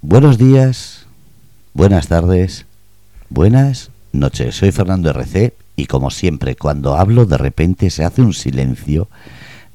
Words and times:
Buenos 0.00 0.38
días, 0.38 1.06
buenas 1.74 2.06
tardes, 2.06 2.66
buenas 3.30 3.90
noches. 4.12 4.54
Soy 4.54 4.70
Fernando 4.70 5.10
RC 5.10 5.54
y 5.74 5.86
como 5.86 6.12
siempre 6.12 6.54
cuando 6.54 6.94
hablo 6.94 7.26
de 7.26 7.36
repente 7.36 7.90
se 7.90 8.04
hace 8.04 8.22
un 8.22 8.32
silencio. 8.32 9.08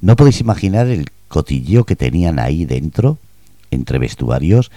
No 0.00 0.16
podéis 0.16 0.40
imaginar 0.40 0.86
el 0.86 1.10
cotilleo 1.28 1.84
que 1.84 1.94
tenían 1.94 2.38
ahí 2.38 2.64
dentro, 2.64 3.18
entre 3.70 3.98
vestuarios, 3.98 4.70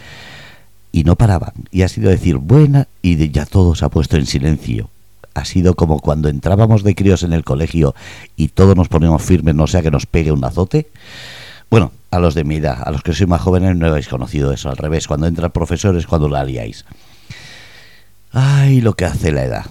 y 0.92 1.06
no 1.06 1.15
paraban. 1.15 1.54
Y 1.72 1.84
ha 1.84 1.88
sido 1.88 2.10
decir 2.10 2.36
buena 2.36 2.90
y 3.02 3.32
ya 3.32 3.46
todo 3.46 3.74
se 3.74 3.86
ha 3.86 3.90
puesto 3.90 4.18
en 4.18 4.26
silencio. 4.26 4.90
Ha 5.34 5.46
sido 5.46 5.76
como 5.76 6.02
cuando 6.02 6.28
entrábamos 6.28 6.84
de 6.84 6.94
críos 6.94 7.24
en 7.24 7.32
el 7.32 7.46
colegio 7.46 7.96
y 8.36 8.50
todos 8.50 8.76
nos 8.76 8.90
ponemos 8.90 9.24
firmes, 9.24 9.56
no 9.56 9.66
sea 9.68 9.82
que 9.82 9.92
nos 9.92 10.08
pegue 10.08 10.34
un 10.34 10.44
azote. 10.44 10.90
Bueno, 11.70 11.94
a 12.12 12.19
los 12.19 12.35
de 12.35 12.44
mi 12.44 12.55
edad, 12.58 12.83
a 12.85 12.92
los 12.92 13.03
que 13.03 13.13
sois 13.13 13.28
más 13.28 13.42
jóvenes 13.42 13.76
no 13.76 13.87
habéis 13.87 14.08
conocido 14.08 14.51
eso, 14.51 14.69
al 14.69 14.78
revés, 14.78 15.08
cuando 15.08 15.28
entra 15.28 15.47
el 15.47 15.51
profesor 15.51 15.96
es 15.97 16.08
cuando 16.08 16.30
la 16.30 16.44
liáis. 16.44 16.86
Ay, 18.32 18.82
lo 18.82 18.94
que 18.94 19.05
hace 19.05 19.32
la 19.32 19.44
edad. 19.44 19.66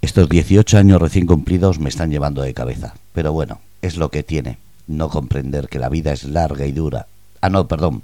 Estos 0.00 0.28
18 0.28 0.78
años 0.78 1.00
recién 1.00 1.26
cumplidos 1.26 1.78
me 1.78 1.88
están 1.88 2.10
llevando 2.10 2.42
de 2.42 2.54
cabeza, 2.54 2.94
pero 3.12 3.32
bueno, 3.32 3.60
es 3.82 3.96
lo 3.96 4.10
que 4.10 4.22
tiene, 4.22 4.58
no 4.86 5.08
comprender 5.08 5.68
que 5.68 5.78
la 5.78 5.88
vida 5.88 6.12
es 6.12 6.24
larga 6.24 6.66
y 6.66 6.72
dura. 6.72 7.06
Ah, 7.40 7.50
no, 7.50 7.68
perdón. 7.68 8.02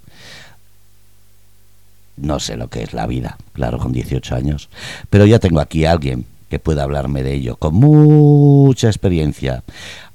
No 2.17 2.39
sé 2.39 2.57
lo 2.57 2.69
que 2.69 2.83
es 2.83 2.93
la 2.93 3.07
vida, 3.07 3.39
claro, 3.53 3.79
con 3.79 3.93
18 3.93 4.37
años, 4.37 4.69
pero 5.11 5.27
ya 5.27 5.41
tengo 5.41 5.61
aquí 5.61 5.85
a 5.85 5.93
alguien 5.93 6.27
que 6.49 6.61
pueda 6.61 6.85
hablarme 6.85 7.25
de 7.25 7.35
ello 7.35 7.57
con 7.57 7.75
mucha 7.75 8.87
experiencia. 8.87 9.65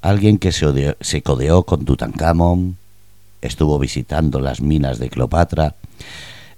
Alguien 0.00 0.38
que 0.38 0.52
se, 0.52 0.96
se 1.00 1.22
codeó 1.22 1.64
con 1.64 1.84
Tutankamón, 1.84 2.78
estuvo 3.42 3.78
visitando 3.78 4.40
las 4.40 4.60
minas 4.60 4.98
de 4.98 5.10
Cleopatra, 5.10 5.74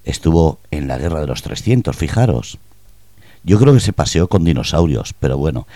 estuvo 0.03 0.59
en 0.71 0.87
la 0.87 0.97
Guerra 0.97 1.21
de 1.21 1.27
los 1.27 1.41
300, 1.41 1.95
fijaros. 1.95 2.57
Yo 3.43 3.59
creo 3.59 3.73
que 3.73 3.79
se 3.79 3.93
paseó 3.93 4.27
con 4.27 4.45
dinosaurios, 4.45 5.13
pero 5.19 5.37
bueno, 5.37 5.67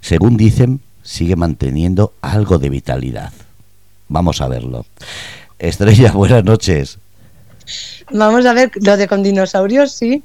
según 0.00 0.36
dicen, 0.36 0.80
sigue 1.02 1.36
manteniendo 1.36 2.12
algo 2.20 2.58
de 2.58 2.68
vitalidad. 2.68 3.32
Vamos 4.08 4.40
a 4.40 4.48
verlo. 4.48 4.86
Estrella, 5.58 6.12
buenas 6.14 6.44
noches. 6.44 6.98
Vamos 8.12 8.46
a 8.46 8.52
ver, 8.52 8.70
lo 8.76 8.96
de 8.96 9.08
con 9.08 9.22
dinosaurios, 9.22 9.92
sí. 9.92 10.22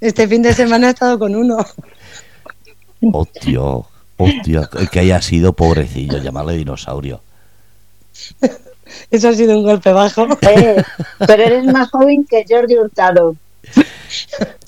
Este 0.00 0.28
fin 0.28 0.42
de 0.42 0.54
semana 0.54 0.88
he 0.88 0.90
estado 0.90 1.18
con 1.18 1.34
uno. 1.34 1.64
Hostia, 3.12 3.60
hostia, 4.16 4.70
que 4.90 5.00
haya 5.00 5.20
sido 5.20 5.52
pobrecillo, 5.52 6.18
llamarle 6.18 6.56
dinosaurio. 6.56 7.20
Eso 9.10 9.28
ha 9.28 9.34
sido 9.34 9.56
un 9.56 9.64
golpe 9.64 9.92
bajo. 9.92 10.26
Eh, 10.42 10.82
pero 11.26 11.42
eres 11.42 11.64
más 11.64 11.90
joven 11.90 12.24
que 12.28 12.44
Jordi 12.48 12.76
Hurtado. 12.76 13.36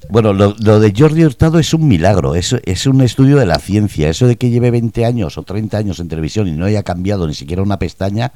Bueno, 0.08 0.32
lo, 0.32 0.52
de 0.52 0.92
Jordi 0.96 1.24
Hurtado 1.24 1.58
es 1.58 1.74
un 1.74 1.88
milagro, 1.88 2.34
es, 2.34 2.54
es 2.64 2.86
un 2.86 3.00
estudio 3.00 3.36
de 3.36 3.46
la 3.46 3.58
ciencia. 3.58 4.08
Eso 4.08 4.26
de 4.26 4.36
que 4.36 4.50
lleve 4.50 4.70
20 4.70 5.04
años 5.04 5.36
o 5.36 5.42
30 5.42 5.78
años 5.78 6.00
en 6.00 6.08
televisión 6.08 6.46
y 6.48 6.52
no 6.52 6.66
haya 6.66 6.82
cambiado 6.82 7.26
ni 7.26 7.34
siquiera 7.34 7.62
una 7.62 7.78
pestaña, 7.78 8.32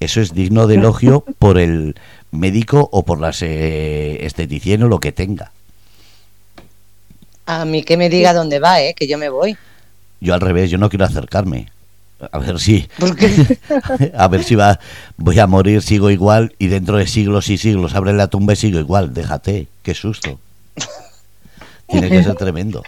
eso 0.00 0.20
es 0.20 0.34
digno 0.34 0.66
de 0.66 0.76
elogio 0.76 1.24
por 1.38 1.58
el 1.58 1.94
médico 2.30 2.88
o 2.92 3.04
por 3.04 3.20
las 3.20 3.42
eh, 3.42 4.24
esteticien 4.24 4.82
o 4.82 4.88
lo 4.88 5.00
que 5.00 5.12
tenga. 5.12 5.52
A 7.46 7.64
mí 7.64 7.82
que 7.82 7.96
me 7.96 8.08
diga 8.08 8.32
dónde 8.32 8.58
va, 8.58 8.80
¿eh? 8.80 8.94
que 8.94 9.06
yo 9.06 9.18
me 9.18 9.28
voy. 9.28 9.56
Yo 10.20 10.34
al 10.34 10.40
revés, 10.40 10.70
yo 10.70 10.78
no 10.78 10.88
quiero 10.88 11.04
acercarme. 11.04 11.68
A 12.30 12.38
ver 12.38 12.58
si. 12.60 12.88
a 14.16 14.28
ver 14.28 14.44
si 14.44 14.54
va. 14.54 14.78
Voy 15.16 15.38
a 15.38 15.46
morir, 15.46 15.82
sigo 15.82 16.10
igual. 16.10 16.54
Y 16.58 16.68
dentro 16.68 16.96
de 16.98 17.06
siglos 17.06 17.48
y 17.48 17.58
siglos 17.58 17.94
abre 17.94 18.12
la 18.12 18.28
tumba 18.28 18.52
y 18.52 18.56
sigo 18.56 18.78
igual. 18.78 19.12
Déjate. 19.12 19.66
Qué 19.82 19.94
susto. 19.94 20.38
Tiene 21.88 22.08
que 22.08 22.22
ser 22.22 22.36
tremendo. 22.36 22.82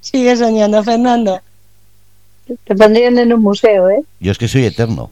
Sigue 0.00 0.36
soñando, 0.36 0.82
Fernando. 0.84 1.40
Te 2.64 2.76
pondrían 2.76 3.18
en 3.18 3.32
un 3.32 3.42
museo, 3.42 3.90
¿eh? 3.90 4.02
Yo 4.20 4.30
es 4.30 4.38
que 4.38 4.46
soy 4.46 4.64
eterno. 4.64 5.10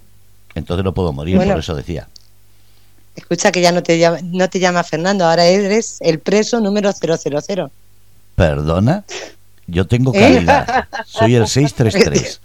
Entonces 0.54 0.84
no 0.84 0.94
puedo 0.94 1.12
morir, 1.12 1.37
por 1.37 1.59
eso 1.59 1.75
decía. 1.75 2.09
Escucha 3.16 3.50
que 3.53 3.60
ya 3.60 3.72
no 3.72 3.82
te, 3.82 3.99
llama, 3.99 4.19
no 4.22 4.49
te 4.49 4.59
llama 4.59 4.82
Fernando, 4.82 5.25
ahora 5.25 5.44
eres 5.44 5.99
el 6.00 6.19
preso 6.19 6.60
número 6.60 6.93
000. 6.93 7.70
¿Perdona? 8.34 9.04
Yo 9.66 9.87
tengo 9.87 10.12
¿Eh? 10.15 10.20
calidad. 10.20 10.88
Soy 11.06 11.34
el 11.34 11.47
633. 11.49 12.41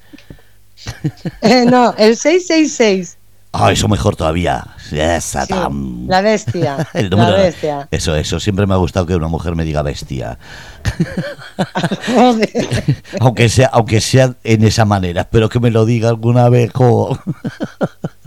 Eh, 1.42 1.66
no, 1.66 1.94
el 1.98 2.16
666. 2.16 3.18
Ah, 3.52 3.72
eso 3.72 3.88
mejor 3.88 4.16
todavía. 4.16 4.64
la 4.92 6.22
bestia. 6.22 6.88
la 6.94 7.32
bestia. 7.32 7.88
Eso, 7.90 8.16
eso. 8.16 8.40
Siempre 8.40 8.68
me 8.68 8.76
ha 8.76 8.78
gustado 8.78 9.08
que 9.08 9.16
una 9.16 9.28
mujer 9.28 9.56
me 9.56 9.66
diga 9.66 9.82
bestia. 9.82 10.38
aunque 13.20 13.50
sea, 13.50 13.70
aunque 13.74 14.02
sea 14.02 14.36
en 14.44 14.64
esa 14.64 14.86
manera, 14.86 15.28
pero 15.32 15.50
que 15.50 15.60
me 15.60 15.72
lo 15.72 15.86
diga 15.86 16.10
alguna 16.10 16.48
vez. 16.50 16.72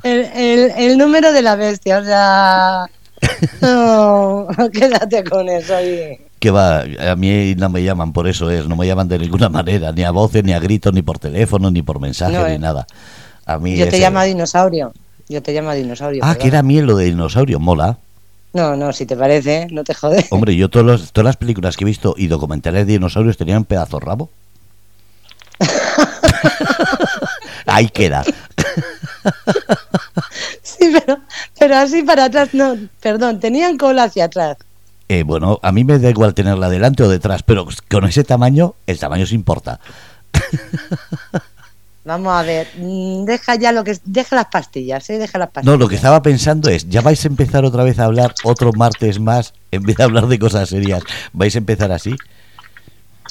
El, 0.03 0.73
el, 0.77 0.99
número 0.99 1.33
de 1.33 1.43
la 1.43 1.55
bestia, 1.55 1.99
o 1.99 2.05
sea. 2.05 2.87
No, 3.61 4.47
quédate 4.73 5.25
con 5.25 5.49
eso 5.49 5.77
ahí 5.77 6.19
que 6.43 6.51
va, 6.51 6.81
a 6.81 7.15
mí 7.15 7.55
no 7.55 7.69
me 7.69 7.85
llaman 7.85 8.13
por 8.13 8.27
eso 8.27 8.51
es, 8.51 8.67
no 8.67 8.75
me 8.75 8.85
llaman 8.85 9.07
de 9.07 9.17
ninguna 9.17 9.49
manera, 9.61 9.93
ni 9.93 10.03
a 10.03 10.11
voces, 10.11 10.43
ni 10.43 10.53
a 10.53 10.59
gritos, 10.59 10.93
ni 10.93 11.01
por 11.01 11.21
teléfono, 11.21 11.71
ni 11.71 11.83
por 11.83 12.01
mensaje, 12.01 12.37
ni 12.49 12.57
eh. 12.57 12.59
nada. 12.59 12.85
A 13.47 13.59
mí 13.59 13.77
Yo 13.77 13.89
te 13.89 14.01
llamo 14.01 14.21
dinosaurio. 14.25 14.93
Yo 15.29 15.41
te 15.41 15.53
llamo 15.53 15.73
dinosaurio. 15.73 16.21
Ah, 16.25 16.35
que 16.35 16.49
era 16.49 16.65
mí 16.65 16.81
lo 16.81 16.97
de 16.97 17.05
dinosaurio, 17.05 17.61
mola. 17.61 17.97
No, 18.55 18.75
no, 18.75 18.93
si 18.93 19.07
te 19.07 19.17
parece, 19.17 19.69
no 19.71 19.85
te 19.85 19.95
jodes. 19.95 20.27
Hombre, 20.33 20.57
yo 20.57 20.69
todas 20.69 21.13
las 21.15 21.37
películas 21.37 21.77
que 21.77 21.85
he 21.85 21.87
visto 21.87 22.17
y 22.19 22.27
documentales 22.27 22.89
de 22.89 22.95
dinosaurios 22.95 23.37
tenían 23.37 23.65
pedazo 23.65 24.01
rabo. 24.01 24.29
Ahí 27.67 27.89
queda. 27.89 28.25
sí, 30.63 30.93
pero, 30.93 31.21
pero 31.63 31.77
así 31.77 32.03
para 32.03 32.25
atrás, 32.25 32.49
no, 32.55 32.77
perdón, 33.01 33.39
tenían 33.39 33.79
cola 33.79 34.03
hacia 34.03 34.25
atrás. 34.25 34.57
Eh, 35.09 35.23
bueno, 35.23 35.61
a 35.63 35.71
mí 35.71 35.85
me 35.85 36.01
da 36.01 36.11
igual 36.11 36.35
tenerla 36.35 36.69
delante 36.69 37.05
o 37.05 37.09
detrás, 37.09 37.45
pero 37.45 37.69
con 37.89 38.05
ese 38.05 38.25
tamaño, 38.25 38.75
el 38.89 38.99
tamaño 38.99 39.27
se 39.27 39.37
importa. 39.37 39.79
Vamos 42.05 42.33
a 42.33 42.43
ver, 42.43 42.67
mm, 42.77 43.25
deja 43.27 43.55
ya 43.55 43.71
lo 43.71 43.85
que 43.85 43.97
deja 44.05 44.35
las 44.35 44.47
pastillas, 44.47 45.09
¿eh? 45.11 45.19
deja 45.19 45.39
las 45.39 45.51
pastillas. 45.51 45.73
No, 45.73 45.79
lo 45.79 45.89
que 45.89 45.95
estaba 45.95 46.21
pensando 46.21 46.69
es, 46.69 46.89
ya 46.89 47.01
vais 47.01 47.25
a 47.25 47.29
empezar 47.29 47.65
otra 47.65 47.85
vez 47.85 48.01
a 48.01 48.07
hablar 48.07 48.35
otro 48.43 48.73
martes 48.73 49.21
más 49.21 49.55
en 49.71 49.85
vez 49.85 49.99
de 49.99 50.03
hablar 50.03 50.27
de 50.27 50.41
cosas 50.41 50.69
serias. 50.69 51.05
¿Vais 51.33 51.55
a 51.55 51.59
empezar 51.59 51.93
así? 51.93 52.17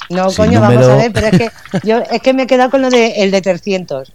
No, 0.08 0.32
coño, 0.32 0.58
vamos 0.58 0.86
a 0.86 0.96
ver, 0.96 1.12
pero 1.12 1.26
es 1.26 1.38
que 1.38 1.50
yo 1.86 1.98
es 1.98 2.22
que 2.22 2.32
me 2.32 2.44
he 2.44 2.46
quedado 2.46 2.70
con 2.70 2.80
lo 2.80 2.88
de 2.88 3.12
el 3.22 3.30
de 3.30 3.42
300. 3.42 4.10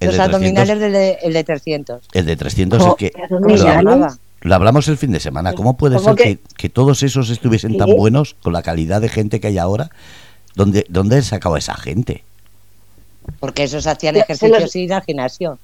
Los 0.00 0.18
abdominales 0.18 0.80
del 0.80 0.92
de, 0.92 1.18
el 1.22 1.32
de 1.32 1.44
300. 1.44 2.02
El 2.12 2.26
de 2.26 2.36
300 2.36 2.86
es 2.86 2.94
que 2.96 3.12
lo 4.42 4.54
hablamos 4.54 4.88
el 4.88 4.96
fin 4.96 5.12
de 5.12 5.20
semana. 5.20 5.52
¿Cómo 5.52 5.76
puede 5.76 5.98
ser 5.98 6.38
que, 6.56 6.68
todos 6.68 7.02
esos 7.02 7.30
estuviesen 7.30 7.76
tan 7.76 7.90
buenos 7.94 8.34
con 8.42 8.52
la 8.52 8.62
calidad 8.62 9.00
de 9.00 9.08
gente 9.08 9.40
que 9.40 9.48
hay 9.48 9.58
ahora? 9.58 9.90
¿Dónde, 10.54 10.86
dónde 10.88 11.20
sacaba 11.22 11.58
esa 11.58 11.74
gente? 11.74 12.24
Porque 13.38 13.64
esos 13.64 13.86
hacían 13.86 14.16
ejercicios 14.16 14.74
y 14.74 14.88
gimnasio. 15.06 15.58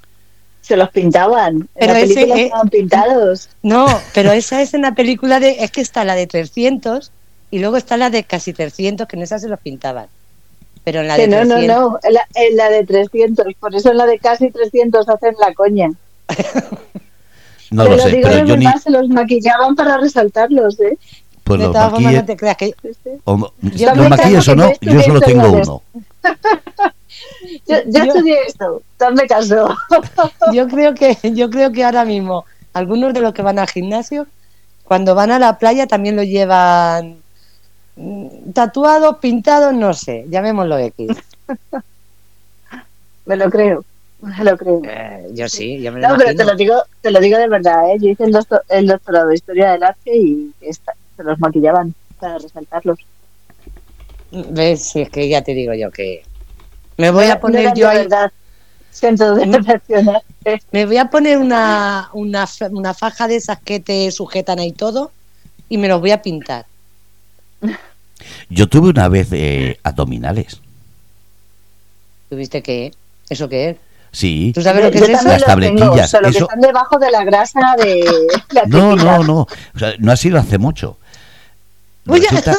Se 0.60 0.76
los 0.76 0.90
pintaban. 0.90 1.68
Pero 1.78 1.94
en 1.94 2.14
la 2.14 2.36
eh, 2.36 2.44
estaban 2.44 2.68
pintados. 2.68 3.48
No, 3.62 3.86
pero 4.14 4.32
esa 4.32 4.60
es 4.62 4.74
en 4.74 4.82
la 4.82 4.94
película 4.94 5.40
de. 5.40 5.56
Es 5.60 5.70
que 5.70 5.80
está 5.80 6.04
la 6.04 6.14
de 6.14 6.26
300 6.26 7.12
y 7.50 7.60
luego 7.60 7.76
está 7.76 7.96
la 7.96 8.10
de 8.10 8.24
casi 8.24 8.52
300, 8.52 9.06
que 9.06 9.16
en 9.16 9.22
esa 9.22 9.38
se 9.38 9.48
los 9.48 9.60
pintaban. 9.60 10.08
Pero 10.86 11.00
en 11.00 11.08
la 11.08 11.16
de 11.16 11.26
no, 11.26 11.44
no, 11.44 11.58
no, 11.58 11.98
en 12.00 12.14
la, 12.14 12.28
en 12.36 12.56
la 12.56 12.70
de 12.70 12.84
300. 12.86 13.54
Por 13.58 13.74
eso 13.74 13.90
en 13.90 13.96
la 13.96 14.06
de 14.06 14.20
casi 14.20 14.52
300 14.52 15.08
hacen 15.08 15.34
la 15.40 15.52
coña. 15.52 15.90
No 17.68 17.84
lo, 17.84 17.98
sé, 17.98 18.20
pero 18.22 18.46
yo 18.46 18.56
ni... 18.56 18.66
se 18.78 18.90
los 18.90 19.08
maquillaban 19.08 19.74
para 19.74 19.96
resaltarlos, 19.96 20.78
¿eh? 20.78 20.96
Pues 21.42 21.58
de 21.58 21.64
los 21.64 21.74
todas 21.74 21.90
formas, 21.90 22.14
no 22.14 22.24
te 22.24 22.36
creas 22.36 22.56
que... 22.56 22.72
O, 23.24 23.52
yo 23.60 23.94
¿Los 23.96 24.08
maquillas 24.08 24.46
o 24.46 24.54
no? 24.54 24.72
Yo 24.80 25.02
solo 25.02 25.20
tengo 25.20 25.50
uno. 25.50 25.82
yo, 27.66 27.76
yo, 27.86 28.02
estudié 28.04 28.38
esto, 28.46 28.82
dame 28.96 29.26
caso. 29.26 29.76
yo 30.52 30.68
creo 30.68 30.94
que 30.94 31.18
yo 31.34 31.50
creo 31.50 31.72
que 31.72 31.82
ahora 31.82 32.04
mismo 32.04 32.44
algunos 32.72 33.12
de 33.12 33.20
los 33.20 33.34
que 33.34 33.42
van 33.42 33.58
al 33.58 33.68
gimnasio 33.68 34.28
cuando 34.84 35.16
van 35.16 35.32
a 35.32 35.40
la 35.40 35.58
playa 35.58 35.88
también 35.88 36.14
lo 36.14 36.22
llevan 36.22 37.16
mm, 37.96 38.52
tatuados, 38.52 39.18
pintados, 39.18 39.74
no 39.74 39.92
sé, 39.94 40.26
llamémoslo 40.28 40.78
X. 40.78 41.08
Me 43.26 43.36
lo 43.36 43.50
creo. 43.50 43.84
lo 44.20 44.56
creo. 44.56 44.82
Eh, 44.84 45.28
yo 45.32 45.48
sí, 45.48 45.82
yo 45.82 45.90
me 45.92 46.00
lo 46.00 46.10
No, 46.10 46.16
pero 46.16 46.34
te 46.34 46.44
lo 46.44 46.54
digo, 46.54 46.82
te 47.00 47.10
lo 47.10 47.20
digo 47.20 47.38
de 47.38 47.48
verdad, 47.48 47.90
¿eh? 47.90 47.98
Yo 48.00 48.10
hice 48.10 48.24
el, 48.68 48.86
doctorado 48.86 49.28
de 49.28 49.34
Historia 49.34 49.72
del 49.72 49.82
Arte 49.82 50.16
y 50.16 50.54
se 50.60 51.22
los 51.24 51.38
maquillaban 51.40 51.92
para 52.20 52.38
resaltarlos. 52.38 52.98
¿Ves? 54.30 54.90
Si 54.90 55.02
es 55.02 55.10
que 55.10 55.28
ya 55.28 55.42
te 55.42 55.54
digo 55.54 55.74
yo 55.74 55.90
que... 55.90 56.22
Me 56.96 57.10
voy 57.10 57.26
a 57.26 57.40
poner 57.40 57.74
yo 57.74 57.88
ahí... 57.88 57.98
Verdad. 57.98 58.32
De 59.00 60.60
Me 60.72 60.86
voy 60.86 60.96
a 60.96 61.10
poner 61.10 61.36
una, 61.36 62.08
una, 62.14 62.46
una 62.70 62.94
faja 62.94 63.28
de 63.28 63.36
esas 63.36 63.60
que 63.60 63.78
te 63.78 64.10
sujetan 64.10 64.58
ahí 64.58 64.72
todo 64.72 65.10
y 65.68 65.76
me 65.76 65.88
los 65.88 66.00
voy 66.00 66.12
a 66.12 66.22
pintar. 66.22 66.64
Yo 68.48 68.68
tuve 68.68 68.90
una 68.90 69.08
vez 69.08 69.28
eh, 69.32 69.78
abdominales. 69.82 70.60
¿Tuviste 72.28 72.62
qué? 72.62 72.92
¿Eso 73.28 73.48
qué 73.48 73.70
es? 73.70 73.76
Sí. 74.12 74.52
¿Tú 74.54 74.62
sabes 74.62 74.84
lo 74.84 74.90
que 74.90 74.98
Yo 74.98 75.04
es 75.04 75.10
eso? 75.10 75.24
Las 75.24 75.40
los 75.40 75.60
tengo, 75.60 75.78
tabletillas, 75.78 76.10
solo 76.10 76.24
que 76.30 76.36
eso- 76.36 76.44
están 76.46 76.60
debajo 76.60 76.98
de 76.98 77.10
la 77.10 77.24
grasa 77.24 77.60
de 77.78 78.04
la 78.52 78.62
No, 78.66 78.96
no, 78.96 79.22
no. 79.22 79.40
O 79.40 79.78
sea, 79.78 79.92
no 79.98 80.10
ha 80.12 80.16
sido 80.16 80.38
hace 80.38 80.58
mucho. 80.58 80.96
Resulta- 82.06 82.56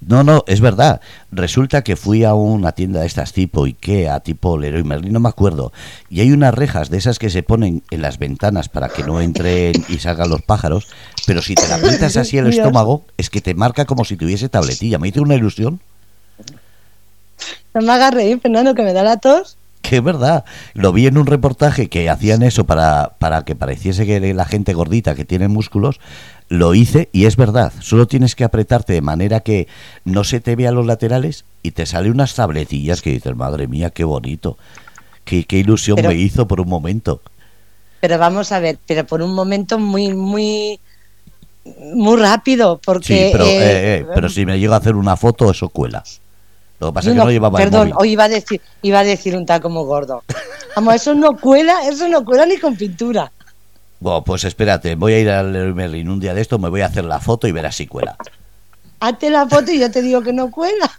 No, 0.00 0.24
no, 0.24 0.44
es 0.46 0.60
verdad. 0.60 1.00
Resulta 1.30 1.82
que 1.82 1.94
fui 1.94 2.24
a 2.24 2.34
una 2.34 2.72
tienda 2.72 3.00
de 3.00 3.06
estas 3.06 3.32
tipo 3.32 3.64
Ikea, 3.64 4.20
tipo 4.20 4.56
Leroy 4.56 4.82
Merlin, 4.82 5.12
no 5.12 5.20
me 5.20 5.28
acuerdo. 5.28 5.72
Y 6.08 6.20
hay 6.20 6.32
unas 6.32 6.54
rejas 6.54 6.88
de 6.88 6.96
esas 6.98 7.18
que 7.18 7.28
se 7.28 7.42
ponen 7.42 7.82
en 7.90 8.02
las 8.02 8.18
ventanas 8.18 8.68
para 8.68 8.88
que 8.88 9.02
no 9.02 9.20
entren 9.20 9.72
y 9.88 9.98
salgan 9.98 10.30
los 10.30 10.42
pájaros. 10.42 10.88
Pero 11.26 11.42
si 11.42 11.54
te 11.54 11.68
la 11.68 11.76
aprietas 11.76 12.16
así 12.16 12.38
el 12.38 12.46
estómago, 12.46 13.04
es 13.18 13.28
que 13.28 13.40
te 13.40 13.54
marca 13.54 13.84
como 13.84 14.04
si 14.04 14.16
tuviese 14.16 14.48
tabletilla. 14.48 14.98
Me 14.98 15.08
hizo 15.08 15.20
una 15.22 15.34
ilusión. 15.34 15.80
No 17.74 17.82
me 17.82 17.92
hagas 17.92 18.14
reír, 18.14 18.40
Fernando, 18.40 18.74
que 18.74 18.82
me 18.82 18.92
da 18.92 19.02
la 19.02 19.18
tos. 19.18 19.56
Que 19.82 19.96
es 19.96 20.02
verdad. 20.02 20.44
Lo 20.74 20.92
vi 20.92 21.06
en 21.06 21.18
un 21.18 21.26
reportaje 21.26 21.88
que 21.88 22.10
hacían 22.10 22.42
eso 22.42 22.64
para, 22.64 23.12
para 23.18 23.44
que 23.44 23.54
pareciese 23.54 24.06
que 24.06 24.34
la 24.34 24.44
gente 24.44 24.74
gordita 24.74 25.14
que 25.14 25.24
tiene 25.24 25.48
músculos. 25.48 26.00
Lo 26.50 26.74
hice 26.74 27.08
y 27.12 27.26
es 27.26 27.36
verdad. 27.36 27.72
Solo 27.80 28.06
tienes 28.08 28.34
que 28.34 28.42
apretarte 28.42 28.92
de 28.92 29.00
manera 29.00 29.38
que 29.40 29.68
no 30.04 30.24
se 30.24 30.40
te 30.40 30.56
vea 30.56 30.72
los 30.72 30.84
laterales 30.84 31.44
y 31.62 31.70
te 31.70 31.86
sale 31.86 32.10
unas 32.10 32.34
tabletillas 32.34 33.02
que 33.02 33.10
dices, 33.10 33.36
madre 33.36 33.68
mía, 33.68 33.90
qué 33.90 34.02
bonito. 34.02 34.58
Qué, 35.24 35.44
qué 35.44 35.58
ilusión 35.58 35.94
Pero- 35.94 36.08
me 36.08 36.16
hizo 36.16 36.48
por 36.48 36.60
un 36.60 36.68
momento. 36.68 37.22
Pero 38.00 38.18
vamos 38.18 38.50
a 38.50 38.58
ver, 38.58 38.78
pero 38.84 39.06
por 39.06 39.22
un 39.22 39.32
momento 39.32 39.78
muy, 39.78 40.12
muy, 40.12 40.80
muy 41.94 42.18
rápido, 42.18 42.80
porque... 42.84 43.26
Sí, 43.26 43.28
pero, 43.30 43.44
eh, 43.44 43.56
eh, 43.58 43.94
eh, 44.00 44.06
pero 44.12 44.28
si 44.28 44.44
me 44.44 44.58
llego 44.58 44.74
a 44.74 44.78
hacer 44.78 44.96
una 44.96 45.16
foto, 45.16 45.50
eso 45.52 45.68
cuela. 45.68 46.02
Lo 46.80 46.88
que 46.88 46.92
pasa 46.94 47.10
es 47.10 47.14
que 47.14 47.22
no- 47.22 47.30
llevaba 47.30 47.58
el 47.62 47.64
Perdón, 47.70 47.90
móvil. 47.90 47.94
hoy 47.98 48.10
iba 48.12 48.24
a 48.24 48.28
decir, 48.28 48.60
iba 48.82 48.98
a 49.00 49.04
decir 49.04 49.36
un 49.36 49.46
tal 49.46 49.60
como 49.60 49.84
gordo. 49.84 50.24
Vamos, 50.74 50.94
eso 50.94 51.14
no 51.14 51.36
cuela, 51.36 51.86
eso 51.86 52.08
no 52.08 52.24
cuela 52.24 52.44
ni 52.46 52.56
con 52.56 52.74
pintura. 52.74 53.30
Bueno, 54.00 54.24
pues 54.24 54.44
espérate, 54.44 54.94
voy 54.94 55.12
a 55.12 55.20
ir 55.20 55.30
al 55.30 55.52
Leroy 55.52 55.74
Merlin 55.74 56.08
un 56.08 56.20
día 56.20 56.32
de 56.32 56.40
esto, 56.40 56.58
me 56.58 56.70
voy 56.70 56.80
a 56.80 56.86
hacer 56.86 57.04
la 57.04 57.20
foto 57.20 57.46
y 57.46 57.52
verás 57.52 57.76
si 57.76 57.86
cuela. 57.86 58.16
Hazte 58.98 59.30
la 59.30 59.46
foto 59.46 59.70
y 59.70 59.78
yo 59.78 59.90
te 59.90 60.02
digo 60.02 60.22
que 60.22 60.32
no 60.32 60.50
cuela. 60.50 60.90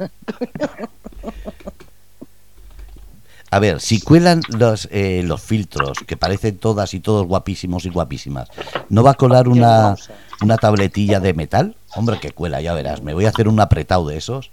A 3.54 3.60
ver, 3.60 3.82
si 3.82 4.00
cuelan 4.00 4.42
los, 4.48 4.88
eh, 4.92 5.24
los 5.26 5.42
filtros, 5.42 5.98
que 6.08 6.16
parecen 6.16 6.58
todas 6.58 6.94
y 6.94 7.02
todos 7.02 7.28
guapísimos 7.28 7.86
y 7.86 7.90
guapísimas, 7.90 8.48
¿no 8.88 9.04
va 9.04 9.12
a 9.12 9.16
colar 9.16 9.50
una, 9.50 9.96
una 10.42 10.58
tabletilla 10.58 11.20
de 11.20 11.34
metal? 11.34 11.76
Hombre, 11.94 12.20
que 12.22 12.32
cuela, 12.32 12.62
ya 12.62 12.74
verás. 12.74 13.02
Me 13.02 13.14
voy 13.14 13.26
a 13.26 13.30
hacer 13.30 13.50
un 13.50 13.60
apretado 13.60 14.08
de 14.08 14.16
esos. 14.16 14.52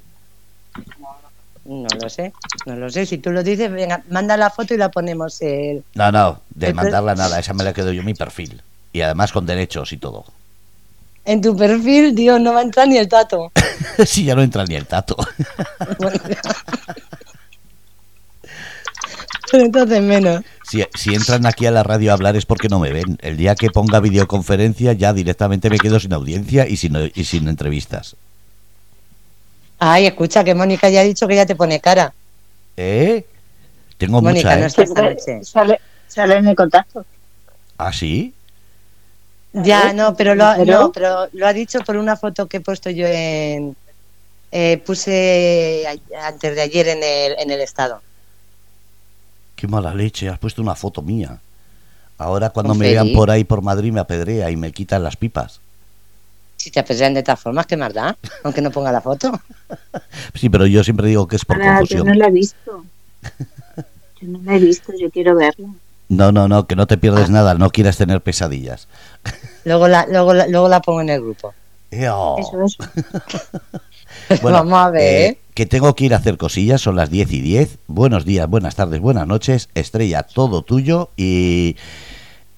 No 1.68 1.86
lo 2.00 2.08
sé, 2.08 2.32
no 2.64 2.76
lo 2.76 2.90
sé. 2.90 3.04
Si 3.04 3.18
tú 3.18 3.30
lo 3.30 3.42
dices, 3.42 3.70
venga, 3.70 4.02
manda 4.08 4.38
la 4.38 4.48
foto 4.48 4.72
y 4.72 4.78
la 4.78 4.90
ponemos 4.90 5.42
el... 5.42 5.84
No, 5.94 6.10
no, 6.10 6.40
de 6.54 6.68
El 6.68 6.74
mandarla 6.74 7.14
nada, 7.14 7.38
esa 7.38 7.52
me 7.52 7.62
la 7.62 7.74
quedo 7.74 7.92
yo 7.92 8.00
en 8.00 8.06
mi 8.06 8.14
perfil. 8.14 8.62
Y 8.90 9.02
además 9.02 9.32
con 9.32 9.44
derechos 9.44 9.92
y 9.92 9.98
todo. 9.98 10.24
En 11.26 11.42
tu 11.42 11.54
perfil, 11.54 12.14
Dios, 12.14 12.40
no 12.40 12.54
va 12.54 12.60
a 12.60 12.62
entrar 12.62 12.88
ni 12.88 12.96
el 12.96 13.06
tato. 13.06 13.52
si 14.06 14.24
ya 14.24 14.34
no 14.34 14.40
entra 14.40 14.64
ni 14.64 14.76
el 14.76 14.86
tato. 14.86 15.14
Bueno, 15.98 16.18
Pero 19.50 19.64
entonces 19.64 20.02
menos. 20.02 20.42
Si, 20.62 20.82
si 20.94 21.14
entran 21.14 21.44
aquí 21.44 21.66
a 21.66 21.70
la 21.70 21.82
radio 21.82 22.12
a 22.12 22.14
hablar 22.14 22.34
es 22.36 22.46
porque 22.46 22.68
no 22.68 22.78
me 22.78 22.92
ven. 22.92 23.18
El 23.20 23.36
día 23.36 23.54
que 23.54 23.68
ponga 23.68 24.00
videoconferencia 24.00 24.94
ya 24.94 25.12
directamente 25.12 25.68
me 25.68 25.78
quedo 25.78 26.00
sin 26.00 26.14
audiencia 26.14 26.66
y 26.66 26.78
sin, 26.78 27.12
y 27.14 27.24
sin 27.24 27.46
entrevistas. 27.48 28.16
Ay, 29.78 30.06
escucha, 30.06 30.42
que 30.44 30.54
Mónica 30.54 30.88
ya 30.88 31.00
ha 31.00 31.04
dicho 31.04 31.26
que 31.28 31.36
ya 31.36 31.46
te 31.46 31.54
pone 31.56 31.80
cara. 31.80 32.12
¿Eh? 32.76 33.25
Tengo 33.96 34.20
Mónica, 34.20 34.48
mucha, 34.48 34.56
no 34.58 34.64
¿eh? 34.64 34.66
está 34.66 34.82
esta 34.82 35.02
noche. 35.02 35.44
Sale, 35.44 35.80
sale 36.08 36.36
en 36.36 36.48
el 36.48 36.56
contacto. 36.56 37.04
¿Ah, 37.76 37.92
sí? 37.92 38.32
Ya, 39.52 39.92
no, 39.92 40.14
pero 40.14 40.34
lo, 40.34 40.44
ha- 40.44 40.58
no, 40.58 40.92
pero 40.92 41.28
lo 41.32 41.46
ha 41.46 41.52
dicho 41.52 41.80
por 41.80 41.96
una 41.96 42.16
foto 42.16 42.46
que 42.46 42.58
he 42.58 42.60
puesto 42.60 42.90
yo 42.90 43.06
en... 43.06 43.76
eh, 44.52 44.78
puse 44.84 45.84
antes 46.22 46.54
de 46.54 46.60
ayer 46.60 46.88
en 46.88 47.02
el, 47.02 47.36
en 47.38 47.50
el 47.50 47.60
estado. 47.60 48.00
Qué 49.56 49.66
mala 49.66 49.94
leche, 49.94 50.28
has 50.28 50.38
puesto 50.38 50.62
una 50.62 50.75
foto 50.75 51.02
mía. 51.02 51.38
Ahora 52.19 52.50
cuando 52.50 52.75
me 52.75 52.90
vean 52.90 53.12
por 53.12 53.30
ahí 53.30 53.44
por 53.44 53.62
Madrid 53.62 53.92
me 53.92 54.00
apedrea 54.00 54.50
y 54.50 54.56
me 54.56 54.72
quitan 54.72 55.02
las 55.02 55.16
pipas. 55.16 55.60
Si 56.68 56.72
te 56.72 56.80
apedrean 56.80 57.14
de 57.14 57.22
todas 57.22 57.40
formas, 57.40 57.64
¿qué 57.64 57.78
más 57.78 57.94
da? 57.94 58.14
Aunque 58.44 58.60
no 58.60 58.70
ponga 58.70 58.92
la 58.92 59.00
foto. 59.00 59.32
Sí, 60.34 60.50
pero 60.50 60.66
yo 60.66 60.84
siempre 60.84 61.08
digo 61.08 61.26
que 61.26 61.36
es 61.36 61.44
por 61.46 61.56
Ahora, 61.56 61.80
yo 61.82 62.04
no 62.04 62.12
la 62.12 62.26
he 62.26 62.30
visto. 62.30 62.84
Yo 64.20 64.28
no 64.28 64.38
la 64.44 64.54
he 64.56 64.58
visto, 64.58 64.92
yo 65.00 65.08
quiero 65.10 65.34
verla. 65.34 65.66
No, 66.10 66.30
no, 66.30 66.46
no, 66.46 66.66
que 66.66 66.76
no 66.76 66.86
te 66.86 66.96
Ah. 66.96 67.00
pierdes 67.00 67.30
nada, 67.30 67.54
no 67.54 67.70
quieras 67.70 67.96
tener 67.96 68.20
pesadillas. 68.20 68.86
Luego 69.64 69.88
la, 69.88 70.06
luego 70.08 70.34
la, 70.34 70.46
luego 70.46 70.68
la 70.68 70.80
pongo 70.82 71.00
en 71.00 71.08
el 71.08 71.22
grupo. 71.22 71.54
Eso 71.90 72.64
es. 72.66 72.76
Bueno, 74.42 74.58
Vamos 74.58 74.78
a 74.78 74.90
ver. 74.90 75.02
eh, 75.32 75.38
que 75.54 75.64
tengo 75.64 75.94
que 75.94 76.04
ir 76.04 76.12
a 76.12 76.18
hacer 76.18 76.36
cosillas, 76.36 76.82
son 76.82 76.96
las 76.96 77.08
10 77.10 77.32
y 77.32 77.40
10. 77.40 77.78
Buenos 77.86 78.26
días, 78.26 78.46
buenas 78.46 78.74
tardes, 78.74 79.00
buenas 79.00 79.26
noches. 79.26 79.70
Estrella, 79.74 80.22
todo 80.22 80.60
tuyo 80.62 81.08
y 81.16 81.76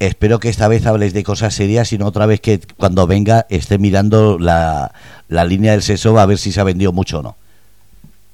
espero 0.01 0.41
que 0.41 0.49
esta 0.49 0.67
vez 0.67 0.85
hables 0.87 1.13
de 1.13 1.23
cosas 1.23 1.55
serias 1.55 1.93
y 1.93 1.99
no 1.99 2.07
otra 2.07 2.27
vez 2.27 2.41
que 2.41 2.59
cuando 2.77 3.07
venga 3.07 3.47
esté 3.49 3.79
mirando 3.79 4.39
la, 4.39 4.93
la 5.29 5.45
línea 5.45 5.73
del 5.73 5.83
seso 5.83 6.19
a 6.19 6.27
ver 6.27 6.39
si 6.39 6.51
se 6.53 6.61
ha 6.61 6.65
vendido 6.65 6.93
mucho 6.93 7.21
o 7.21 7.23
no. 7.23 7.37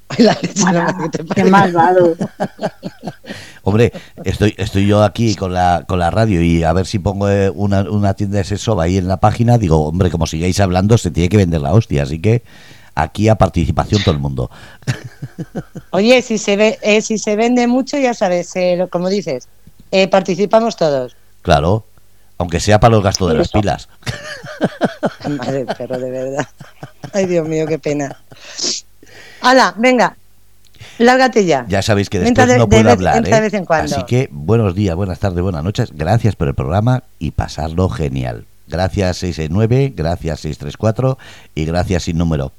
La 0.18 0.38
leche, 0.40 0.62
Mala, 0.62 0.92
no, 0.92 1.10
¿qué 1.10 1.18
te 1.18 1.18
qué 1.18 1.24
parece? 1.26 1.50
malvado. 1.50 2.14
Hombre, 3.64 3.92
estoy, 4.22 4.54
estoy 4.56 4.86
yo 4.86 5.02
aquí 5.02 5.34
con 5.34 5.52
la, 5.52 5.84
con 5.88 5.98
la 5.98 6.10
radio 6.12 6.40
y 6.40 6.62
a 6.62 6.72
ver 6.72 6.86
si 6.86 7.00
pongo 7.00 7.28
eh, 7.28 7.50
una, 7.50 7.80
una 7.90 8.14
tienda 8.14 8.38
de 8.38 8.44
sexo 8.44 8.80
ahí 8.80 8.96
en 8.98 9.08
la 9.08 9.16
página. 9.16 9.58
Digo, 9.58 9.84
hombre, 9.84 10.08
como 10.10 10.26
sigáis 10.28 10.60
hablando, 10.60 10.96
se 10.98 11.10
tiene 11.10 11.28
que 11.28 11.36
vender 11.36 11.60
la 11.60 11.72
hostia. 11.72 12.04
Así 12.04 12.20
que 12.20 12.44
aquí 12.94 13.28
a 13.28 13.34
participación 13.34 14.00
todo 14.04 14.14
el 14.14 14.20
mundo. 14.20 14.48
Oye, 15.90 16.22
si 16.22 16.38
se 16.38 16.56
ve, 16.56 16.78
eh, 16.82 17.02
si 17.02 17.18
se 17.18 17.34
vende 17.34 17.66
mucho, 17.66 17.98
ya 17.98 18.14
sabes, 18.14 18.54
eh, 18.54 18.76
lo- 18.76 18.88
como 18.88 19.08
dices, 19.08 19.48
eh, 19.90 20.06
participamos 20.06 20.76
todos. 20.76 21.16
Claro, 21.46 21.84
aunque 22.38 22.58
sea 22.58 22.80
para 22.80 22.90
los 22.96 23.04
gastos 23.04 23.28
de 23.30 23.34
las 23.38 23.46
Eso. 23.46 23.60
pilas. 23.60 23.88
Madre 25.28 25.64
perro, 25.64 25.96
de 25.96 26.10
verdad. 26.10 26.48
Ay, 27.12 27.26
Dios 27.26 27.46
mío, 27.46 27.66
qué 27.68 27.78
pena. 27.78 28.16
Hala, 29.40 29.72
venga, 29.76 30.16
lárgate 30.98 31.44
ya. 31.44 31.64
Ya 31.68 31.82
sabéis 31.82 32.10
que 32.10 32.18
después 32.18 32.48
de- 32.48 32.58
no 32.58 32.68
puedo 32.68 32.90
hablar. 32.90 33.24
¿eh? 33.24 33.30
de 33.32 33.40
vez 33.40 33.54
en 33.54 33.64
cuando. 33.64 33.94
Así 33.94 34.04
que 34.06 34.28
buenos 34.32 34.74
días, 34.74 34.96
buenas 34.96 35.20
tardes, 35.20 35.40
buenas 35.40 35.62
noches. 35.62 35.90
Gracias 35.94 36.34
por 36.34 36.48
el 36.48 36.54
programa 36.56 37.04
y 37.20 37.30
pasarlo 37.30 37.88
genial. 37.90 38.44
Gracias 38.66 39.18
669, 39.18 39.92
gracias 39.96 40.40
634 40.40 41.16
y 41.54 41.64
gracias 41.64 42.02
sin 42.02 42.18
número. 42.18 42.50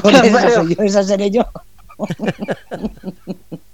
Joder, 0.00 0.24
esa 0.26 0.50
soy 0.52 0.76
yo, 0.76 0.82
esa 0.84 1.02
seré 1.02 1.32
yo. 1.32 1.44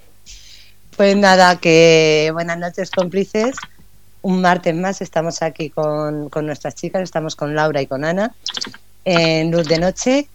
Pues 0.97 1.17
nada, 1.17 1.57
que 1.57 2.31
buenas 2.33 2.59
noches 2.59 2.91
cómplices. 2.91 3.57
Un 4.23 4.41
martes 4.41 4.75
más 4.75 5.03
estamos 5.03 5.43
aquí 5.43 5.71
con, 5.71 6.29
con 6.31 6.47
nuestras 6.47 6.75
chicas, 6.75 7.03
estamos 7.03 7.37
con 7.37 7.55
Laura 7.55 7.83
y 7.83 7.87
con 7.87 8.05
Ana 8.05 8.35
en 9.05 9.51
Luz 9.51 9.67
de 9.69 9.79
Noche. 9.79 10.29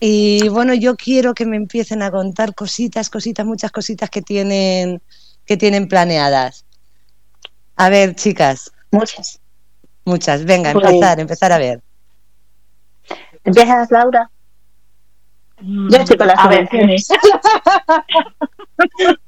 Y 0.00 0.48
bueno, 0.48 0.74
yo 0.74 0.96
quiero 0.96 1.34
que 1.34 1.46
me 1.46 1.56
empiecen 1.56 2.02
a 2.02 2.10
contar 2.10 2.54
cositas, 2.54 3.08
cositas, 3.08 3.46
muchas 3.46 3.70
cositas 3.70 4.10
que 4.10 4.22
tienen, 4.22 5.00
que 5.46 5.56
tienen 5.56 5.88
planeadas. 5.88 6.64
A 7.76 7.88
ver, 7.88 8.14
chicas, 8.14 8.70
Muchas. 8.90 9.40
muchas. 10.04 10.44
Venga, 10.44 10.72
Pues- 10.72 10.84
empezar, 10.86 11.20
empezar 11.20 11.52
a 11.52 11.58
ver. 11.58 11.80
¿Empiezas, 13.44 13.90
Laura? 13.90 14.30
Yo 15.60 15.96
estoy 15.98 16.16
con 16.16 16.26
las 16.26 16.40
subvenciones. 16.40 17.08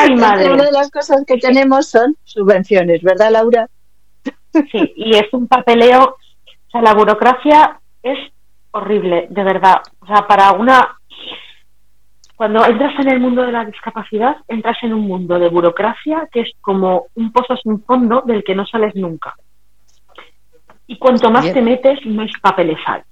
Ay, 0.00 0.14
madre. 0.16 0.50
Una 0.52 0.64
de 0.64 0.72
las 0.72 0.90
cosas 0.90 1.24
que 1.26 1.38
tenemos 1.38 1.88
son 1.88 2.16
subvenciones, 2.24 3.02
¿verdad, 3.02 3.30
Laura? 3.30 3.68
Sí, 4.52 4.92
y 4.96 5.16
es 5.16 5.32
un 5.32 5.48
papeleo, 5.48 6.02
o 6.04 6.70
sea, 6.70 6.82
la 6.82 6.94
burocracia 6.94 7.80
es 8.02 8.18
horrible, 8.72 9.26
de 9.30 9.44
verdad. 9.44 9.76
O 10.00 10.06
sea, 10.06 10.26
para 10.26 10.52
una... 10.52 10.96
Cuando 12.36 12.64
entras 12.66 12.98
en 12.98 13.08
el 13.08 13.20
mundo 13.20 13.42
de 13.42 13.52
la 13.52 13.64
discapacidad, 13.64 14.36
entras 14.48 14.76
en 14.82 14.92
un 14.94 15.02
mundo 15.06 15.38
de 15.38 15.48
burocracia 15.48 16.28
que 16.32 16.40
es 16.40 16.50
como 16.60 17.06
un 17.14 17.30
pozo 17.32 17.56
sin 17.56 17.82
fondo 17.84 18.22
del 18.26 18.42
que 18.42 18.54
no 18.54 18.66
sales 18.66 18.94
nunca. 18.96 19.34
Y 20.88 20.98
cuanto 20.98 21.30
más 21.30 21.42
Bien. 21.44 21.54
te 21.54 21.62
metes, 21.62 22.04
más 22.06 22.30
papeles 22.42 22.78
hay. 22.86 23.02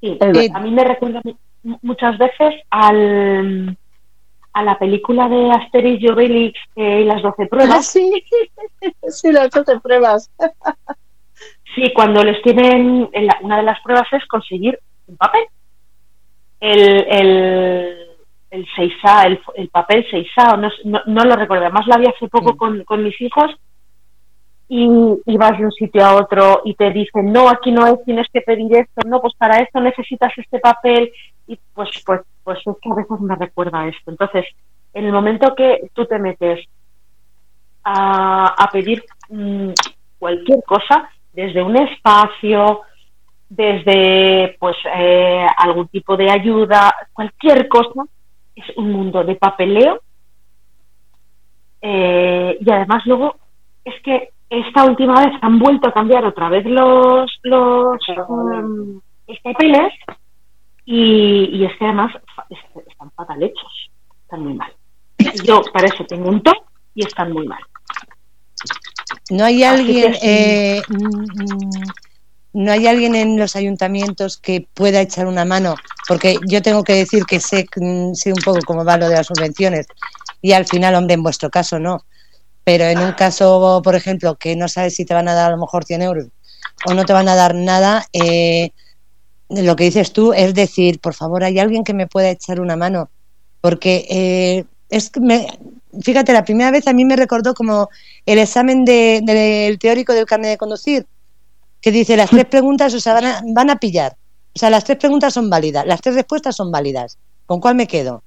Sí, 0.00 0.16
verdad. 0.20 0.42
a 0.54 0.60
mí 0.60 0.70
me 0.70 0.84
recuerda 0.84 1.20
mu- 1.64 1.78
muchas 1.82 2.16
veces 2.16 2.54
al, 2.70 3.76
a 4.58 4.62
la 4.64 4.76
película 4.76 5.28
de 5.28 5.52
Asterix 5.52 6.02
y 6.02 6.08
Obelix 6.08 6.58
eh, 6.74 7.02
y 7.02 7.04
las 7.04 7.22
doce 7.22 7.44
Ah, 7.44 7.48
pruebas. 7.48 7.86
sí, 7.86 8.24
sí, 9.08 9.30
las 9.32 9.50
doce 9.50 9.78
pruebas. 9.80 10.30
Sí, 11.74 11.92
cuando 11.94 12.24
les 12.24 12.42
tienen, 12.42 13.08
una 13.42 13.56
de 13.58 13.62
las 13.62 13.80
pruebas 13.82 14.08
es 14.12 14.26
conseguir 14.26 14.76
un 15.06 15.16
papel. 15.16 15.42
El, 16.58 17.06
el, 17.08 18.06
el 18.50 18.66
6A, 18.76 19.26
el, 19.26 19.40
el 19.54 19.68
papel 19.68 20.04
6A, 20.10 20.58
no, 20.84 21.00
no, 21.06 21.24
lo 21.24 21.36
recuerdo, 21.36 21.66
además 21.66 21.86
lo 21.86 21.94
había 21.94 22.08
hace 22.08 22.26
poco 22.26 22.56
con, 22.56 22.82
con 22.82 23.04
mis 23.04 23.20
hijos 23.20 23.54
y, 24.68 24.88
y, 25.26 25.36
vas 25.36 25.56
de 25.58 25.66
un 25.66 25.72
sitio 25.72 26.04
a 26.04 26.16
otro 26.16 26.62
y 26.64 26.74
te 26.74 26.90
dicen, 26.90 27.32
no, 27.32 27.48
aquí 27.48 27.70
no 27.70 27.86
es, 27.86 28.02
tienes 28.04 28.26
que 28.32 28.40
pedir 28.40 28.74
esto, 28.74 29.06
no, 29.06 29.20
pues 29.20 29.34
para 29.36 29.58
esto 29.58 29.78
necesitas 29.78 30.32
este 30.36 30.58
papel 30.58 31.12
y 31.46 31.58
pues, 31.74 31.90
pues, 32.04 32.22
pues 32.48 32.60
es 32.64 32.76
que 32.80 32.90
a 32.90 32.94
veces 32.94 33.20
me 33.20 33.36
recuerda 33.36 33.80
a 33.80 33.88
esto. 33.88 34.10
Entonces, 34.10 34.46
en 34.94 35.04
el 35.04 35.12
momento 35.12 35.54
que 35.54 35.90
tú 35.92 36.06
te 36.06 36.18
metes 36.18 36.66
a, 37.84 38.54
a 38.56 38.70
pedir 38.70 39.04
mm, 39.28 39.72
cualquier 40.18 40.62
cosa, 40.64 41.10
desde 41.34 41.62
un 41.62 41.76
espacio, 41.76 42.80
desde 43.50 44.56
pues 44.58 44.76
eh, 44.96 45.46
algún 45.58 45.88
tipo 45.88 46.16
de 46.16 46.30
ayuda, 46.30 46.90
cualquier 47.12 47.68
cosa, 47.68 48.04
es 48.56 48.64
un 48.78 48.92
mundo 48.92 49.22
de 49.24 49.34
papeleo. 49.34 50.00
Eh, 51.82 52.56
y 52.58 52.70
además 52.70 53.04
luego 53.04 53.36
es 53.84 54.00
que 54.02 54.30
esta 54.48 54.86
última 54.86 55.22
vez 55.22 55.34
han 55.42 55.58
vuelto 55.58 55.90
a 55.90 55.92
cambiar 55.92 56.24
otra 56.24 56.48
vez 56.48 56.64
los 56.64 57.30
los, 57.42 57.98
um, 58.26 59.02
papeles 59.42 59.92
y, 60.90 61.50
y 61.52 61.66
es 61.66 61.72
que 61.78 61.84
además 61.84 62.10
están 62.88 63.10
fatal 63.10 63.42
hechos, 63.42 63.90
están 64.22 64.42
muy 64.42 64.54
mal. 64.54 64.72
Yo 65.44 65.60
para 65.70 65.86
eso 65.86 66.02
tengo 66.08 66.30
un 66.30 66.42
top 66.42 66.56
y 66.94 67.04
están 67.04 67.30
muy 67.30 67.46
mal. 67.46 67.60
No 69.28 69.44
hay 69.44 69.64
alguien, 69.64 70.14
eh, 70.22 70.80
mm, 70.88 71.82
no 72.54 72.72
hay 72.72 72.86
alguien 72.86 73.14
en 73.14 73.38
los 73.38 73.54
ayuntamientos 73.54 74.38
que 74.38 74.66
pueda 74.72 75.02
echar 75.02 75.26
una 75.26 75.44
mano, 75.44 75.74
porque 76.08 76.38
yo 76.48 76.62
tengo 76.62 76.82
que 76.82 76.94
decir 76.94 77.26
que 77.26 77.38
sé, 77.38 77.66
mm, 77.76 78.14
sé 78.14 78.32
un 78.32 78.42
poco 78.42 78.60
cómo 78.66 78.82
va 78.82 78.96
lo 78.96 79.10
de 79.10 79.16
las 79.16 79.26
subvenciones 79.26 79.86
y 80.40 80.52
al 80.52 80.64
final, 80.64 80.94
hombre, 80.94 81.14
en 81.14 81.22
vuestro 81.22 81.50
caso 81.50 81.78
no, 81.78 82.06
pero 82.64 82.84
en 82.84 82.98
un 83.00 83.12
caso, 83.12 83.82
por 83.84 83.94
ejemplo, 83.94 84.36
que 84.36 84.56
no 84.56 84.68
sabes 84.68 84.94
si 84.94 85.04
te 85.04 85.12
van 85.12 85.28
a 85.28 85.34
dar 85.34 85.48
a 85.48 85.54
lo 85.54 85.60
mejor 85.60 85.84
100 85.84 86.00
euros 86.00 86.28
o 86.86 86.94
no 86.94 87.04
te 87.04 87.12
van 87.12 87.28
a 87.28 87.34
dar 87.34 87.54
nada, 87.54 88.06
eh, 88.14 88.70
lo 89.48 89.76
que 89.76 89.84
dices 89.84 90.12
tú 90.12 90.32
es 90.32 90.54
decir, 90.54 91.00
por 91.00 91.14
favor, 91.14 91.44
hay 91.44 91.58
alguien 91.58 91.84
que 91.84 91.94
me 91.94 92.06
pueda 92.06 92.30
echar 92.30 92.60
una 92.60 92.76
mano, 92.76 93.10
porque 93.60 94.06
eh, 94.10 94.64
es 94.90 95.10
que 95.10 95.20
me, 95.20 95.46
fíjate, 96.02 96.32
la 96.32 96.44
primera 96.44 96.70
vez 96.70 96.86
a 96.86 96.92
mí 96.92 97.04
me 97.04 97.16
recordó 97.16 97.54
como 97.54 97.88
el 98.26 98.38
examen 98.38 98.84
del 98.84 99.24
de, 99.24 99.76
teórico 99.80 100.12
del 100.12 100.26
carnet 100.26 100.50
de 100.50 100.58
conducir, 100.58 101.06
que 101.80 101.90
dice 101.90 102.16
las 102.16 102.30
tres 102.30 102.44
preguntas, 102.46 102.92
o 102.94 103.00
sea, 103.00 103.14
van 103.14 103.24
a, 103.26 103.42
van 103.46 103.70
a 103.70 103.76
pillar. 103.76 104.16
O 104.54 104.58
sea, 104.58 104.70
las 104.70 104.84
tres 104.84 104.98
preguntas 104.98 105.34
son 105.34 105.48
válidas, 105.48 105.86
las 105.86 106.00
tres 106.00 106.14
respuestas 106.14 106.56
son 106.56 106.70
válidas. 106.70 107.18
¿Con 107.46 107.60
cuál 107.60 107.76
me 107.76 107.86
quedo? 107.86 108.22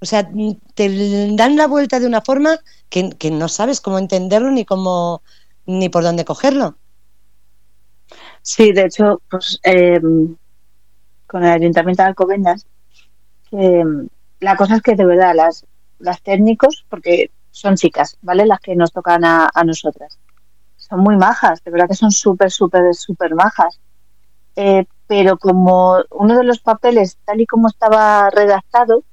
O 0.00 0.06
sea, 0.06 0.28
te 0.74 1.34
dan 1.34 1.56
la 1.56 1.66
vuelta 1.66 2.00
de 2.00 2.06
una 2.06 2.22
forma 2.22 2.58
que, 2.88 3.10
que 3.10 3.30
no 3.30 3.48
sabes 3.48 3.80
cómo 3.80 3.98
entenderlo 3.98 4.50
ni 4.50 4.64
cómo 4.64 5.22
ni 5.66 5.88
por 5.88 6.02
dónde 6.02 6.24
cogerlo. 6.24 6.76
Sí, 8.42 8.72
de 8.72 8.86
hecho, 8.86 9.20
pues 9.30 9.60
eh, 9.64 10.00
con 11.28 11.44
el 11.44 11.52
Ayuntamiento 11.52 12.02
de 12.02 12.08
Alcobendas, 12.08 12.66
eh, 13.52 13.84
la 14.40 14.56
cosa 14.56 14.76
es 14.76 14.82
que 14.82 14.96
de 14.96 15.04
verdad 15.04 15.34
las, 15.34 15.66
las 15.98 16.22
técnicos, 16.22 16.84
porque 16.88 17.30
son 17.50 17.76
chicas, 17.76 18.16
¿vale? 18.22 18.46
Las 18.46 18.60
que 18.60 18.74
nos 18.76 18.92
tocan 18.92 19.24
a, 19.24 19.50
nosotras. 19.64 20.18
Son 20.76 21.00
muy 21.00 21.16
majas, 21.16 21.62
de 21.64 21.70
verdad 21.70 21.88
que 21.88 21.94
son 21.94 22.10
súper, 22.10 22.50
súper, 22.50 22.94
súper 22.94 23.34
majas. 23.34 23.80
Eh, 24.56 24.86
pero 25.06 25.38
como 25.38 25.98
uno 26.10 26.36
de 26.36 26.44
los 26.44 26.60
papeles, 26.60 27.18
tal 27.24 27.40
y 27.40 27.46
como 27.46 27.68
estaba 27.68 28.30
redactado, 28.30 29.04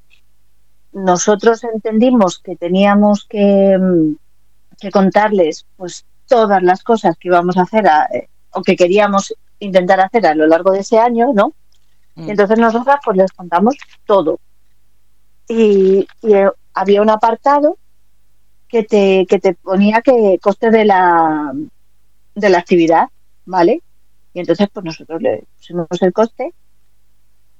nosotros 0.92 1.64
entendimos 1.64 2.40
que 2.40 2.56
teníamos 2.56 3.26
que, 3.30 3.78
mm, 3.78 4.16
contarles 4.92 5.66
pues 5.78 6.06
todas 6.28 6.62
las 6.62 6.84
cosas 6.84 7.16
que 7.18 7.30
íbamos 7.30 7.58
a 7.58 7.64
hacer 7.64 7.86
eh, 8.14 8.28
o 8.52 8.62
que 8.62 8.76
queríamos 8.76 9.34
intentar 9.60 10.00
hacer 10.00 10.28
a 10.28 10.36
lo 10.36 10.46
largo 10.48 10.72
de 10.72 10.80
ese 10.80 11.00
año, 11.00 11.32
¿no? 11.34 11.54
Mm. 12.16 12.30
entonces 12.30 12.58
nosotras 12.58 13.00
pues 13.04 13.18
les 13.18 13.32
contamos 13.32 13.76
todo. 14.06 14.40
Y, 15.48 16.08
y, 16.22 16.34
eh, 16.34 16.50
había 16.74 17.02
un 17.02 17.10
apartado 17.10 17.78
que 18.68 18.84
te, 18.84 19.26
que 19.28 19.40
te 19.40 19.54
ponía 19.54 20.02
que 20.02 20.40
coste 20.42 20.70
de 20.72 20.86
la, 20.86 21.54
de 22.34 22.50
la 22.50 22.58
actividad, 22.58 23.10
¿vale? 23.46 23.82
Y 24.34 24.40
entonces, 24.42 24.68
pues 24.74 24.84
nosotros 24.84 25.22
le 25.22 25.46
pusimos 25.58 25.88
el 26.02 26.12
coste 26.12 26.54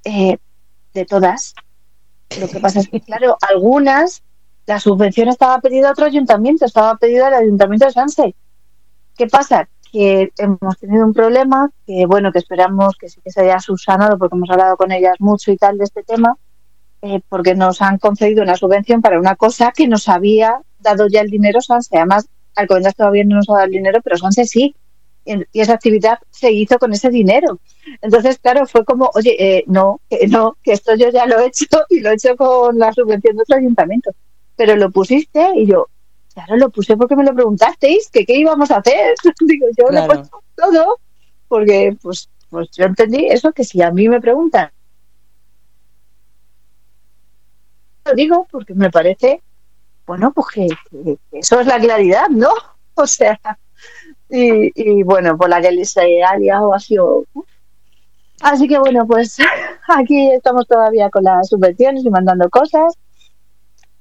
eh, 0.04 0.38
de 0.92 1.04
todas. 1.06 1.54
Lo 2.38 2.48
que 2.48 2.60
pasa 2.60 2.80
es 2.80 2.88
que, 2.88 3.00
claro, 3.00 3.38
algunas, 3.48 4.22
la 4.66 4.78
subvención 4.78 5.28
estaba 5.28 5.60
pedida 5.60 5.88
a 5.88 5.92
otro 5.92 6.04
ayuntamiento, 6.04 6.66
estaba 6.66 6.96
pedida 6.96 7.28
al 7.28 7.34
ayuntamiento 7.34 7.86
de 7.86 7.92
Sanse. 7.92 8.34
¿Qué 9.16 9.26
pasa? 9.26 9.68
Que 9.92 10.32
hemos 10.38 10.78
tenido 10.78 11.04
un 11.06 11.14
problema, 11.14 11.70
que 11.86 12.06
bueno, 12.06 12.32
que 12.32 12.38
esperamos 12.38 12.96
que 12.96 13.08
sí 13.08 13.20
que 13.22 13.30
se 13.30 13.42
haya 13.42 13.60
subsanado 13.60 14.18
porque 14.18 14.36
hemos 14.36 14.50
hablado 14.50 14.76
con 14.76 14.92
ellas 14.92 15.14
mucho 15.20 15.52
y 15.52 15.56
tal 15.56 15.78
de 15.78 15.84
este 15.84 16.02
tema, 16.02 16.36
eh, 17.02 17.20
porque 17.28 17.54
nos 17.54 17.80
han 17.82 17.98
concedido 17.98 18.42
una 18.42 18.56
subvención 18.56 19.00
para 19.00 19.18
una 19.18 19.36
cosa 19.36 19.72
que 19.74 19.86
nos 19.86 20.08
había 20.08 20.60
dado 20.78 21.08
ya 21.08 21.20
el 21.20 21.30
dinero 21.30 21.60
Sanse. 21.60 21.96
Además, 21.96 22.28
Alcobendas 22.54 22.94
todavía 22.94 23.24
no 23.24 23.36
nos 23.36 23.48
ha 23.50 23.54
dado 23.54 23.64
el 23.66 23.72
dinero, 23.72 24.00
pero 24.02 24.16
Sanse 24.16 24.44
sí. 24.44 24.74
Y 25.24 25.60
esa 25.60 25.72
actividad 25.72 26.18
se 26.30 26.52
hizo 26.52 26.78
con 26.78 26.92
ese 26.92 27.10
dinero. 27.10 27.58
Entonces, 28.00 28.38
claro, 28.38 28.64
fue 28.66 28.84
como, 28.84 29.10
oye, 29.14 29.34
eh, 29.38 29.64
no, 29.66 30.00
que 30.08 30.28
no, 30.28 30.56
que 30.62 30.72
esto 30.72 30.94
yo 30.94 31.10
ya 31.10 31.26
lo 31.26 31.40
he 31.40 31.46
hecho 31.46 31.66
y 31.88 31.98
lo 31.98 32.10
he 32.10 32.14
hecho 32.14 32.36
con 32.36 32.78
la 32.78 32.92
subvención 32.92 33.36
de 33.36 33.42
otro 33.42 33.56
ayuntamiento. 33.56 34.12
Pero 34.54 34.76
lo 34.76 34.90
pusiste 34.90 35.50
y 35.56 35.66
yo, 35.66 35.88
claro, 36.36 36.56
lo 36.56 36.70
puse 36.70 36.96
porque 36.96 37.16
me 37.16 37.24
lo 37.24 37.34
preguntasteis, 37.34 38.10
que 38.10 38.26
qué 38.26 38.36
íbamos 38.36 38.70
a 38.70 38.76
hacer. 38.76 39.14
Digo, 39.40 39.66
yo 39.76 39.86
lo 39.90 39.98
he 39.98 40.06
puesto 40.06 40.42
todo, 40.54 40.98
porque 41.48 41.96
pues, 42.02 42.28
pues 42.50 42.68
yo 42.72 42.84
entendí 42.84 43.26
eso, 43.26 43.52
que 43.52 43.64
si 43.64 43.80
a 43.80 43.90
mí 43.90 44.08
me 44.08 44.20
preguntan 44.20 44.70
lo 48.06 48.14
digo 48.14 48.46
porque 48.50 48.74
me 48.74 48.90
parece, 48.90 49.42
bueno, 50.06 50.32
pues 50.32 50.46
que, 50.54 50.68
eso 51.32 51.60
es 51.60 51.66
la 51.66 51.80
claridad, 51.80 52.28
¿no? 52.30 52.50
O 52.98 53.06
sea, 53.06 53.38
y, 54.30 55.02
bueno, 55.02 55.36
por 55.36 55.50
la 55.50 55.60
que 55.60 55.70
les 55.70 55.94
ha 55.98 56.34
liado 56.38 56.72
ha 56.72 56.80
sido... 56.80 57.24
Así 58.40 58.66
que 58.66 58.78
bueno, 58.78 59.06
pues 59.06 59.36
aquí 59.88 60.30
estamos 60.30 60.66
todavía 60.66 61.10
con 61.10 61.24
las 61.24 61.46
subvenciones 61.46 62.06
y 62.06 62.08
mandando 62.08 62.48
cosas, 62.48 62.94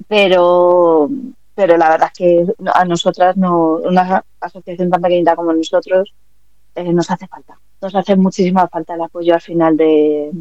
pero 0.08 1.10
pero 1.56 1.78
la 1.78 1.90
verdad 1.90 2.12
es 2.12 2.18
que 2.18 2.54
a 2.74 2.86
nosotras, 2.86 3.38
no 3.38 3.78
una 3.78 4.24
asociación 4.40 4.90
tan 4.90 5.02
pequeñita 5.02 5.36
como 5.36 5.54
nosotros, 5.54 6.14
eh, 6.76 6.94
nos 6.94 7.10
hace 7.10 7.28
falta. 7.28 7.58
Nos 7.82 7.96
hace 7.96 8.16
muchísima 8.16 8.68
falta 8.68 8.96
el 8.96 9.02
apoyo 9.02 9.34
al 9.34 9.42
final 9.42 9.78
de, 9.78 10.32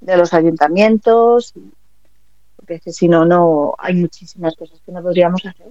de 0.00 0.16
los 0.16 0.32
ayuntamientos 0.32 1.54
porque 2.66 2.92
si 2.92 3.08
no, 3.08 3.24
no 3.24 3.74
hay 3.78 3.94
muchísimas 3.94 4.54
cosas 4.56 4.80
que 4.84 4.92
no 4.92 5.02
podríamos 5.02 5.44
hacer. 5.44 5.66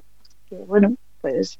Que, 0.47 0.57
bueno, 0.57 0.93
pues 1.21 1.59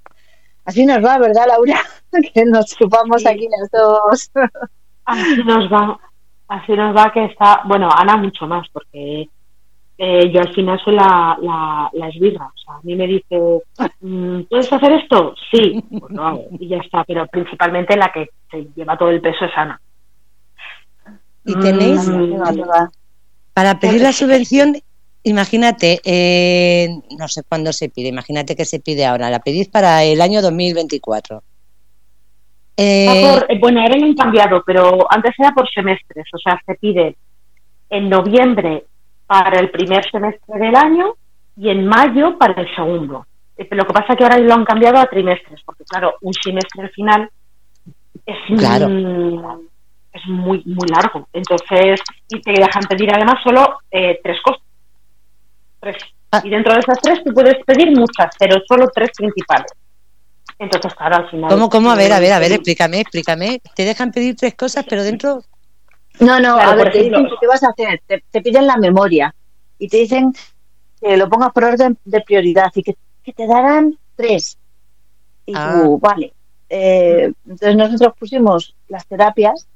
así 0.65 0.85
nos 0.85 1.03
va, 1.03 1.17
¿verdad, 1.17 1.47
Laura? 1.47 1.81
que 2.33 2.45
nos 2.45 2.65
chupamos 2.65 3.25
aquí 3.25 3.47
las 3.59 3.71
dos. 3.71 4.31
así 5.05 5.43
nos 5.43 5.71
va, 5.71 5.99
así 6.47 6.73
nos 6.73 6.95
va 6.95 7.11
que 7.11 7.25
está, 7.25 7.61
bueno, 7.65 7.89
Ana 7.91 8.17
mucho 8.17 8.45
más, 8.45 8.67
porque 8.69 9.29
eh, 10.03 10.31
yo 10.31 10.41
al 10.41 10.51
final 10.51 10.79
soy 10.83 10.95
la, 10.95 11.37
la, 11.39 11.89
la 11.93 12.07
esbirra. 12.07 12.45
O 12.45 12.57
sea, 12.57 12.73
a 12.73 12.79
mí 12.81 12.95
me 12.95 13.05
dice, 13.05 13.61
mm, 13.99 14.41
¿puedes 14.49 14.73
hacer 14.73 14.93
esto? 14.93 15.35
Sí, 15.51 15.83
pues 15.89 16.11
lo 16.11 16.25
hago 16.25 16.45
y 16.59 16.67
ya 16.69 16.77
está. 16.77 17.03
Pero 17.03 17.27
principalmente 17.27 17.95
la 17.95 18.11
que 18.11 18.29
se 18.49 18.67
lleva 18.75 18.97
todo 18.97 19.09
el 19.09 19.21
peso 19.21 19.45
es 19.45 19.51
Ana. 19.55 19.79
¿Y 21.45 21.53
tenéis? 21.59 22.07
Mm, 22.07 22.41
para 23.53 23.79
pedir 23.79 24.01
la 24.01 24.11
subvención 24.11 24.75
Imagínate, 25.23 26.01
eh, 26.03 26.89
no 27.15 27.27
sé 27.27 27.43
cuándo 27.47 27.71
se 27.73 27.89
pide, 27.89 28.07
imagínate 28.07 28.55
que 28.55 28.65
se 28.65 28.79
pide 28.79 29.05
ahora, 29.05 29.29
la 29.29 29.39
pedís 29.39 29.67
para 29.67 30.03
el 30.03 30.19
año 30.19 30.41
2024. 30.41 31.43
Eh, 32.75 33.37
eh, 33.49 33.59
bueno, 33.59 33.81
ahora 33.81 33.97
lo 33.97 34.05
han 34.07 34.15
cambiado, 34.15 34.63
pero 34.65 35.05
antes 35.11 35.35
era 35.37 35.51
por 35.51 35.69
semestres, 35.69 36.25
o 36.33 36.39
sea, 36.39 36.59
se 36.65 36.73
pide 36.73 37.15
en 37.91 38.09
noviembre 38.09 38.85
para 39.31 39.61
el 39.61 39.71
primer 39.71 40.03
semestre 40.11 40.59
del 40.59 40.75
año 40.75 41.13
y 41.55 41.69
en 41.69 41.87
mayo 41.87 42.37
para 42.37 42.61
el 42.61 42.75
segundo. 42.75 43.25
Lo 43.57 43.85
que 43.85 43.93
pasa 43.93 44.07
es 44.09 44.17
que 44.17 44.23
ahora 44.25 44.39
lo 44.39 44.53
han 44.53 44.65
cambiado 44.65 44.97
a 44.97 45.05
trimestres, 45.05 45.61
porque 45.63 45.85
claro, 45.85 46.15
un 46.19 46.33
semestre 46.33 46.81
al 46.81 46.89
final 46.89 47.29
es, 48.25 48.37
es 50.13 50.25
muy, 50.27 50.61
muy 50.65 50.87
largo. 50.89 51.29
Entonces, 51.31 52.01
y 52.27 52.41
te 52.41 52.51
dejan 52.51 52.83
pedir 52.89 53.09
además 53.13 53.35
solo 53.41 53.77
tres 53.89 54.41
cosas 54.43 54.61
Ah. 56.31 56.41
Y 56.43 56.49
dentro 56.49 56.73
de 56.73 56.79
esas 56.79 56.99
tres 57.01 57.23
tú 57.23 57.33
puedes 57.33 57.55
pedir 57.65 57.91
muchas, 57.91 58.33
pero 58.37 58.61
solo 58.67 58.87
tres 58.93 59.09
principales. 59.17 59.71
Entonces, 60.59 60.93
claro, 60.93 61.15
al 61.17 61.29
final... 61.29 61.49
¿Cómo, 61.49 61.69
cómo? 61.69 61.91
A 61.91 61.95
ver, 61.95 62.13
a 62.13 62.19
ver, 62.19 62.33
a 62.33 62.39
ver, 62.39 62.51
explícame, 62.53 63.01
explícame. 63.01 63.61
Te 63.75 63.83
dejan 63.83 64.11
pedir 64.11 64.35
tres 64.35 64.55
cosas, 64.55 64.85
pero 64.87 65.03
dentro... 65.03 65.43
No, 66.21 66.39
no, 66.39 66.55
Claro, 66.55 66.71
a 66.71 66.75
ver, 66.75 66.91
te 66.91 66.99
ejemplo- 66.99 67.17
dicen 67.19 67.29
que 67.31 67.35
qué 67.39 67.47
vas 67.47 67.63
a 67.63 67.69
hacer, 67.69 68.01
te, 68.07 68.23
te 68.31 68.41
piden 68.41 68.67
la 68.67 68.77
memoria 68.77 69.33
y 69.77 69.87
te 69.87 69.97
dicen 69.97 70.33
que 70.99 71.17
lo 71.17 71.27
pongas 71.29 71.51
por 71.51 71.63
orden 71.65 71.97
de 72.05 72.21
prioridad 72.21 72.71
y 72.75 72.83
que, 72.83 72.95
que 73.23 73.33
te 73.33 73.47
darán 73.47 73.97
tres. 74.15 74.57
Y 75.45 75.53
Ah. 75.55 75.81
tú, 75.83 75.97
vale. 75.99 76.33
Eh, 76.69 77.33
entonces 77.45 77.75
nosotros 77.75 78.13
pusimos 78.17 78.75
las 78.87 79.05
terapias, 79.07 79.67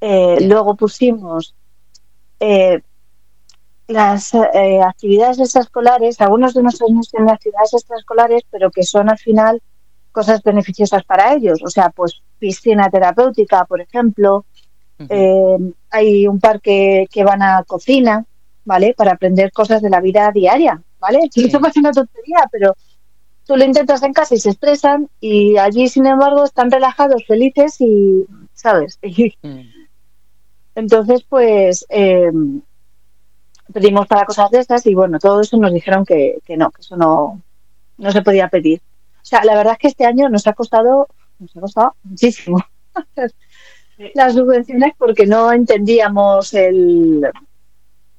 eh, 0.00 0.38
luego 0.40 0.74
pusimos 0.74 1.54
eh, 2.40 2.80
las 3.88 4.34
eh, 4.34 4.80
actividades 4.82 5.38
extraescolares, 5.38 6.20
algunos 6.20 6.54
de 6.54 6.62
nuestros 6.62 6.90
niños 6.90 7.08
tienen 7.10 7.30
actividades 7.30 7.74
extraescolares, 7.74 8.42
pero 8.50 8.70
que 8.70 8.82
son 8.82 9.08
al 9.10 9.18
final 9.18 9.62
cosas 10.12 10.42
beneficiosas 10.42 11.04
para 11.04 11.34
ellos. 11.34 11.60
O 11.64 11.68
sea, 11.68 11.90
pues 11.90 12.20
piscina 12.38 12.90
terapéutica, 12.90 13.64
por 13.66 13.80
ejemplo, 13.80 14.44
Eh, 14.98 15.58
hay 15.90 16.26
un 16.26 16.40
par 16.40 16.60
que, 16.60 17.06
que 17.10 17.24
van 17.24 17.42
a 17.42 17.64
cocina, 17.64 18.24
¿vale? 18.64 18.94
Para 18.94 19.12
aprender 19.12 19.52
cosas 19.52 19.82
de 19.82 19.90
la 19.90 20.00
vida 20.00 20.30
diaria, 20.32 20.82
¿vale? 20.98 21.20
Sí. 21.30 21.44
Esto 21.44 21.60
parece 21.60 21.80
una 21.80 21.92
tontería, 21.92 22.48
pero 22.50 22.74
tú 23.46 23.56
lo 23.56 23.64
intentas 23.64 24.02
en 24.02 24.12
casa 24.12 24.34
y 24.34 24.38
se 24.38 24.50
estresan 24.50 25.08
y 25.20 25.56
allí, 25.56 25.88
sin 25.88 26.06
embargo, 26.06 26.44
están 26.44 26.70
relajados, 26.70 27.24
felices 27.26 27.80
y, 27.80 28.26
¿sabes? 28.52 28.98
Mm. 29.42 29.60
entonces, 30.74 31.24
pues, 31.28 31.86
eh, 31.88 32.30
pedimos 33.72 34.06
para 34.06 34.26
cosas 34.26 34.50
de 34.50 34.58
estas 34.58 34.86
y, 34.86 34.94
bueno, 34.94 35.18
todo 35.18 35.40
eso 35.40 35.56
nos 35.56 35.72
dijeron 35.72 36.04
que, 36.04 36.38
que 36.44 36.56
no, 36.56 36.70
que 36.70 36.82
eso 36.82 36.96
no, 36.96 37.40
no 37.98 38.12
se 38.12 38.22
podía 38.22 38.48
pedir. 38.48 38.80
O 39.16 39.24
sea, 39.24 39.44
la 39.44 39.54
verdad 39.54 39.74
es 39.74 39.78
que 39.78 39.88
este 39.88 40.06
año 40.06 40.28
nos 40.28 40.46
ha 40.46 40.52
costado, 40.52 41.08
nos 41.38 41.56
ha 41.56 41.60
costado 41.60 41.96
muchísimo 42.02 42.58
las 44.14 44.34
subvenciones 44.34 44.92
porque 44.98 45.26
no 45.26 45.52
entendíamos 45.52 46.52
el... 46.54 47.22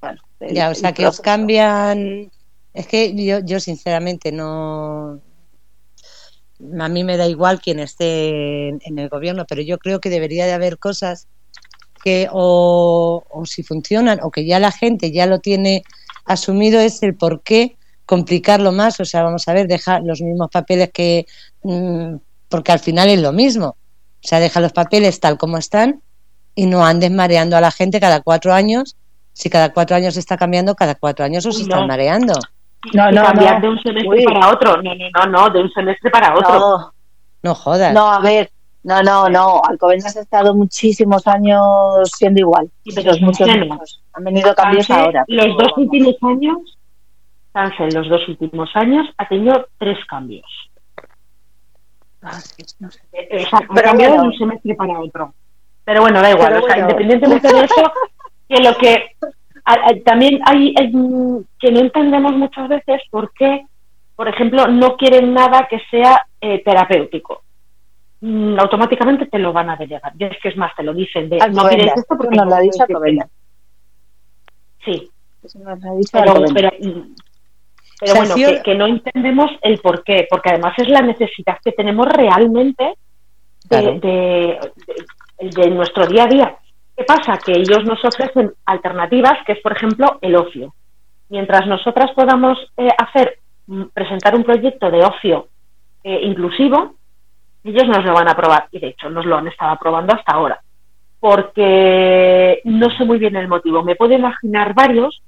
Bueno, 0.01 0.21
el- 0.39 0.55
Ya, 0.55 0.69
o 0.69 0.75
sea, 0.75 0.93
que 0.93 1.05
os 1.07 1.19
cambian... 1.19 2.31
Es 2.73 2.87
que 2.87 3.13
yo, 3.15 3.39
yo 3.39 3.59
sinceramente 3.59 4.31
no... 4.31 5.19
A 6.79 6.89
mí 6.89 7.03
me 7.03 7.17
da 7.17 7.27
igual 7.27 7.61
quien 7.61 7.79
esté 7.79 8.69
en, 8.69 8.79
en 8.83 8.97
el 8.99 9.09
gobierno, 9.09 9.45
pero 9.47 9.61
yo 9.61 9.77
creo 9.77 9.99
que 9.99 10.09
debería 10.09 10.45
de 10.47 10.53
haber 10.53 10.79
cosas 10.79 11.27
que 12.03 12.27
o, 12.31 13.23
o 13.29 13.45
si 13.45 13.63
funcionan 13.63 14.19
o 14.23 14.31
que 14.31 14.45
ya 14.45 14.59
la 14.59 14.71
gente 14.71 15.11
ya 15.11 15.25
lo 15.27 15.39
tiene 15.39 15.83
asumido 16.25 16.79
es 16.79 17.01
el 17.03 17.15
por 17.15 17.41
qué 17.43 17.77
complicarlo 18.05 18.71
más. 18.71 18.99
O 18.99 19.05
sea, 19.05 19.23
vamos 19.23 19.47
a 19.47 19.53
ver, 19.53 19.67
deja 19.67 19.99
los 19.99 20.21
mismos 20.21 20.49
papeles 20.51 20.89
que... 20.91 21.25
mm, 21.63 22.15
porque 22.49 22.71
al 22.71 22.79
final 22.79 23.09
es 23.09 23.21
lo 23.21 23.33
mismo. 23.33 23.75
O 24.23 24.27
sea, 24.27 24.39
deja 24.39 24.59
los 24.59 24.73
papeles 24.73 25.19
tal 25.19 25.37
como 25.37 25.57
están 25.57 26.01
y 26.55 26.65
no 26.65 26.85
andes 26.85 27.11
mareando 27.11 27.55
a 27.55 27.61
la 27.61 27.71
gente 27.71 27.99
cada 27.99 28.21
cuatro 28.21 28.53
años. 28.53 28.95
Si 29.33 29.49
cada 29.49 29.71
cuatro 29.73 29.95
años 29.95 30.15
se 30.15 30.19
está 30.19 30.37
cambiando, 30.37 30.73
cada 30.75 30.95
cuatro 30.95 31.23
años 31.25 31.45
os 31.45 31.55
Uy, 31.57 31.61
están 31.63 31.81
no. 31.81 31.87
mareando. 31.87 32.33
No, 32.93 33.11
no, 33.11 33.21
cambiar 33.23 33.55
no. 33.55 33.61
de 33.61 33.69
un 33.69 33.79
semestre 33.81 34.09
Uy. 34.09 34.23
para 34.25 34.49
otro. 34.51 34.81
No, 34.81 34.95
no, 34.95 35.09
no, 35.13 35.25
no, 35.27 35.49
de 35.49 35.61
un 35.61 35.71
semestre 35.71 36.09
para 36.09 36.35
otro. 36.35 36.59
No, 36.59 36.93
No 37.43 37.55
jodas. 37.55 37.93
no, 37.93 38.11
a 38.11 38.19
ver, 38.19 38.49
no, 38.83 39.03
no, 39.03 39.29
no. 39.29 39.61
Alcobendas 39.67 40.15
ha 40.17 40.21
estado 40.21 40.55
muchísimos 40.55 41.27
años 41.27 41.61
siendo 42.17 42.39
igual. 42.39 42.69
Sí, 42.83 42.91
pero 42.95 43.11
Muchos, 43.11 43.21
muchos, 43.21 43.49
Ángel, 43.49 43.67
muchos. 43.69 44.01
Han 44.13 44.23
venido 44.23 44.55
cambios 44.55 44.89
ahora. 44.89 45.23
Los 45.27 45.45
dos 45.47 45.57
vamos. 45.57 45.77
últimos 45.77 46.15
años, 46.23 46.57
Sánchez, 47.53 47.93
los 47.93 48.09
dos 48.09 48.27
últimos 48.27 48.69
años 48.75 49.07
ha 49.17 49.27
tenido 49.27 49.67
tres 49.77 49.97
cambios. 50.09 50.45
Ah, 52.21 52.39
no 52.79 52.91
sé. 52.91 52.99
Eh, 53.13 53.45
ha 53.51 53.59
Pero 53.59 53.81
cambiado 53.83 54.21
de 54.21 54.27
un 54.27 54.33
semestre 54.37 54.75
para 54.75 54.99
otro. 54.99 55.33
Pero 55.85 56.01
bueno, 56.01 56.21
da 56.21 56.31
igual. 56.31 56.47
Pero 56.53 56.59
o 56.59 56.67
sea, 56.67 56.75
bueno. 56.75 56.89
independientemente 56.89 57.53
de 57.53 57.63
eso, 57.65 57.93
que 58.49 58.61
lo 58.63 58.75
que 58.77 59.05
a- 59.65 59.89
a- 59.89 59.99
también 60.03 60.39
hay 60.45 60.73
eh, 60.77 60.89
mm, 60.91 61.39
que 61.59 61.71
no 61.71 61.79
entendemos 61.79 62.33
muchas 62.33 62.67
veces 62.69 63.01
por 63.11 63.31
qué, 63.33 63.65
por 64.15 64.27
ejemplo, 64.27 64.67
no 64.67 64.97
quieren 64.97 65.33
nada 65.33 65.67
que 65.69 65.79
sea 65.91 66.25
eh, 66.41 66.61
terapéutico. 66.63 67.43
Mm, 68.21 68.59
automáticamente 68.59 69.27
te 69.27 69.37
lo 69.39 69.53
van 69.53 69.69
a 69.69 69.75
delegar. 69.75 70.11
Y 70.17 70.23
es 70.25 70.37
que 70.41 70.49
es 70.49 70.57
más, 70.57 70.75
te 70.75 70.83
lo 70.83 70.93
dicen 70.93 71.29
de 71.29 71.37
no 71.49 71.67
quieres 71.67 71.93
esto 71.95 72.17
porque 72.17 72.35
nos 72.35 72.47
lo 72.47 72.55
ha 72.55 72.57
no 72.57 72.63
dicho 72.63 72.85
no. 72.89 73.29
Sí, 74.83 75.09
Eso 75.43 75.59
nos 75.59 75.79
lo 75.81 75.91
ha 75.91 75.95
dicho 75.95 76.09
pero, 76.13 76.33
pero, 76.53 76.69
mm, 76.79 77.15
pero 77.99 78.13
O 78.13 78.15
sea, 78.25 78.35
bueno, 78.35 78.35
que, 78.35 78.61
que 78.63 78.75
no 78.75 78.85
entendemos 78.87 79.51
el 79.61 79.79
por 79.79 80.03
qué, 80.03 80.27
porque 80.29 80.49
además 80.51 80.73
es 80.77 80.87
la 80.89 81.01
necesidad 81.01 81.57
que 81.63 81.71
tenemos 81.71 82.07
realmente 82.07 82.83
de, 82.83 83.67
Claro. 83.69 83.99
de, 83.99 84.59
de- 85.39 85.49
de 85.49 85.69
nuestro 85.69 86.05
día 86.07 86.23
a 86.23 86.27
día. 86.27 86.55
¿Qué 86.95 87.03
pasa? 87.03 87.37
Que 87.37 87.51
ellos 87.51 87.83
nos 87.85 88.03
ofrecen 88.03 88.53
alternativas, 88.65 89.37
que 89.45 89.51
es, 89.53 89.59
por 89.61 89.73
ejemplo, 89.73 90.17
el 90.21 90.35
ocio. 90.35 90.73
Mientras 91.29 91.67
nosotras 91.67 92.11
podamos 92.15 92.57
eh, 92.77 92.87
hacer, 92.97 93.37
mm, 93.67 93.83
presentar 93.93 94.35
un 94.35 94.43
proyecto 94.43 94.89
de 94.89 95.03
ocio 95.03 95.47
eh, 96.03 96.19
inclusivo, 96.23 96.95
ellos 97.63 97.87
nos 97.87 98.03
lo 98.05 98.13
van 98.13 98.27
a 98.29 98.31
aprobar. 98.31 98.67
Y 98.71 98.79
de 98.79 98.87
hecho, 98.87 99.09
nos 99.09 99.25
lo 99.25 99.37
han 99.37 99.47
estado 99.47 99.71
aprobando 99.71 100.15
hasta 100.15 100.31
ahora. 100.31 100.59
Porque 101.19 102.61
no 102.63 102.89
sé 102.97 103.05
muy 103.05 103.17
bien 103.19 103.35
el 103.35 103.47
motivo. 103.47 103.83
Me 103.83 103.95
puedo 103.95 104.13
imaginar 104.13 104.73
varios, 104.73 105.21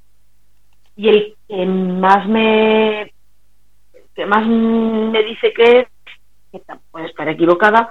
y 0.99 1.07
el 1.07 1.35
que 1.47 1.65
más 1.65 2.27
me 2.27 3.13
que 4.13 4.25
más 4.25 4.45
me 4.45 5.23
dice 5.23 5.53
que 5.53 5.79
es, 5.79 5.87
que 6.51 6.61
puede 6.91 7.05
estar 7.05 7.29
equivocada, 7.29 7.89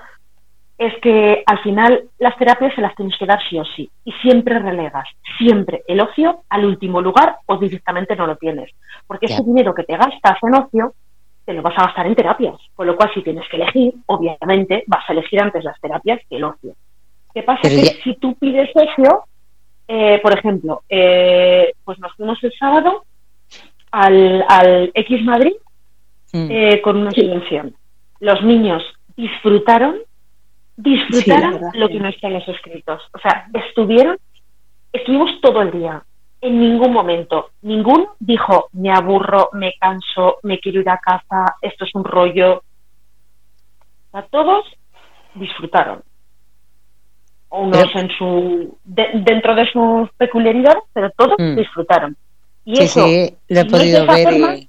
es 0.76 0.92
que 1.00 1.42
al 1.46 1.58
final 1.60 2.04
las 2.18 2.36
terapias 2.36 2.74
se 2.74 2.82
las 2.82 2.94
tienes 2.94 3.16
que 3.18 3.24
dar 3.24 3.40
sí 3.48 3.58
o 3.58 3.64
sí. 3.64 3.90
Y 4.04 4.12
siempre 4.20 4.58
relegas, 4.58 5.08
siempre 5.38 5.84
el 5.88 6.02
ocio 6.02 6.42
al 6.50 6.66
último 6.66 7.00
lugar 7.00 7.36
o 7.46 7.56
directamente 7.56 8.14
no 8.14 8.26
lo 8.26 8.36
tienes. 8.36 8.70
Porque 9.06 9.24
ese 9.26 9.42
dinero 9.42 9.74
que 9.74 9.84
te 9.84 9.96
gastas 9.96 10.36
en 10.42 10.54
ocio, 10.54 10.92
te 11.46 11.54
lo 11.54 11.62
vas 11.62 11.78
a 11.78 11.86
gastar 11.86 12.06
en 12.06 12.14
terapias. 12.14 12.56
Con 12.74 12.86
lo 12.86 12.94
cual, 12.94 13.10
si 13.14 13.22
tienes 13.22 13.48
que 13.48 13.56
elegir, 13.56 13.94
obviamente 14.04 14.84
vas 14.86 15.08
a 15.08 15.14
elegir 15.14 15.40
antes 15.40 15.64
las 15.64 15.80
terapias 15.80 16.20
que 16.28 16.36
el 16.36 16.44
ocio. 16.44 16.74
¿Qué 17.32 17.42
pasa? 17.42 17.60
Pero 17.62 17.74
que 17.76 17.82
ya- 17.84 18.02
si 18.04 18.14
tú 18.16 18.34
pides 18.34 18.68
ocio, 18.74 19.24
eh, 19.88 20.20
por 20.22 20.38
ejemplo, 20.38 20.82
eh, 20.88 21.72
pues 21.84 21.98
nos 21.98 22.12
fuimos 22.14 22.42
el 22.44 22.52
sábado 22.58 23.04
al, 23.90 24.44
al 24.48 24.90
X 24.94 25.22
Madrid 25.24 25.52
Mm. 26.30 26.48
eh, 26.50 26.80
con 26.82 26.98
una 26.98 27.10
subvención. 27.10 27.74
Los 28.20 28.42
niños 28.42 28.82
disfrutaron, 29.16 29.96
disfrutaron 30.76 31.22
Sí, 31.22 31.30
la 31.30 31.50
verdad, 31.52 31.70
lo 31.72 31.86
sí. 31.86 31.92
que 31.94 32.00
no 32.00 32.08
está 32.10 32.26
en 32.26 32.34
los 32.34 32.48
escritos. 32.48 33.02
O 33.14 33.18
sea, 33.18 33.48
estuvieron, 33.54 34.18
estuvimos 34.92 35.40
todo 35.40 35.62
el 35.62 35.70
día. 35.70 36.02
En 36.42 36.60
ningún 36.60 36.92
momento, 36.92 37.52
ninguno 37.62 38.14
dijo, 38.20 38.68
me 38.72 38.90
aburro, 38.92 39.48
me 39.54 39.72
canso, 39.80 40.36
me 40.42 40.60
quiero 40.60 40.82
ir 40.82 40.90
a 40.90 40.98
casa, 40.98 41.56
esto 41.62 41.86
es 41.86 41.94
un 41.94 42.04
rollo. 42.04 42.56
O 42.58 44.10
sea, 44.12 44.22
todos 44.30 44.66
disfrutaron. 45.34 46.02
Unos 47.50 47.78
Pero- 47.92 48.00
en 48.00 48.08
su, 48.18 48.78
de- 48.84 49.08
dentro 49.14 49.54
de 49.54 49.66
sus 49.70 50.10
peculiaridades, 50.18 50.82
pero 50.92 51.10
todos 51.16 51.34
Mm. 51.38 51.56
disfrutaron. 51.56 52.16
Y 52.64 52.76
Sí, 52.76 52.82
eso, 52.82 53.06
sí, 53.06 53.34
lo 53.48 53.60
he 53.60 53.64
podido 53.64 54.06
ver. 54.06 54.24
forma, 54.28 54.56
y- 54.56 54.68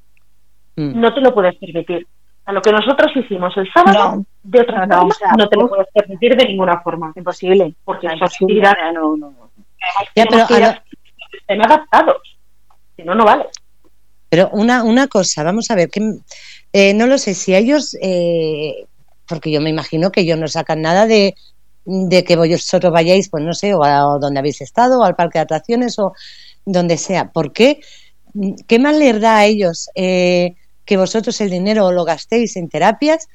Mm. 0.77 0.99
no 1.01 1.13
te 1.13 1.19
lo 1.21 1.33
puedes 1.33 1.55
permitir. 1.57 2.07
A 2.45 2.53
lo 2.53 2.61
que 2.61 2.71
nosotros 2.71 3.11
hicimos 3.15 3.55
el 3.57 3.69
sábado, 3.73 4.15
No, 4.15 4.25
de 4.43 4.61
otra 4.61 4.85
no, 4.85 4.87
no, 4.87 4.95
forma, 5.01 5.09
o 5.09 5.17
sea, 5.17 5.31
no 5.37 5.49
te 5.49 5.55
lo 5.57 5.67
puedes 5.69 5.87
permitir 5.93 6.35
de 6.37 6.45
ninguna 6.45 6.79
forma. 6.81 7.11
imposible. 7.15 7.73
Porque 7.83 8.07
O 8.07 8.11
imposible. 8.13 8.53
actividades 8.63 8.93
No, 8.93 9.17
no. 9.17 9.33
Ya, 10.15 10.25
pero 10.25 10.29
tenemos 10.29 10.47
que 10.47 10.57
ir 10.57 10.63
a 10.63 10.69
a- 10.69 10.83
que 11.31 11.37
estén 11.37 11.61
adaptados. 11.65 12.37
Si 12.95 13.03
no, 13.03 13.13
no 13.13 13.25
vale. 13.25 13.45
Pero 14.29 14.49
una, 14.53 14.83
una 14.83 15.07
cosa, 15.07 15.43
vamos 15.43 15.69
a 15.69 15.75
ver, 15.75 15.89
que 15.89 16.01
eh, 16.73 16.93
no 16.93 17.07
lo 17.07 17.17
sé, 17.17 17.33
si 17.33 17.53
ellos, 17.55 17.95
eh, 18.01 18.85
porque 19.27 19.51
yo 19.51 19.59
me 19.61 19.69
imagino 19.69 20.11
que 20.11 20.21
ellos 20.21 20.37
no 20.39 20.47
sacan 20.47 20.81
nada 20.81 21.05
de, 21.07 21.35
de 21.85 22.23
que 22.23 22.35
vosotros 22.35 22.91
vayáis, 22.91 23.29
pues 23.29 23.43
no 23.43 23.53
sé, 23.53 23.73
o 23.73 23.83
a 23.83 24.17
donde 24.19 24.39
habéis 24.39 24.61
estado, 24.61 24.99
o 24.99 25.03
al 25.03 25.15
parque 25.15 25.39
de 25.39 25.43
atracciones, 25.43 25.97
o 25.99 26.13
donde 26.65 26.97
sea. 26.97 27.31
¿Por 27.31 27.51
qué? 27.51 27.79
¿Qué 28.67 28.79
más 28.79 28.95
les 28.95 29.19
da 29.19 29.37
a 29.37 29.45
ellos 29.45 29.89
eh, 29.95 30.55
que 30.85 30.97
vosotros 30.97 31.39
el 31.41 31.49
dinero 31.49 31.91
lo 31.91 32.05
gastéis 32.05 32.55
en 32.55 32.69
terapias 32.69 33.27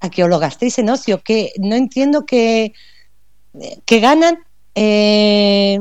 a 0.00 0.08
que 0.08 0.24
os 0.24 0.30
lo 0.30 0.38
gastéis 0.38 0.78
en 0.78 0.90
ocio? 0.90 1.22
Que 1.22 1.52
no 1.58 1.76
entiendo 1.76 2.24
que, 2.24 2.72
que 3.84 4.00
ganan 4.00 4.38
eh, 4.74 5.78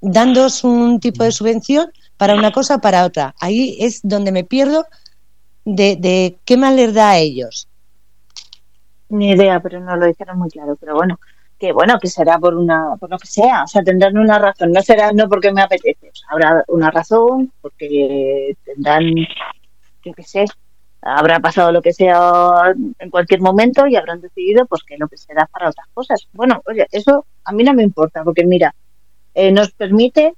dándos 0.00 0.64
un 0.64 0.98
tipo 1.00 1.22
de 1.22 1.32
subvención 1.32 1.90
para 2.16 2.34
una 2.34 2.50
cosa 2.50 2.78
para 2.78 3.04
otra. 3.04 3.34
Ahí 3.40 3.76
es 3.80 4.00
donde 4.02 4.32
me 4.32 4.44
pierdo 4.44 4.86
de, 5.64 5.96
de 5.96 6.38
qué 6.44 6.56
más 6.56 6.74
les 6.74 6.94
da 6.94 7.10
a 7.10 7.18
ellos. 7.18 7.68
Ni 9.08 9.30
idea, 9.30 9.60
pero 9.60 9.80
no 9.80 9.96
lo 9.96 10.06
dijeron 10.06 10.38
muy 10.38 10.50
claro. 10.50 10.76
Pero 10.80 10.94
bueno, 10.94 11.18
que 11.58 11.72
bueno, 11.72 11.98
que 12.00 12.08
será 12.08 12.38
por 12.38 12.54
una, 12.54 12.96
por 12.98 13.10
lo 13.10 13.18
que 13.18 13.26
sea, 13.26 13.64
o 13.64 13.66
sea, 13.66 13.82
tendrán 13.82 14.18
una 14.18 14.38
razón. 14.38 14.72
No 14.72 14.82
será 14.82 15.12
no 15.12 15.28
porque 15.28 15.52
me 15.52 15.62
apetece, 15.62 16.10
o 16.10 16.14
sea, 16.14 16.28
habrá 16.30 16.64
una 16.68 16.90
razón, 16.90 17.52
porque 17.60 18.56
tendrán, 18.64 19.14
yo 20.04 20.12
qué 20.14 20.22
sé, 20.22 20.44
habrá 21.02 21.40
pasado 21.40 21.72
lo 21.72 21.82
que 21.82 21.92
sea 21.92 22.74
en 22.98 23.10
cualquier 23.10 23.40
momento 23.40 23.86
y 23.86 23.96
habrán 23.96 24.20
decidido 24.20 24.66
pues 24.66 24.82
que 24.82 24.98
lo 24.98 25.08
que 25.08 25.16
será 25.16 25.46
para 25.46 25.70
otras 25.70 25.86
cosas. 25.94 26.28
Bueno, 26.32 26.62
oye, 26.66 26.86
eso 26.90 27.26
a 27.44 27.52
mí 27.52 27.62
no 27.64 27.74
me 27.74 27.82
importa, 27.82 28.24
porque 28.24 28.44
mira, 28.44 28.74
eh, 29.34 29.52
nos 29.52 29.70
permite, 29.72 30.34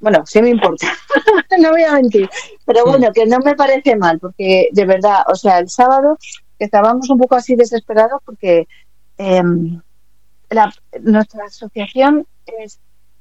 bueno, 0.00 0.24
sí 0.26 0.40
me 0.42 0.50
importa, 0.50 0.88
no 1.58 1.70
voy 1.70 1.82
a 1.82 1.92
mentir, 1.92 2.28
pero 2.64 2.84
bueno, 2.86 3.12
que 3.12 3.26
no 3.26 3.38
me 3.40 3.54
parece 3.54 3.96
mal, 3.96 4.18
porque 4.18 4.68
de 4.72 4.84
verdad, 4.84 5.20
o 5.28 5.34
sea, 5.34 5.58
el 5.58 5.68
sábado 5.68 6.18
estábamos 6.64 7.10
un 7.10 7.18
poco 7.18 7.36
así 7.36 7.56
desesperados 7.56 8.20
porque 8.24 8.66
em, 9.18 9.80
la, 10.50 10.72
nuestra 11.02 11.44
asociación 11.44 12.26
es, 12.46 12.78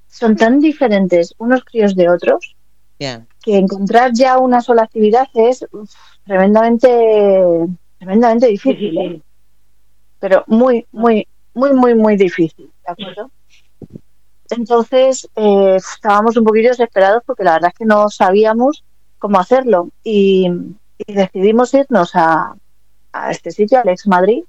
son 0.07 0.35
tan 0.35 0.59
diferentes 0.59 1.33
unos 1.37 1.63
críos 1.63 1.95
de 1.95 2.09
otros 2.09 2.55
que 2.97 3.57
encontrar 3.57 4.11
ya 4.13 4.37
una 4.37 4.61
sola 4.61 4.83
actividad 4.83 5.27
es 5.33 5.65
tremendamente 6.25 6.87
tremendamente 7.97 8.47
difícil 8.47 8.97
¿eh? 8.97 9.21
pero 10.19 10.43
muy 10.47 10.85
muy 10.91 11.27
muy 11.53 11.73
muy 11.73 11.93
muy 11.93 12.15
difícil 12.15 12.71
de 12.85 12.91
acuerdo 12.91 13.31
entonces 14.49 15.27
eh, 15.35 15.75
estábamos 15.75 16.37
un 16.37 16.45
poquito 16.45 16.69
desesperados 16.69 17.23
porque 17.25 17.43
la 17.43 17.53
verdad 17.53 17.71
es 17.73 17.77
que 17.77 17.85
no 17.85 18.09
sabíamos 18.09 18.83
cómo 19.19 19.39
hacerlo 19.39 19.89
y, 20.03 20.49
decidimos 21.07 21.73
irnos 21.73 22.11
a, 22.13 22.55
a, 23.15 23.31
este 23.31 23.51
sitio, 23.51 23.79
al 23.79 23.89
ex 23.89 24.07
Madrid, 24.07 24.43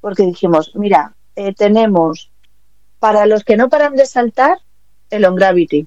porque 0.00 0.24
dijimos, 0.24 0.72
mira, 0.74 1.14
eh, 1.36 1.54
tenemos 1.54 2.30
para 2.98 3.26
los 3.26 3.44
que 3.44 3.56
no 3.56 3.68
paran 3.68 3.96
de 3.96 4.06
saltar 4.06 4.58
el 5.10 5.24
on 5.24 5.34
gravity, 5.34 5.86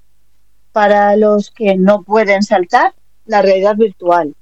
para 0.71 1.15
los 1.15 1.51
que 1.51 1.75
no 1.75 2.03
pueden 2.03 2.43
saltar 2.43 2.93
la 3.25 3.41
realidad 3.41 3.75
virtual, 3.75 4.36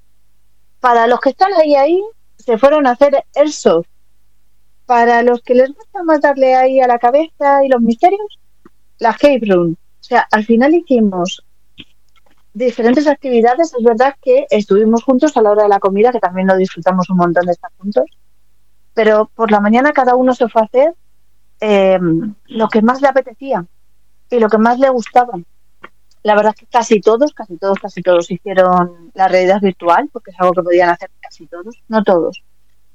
para 0.80 1.08
los 1.08 1.20
que 1.20 1.30
están 1.30 1.54
ahí 1.54 1.76
ahí 1.76 2.04
se 2.38 2.58
fueron 2.58 2.86
a 2.86 2.92
hacer 2.92 3.24
airsoft, 3.36 3.88
para 4.86 5.24
los 5.24 5.42
que 5.42 5.56
les 5.56 5.74
gusta 5.74 6.04
más 6.04 6.22
darle 6.22 6.56
ahí 6.56 6.80
a 6.80 6.88
la 6.88 7.00
cabeza 7.00 7.64
y 7.64 7.70
los 7.70 7.82
misterios, 7.82 8.40
la 9.00 9.14
Cape 9.14 9.42
Room. 9.48 9.76
O 10.00 10.04
sea, 10.04 10.28
al 10.32 10.46
final 10.46 10.74
hicimos 10.76 11.44
diferentes 12.56 13.06
actividades. 13.06 13.74
Es 13.78 13.84
verdad 13.84 14.16
que 14.22 14.48
estuvimos 14.50 15.04
juntos 15.04 15.38
a 15.38 15.42
la 15.42 15.52
hora 15.52 15.64
de 15.64 15.70
la 15.70 15.80
comida, 15.80 16.12
que 16.12 16.20
también 16.20 16.48
lo 16.48 16.56
disfrutamos 16.56 17.10
un 17.10 17.18
montón 17.18 17.46
de 17.46 17.52
estar 17.52 17.72
juntos. 17.78 18.06
Pero 18.94 19.30
por 19.36 19.52
la 19.52 19.60
mañana 19.60 19.92
cada 19.92 20.16
uno 20.16 20.34
se 20.34 20.48
fue 20.48 20.62
a 20.62 20.66
hacer 20.66 20.94
eh, 21.60 22.00
lo 22.48 22.68
que 22.70 22.82
más 22.82 23.02
le 23.02 23.10
apetecía 23.10 23.66
y 24.30 24.40
lo 24.40 24.50
que 24.50 24.58
más 24.58 24.80
le 24.80 24.90
gustaba. 24.90 25.34
La 26.24 26.34
verdad 26.34 26.54
es 26.56 26.62
que 26.62 26.66
casi 26.66 27.02
todos, 27.02 27.34
casi 27.34 27.58
todos, 27.58 27.78
casi 27.78 28.02
todos 28.02 28.32
hicieron 28.32 29.12
la 29.14 29.28
realidad 29.28 29.62
virtual, 29.62 30.10
porque 30.12 30.32
es 30.32 30.40
algo 30.40 30.54
que 30.54 30.64
podían 30.64 30.90
hacer 30.90 31.12
casi 31.20 31.46
todos, 31.46 31.84
no 31.88 32.04
todos, 32.04 32.42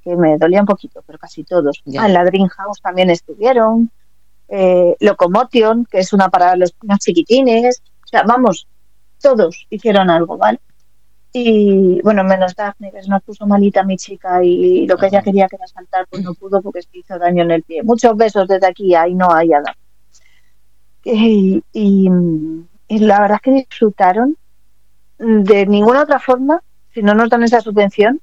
que 0.02 0.16
me 0.16 0.36
dolía 0.36 0.60
un 0.60 0.66
poquito, 0.66 1.04
pero 1.06 1.18
casi 1.18 1.44
todos. 1.44 1.80
Ah, 1.96 2.06
en 2.06 2.14
la 2.14 2.24
Dream 2.24 2.48
House 2.48 2.80
también 2.82 3.08
estuvieron, 3.10 3.90
eh, 4.48 4.96
Locomotion, 4.98 5.84
que 5.84 6.00
es 6.00 6.12
una 6.12 6.28
para 6.28 6.56
los 6.56 6.74
más 6.82 6.98
chiquitines. 6.98 7.82
O 8.04 8.08
sea, 8.08 8.24
vamos, 8.24 8.66
todos 9.20 9.66
hicieron 9.70 10.10
algo, 10.10 10.36
¿vale? 10.36 10.60
Y 11.32 12.00
bueno, 12.02 12.24
menos 12.24 12.56
Daphne, 12.56 12.90
que 12.90 13.00
nos 13.06 13.22
puso 13.22 13.46
malita 13.46 13.84
mi 13.84 13.96
chica 13.96 14.42
y 14.42 14.86
lo 14.86 14.96
que 14.96 15.06
ella 15.06 15.22
quería 15.22 15.46
que 15.46 15.56
era 15.56 15.66
saltar, 15.68 16.06
pues 16.10 16.24
no 16.24 16.34
pudo 16.34 16.60
porque 16.60 16.82
se 16.82 16.88
hizo 16.92 17.18
daño 17.18 17.44
en 17.44 17.52
el 17.52 17.62
pie. 17.62 17.84
Muchos 17.84 18.16
besos 18.16 18.48
desde 18.48 18.66
aquí, 18.66 18.94
ahí 18.94 19.14
no 19.14 19.32
hay 19.32 19.48
nada. 19.48 19.76
Y, 21.04 21.62
y, 21.72 22.08
la 22.88 23.20
verdad 23.20 23.36
es 23.36 23.42
que 23.42 23.52
disfrutaron 23.52 24.36
de 25.18 25.66
ninguna 25.66 26.02
otra 26.02 26.18
forma, 26.18 26.62
si 26.92 27.02
no 27.02 27.14
nos 27.14 27.30
dan 27.30 27.44
esa 27.44 27.60
subvención, 27.60 28.20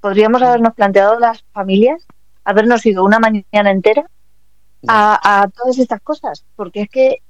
podríamos 0.00 0.42
habernos 0.42 0.74
planteado 0.74 1.18
las 1.20 1.44
familias, 1.52 2.04
habernos 2.44 2.84
ido 2.84 3.04
una 3.04 3.20
mañana 3.20 3.70
entera 3.70 4.10
a, 4.88 5.48
todas 5.56 5.78
estas 5.78 6.00
cosas, 6.00 6.44
porque 6.56 6.82
es 6.82 6.88
que 6.88 7.22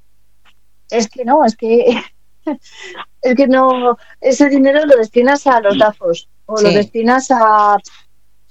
es 0.89 1.07
que 1.07 1.23
no, 1.23 1.45
es 1.45 1.55
que 1.55 2.01
es 3.21 3.35
que 3.35 3.47
no, 3.47 3.97
ese 4.21 4.49
dinero 4.49 4.85
lo 4.85 4.97
destinas 4.97 5.47
a 5.47 5.59
los 5.61 5.77
DAFOS, 5.77 6.27
o 6.45 6.61
lo 6.61 6.69
destinas 6.69 7.31
a, 7.31 7.77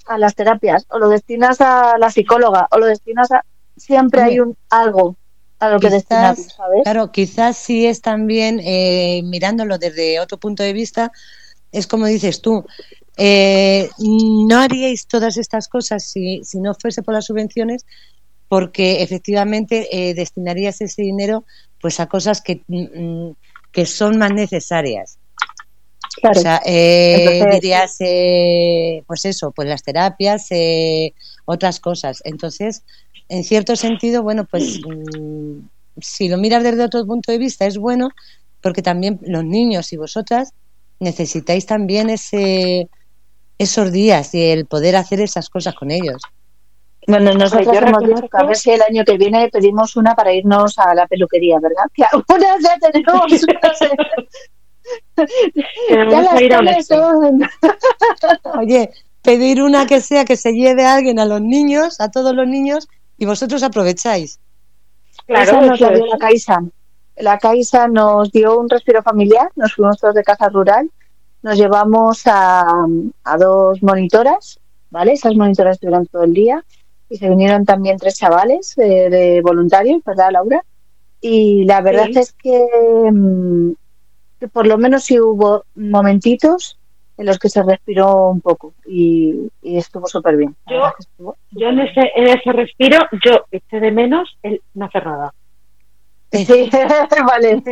a 0.06 0.18
las 0.18 0.34
terapias, 0.34 0.86
o 0.88 0.98
lo 0.98 1.08
destinas 1.08 1.60
a 1.60 1.98
la 1.98 2.10
psicóloga, 2.10 2.68
o 2.70 2.78
lo 2.78 2.86
destinas 2.86 3.30
a 3.32 3.44
siempre 3.76 4.22
hay 4.22 4.40
un 4.40 4.56
algo 4.70 5.16
a 5.58 5.70
lo 5.70 5.80
que 5.80 5.90
destinar, 5.90 6.36
¿sabes? 6.36 6.82
Claro, 6.82 7.12
quizás 7.12 7.56
sí 7.56 7.86
es 7.86 8.00
también 8.00 8.60
eh, 8.64 9.22
mirándolo 9.24 9.78
desde 9.78 10.18
otro 10.18 10.38
punto 10.38 10.62
de 10.62 10.72
vista, 10.72 11.12
es 11.70 11.86
como 11.86 12.06
dices 12.06 12.40
tú, 12.42 12.64
eh, 13.16 13.88
no 13.98 14.58
haríais 14.58 15.06
todas 15.06 15.36
estas 15.36 15.68
cosas 15.68 16.04
si, 16.04 16.42
si 16.44 16.58
no 16.58 16.74
fuese 16.74 17.02
por 17.02 17.14
las 17.14 17.26
subvenciones, 17.26 17.86
porque 18.48 19.02
efectivamente 19.02 19.88
eh, 19.92 20.14
destinarías 20.14 20.80
ese 20.80 21.02
dinero 21.02 21.44
pues 21.80 22.00
a 22.00 22.06
cosas 22.06 22.42
que, 22.42 22.62
mm, 22.66 23.30
que 23.72 23.86
son 23.86 24.18
más 24.18 24.32
necesarias. 24.32 25.18
O 26.22 26.34
sea, 26.34 26.60
eh, 26.64 27.48
dirías, 27.52 27.96
eh, 28.00 29.02
pues 29.06 29.24
eso, 29.24 29.50
pues 29.50 29.66
las 29.66 29.82
terapias, 29.82 30.48
otras 31.46 31.80
cosas. 31.80 32.20
Entonces, 32.24 32.84
en 33.28 33.44
cierto 33.44 33.76
sentido, 33.76 34.22
bueno, 34.22 34.44
pues 34.44 34.78
mm, 34.86 35.60
si 36.00 36.28
lo 36.28 36.36
miras 36.36 36.62
desde 36.62 36.84
otro 36.84 37.04
punto 37.06 37.32
de 37.32 37.38
vista 37.38 37.66
es 37.66 37.78
bueno, 37.78 38.10
porque 38.60 38.82
también 38.82 39.18
los 39.22 39.44
niños 39.44 39.92
y 39.92 39.96
vosotras 39.96 40.52
necesitáis 41.00 41.66
también 41.66 42.10
ese 42.10 42.88
esos 43.58 43.92
días 43.92 44.34
y 44.34 44.42
el 44.42 44.66
poder 44.66 44.96
hacer 44.96 45.20
esas 45.20 45.48
cosas 45.48 45.74
con 45.74 45.90
ellos. 45.90 46.20
Bueno, 47.06 47.32
nosotros 47.34 47.76
hemos 47.76 48.02
dicho 48.02 48.28
que 48.28 48.38
a 48.38 48.44
ver 48.44 48.56
si 48.56 48.70
el 48.70 48.82
año 48.82 49.04
que 49.04 49.16
viene 49.16 49.48
pedimos 49.48 49.96
una 49.96 50.14
para 50.14 50.32
irnos 50.32 50.78
a 50.78 50.94
la 50.94 51.06
peluquería, 51.06 51.58
¿verdad? 51.60 51.84
Que 51.96 52.04
ya 52.62 52.78
tenemos. 52.80 53.22
Oye, 58.58 58.90
pedir 59.22 59.62
una 59.62 59.86
que 59.86 60.00
sea 60.00 60.24
que 60.24 60.36
se 60.36 60.52
lleve 60.52 60.84
a 60.84 60.94
alguien 60.94 61.18
a 61.18 61.24
los 61.24 61.40
niños, 61.40 62.00
a 62.00 62.10
todos 62.10 62.34
los 62.34 62.46
niños, 62.46 62.88
y 63.18 63.26
vosotros 63.26 63.62
aprovecháis. 63.62 64.40
Claro, 65.26 65.62
nos 65.62 65.80
la 65.80 65.90
dio 65.90 66.06
la 66.06 66.18
Caixa. 66.18 66.60
La 67.16 67.38
Caixa 67.38 67.88
nos 67.88 68.30
dio 68.32 68.58
un 68.58 68.68
respiro 68.68 69.02
familiar, 69.02 69.50
nos 69.56 69.74
fuimos 69.74 69.98
todos 69.98 70.14
de 70.14 70.22
casa 70.22 70.48
rural, 70.48 70.90
nos 71.42 71.56
llevamos 71.56 72.22
a, 72.26 72.64
a 73.24 73.38
dos 73.38 73.82
monitoras, 73.82 74.58
¿vale? 74.90 75.12
Esas 75.12 75.34
monitoras 75.34 75.76
estuvieron 75.76 76.06
todo 76.06 76.24
el 76.24 76.32
día 76.32 76.64
y 77.12 77.18
se 77.18 77.28
vinieron 77.28 77.66
también 77.66 77.98
tres 77.98 78.16
chavales 78.16 78.74
de, 78.74 79.42
voluntarios, 79.44 80.02
¿verdad, 80.02 80.30
Laura? 80.32 80.64
Y 81.20 81.66
la 81.66 81.82
verdad 81.82 82.08
es 82.08 82.34
mm, 82.42 83.72
que, 84.40 84.48
por 84.48 84.66
lo 84.66 84.78
menos 84.78 85.04
sí 85.04 85.20
hubo 85.20 85.66
momentitos 85.74 86.78
en 87.18 87.26
los 87.26 87.38
que 87.38 87.50
se 87.50 87.62
respiró 87.62 88.30
un 88.30 88.40
poco 88.40 88.72
y, 88.86 89.50
estuvo 89.62 90.06
súper 90.06 90.38
bien. 90.38 90.56
Yo, 90.70 91.68
en, 91.68 91.80
ese, 91.80 92.12
en 92.16 92.28
ese 92.28 92.50
respiro, 92.50 92.98
yo 93.22 93.44
eché 93.50 93.78
de 93.78 93.92
menos 93.92 94.38
el 94.42 94.62
no 94.72 94.86
hacer 94.86 95.04
nada. 95.04 95.34
Sí, 96.32 96.70
vale. 97.26 97.62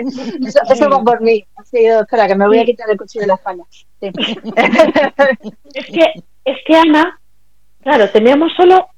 Eso, 0.69 0.91
va 0.91 1.03
por 1.03 1.23
mí. 1.23 1.43
espera, 1.65 2.29
que 2.29 2.35
me 2.35 2.47
voy 2.47 2.59
a 2.59 2.67
quitar 2.67 2.91
el 2.91 2.99
cuchillo 2.99 3.23
de 3.23 3.29
la 3.29 3.35
espalda. 3.37 3.65
es, 4.03 5.87
que, 5.87 6.25
es 6.45 6.57
que 6.67 6.77
Ana, 6.77 7.19
claro, 7.83 8.11
teníamos 8.11 8.53
solo 8.55 8.90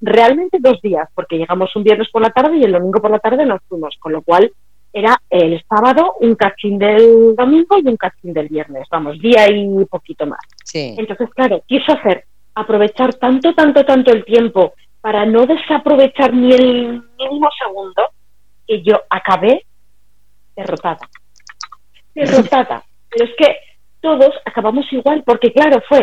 realmente 0.00 0.58
dos 0.60 0.80
días, 0.82 1.08
porque 1.14 1.38
llegamos 1.38 1.74
un 1.76 1.84
viernes 1.84 2.08
por 2.10 2.22
la 2.22 2.30
tarde 2.30 2.56
y 2.56 2.64
el 2.64 2.72
domingo 2.72 3.00
por 3.00 3.10
la 3.10 3.18
tarde 3.18 3.46
nos 3.46 3.60
fuimos, 3.68 3.96
con 3.98 4.12
lo 4.12 4.22
cual 4.22 4.52
era 4.92 5.16
el 5.30 5.62
sábado 5.68 6.14
un 6.20 6.34
cachín 6.34 6.78
del 6.78 7.34
domingo 7.34 7.78
y 7.78 7.88
un 7.88 7.96
cachín 7.96 8.32
del 8.32 8.48
viernes, 8.48 8.86
vamos, 8.90 9.18
día 9.18 9.48
y 9.48 9.84
poquito 9.86 10.26
más. 10.26 10.40
Entonces, 10.74 11.30
claro, 11.30 11.62
quiso 11.66 11.92
hacer 11.92 12.24
aprovechar 12.54 13.14
tanto, 13.14 13.54
tanto, 13.54 13.84
tanto 13.84 14.12
el 14.12 14.24
tiempo 14.24 14.74
para 15.00 15.24
no 15.24 15.46
desaprovechar 15.46 16.34
ni 16.34 16.52
el 16.52 17.02
mínimo 17.18 17.48
segundo 17.58 18.02
que 18.66 18.82
yo 18.82 19.00
acabé 19.08 19.64
derrotada. 20.54 21.00
Derrotada. 22.14 22.84
Pero 23.08 23.24
es 23.24 23.30
que 23.36 23.56
todos 24.00 24.34
acabamos 24.44 24.84
igual, 24.92 25.22
porque 25.24 25.52
claro, 25.52 25.82
fue 25.88 26.02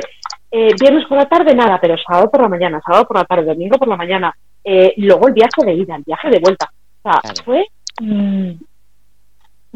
eh, 0.52 0.74
viernes 0.80 1.06
por 1.08 1.18
la 1.18 1.28
tarde 1.28 1.54
nada, 1.54 1.80
pero 1.80 1.96
sábado 1.98 2.30
por 2.32 2.42
la 2.42 2.50
mañana, 2.50 2.82
sábado 2.86 3.06
por 3.06 3.18
la 3.18 3.26
tarde, 3.26 3.46
domingo 3.46 3.78
por 3.78 3.88
la 3.88 3.96
mañana, 3.96 4.36
eh, 4.64 4.94
luego 4.98 5.28
el 5.28 5.34
viaje 5.34 5.64
de 5.64 5.74
ida, 5.74 5.96
el 5.96 6.04
viaje 6.04 6.30
de 6.30 6.40
vuelta. 6.40 6.72
O 7.04 7.12
sea, 7.12 7.44
fue... 7.44 7.66
Mm, 8.02 8.52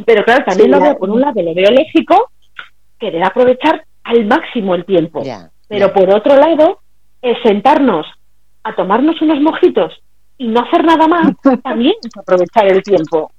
pero 0.06 0.24
claro, 0.24 0.44
también 0.46 0.72
lo 0.72 0.80
veo, 0.80 0.98
por 0.98 1.10
un 1.10 1.22
lado, 1.22 1.42
lo 1.42 1.54
veo 1.54 1.70
lógico, 1.70 2.32
querer 3.00 3.24
aprovechar 3.24 3.86
al 4.04 4.26
máximo 4.26 4.74
el 4.74 4.86
tiempo. 4.86 5.22
pero 5.68 5.94
por 5.94 6.10
otro 6.10 6.36
lado, 6.36 6.80
es 7.22 7.38
sentarnos 7.44 8.08
a 8.64 8.76
tomarnos 8.76 9.22
unos 9.22 9.40
mojitos 9.42 9.94
y 10.38 10.48
no 10.48 10.62
hacer 10.62 10.84
nada 10.84 11.08
más, 11.08 11.34
también 11.64 11.94
es 12.04 12.18
aprovechar 12.18 12.68
el 12.68 12.82
tiempo. 12.82 13.32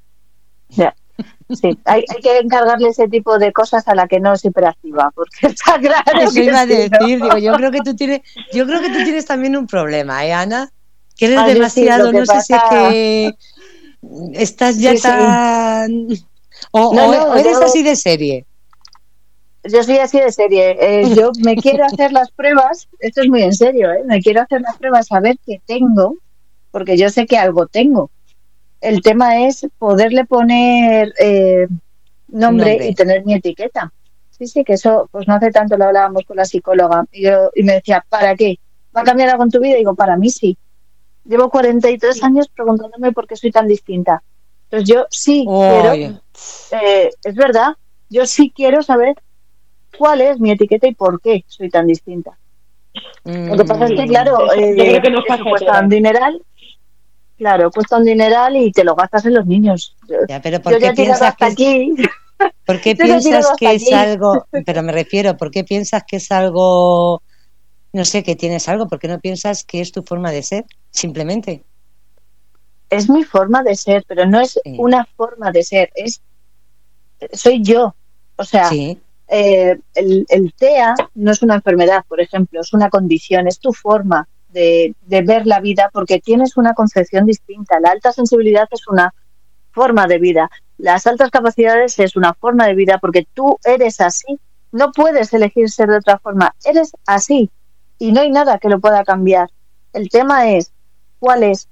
Sí, 1.51 1.79
hay, 1.85 2.05
hay, 2.09 2.23
que 2.23 2.39
encargarle 2.39 2.89
ese 2.89 3.07
tipo 3.09 3.39
de 3.39 3.53
cosas 3.53 3.87
a 3.87 3.95
la 3.95 4.09
que 4.09 4.19
no 4.19 4.33
es 4.33 4.45
hiperactiva, 4.45 5.11
porque 5.15 5.37
está 5.49 5.79
claro. 5.79 6.21
Eso 6.21 6.41
iba 6.41 6.61
a 6.61 6.67
decir, 6.67 7.21
digo, 7.21 7.39
yo 7.39 7.53
creo 7.55 7.71
que 7.71 7.83
tú 7.83 7.95
tienes, 7.95 8.21
yo 8.53 8.67
creo 8.67 8.81
que 8.81 8.89
tú 8.89 9.05
tienes 9.05 9.27
también 9.27 9.57
un 9.57 9.67
problema, 9.67 10.25
¿eh, 10.27 10.33
Ana? 10.33 10.71
Que 11.17 11.27
eres 11.27 11.41
ah, 11.41 11.47
demasiado, 11.47 12.11
sí, 12.11 12.19
no 12.19 12.27
sé 12.27 12.41
si 12.41 12.55
es 12.55 12.61
que 12.71 13.35
estás 14.35 14.79
ya 14.79 14.95
Sí, 14.95 15.01
tan 15.03 16.09
o, 16.73 16.95
No, 16.95 17.09
o- 17.09 17.13
no, 17.13 17.25
o 17.31 17.37
eres 17.37 17.55
yo- 17.55 17.65
así 17.65 17.83
de 17.83 17.97
serie. 17.97 18.47
Yo 19.65 19.83
soy 19.83 19.97
así 19.99 20.21
de 20.21 20.31
serie. 20.31 20.77
eh, 20.79 21.11
yo 21.17 21.33
me 21.43 21.57
quiero 21.57 21.85
hacer 21.87 22.13
las 22.13 22.31
pruebas, 22.33 22.89
esto 22.99 23.23
es 23.23 23.29
muy 23.29 23.43
en 23.43 23.55
serio, 23.55 23.93
¿eh? 23.93 24.03
me 24.05 24.21
quiero 24.21 24.43
hacer 24.43 24.61
las 24.61 24.77
pruebas, 24.77 25.07
saber 25.07 25.37
qué 25.45 25.63
tengo, 25.67 26.17
porque 26.71 26.97
yo 26.97 27.09
sé 27.09 27.27
que 27.27 27.39
algo 27.39 27.67
tengo. 27.67 28.11
El 28.85 29.01
tema 29.01 29.47
es 29.47 29.67
poderle 29.79 30.27
poner 30.27 31.15
eh, 31.19 31.67
nombre, 32.29 32.73
Nombre. 32.73 32.89
y 32.89 32.95
tener 32.95 33.25
mi 33.25 33.33
etiqueta. 33.33 33.91
Sí, 34.31 34.47
sí, 34.47 34.63
que 34.63 34.75
eso, 34.75 35.09
pues 35.11 35.27
no 35.27 35.35
hace 35.35 35.51
tanto 35.51 35.79
lo 35.79 35.87
hablábamos 35.87 36.25
con 36.27 36.37
la 36.37 36.45
psicóloga 36.45 37.05
y, 37.11 37.23
yo, 37.23 37.51
y 37.55 37.63
me 37.63 37.75
decía, 37.75 38.05
¿para 38.09 38.35
qué? 38.35 38.59
¿Va 38.95 39.01
a 39.01 39.05
cambiar 39.05 39.31
algo 39.31 39.45
en 39.45 39.51
tu 39.51 39.59
vida? 39.59 39.77
Y 39.77 39.79
digo, 39.79 39.95
para 39.95 40.19
mí 40.19 40.29
sí. 40.29 40.59
Llevo 41.25 41.49
43 41.49 42.23
años 42.25 42.49
preguntándome 42.49 43.13
por 43.13 43.27
qué 43.27 43.37
soy 43.37 43.51
tan 43.51 43.67
distinta. 43.67 44.23
Entonces 44.65 44.95
yo 44.95 45.07
sí 45.09 45.47
quiero 45.47 45.91
Oye, 45.93 46.21
eh, 46.73 47.11
es 47.25 47.35
verdad, 47.35 47.75
yo 48.11 48.27
sí 48.27 48.53
quiero 48.55 48.83
saber 48.83 49.15
cuál 49.97 50.21
es 50.21 50.39
mi 50.39 50.51
etiqueta 50.51 50.87
y 50.87 50.95
por 50.95 51.23
qué 51.23 51.43
soy 51.47 51.71
tan 51.71 51.87
distinta. 51.87 52.37
Lo 53.25 53.57
que 53.57 53.65
pasa 53.65 53.87
es 53.87 53.93
que, 53.93 54.05
mm, 54.05 54.09
claro, 54.09 54.47
Yo 54.55 54.63
eh, 54.63 54.75
creo 54.77 55.03
que 55.03 55.11
nos 55.11 55.25
pasa 55.25 55.81
un 55.81 55.89
dineral. 55.89 56.43
Claro, 57.37 57.71
cuesta 57.71 57.97
un 57.97 58.05
dineral 58.05 58.57
y 58.57 58.71
te 58.71 58.85
lo 58.85 58.95
gastas 58.95 59.27
en 59.27 59.35
los 59.35 59.47
niños. 59.47 59.97
Ya, 60.29 60.41
pero 60.41 60.61
¿por 60.63 60.73
yo 60.73 60.79
qué 60.79 60.85
ya 60.87 60.93
piensas 60.95 61.35
que 61.37 61.45
aquí. 61.45 61.95
¿Por 62.67 62.81
qué 62.81 62.97
piensas 62.97 63.49
que 63.59 63.73
es 63.75 63.93
algo, 63.93 64.47
pero 64.67 64.83
me 64.83 64.93
refiero, 64.93 65.37
¿por 65.37 65.51
qué 65.51 65.63
piensas 65.65 66.03
que 66.07 66.17
es 66.17 66.31
algo, 66.33 67.23
no 67.93 68.05
sé, 68.05 68.23
que 68.23 68.35
tienes 68.37 68.69
algo? 68.69 68.89
¿Por 68.89 68.99
qué 68.99 69.09
no 69.09 69.21
piensas 69.21 69.65
que 69.65 69.81
es 69.81 69.93
tu 69.93 70.03
forma 70.03 70.31
de 70.31 70.43
ser? 70.43 70.65
Simplemente. 70.91 71.63
Es 72.91 73.09
mi 73.09 73.25
forma 73.25 73.63
de 73.63 73.77
ser, 73.77 74.05
pero 74.07 74.27
no 74.27 74.41
es 74.41 74.59
Sí. 74.65 74.77
una 74.79 75.07
forma 75.17 75.53
de 75.53 75.63
ser, 75.63 75.91
es 75.95 76.21
soy 77.33 77.63
yo. 77.63 77.95
O 78.37 78.45
sea, 78.45 78.69
Sí, 78.69 78.99
eh, 79.29 79.79
el, 79.95 80.27
el 80.29 80.53
TEA 80.55 80.95
no 81.15 81.33
es 81.33 81.43
una 81.43 81.55
enfermedad, 81.55 82.05
por 82.09 82.21
ejemplo, 82.21 82.61
es 82.61 82.73
una 82.73 82.91
condición, 82.91 83.47
es 83.47 83.59
tu 83.61 83.73
forma 83.73 84.29
de, 84.55 84.95
ver 85.23 85.47
la 85.47 85.61
vida 85.61 85.91
porque 85.93 86.21
tienes 86.21 86.57
una 86.57 86.75
concepción 86.75 87.27
distinta. 87.27 87.81
La 87.81 87.91
alta 87.91 88.13
sensibilidad 88.13 88.69
es 88.71 88.87
una 88.89 89.13
forma 89.73 90.07
de 90.07 90.19
vida. 90.19 90.51
Las 90.79 91.07
altas 91.07 91.31
capacidades 91.31 91.99
es 91.99 92.17
una 92.17 92.35
forma 92.35 92.67
de 92.67 92.75
vida 92.75 92.99
porque 92.99 93.27
tú 93.35 93.59
eres 93.65 94.01
así. 94.01 94.39
No 94.73 94.93
puedes 94.93 95.33
elegir 95.33 95.71
ser 95.71 95.89
de 95.89 95.99
otra 95.99 96.19
forma. 96.19 96.55
Eres 96.65 96.93
así 97.07 97.51
y 97.99 98.13
no 98.13 98.21
hay 98.21 98.31
nada 98.31 98.59
que 98.59 98.69
lo 98.69 98.81
pueda 98.81 99.05
cambiar. 99.05 99.51
El 99.93 100.09
tema 100.09 100.51
es 100.51 100.73
cuál 101.19 101.43
es 101.43 101.69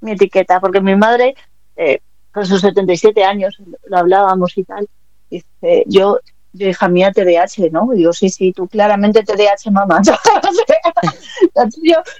mi 0.00 0.12
etiqueta, 0.12 0.60
porque 0.60 0.80
mi 0.80 0.96
madre, 0.96 1.34
eh, 1.76 2.00
con 2.32 2.46
sus 2.46 2.60
77 2.60 3.22
años, 3.24 3.56
lo 3.86 3.98
hablábamos 3.98 4.56
y 4.56 4.64
tal, 4.64 4.88
dice, 5.30 5.84
yo, 5.86 6.18
yo 6.52 6.68
hija 6.68 6.88
mía, 6.88 7.12
TDAH, 7.12 7.70
¿no? 7.70 7.92
Y 7.92 7.98
digo, 7.98 8.12
sí, 8.12 8.28
sí, 8.28 8.52
tú 8.52 8.66
claramente 8.68 9.22
TDAH, 9.22 9.70
mamá. 9.70 10.00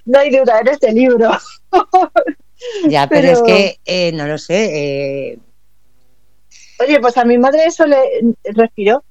No 0.05 0.19
hay 0.19 0.31
duda, 0.31 0.61
eres 0.61 0.79
de 0.81 0.93
libro. 0.93 1.31
ya, 2.89 3.07
pero, 3.09 3.21
Pero- 3.29 3.33
es 3.33 3.43
que, 3.43 3.81
eh, 3.85 4.13
no 4.13 4.27
lo 4.27 4.39
sé, 4.39 5.31
eh, 5.33 5.39
Oye, 6.81 6.99
pues 6.99 7.17
a 7.19 7.25
mi 7.27 7.37
madre 7.37 7.67
eso 7.67 7.85
le 7.87 7.99
respiró, 8.45 9.05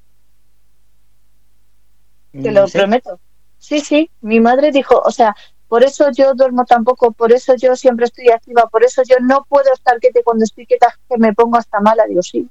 te 2.32 2.51
no 2.51 2.62
lo 2.62 2.67
sé. 2.67 2.79
prometo. 2.79 3.19
Sí, 3.60 3.79
sí, 3.79 4.10
mi 4.21 4.39
madre 4.39 4.71
dijo, 4.71 4.99
o 5.05 5.12
sea, 5.12 5.36
por 5.67 5.84
eso 5.84 6.10
yo 6.12 6.34
duermo 6.34 6.65
tan 6.65 6.84
poco, 6.84 7.12
por 7.12 7.32
eso 7.32 7.55
yo 7.55 7.75
siempre 7.75 8.05
estoy 8.05 8.29
activa, 8.29 8.67
por 8.71 8.84
eso 8.84 9.03
yo 9.08 9.17
no 9.21 9.45
puedo 9.47 9.71
estar 9.71 9.99
quieta 9.99 10.21
cuando 10.23 10.45
estoy 10.45 10.65
quieta 10.65 10.88
que 11.08 11.17
me 11.19 11.34
pongo 11.34 11.58
hasta 11.58 11.79
mala. 11.79 12.05
Digo, 12.08 12.23
sí, 12.23 12.49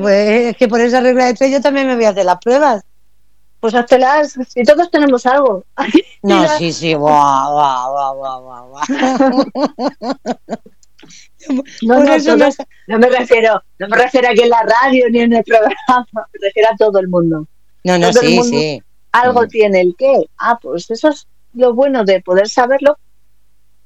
Pues, 0.00 0.28
es 0.50 0.56
que 0.56 0.68
por 0.68 0.80
esa 0.80 1.00
regla 1.00 1.26
de 1.26 1.34
tres 1.34 1.50
yo 1.50 1.60
también 1.60 1.86
me 1.86 1.96
voy 1.96 2.04
a 2.04 2.10
hacer 2.10 2.24
las 2.26 2.38
pruebas. 2.38 2.82
pues 3.60 3.74
háztelas, 3.74 4.36
si 4.48 4.62
todos 4.62 4.90
tenemos 4.90 5.24
algo. 5.26 5.64
No, 6.22 6.40
Mira. 6.40 6.58
sí, 6.58 6.72
sí, 6.72 6.94
guau, 6.94 7.52
guau, 7.52 7.92
guau, 8.16 8.42
guau, 8.42 8.68
guau. 8.70 9.44
No, 11.82 11.94
no, 12.00 12.04
no- 12.04 12.24
todos- 12.24 12.56
no 12.88 12.98
me 12.98 13.08
refiero, 13.08 13.62
no 13.78 13.88
me 13.88 13.96
refiero 13.96 14.28
aquí 14.28 14.42
en 14.42 14.50
la 14.50 14.62
radio 14.62 15.08
ni 15.10 15.20
en 15.20 15.32
el 15.32 15.44
programa, 15.44 15.76
me 16.12 16.46
refiero 16.46 16.68
a 16.72 16.76
todo 16.76 16.98
el 16.98 17.08
mundo. 17.08 17.46
No, 17.84 17.98
no, 17.98 18.10
Todo 18.10 18.20
sí, 18.22 18.42
sí. 18.42 18.82
Algo 19.12 19.42
Mm. 19.44 19.48
tiene 19.48 19.80
el 19.80 19.94
qué. 19.96 20.28
Ah, 20.38 20.58
pues 20.60 20.90
eso 20.90 21.08
es 21.08 21.26
lo 21.54 21.72
bueno 21.72 22.04
de 22.04 22.20
poder 22.20 22.48
saberlo 22.48 22.98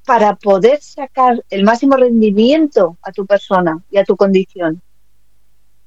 para 0.05 0.35
poder 0.35 0.81
sacar 0.81 1.41
el 1.49 1.63
máximo 1.63 1.95
rendimiento 1.95 2.97
a 3.03 3.11
tu 3.11 3.25
persona 3.25 3.79
y 3.91 3.97
a 3.99 4.03
tu 4.03 4.17
condición. 4.17 4.81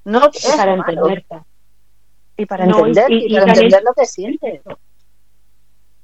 No 0.06 0.20
es 0.32 0.54
para 0.56 0.76
malo. 0.76 1.08
entenderte. 1.08 1.36
Y 2.36 2.46
para 2.46 2.66
No, 2.66 2.78
entender, 2.86 3.10
y- 3.12 3.24
y, 3.24 3.26
y 3.26 3.34
para 3.34 3.52
entender 3.52 3.82
lo 3.82 3.92
que 3.94 4.06
sientes. 4.06 4.60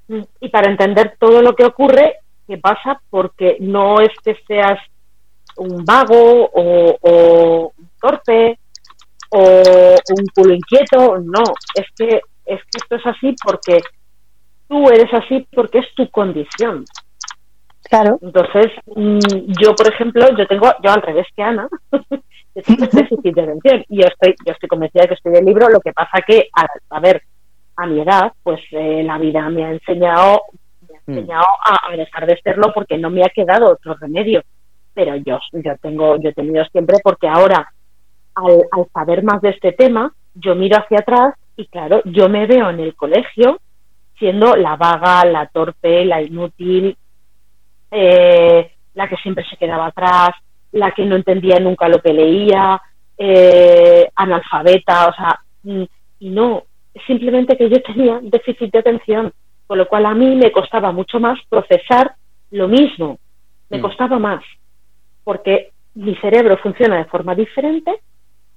Mm, 0.09 0.23
y 0.41 0.49
para 0.49 0.71
entender 0.71 1.17
todo 1.19 1.41
lo 1.43 1.55
que 1.55 1.65
ocurre, 1.65 2.17
que 2.47 2.59
pasa 2.59 3.01
porque 3.11 3.57
no 3.61 4.01
es 4.01 4.11
que 4.25 4.35
seas 4.47 4.79
un 5.57 5.85
vago 5.85 6.51
o, 6.53 6.99
o 7.01 7.73
un 7.79 7.91
torpe 8.01 8.59
o 9.31 9.63
un 10.17 10.27
culo 10.35 10.55
inquieto, 10.55 11.19
no, 11.19 11.45
es 11.75 11.87
que, 11.97 12.21
es 12.45 12.61
que 12.65 12.79
esto 12.83 12.97
es 12.97 13.07
así 13.07 13.35
porque 13.45 13.81
tú 14.69 14.89
eres 14.89 15.13
así 15.15 15.47
porque 15.55 15.79
es 15.79 15.87
tu 15.95 16.11
condición. 16.11 16.85
Claro. 17.85 18.19
Entonces, 18.23 18.73
mm, 18.87 19.19
yo, 19.63 19.75
por 19.75 19.87
ejemplo, 19.93 20.27
yo 20.37 20.47
tengo, 20.47 20.73
yo 20.83 20.91
al 20.91 21.03
revés 21.03 21.27
que 21.37 21.43
Ana, 21.43 21.69
yo 22.55 22.63
tengo 22.63 22.87
déficit 22.87 23.35
de 23.35 23.43
atención 23.43 23.85
y 23.89 24.03
yo 24.03 24.07
estoy, 24.09 24.35
yo 24.47 24.53
estoy 24.53 24.69
convencida 24.69 25.03
de 25.03 25.09
que 25.09 25.15
estoy 25.15 25.33
del 25.33 25.45
libro, 25.45 25.69
lo 25.69 25.81
que 25.81 25.93
pasa 25.93 26.23
que, 26.27 26.49
a, 26.55 26.67
a 26.97 27.01
ver, 27.01 27.23
a 27.77 27.87
mi 27.87 28.01
edad, 28.01 28.33
pues 28.43 28.61
eh, 28.73 29.03
la 29.05 29.19
vida 29.19 29.49
me 29.49 29.65
ha 29.65 29.71
enseñado, 29.73 30.43
me 30.89 30.97
ha 30.97 31.01
Mm. 31.07 31.19
enseñado 31.19 31.45
a, 31.67 31.93
a 31.93 31.97
dejar 31.97 32.27
de 32.27 32.41
serlo 32.43 32.73
porque 32.73 32.97
no 32.97 33.11
me 33.11 33.25
ha 33.25 33.29
quedado 33.31 33.73
otro 33.73 33.95
remedio. 33.95 34.43
Pero 34.95 35.17
yo, 35.17 35.41
yo 35.53 35.77
tengo, 35.79 36.17
yo 36.21 36.29
he 36.31 36.35
tenido 36.35 36.65
siempre 36.67 36.99
porque 37.03 37.27
ahora, 37.27 37.73
al, 38.35 38.63
al 38.71 38.87
saber 38.93 39.25
más 39.25 39.41
de 39.41 39.51
este 39.51 39.73
tema, 39.73 40.13
yo 40.35 40.55
miro 40.55 40.77
hacia 40.79 40.99
atrás 40.99 41.35
y 41.57 41.67
claro, 41.67 42.03
yo 42.05 42.29
me 42.29 42.47
veo 42.47 42.71
en 42.71 42.79
el 42.81 42.95
colegio 42.95 43.59
siendo 44.19 44.55
la 44.55 44.77
vaga, 44.77 45.25
la 45.25 45.47
torpe, 45.47 46.05
la 46.05 46.23
inútil, 46.23 46.97
eh, 47.91 48.71
la 48.95 49.09
que 49.09 49.17
siempre 49.17 49.45
se 49.49 49.57
quedaba 49.57 49.87
atrás, 49.87 50.31
la 50.73 50.91
que 50.93 51.05
no 51.05 51.17
entendía 51.17 51.59
nunca 51.61 51.89
lo 51.89 52.01
que 52.01 52.13
leía, 52.13 52.81
eh, 53.19 54.09
analfabeta, 54.15 55.09
o 55.09 55.15
sea, 55.15 55.39
mm, 55.63 55.83
y 56.21 56.31
no, 56.31 56.65
simplemente 57.07 57.57
que 57.57 57.69
yo 57.71 57.81
tenía 57.83 58.19
déficit 58.23 58.73
de 58.73 58.79
atención, 58.79 59.33
con 59.67 59.79
lo 59.79 59.87
cual 59.87 60.07
a 60.07 60.15
mí 60.15 60.35
me 60.37 60.51
costaba 60.51 60.93
mucho 60.93 61.21
más 61.21 61.39
procesar 61.49 62.15
lo 62.51 62.69
mismo, 62.69 63.19
me 63.71 63.79
Mm. 63.79 63.83
costaba 63.83 64.19
más, 64.19 64.43
porque 65.25 65.71
mi 65.95 66.15
cerebro 66.17 66.57
funciona 66.59 66.97
de 66.99 67.05
forma 67.05 67.35
diferente, 67.35 68.01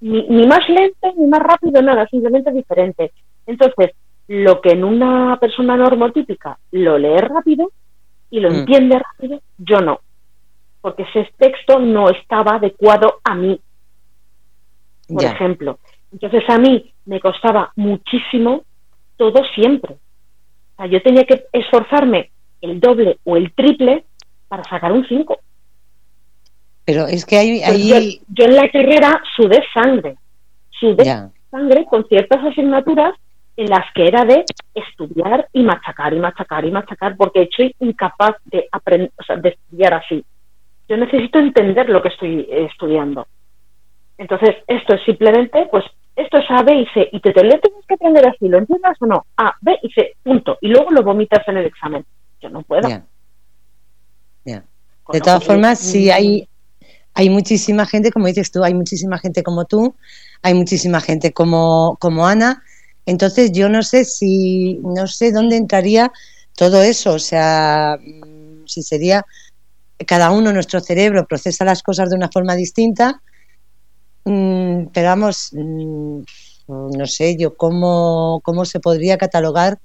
ni, 0.00 0.22
ni 0.28 0.46
más 0.46 0.68
lento, 0.68 1.12
ni 1.16 1.26
más 1.26 1.40
rápido, 1.40 1.80
nada, 1.82 2.06
simplemente 2.08 2.50
diferente. 2.52 3.12
Entonces, 3.46 3.92
lo 4.28 4.60
que 4.60 4.70
en 4.72 4.84
una 4.84 5.38
persona 5.38 5.76
normotípica 5.76 6.58
lo 6.72 6.98
lee 6.98 7.18
rápido 7.18 7.70
y 8.30 8.40
lo 8.40 8.50
Mm. 8.50 8.54
entiende 8.54 8.98
rápido, 8.98 9.40
yo 9.58 9.80
no. 9.80 10.00
Porque 10.80 11.02
ese 11.04 11.30
texto 11.38 11.78
no 11.78 12.08
estaba 12.10 12.56
adecuado 12.56 13.20
a 13.24 13.34
mí, 13.34 13.60
por 15.08 15.22
Ya. 15.22 15.32
ejemplo. 15.32 15.78
Entonces 16.12 16.42
a 16.48 16.58
mí 16.58 16.92
me 17.04 17.20
costaba 17.20 17.72
muchísimo 17.76 18.64
todo 19.16 19.42
siempre. 19.54 19.94
O 19.94 20.76
sea, 20.76 20.86
yo 20.86 21.02
tenía 21.02 21.24
que 21.24 21.46
esforzarme 21.52 22.30
el 22.60 22.80
doble 22.80 23.18
o 23.24 23.36
el 23.36 23.52
triple 23.52 24.04
para 24.48 24.62
sacar 24.64 24.92
un 24.92 25.06
5. 25.06 25.38
Pero 26.84 27.06
es 27.06 27.24
que 27.26 27.36
hay, 27.36 27.60
Pues 27.66 27.86
yo, 28.28 28.44
en 28.44 28.54
la 28.54 28.68
carrera 28.70 29.20
sudé 29.36 29.62
sangre. 29.74 30.16
Sudé 30.70 31.04
Ya. 31.04 31.30
sangre 31.50 31.84
con 31.86 32.06
ciertas 32.06 32.44
asignaturas 32.44 33.14
en 33.56 33.70
las 33.70 33.84
que 33.94 34.06
era 34.06 34.24
de 34.24 34.44
estudiar 34.74 35.48
y 35.52 35.62
machacar 35.62 36.12
y 36.12 36.20
machacar 36.20 36.64
y 36.64 36.70
machacar 36.70 37.16
porque 37.16 37.48
soy 37.56 37.74
incapaz 37.80 38.36
de 38.44 38.68
aprender, 38.70 39.10
o 39.18 39.22
sea, 39.24 39.36
de 39.36 39.48
estudiar 39.48 39.94
así. 39.94 40.24
Yo 40.88 40.96
necesito 40.96 41.38
entender 41.38 41.88
lo 41.88 42.02
que 42.02 42.08
estoy 42.08 42.40
eh, 42.50 42.68
estudiando. 42.70 43.26
Entonces, 44.18 44.56
esto 44.66 44.94
es 44.94 45.04
simplemente, 45.04 45.66
pues, 45.70 45.84
esto 46.14 46.38
es 46.38 46.44
A, 46.50 46.62
B 46.62 46.74
y 46.74 46.86
C, 46.86 47.08
y 47.12 47.20
te, 47.20 47.32
te 47.32 47.44
lo 47.44 47.58
tienes 47.60 47.84
que 47.86 47.94
aprender 47.94 48.26
así, 48.26 48.48
¿lo 48.48 48.58
entiendas 48.58 48.96
o 49.00 49.06
no? 49.06 49.26
A, 49.36 49.54
B 49.60 49.78
y 49.82 49.90
C, 49.92 50.14
punto. 50.22 50.56
Y 50.60 50.68
luego 50.68 50.90
lo 50.90 51.02
vomitas 51.02 51.46
en 51.48 51.58
el 51.58 51.66
examen. 51.66 52.04
Yo 52.40 52.48
no 52.48 52.62
puedo. 52.62 52.88
De 55.12 55.20
todas 55.20 55.44
formas, 55.44 55.78
sí 55.78 56.10
hay, 56.10 56.48
hay 57.14 57.30
muchísima 57.30 57.86
gente, 57.86 58.10
como 58.10 58.26
dices 58.26 58.50
tú, 58.50 58.64
hay 58.64 58.74
muchísima 58.74 59.18
gente 59.18 59.42
como 59.42 59.64
tú, 59.64 59.94
hay 60.42 60.54
muchísima 60.54 61.00
gente 61.00 61.32
como, 61.32 61.96
como 62.00 62.26
Ana. 62.26 62.62
Entonces 63.04 63.52
yo 63.52 63.68
no 63.68 63.82
sé 63.82 64.04
si, 64.04 64.80
no 64.82 65.06
sé 65.06 65.30
dónde 65.30 65.56
entraría 65.56 66.10
todo 66.56 66.82
eso, 66.82 67.14
o 67.14 67.18
sea, 67.18 67.98
mm, 68.04 68.66
si 68.66 68.82
sería 68.82 69.24
cada 70.04 70.30
uno, 70.30 70.52
nuestro 70.52 70.80
cerebro 70.80 71.26
procesa 71.26 71.64
las 71.64 71.82
cosas 71.82 72.10
de 72.10 72.16
una 72.16 72.28
forma 72.28 72.54
distinta, 72.54 73.22
mm, 74.24 74.86
pero 74.92 75.08
vamos, 75.08 75.50
mm, 75.52 76.20
no 76.68 77.06
sé 77.06 77.36
yo 77.36 77.56
cómo, 77.56 78.40
cómo 78.44 78.64
se 78.64 78.80
podría 78.80 79.16
catalogar 79.16 79.78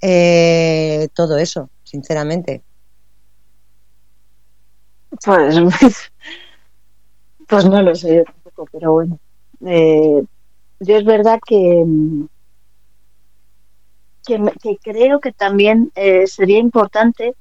eh, 0.00 1.08
todo 1.14 1.36
eso, 1.38 1.68
sinceramente. 1.82 2.62
Pues, 5.24 5.56
pues 7.48 7.64
no 7.66 7.82
lo 7.82 7.94
sé 7.94 8.16
yo 8.16 8.24
tampoco, 8.24 8.68
pero 8.72 8.92
bueno. 8.92 9.18
Eh, 9.66 10.22
yo 10.80 10.96
es 10.96 11.04
verdad 11.04 11.38
que, 11.46 11.84
que, 14.24 14.78
creo 14.82 15.20
que 15.20 15.32
también 15.32 15.92
eh, 15.94 16.26
sería 16.26 16.58
importante 16.58 17.34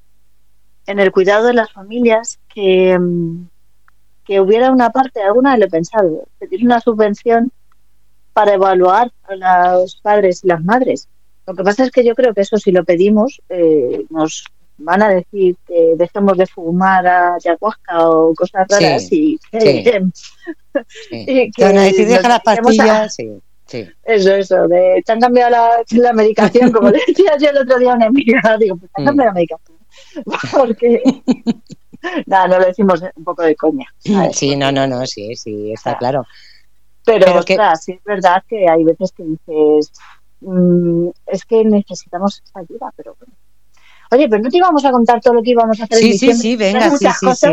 en 0.89 0.99
el 0.99 1.11
cuidado 1.11 1.45
de 1.45 1.53
las 1.53 1.71
familias 1.71 2.39
que, 2.51 2.97
que 4.25 4.41
hubiera 4.41 4.71
una 4.71 4.89
parte, 4.89 5.21
alguna 5.21 5.55
lo 5.55 5.65
he 5.65 5.69
pensado, 5.69 6.27
pedir 6.39 6.65
una 6.65 6.79
subvención 6.79 7.51
para 8.33 8.55
evaluar 8.55 9.11
a 9.27 9.73
los 9.73 9.97
padres 9.97 10.43
y 10.43 10.47
las 10.47 10.63
madres. 10.63 11.07
Lo 11.45 11.53
que 11.53 11.63
pasa 11.63 11.83
es 11.83 11.91
que 11.91 12.03
yo 12.03 12.15
creo 12.15 12.33
que 12.33 12.41
eso 12.41 12.57
si 12.57 12.71
lo 12.71 12.83
pedimos 12.83 13.39
eh, 13.49 14.03
nos 14.09 14.45
van 14.79 15.03
a 15.03 15.09
decir 15.09 15.57
que 15.67 15.93
dejemos 15.95 16.37
de 16.37 16.47
fumar 16.47 17.05
a 17.05 17.35
ayahuasca 17.35 18.09
o 18.09 18.33
cosas 18.33 18.65
raras 18.67 19.07
y, 19.11 19.37
que 19.51 20.01
van 21.59 21.77
a 21.77 21.83
decir 21.83 22.07
deja 22.07 22.29
las 22.29 22.41
pastillas 22.41 23.17
eso 24.05 24.35
eso 24.35 24.67
de 24.69 25.03
te 25.05 25.11
han 25.11 25.19
cambiado 25.19 25.51
la, 25.91 26.13
medicación 26.13 26.71
como 26.71 26.91
decía 27.07 27.35
yo 27.37 27.49
el 27.49 27.57
otro 27.57 27.77
día 27.77 27.91
a 27.91 27.95
una 27.95 28.05
amiga 28.05 28.57
digo 28.57 28.77
pues 28.77 28.89
te 28.95 29.01
han 29.01 29.07
cambiado 29.07 29.31
la 29.31 29.33
medicación 29.33 29.78
porque 30.51 31.01
nada 32.25 32.47
no 32.47 32.59
lo 32.59 32.65
decimos 32.65 33.01
un 33.15 33.23
poco 33.23 33.43
de 33.43 33.55
coña 33.55 33.87
sí 34.31 34.55
no 34.55 34.71
no 34.71 34.87
no 34.87 35.05
sí 35.05 35.35
sí 35.35 35.71
está 35.73 35.97
claro 35.97 36.25
pero, 37.05 37.41
sí 37.41 37.93
es 37.93 38.03
verdad 38.03 38.43
que 38.47 38.69
hay 38.69 38.83
veces 38.83 39.11
que 39.11 39.23
dices 39.23 39.91
mm, 40.41 41.09
es 41.25 41.45
que 41.45 41.63
necesitamos 41.63 42.41
esa 42.45 42.59
ayuda 42.59 42.91
pero 42.95 43.15
bueno 43.19 43.33
Oye, 44.11 44.27
pero 44.27 44.41
no 44.41 44.49
te 44.49 44.57
íbamos 44.57 44.83
a 44.85 44.91
contar 44.91 45.21
todo 45.21 45.35
lo 45.35 45.43
que 45.43 45.51
íbamos 45.51 45.79
a 45.79 45.83
hacer. 45.83 45.99
Sí, 45.99 46.17
sí, 46.17 46.33
sí, 46.33 46.55
venga, 46.55 46.89
sí, 46.89 47.05
sí, 47.19 47.27
sí. 47.35 47.47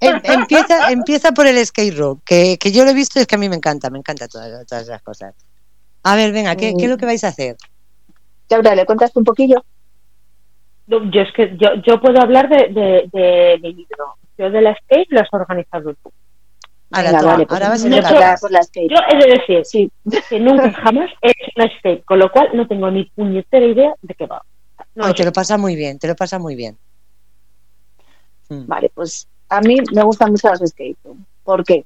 Em, 0.00 0.20
empieza, 0.24 0.90
empieza 0.90 1.32
por 1.32 1.46
el 1.46 1.64
skate 1.66 1.94
rock, 1.98 2.20
que, 2.24 2.56
que, 2.58 2.72
yo 2.72 2.84
lo 2.84 2.90
he 2.92 2.94
visto 2.94 3.18
y 3.18 3.22
es 3.22 3.26
que 3.26 3.34
a 3.34 3.38
mí 3.38 3.46
me 3.48 3.56
encanta, 3.56 3.90
me 3.90 3.98
encanta 3.98 4.26
todas, 4.26 4.66
todas 4.66 4.84
esas 4.84 5.02
cosas. 5.02 5.34
A 6.02 6.16
ver, 6.16 6.32
venga, 6.32 6.56
¿qué, 6.56 6.72
¿qué, 6.78 6.84
es 6.84 6.90
lo 6.90 6.96
que 6.96 7.04
vais 7.04 7.24
a 7.24 7.28
hacer? 7.28 7.58
Laura, 8.48 8.74
¿le 8.74 8.86
contaste 8.86 9.18
un 9.18 9.24
poquillo? 9.24 9.62
Yo 10.90 11.22
es 11.22 11.32
que 11.32 11.56
yo, 11.56 11.74
yo 11.86 12.00
puedo 12.00 12.20
hablar 12.20 12.48
de, 12.48 12.68
de, 13.12 13.58
mi 13.62 13.72
libro. 13.74 14.16
Yo 14.36 14.50
de 14.50 14.60
la 14.60 14.74
skate 14.74 15.10
lo 15.10 15.20
has 15.20 15.28
organizado 15.32 15.94
tú. 15.94 16.10
Ahora, 16.90 17.12
vale, 17.22 17.46
ahora 17.48 17.68
vas 17.68 17.84
a 17.84 17.86
hablar 17.86 18.38
por 18.40 18.50
la 18.50 18.62
skate. 18.64 18.90
Yo 18.90 18.96
he 19.08 19.16
de 19.16 19.38
decir 19.38 19.64
sí. 19.64 19.92
que 20.28 20.40
nunca 20.40 20.72
jamás 20.82 21.08
he 21.22 21.30
hecho 21.30 21.50
una 21.56 21.68
skate, 21.78 22.04
con 22.04 22.18
lo 22.18 22.32
cual 22.32 22.48
no 22.54 22.66
tengo 22.66 22.90
ni 22.90 23.04
puñetera 23.04 23.64
idea 23.64 23.94
de 24.02 24.14
qué 24.14 24.26
va. 24.26 24.42
No, 24.96 25.14
te 25.14 25.24
lo 25.24 25.32
pasa 25.32 25.56
muy 25.56 25.76
bien, 25.76 25.98
te 25.98 26.08
lo 26.08 26.16
pasa 26.16 26.38
muy 26.40 26.56
bien. 26.56 26.76
Mm. 28.48 28.66
Vale, 28.66 28.90
pues 28.92 29.28
a 29.48 29.60
mí 29.60 29.76
me 29.94 30.02
gustan 30.02 30.32
mucho 30.32 30.48
las 30.48 30.60
skate. 30.60 30.98
¿Por 31.44 31.64
qué? 31.64 31.84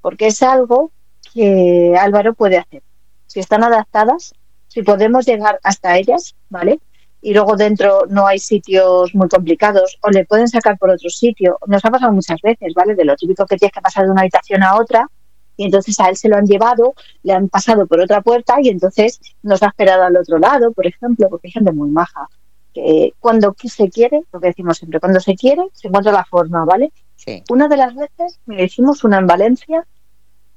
Porque 0.00 0.28
es 0.28 0.40
algo 0.44 0.92
que 1.34 1.96
Álvaro 1.98 2.34
puede 2.34 2.58
hacer. 2.58 2.82
Si 3.26 3.40
están 3.40 3.64
adaptadas, 3.64 4.34
si 4.68 4.82
podemos 4.82 5.26
llegar 5.26 5.58
hasta 5.64 5.96
ellas, 5.96 6.36
¿vale? 6.48 6.78
Y 7.26 7.34
luego 7.34 7.56
dentro 7.56 8.06
no 8.08 8.24
hay 8.24 8.38
sitios 8.38 9.12
muy 9.12 9.28
complicados 9.28 9.98
o 10.00 10.10
le 10.10 10.24
pueden 10.24 10.46
sacar 10.46 10.78
por 10.78 10.90
otro 10.90 11.10
sitio. 11.10 11.58
Nos 11.66 11.84
ha 11.84 11.90
pasado 11.90 12.12
muchas 12.12 12.40
veces, 12.40 12.72
¿vale? 12.72 12.94
De 12.94 13.04
lo 13.04 13.16
típico 13.16 13.44
que 13.46 13.56
tienes 13.56 13.72
que 13.72 13.80
pasar 13.80 14.04
de 14.04 14.12
una 14.12 14.20
habitación 14.20 14.62
a 14.62 14.76
otra 14.76 15.10
y 15.56 15.64
entonces 15.64 15.98
a 15.98 16.08
él 16.08 16.16
se 16.16 16.28
lo 16.28 16.36
han 16.36 16.46
llevado, 16.46 16.94
le 17.24 17.32
han 17.32 17.48
pasado 17.48 17.84
por 17.88 17.98
otra 17.98 18.20
puerta 18.20 18.58
y 18.62 18.68
entonces 18.68 19.18
nos 19.42 19.60
ha 19.64 19.66
esperado 19.66 20.04
al 20.04 20.16
otro 20.16 20.38
lado, 20.38 20.70
por 20.70 20.86
ejemplo, 20.86 21.28
porque 21.28 21.48
hay 21.48 21.50
gente 21.50 21.72
muy 21.72 21.90
maja. 21.90 22.28
Que 22.72 23.12
cuando 23.18 23.56
se 23.58 23.90
quiere, 23.90 24.22
lo 24.32 24.38
que 24.38 24.46
decimos 24.46 24.78
siempre, 24.78 25.00
cuando 25.00 25.18
se 25.18 25.34
quiere, 25.34 25.64
se 25.72 25.88
encuentra 25.88 26.12
la 26.12 26.24
forma, 26.24 26.64
¿vale? 26.64 26.92
Sí. 27.16 27.42
Una 27.50 27.66
de 27.66 27.76
las 27.76 27.92
veces, 27.96 28.38
me 28.46 28.62
hicimos 28.62 29.02
una 29.02 29.18
en 29.18 29.26
Valencia, 29.26 29.84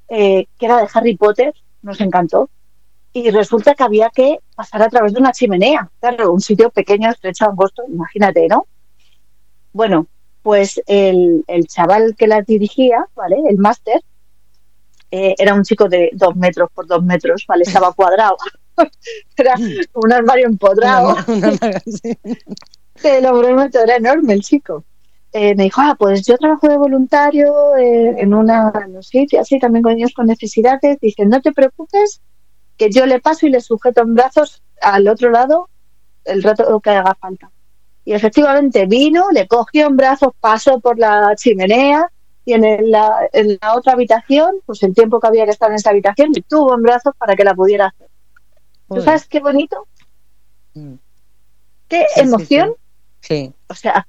eh, 0.08 0.46
que 0.56 0.66
era 0.66 0.76
de 0.76 0.88
Harry 0.94 1.16
Potter, 1.16 1.52
nos 1.82 2.00
encantó, 2.00 2.48
y 3.12 3.30
resulta 3.30 3.74
que 3.74 3.82
había 3.82 4.10
que 4.10 4.38
pasar 4.54 4.82
a 4.82 4.88
través 4.88 5.12
de 5.12 5.20
una 5.20 5.32
chimenea, 5.32 5.90
claro, 6.00 6.32
un 6.32 6.40
sitio 6.40 6.70
pequeño, 6.70 7.10
estrecho, 7.10 7.46
angosto, 7.46 7.82
imagínate, 7.88 8.46
¿no? 8.48 8.66
Bueno, 9.72 10.06
pues 10.42 10.80
el, 10.86 11.44
el 11.46 11.66
chaval 11.66 12.14
que 12.16 12.26
la 12.26 12.42
dirigía, 12.42 13.06
¿vale? 13.14 13.36
El 13.48 13.58
máster, 13.58 14.00
eh, 15.10 15.34
era 15.38 15.54
un 15.54 15.64
chico 15.64 15.88
de 15.88 16.10
dos 16.12 16.36
metros 16.36 16.70
por 16.72 16.86
dos 16.86 17.02
metros, 17.02 17.44
¿vale? 17.48 17.64
Estaba 17.64 17.92
cuadrado. 17.96 18.36
era 19.36 19.54
un 19.94 20.12
armario 20.12 20.46
empodrado. 20.46 21.16
Te 23.00 23.20
lo 23.20 23.38
prometo, 23.40 23.80
era 23.80 23.96
enorme 23.96 24.34
el 24.34 24.42
chico. 24.42 24.84
Eh, 25.32 25.54
me 25.54 25.64
dijo, 25.64 25.80
ah, 25.80 25.94
pues 25.98 26.26
yo 26.26 26.36
trabajo 26.36 26.68
de 26.68 26.76
voluntario 26.76 27.76
eh, 27.76 28.16
en 28.18 28.34
una 28.34 28.72
sitio 29.00 29.40
así 29.40 29.60
también 29.60 29.82
con 29.82 29.94
niños 29.94 30.12
con 30.12 30.26
necesidades. 30.26 30.98
Dice, 31.00 31.24
no 31.24 31.40
te 31.40 31.52
preocupes, 31.52 32.20
que 32.80 32.90
yo 32.90 33.04
le 33.04 33.20
paso 33.20 33.46
y 33.46 33.50
le 33.50 33.60
sujeto 33.60 34.00
en 34.00 34.14
brazos 34.14 34.62
al 34.80 35.06
otro 35.06 35.28
lado 35.28 35.68
el 36.24 36.42
rato 36.42 36.80
que 36.80 36.88
haga 36.88 37.14
falta. 37.14 37.50
Y 38.06 38.14
efectivamente 38.14 38.86
vino, 38.86 39.30
le 39.32 39.46
cogió 39.46 39.86
en 39.86 39.98
brazos, 39.98 40.32
pasó 40.40 40.80
por 40.80 40.98
la 40.98 41.36
chimenea, 41.36 42.10
y 42.46 42.54
en 42.54 42.90
la, 42.90 43.28
en 43.34 43.58
la 43.60 43.76
otra 43.76 43.92
habitación, 43.92 44.62
pues 44.64 44.82
el 44.82 44.94
tiempo 44.94 45.20
que 45.20 45.26
había 45.26 45.44
que 45.44 45.50
estar 45.50 45.68
en 45.68 45.76
esa 45.76 45.90
habitación, 45.90 46.32
tuvo 46.48 46.74
en 46.74 46.80
brazos 46.80 47.12
para 47.18 47.36
que 47.36 47.44
la 47.44 47.54
pudiera 47.54 47.88
hacer. 47.88 48.08
¿Tú 48.88 49.02
sabes 49.02 49.26
qué 49.26 49.40
bonito? 49.40 49.86
Mm. 50.72 50.94
¿Qué 51.86 52.06
emoción? 52.16 52.76
Sí, 53.20 53.52
O 53.68 53.74
sea, 53.74 54.06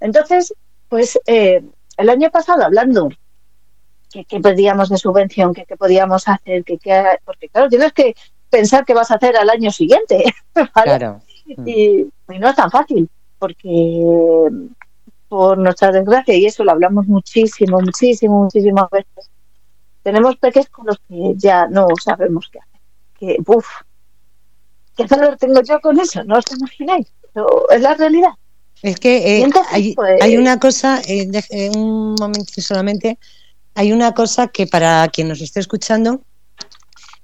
entonces, 0.00 0.52
pues 0.88 1.16
eh, 1.26 1.62
el 1.96 2.08
año 2.08 2.28
pasado 2.32 2.64
hablando 2.64 3.08
que, 4.10 4.40
pedíamos 4.40 4.88
de 4.88 4.96
subvención, 4.98 5.54
que, 5.54 5.64
podíamos 5.76 6.26
hacer, 6.28 6.64
que, 6.64 6.78
porque 7.24 7.48
claro, 7.48 7.68
tienes 7.68 7.92
que 7.92 8.14
pensar 8.50 8.84
qué 8.84 8.94
vas 8.94 9.10
a 9.10 9.14
hacer 9.14 9.36
al 9.36 9.50
año 9.50 9.70
siguiente. 9.70 10.24
Claro. 10.84 11.20
y, 11.46 12.06
no 12.38 12.48
es 12.48 12.56
tan 12.56 12.70
fácil, 12.70 13.08
porque 13.38 14.48
por 15.28 15.58
nuestra 15.58 15.92
desgracia, 15.92 16.34
y 16.34 16.46
eso 16.46 16.64
lo 16.64 16.72
hablamos 16.72 17.06
muchísimo, 17.06 17.80
muchísimo, 17.80 18.42
muchísimas 18.42 18.90
veces, 18.90 19.30
tenemos 20.02 20.36
peques 20.36 20.68
con 20.68 20.86
los 20.86 20.98
que 21.08 21.34
ya 21.36 21.66
no 21.68 21.86
sabemos 22.02 22.50
qué 22.52 22.58
hacer. 22.58 22.80
Que, 23.18 23.36
uff, 23.46 23.66
¿qué 24.96 25.04
dolor 25.04 25.36
tengo 25.36 25.62
yo 25.62 25.80
con 25.80 26.00
eso? 26.00 26.24
No 26.24 26.38
os 26.38 26.44
imagináis, 26.50 27.06
pero 27.32 27.70
es 27.70 27.80
la 27.80 27.94
realidad. 27.94 28.32
Es 28.82 28.98
que 28.98 29.38
eh, 29.38 29.50
hay, 29.70 29.94
pues, 29.94 30.22
hay, 30.22 30.36
una 30.36 30.58
cosa, 30.58 31.00
eh, 31.06 31.28
un 31.76 32.14
momento 32.18 32.60
solamente, 32.60 33.18
hay 33.74 33.92
una 33.92 34.12
cosa 34.12 34.48
que 34.48 34.66
para 34.66 35.06
quien 35.08 35.28
nos 35.28 35.40
esté 35.40 35.60
escuchando, 35.60 36.22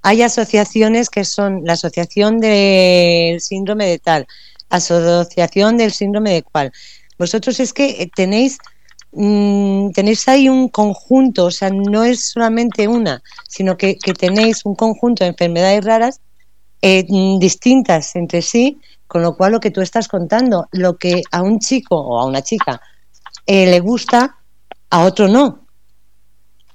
hay 0.01 0.21
asociaciones 0.21 1.09
que 1.09 1.25
son 1.25 1.61
la 1.65 1.73
asociación 1.73 2.37
del 2.39 3.41
síndrome 3.41 3.87
de 3.87 3.99
tal, 3.99 4.27
asociación 4.69 5.77
del 5.77 5.91
síndrome 5.91 6.33
de 6.33 6.43
cual. 6.43 6.71
Vosotros 7.17 7.59
es 7.59 7.73
que 7.73 8.01
eh, 8.01 8.09
tenéis 8.15 8.57
mm, 9.11 9.91
tenéis 9.91 10.27
ahí 10.27 10.49
un 10.49 10.69
conjunto, 10.69 11.45
o 11.45 11.51
sea, 11.51 11.69
no 11.69 12.03
es 12.03 12.29
solamente 12.29 12.87
una, 12.87 13.21
sino 13.47 13.75
que, 13.77 13.97
tenéis 14.17 14.65
un 14.65 14.75
conjunto 14.75 15.23
de 15.23 15.31
enfermedades 15.31 15.83
raras 15.83 16.21
eh, 16.81 17.05
mm, 17.07 17.39
distintas 17.39 18.15
entre 18.15 18.41
sí, 18.41 18.79
con 19.07 19.21
lo 19.23 19.35
cual 19.35 19.53
lo 19.53 19.59
que 19.59 19.71
tú 19.71 19.81
estás 19.81 20.07
contando, 20.07 20.67
lo 20.71 20.97
que 20.97 21.21
a 21.31 21.41
un 21.41 21.59
chico 21.59 21.95
o 21.95 22.19
a 22.19 22.25
una 22.25 22.41
chica 22.41 22.81
eh, 23.45 23.65
le 23.65 23.79
gusta, 23.79 24.37
a 24.89 25.03
otro 25.03 25.27
no. 25.27 25.66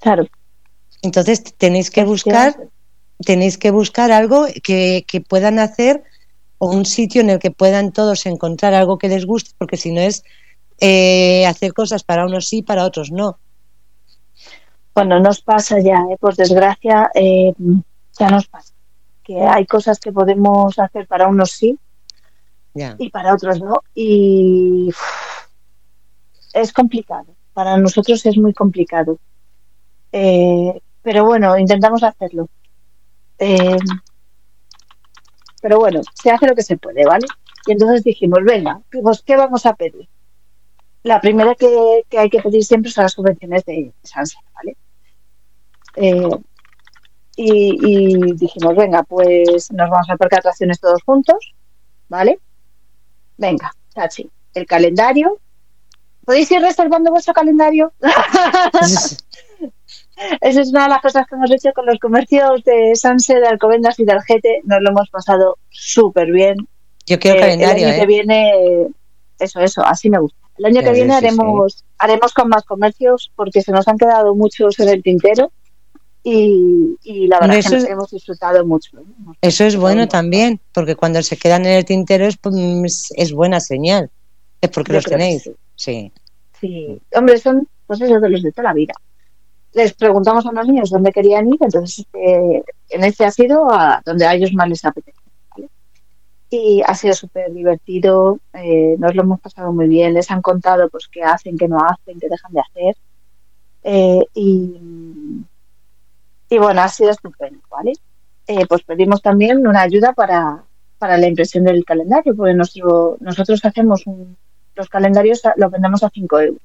Claro. 0.02 0.26
Entonces 1.02 1.42
tenéis 1.56 1.90
que 1.90 2.04
buscar, 2.04 2.56
tenéis 3.24 3.56
que 3.56 3.70
buscar 3.70 4.12
algo 4.12 4.46
que, 4.62 5.04
que 5.06 5.20
puedan 5.20 5.58
hacer 5.58 6.02
o 6.58 6.70
un 6.70 6.84
sitio 6.84 7.20
en 7.22 7.30
el 7.30 7.38
que 7.38 7.50
puedan 7.50 7.92
todos 7.92 8.26
encontrar 8.26 8.74
algo 8.74 8.98
que 8.98 9.08
les 9.08 9.26
guste, 9.26 9.50
porque 9.58 9.76
si 9.76 9.92
no 9.92 10.00
es 10.00 10.22
eh, 10.80 11.46
hacer 11.46 11.72
cosas 11.72 12.02
para 12.04 12.26
unos 12.26 12.48
sí, 12.48 12.62
para 12.62 12.84
otros 12.84 13.10
no. 13.10 13.38
Bueno, 14.94 15.20
nos 15.20 15.40
pasa 15.40 15.80
ya, 15.80 16.04
¿eh? 16.10 16.16
por 16.20 16.36
desgracia, 16.36 17.10
eh, 17.14 17.52
ya 18.18 18.28
nos 18.28 18.46
pasa. 18.46 18.72
Que 19.24 19.40
hay 19.40 19.66
cosas 19.66 19.98
que 19.98 20.12
podemos 20.12 20.78
hacer 20.78 21.06
para 21.06 21.28
unos 21.28 21.52
sí 21.52 21.78
y 22.98 23.10
para 23.10 23.34
otros 23.34 23.60
no. 23.60 23.82
Y 23.94 24.90
es 26.52 26.72
complicado. 26.72 27.34
para 27.52 27.76
nosotros 27.76 28.24
es 28.26 28.36
muy 28.36 28.52
complicado. 28.52 29.18
Eh, 30.12 30.80
pero 31.02 31.24
bueno, 31.24 31.58
intentamos 31.58 32.02
hacerlo. 32.02 32.48
Eh, 33.38 33.78
pero 35.60 35.78
bueno, 35.78 36.00
se 36.14 36.30
hace 36.30 36.46
lo 36.46 36.54
que 36.54 36.62
se 36.62 36.76
puede, 36.76 37.04
¿vale? 37.04 37.26
Y 37.66 37.72
entonces 37.72 38.04
dijimos, 38.04 38.40
venga, 38.44 38.80
pues 38.90 39.22
¿qué 39.22 39.36
vamos 39.36 39.64
a 39.66 39.74
pedir? 39.74 40.08
La 41.02 41.20
primera 41.20 41.54
que, 41.54 42.04
hay 42.16 42.30
que 42.30 42.40
pedir 42.40 42.64
siempre 42.64 42.90
son 42.90 43.02
las 43.04 43.12
subvenciones 43.12 43.64
de 43.64 43.92
Sanse, 44.02 44.36
¿vale? 44.54 44.76
Eh, 45.96 46.30
y, 47.36 48.34
dijimos, 48.34 48.76
venga, 48.76 49.02
pues 49.02 49.72
nos 49.72 49.90
vamos 49.90 50.08
al 50.10 50.18
parque 50.18 50.36
de 50.36 50.40
atracciones 50.40 50.80
todos 50.80 51.02
juntos, 51.02 51.54
¿vale? 52.08 52.38
Venga, 53.36 53.72
Chachi, 53.94 54.30
el 54.54 54.66
calendario. 54.66 55.38
¿Podéis 56.24 56.50
ir 56.52 56.60
reservando 56.60 57.10
vuestro 57.10 57.34
calendario? 57.34 57.92
Esa 60.40 60.60
es 60.60 60.70
una 60.70 60.84
de 60.84 60.90
las 60.90 61.02
cosas 61.02 61.26
que 61.26 61.34
hemos 61.34 61.50
hecho 61.50 61.72
con 61.74 61.86
los 61.86 61.98
comercios 61.98 62.62
de 62.64 62.94
Sanse, 62.94 63.40
de 63.40 63.46
Alcobendas 63.46 63.98
y 63.98 64.04
de 64.04 64.12
Algete. 64.12 64.60
Nos 64.64 64.80
lo 64.82 64.90
hemos 64.90 65.08
pasado 65.10 65.58
súper 65.70 66.30
bien. 66.30 66.56
Yo 67.06 67.18
quiero 67.18 67.38
eh, 67.38 67.40
calendario. 67.40 67.86
El 67.86 67.92
año 67.92 67.98
que 67.98 68.02
¿eh? 68.02 68.06
viene, 68.06 68.52
eso, 69.38 69.60
eso, 69.60 69.82
así 69.84 70.10
me 70.10 70.18
gusta. 70.18 70.38
El 70.58 70.66
año 70.66 70.82
que 70.82 70.92
viene 70.92 71.14
haremos, 71.14 71.84
haremos 71.98 72.32
con 72.34 72.48
más 72.48 72.64
comercios 72.64 73.32
porque 73.34 73.62
se 73.62 73.72
nos 73.72 73.88
han 73.88 73.96
quedado 73.96 74.34
muchos 74.34 74.78
en 74.80 74.88
el 74.90 75.02
tintero 75.02 75.50
y, 76.24 77.26
la 77.26 77.40
verdad 77.40 77.56
es 77.56 77.68
que 77.68 77.90
hemos 77.90 78.10
disfrutado 78.10 78.64
mucho. 78.64 78.98
¿eh? 78.98 79.02
eso 79.40 79.64
es 79.64 79.76
bueno 79.76 80.06
también, 80.06 80.60
porque 80.72 80.94
cuando 80.94 81.22
se 81.22 81.36
quedan 81.36 81.66
en 81.66 81.72
el 81.72 81.84
tintero 81.84 82.26
es, 82.26 82.36
pues, 82.36 83.12
es 83.16 83.32
buena 83.32 83.60
señal. 83.60 84.10
Es 84.60 84.70
porque 84.70 84.92
los 84.92 85.04
tenéis. 85.04 85.50
Sí. 85.74 86.12
sí. 86.60 87.00
Hombre, 87.14 87.38
son 87.38 87.66
pues 87.86 88.00
eso 88.00 88.20
de 88.20 88.30
los 88.30 88.42
de 88.42 88.52
toda 88.52 88.68
la 88.68 88.74
vida. 88.74 88.94
Les 89.74 89.94
preguntamos 89.94 90.44
a 90.46 90.52
los 90.52 90.66
niños 90.66 90.90
dónde 90.90 91.12
querían 91.12 91.48
ir, 91.48 91.56
entonces 91.60 92.06
eh, 92.12 92.62
en 92.90 93.04
este 93.04 93.24
ha 93.24 93.30
sido 93.30 93.72
a 93.72 94.02
donde 94.04 94.26
a 94.26 94.34
ellos 94.34 94.52
más 94.52 94.68
les 94.68 94.84
apetece. 94.84 95.18
Y 96.50 96.82
ha 96.86 96.94
sido 96.94 97.14
súper 97.14 97.50
divertido, 97.50 98.38
eh, 98.52 98.96
nos 98.98 99.14
lo 99.14 99.22
hemos 99.22 99.40
pasado 99.40 99.72
muy 99.72 99.88
bien, 99.88 100.12
les 100.12 100.30
han 100.30 100.42
contado 100.42 100.90
pues 100.90 101.08
qué 101.10 101.22
hacen, 101.22 101.56
qué 101.56 101.66
no 101.66 101.78
hacen, 101.78 102.20
qué 102.20 102.28
dejan 102.28 102.52
de 102.52 102.60
hacer. 102.60 102.96
y, 104.34 104.76
y 106.50 106.58
bueno, 106.58 106.82
ha 106.82 106.88
sido 106.88 107.10
estupendo, 107.10 107.60
¿vale? 107.70 107.94
Eh, 108.46 108.66
pues 108.66 108.82
pedimos 108.82 109.22
también 109.22 109.66
una 109.66 109.82
ayuda 109.82 110.12
para, 110.12 110.64
la 111.00 111.26
impresión 111.26 111.64
del 111.64 111.84
calendario, 111.84 112.36
porque 112.36 112.54
nuestro, 112.54 113.16
nosotros 113.20 113.64
hacemos 113.64 114.04
los 114.74 114.88
calendarios, 114.88 115.42
los 115.56 115.70
vendemos 115.70 116.02
a 116.02 116.10
5 116.10 116.40
euros, 116.40 116.62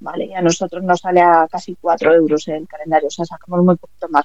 ¿vale? 0.00 0.26
Y 0.26 0.34
a 0.34 0.42
nosotros 0.42 0.82
nos 0.82 1.00
sale 1.00 1.20
a 1.20 1.46
casi 1.50 1.76
4 1.80 2.14
euros 2.14 2.48
el 2.48 2.66
calendario, 2.68 3.08
o 3.08 3.10
sea, 3.10 3.24
sacamos 3.24 3.64
muy 3.64 3.76
poquito 3.76 4.08
más. 4.08 4.24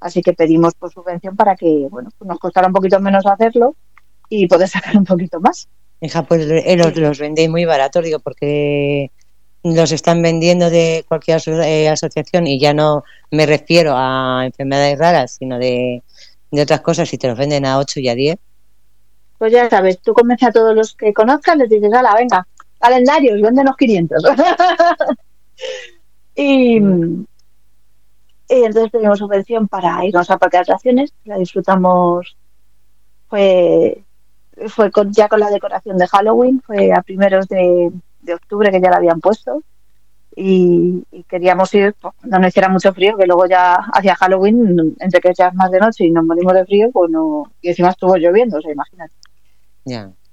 Así 0.00 0.20
que 0.22 0.32
pedimos 0.32 0.74
por 0.74 0.92
subvención 0.92 1.36
para 1.36 1.54
que, 1.54 1.86
bueno, 1.90 2.10
pues 2.18 2.28
nos 2.28 2.38
costara 2.38 2.66
un 2.66 2.72
poquito 2.72 2.98
menos 3.00 3.24
hacerlo 3.26 3.76
y 4.28 4.46
poder 4.46 4.68
sacar 4.68 4.96
un 4.96 5.04
poquito 5.04 5.40
más. 5.40 5.68
Hija, 6.00 6.22
pues 6.24 6.48
eh, 6.50 6.76
los, 6.76 6.96
los 6.96 7.18
vendéis 7.18 7.48
muy 7.48 7.64
baratos, 7.64 8.04
digo, 8.04 8.18
porque 8.18 9.10
los 9.62 9.92
están 9.92 10.22
vendiendo 10.22 10.70
de 10.70 11.04
cualquier 11.06 11.40
eh, 11.64 11.88
asociación 11.88 12.46
y 12.46 12.58
ya 12.58 12.74
no 12.74 13.04
me 13.30 13.46
refiero 13.46 13.94
a 13.96 14.42
enfermedades 14.44 14.98
raras, 14.98 15.36
sino 15.38 15.58
de, 15.58 16.02
otras 16.50 16.80
cosas 16.80 17.12
y 17.12 17.18
te 17.18 17.28
los 17.28 17.38
venden 17.38 17.64
a 17.64 17.78
8 17.78 18.00
y 18.00 18.08
a 18.08 18.14
10. 18.14 18.38
Pues 19.38 19.52
ya 19.52 19.68
sabes, 19.70 20.00
tú 20.00 20.12
convences 20.12 20.48
a 20.48 20.52
todos 20.52 20.74
los 20.74 20.94
que 20.94 21.12
conozcas, 21.12 21.56
les 21.56 21.68
dices, 21.68 21.92
ala, 21.92 22.14
venga, 22.14 22.46
calendarios, 22.82 23.40
véndenos 23.40 23.76
500. 23.76 24.22
y, 26.36 26.76
y 26.76 27.24
entonces 28.48 28.90
pedimos 28.90 29.18
subvención 29.18 29.68
para 29.68 30.04
irnos 30.04 30.30
a 30.30 30.36
parque 30.36 30.58
de 30.58 30.62
atracciones, 30.62 31.14
la 31.24 31.38
disfrutamos, 31.38 32.36
fue, 33.28 34.04
fue 34.68 34.90
ya 35.10 35.28
con 35.28 35.40
la 35.40 35.50
decoración 35.50 35.96
de 35.96 36.06
Halloween, 36.06 36.60
fue 36.66 36.92
a 36.92 37.02
primeros 37.02 37.48
de 37.48 37.90
de 38.22 38.34
octubre 38.34 38.70
que 38.70 38.80
ya 38.80 38.90
la 38.90 38.96
habían 38.96 39.20
puesto 39.20 39.62
y, 40.34 41.04
queríamos 41.28 41.74
ir 41.74 41.94
pues, 42.00 42.14
cuando 42.18 42.38
no 42.38 42.48
hiciera 42.48 42.68
mucho 42.70 42.94
frío, 42.94 43.16
que 43.18 43.26
luego 43.26 43.46
ya 43.46 43.74
hacia 43.74 44.14
Halloween, 44.14 44.96
entre 44.98 45.20
que 45.20 45.34
ya 45.34 45.48
es 45.48 45.54
más 45.54 45.70
de 45.70 45.78
noche 45.78 46.04
y 46.04 46.10
nos 46.10 46.24
morimos 46.24 46.54
de 46.54 46.64
frío, 46.64 46.90
pues 46.90 47.10
no, 47.10 47.52
y 47.60 47.68
encima 47.68 47.90
estuvo 47.90 48.16
lloviendo, 48.16 48.56
o 48.56 48.62
sea, 48.62 48.72
imagínate. 48.72 49.12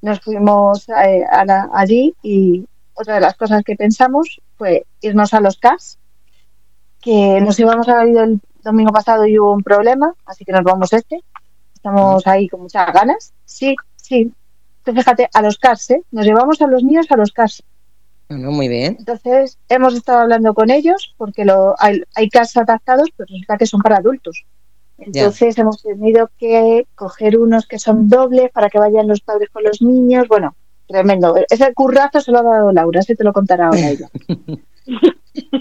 Nos 0.01 0.19
fuimos 0.21 0.87
eh, 0.89 1.25
allí 1.73 2.15
y 2.23 2.65
otra 2.93 3.15
de 3.15 3.21
las 3.21 3.35
cosas 3.35 3.63
que 3.63 3.75
pensamos 3.75 4.41
fue 4.57 4.85
irnos 5.01 5.33
a 5.33 5.41
los 5.41 5.57
CAS, 5.57 5.97
que 7.01 7.39
nos 7.41 7.59
íbamos 7.59 7.87
a 7.87 8.05
ir 8.05 8.17
el 8.17 8.41
domingo 8.63 8.91
pasado 8.91 9.25
y 9.25 9.39
hubo 9.39 9.53
un 9.53 9.63
problema, 9.63 10.13
así 10.25 10.45
que 10.45 10.51
nos 10.51 10.63
vamos 10.63 10.91
este. 10.93 11.21
Estamos 11.73 12.27
ahí 12.27 12.49
con 12.49 12.61
muchas 12.61 12.91
ganas. 12.93 13.33
Sí, 13.45 13.75
sí. 13.95 14.33
fíjate, 14.83 15.29
a 15.33 15.41
los 15.41 15.57
CAS, 15.57 15.91
¿eh? 15.91 16.03
Nos 16.11 16.25
llevamos 16.25 16.61
a 16.61 16.67
los 16.67 16.83
niños 16.83 17.07
a 17.09 17.15
los 17.15 17.31
CAS 17.31 17.63
muy 18.29 18.67
bien. 18.67 18.95
Entonces, 18.99 19.57
hemos 19.69 19.95
estado 19.95 20.19
hablando 20.19 20.53
con 20.53 20.69
ellos 20.69 21.15
porque 21.17 21.45
lo, 21.45 21.75
hay, 21.79 22.03
hay 22.15 22.29
casos 22.29 22.57
adaptados, 22.57 23.09
pero 23.15 23.27
resulta 23.27 23.57
que 23.57 23.65
son 23.65 23.81
para 23.81 23.97
adultos. 23.97 24.45
Entonces, 24.99 25.57
hemos 25.57 25.81
tenido 25.81 26.29
que 26.37 26.87
coger 26.95 27.37
unos 27.37 27.67
que 27.67 27.79
son 27.79 28.09
dobles 28.09 28.51
para 28.51 28.69
que 28.69 28.79
vayan 28.79 29.07
los 29.07 29.21
padres 29.21 29.49
con 29.49 29.63
los 29.63 29.81
niños. 29.81 30.27
Bueno, 30.27 30.55
tremendo. 30.87 31.35
Ese 31.49 31.73
currazo 31.73 32.21
se 32.21 32.31
lo 32.31 32.39
ha 32.39 32.43
dado 32.43 32.71
Laura, 32.71 33.01
se 33.01 33.15
te 33.15 33.23
lo 33.23 33.33
contará 33.33 33.67
ahora 33.67 33.89
ella. 33.89 34.09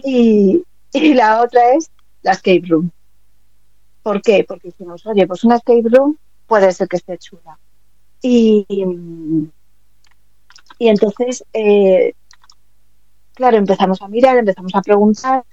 y, 0.05 0.64
y 0.93 1.14
la 1.14 1.43
otra 1.43 1.74
es 1.74 1.91
la 2.22 2.32
escape 2.32 2.62
room. 2.68 2.91
¿Por 4.03 4.22
qué? 4.22 4.45
Porque 4.47 4.68
decimos, 4.68 5.07
oye, 5.07 5.26
pues 5.26 5.45
una 5.45 5.57
escape 5.57 5.84
room 5.84 6.16
puede 6.47 6.72
ser 6.72 6.89
que 6.89 6.97
esté 6.97 7.18
chula. 7.18 7.59
Y, 8.20 8.66
y 10.78 10.89
entonces 10.89 11.45
eh, 11.53 12.14
claro, 13.39 13.57
empezamos 13.57 14.03
a 14.03 14.09
mirar, 14.09 14.36
empezamos 14.36 14.74
a 14.74 14.82
preguntar 14.82 15.45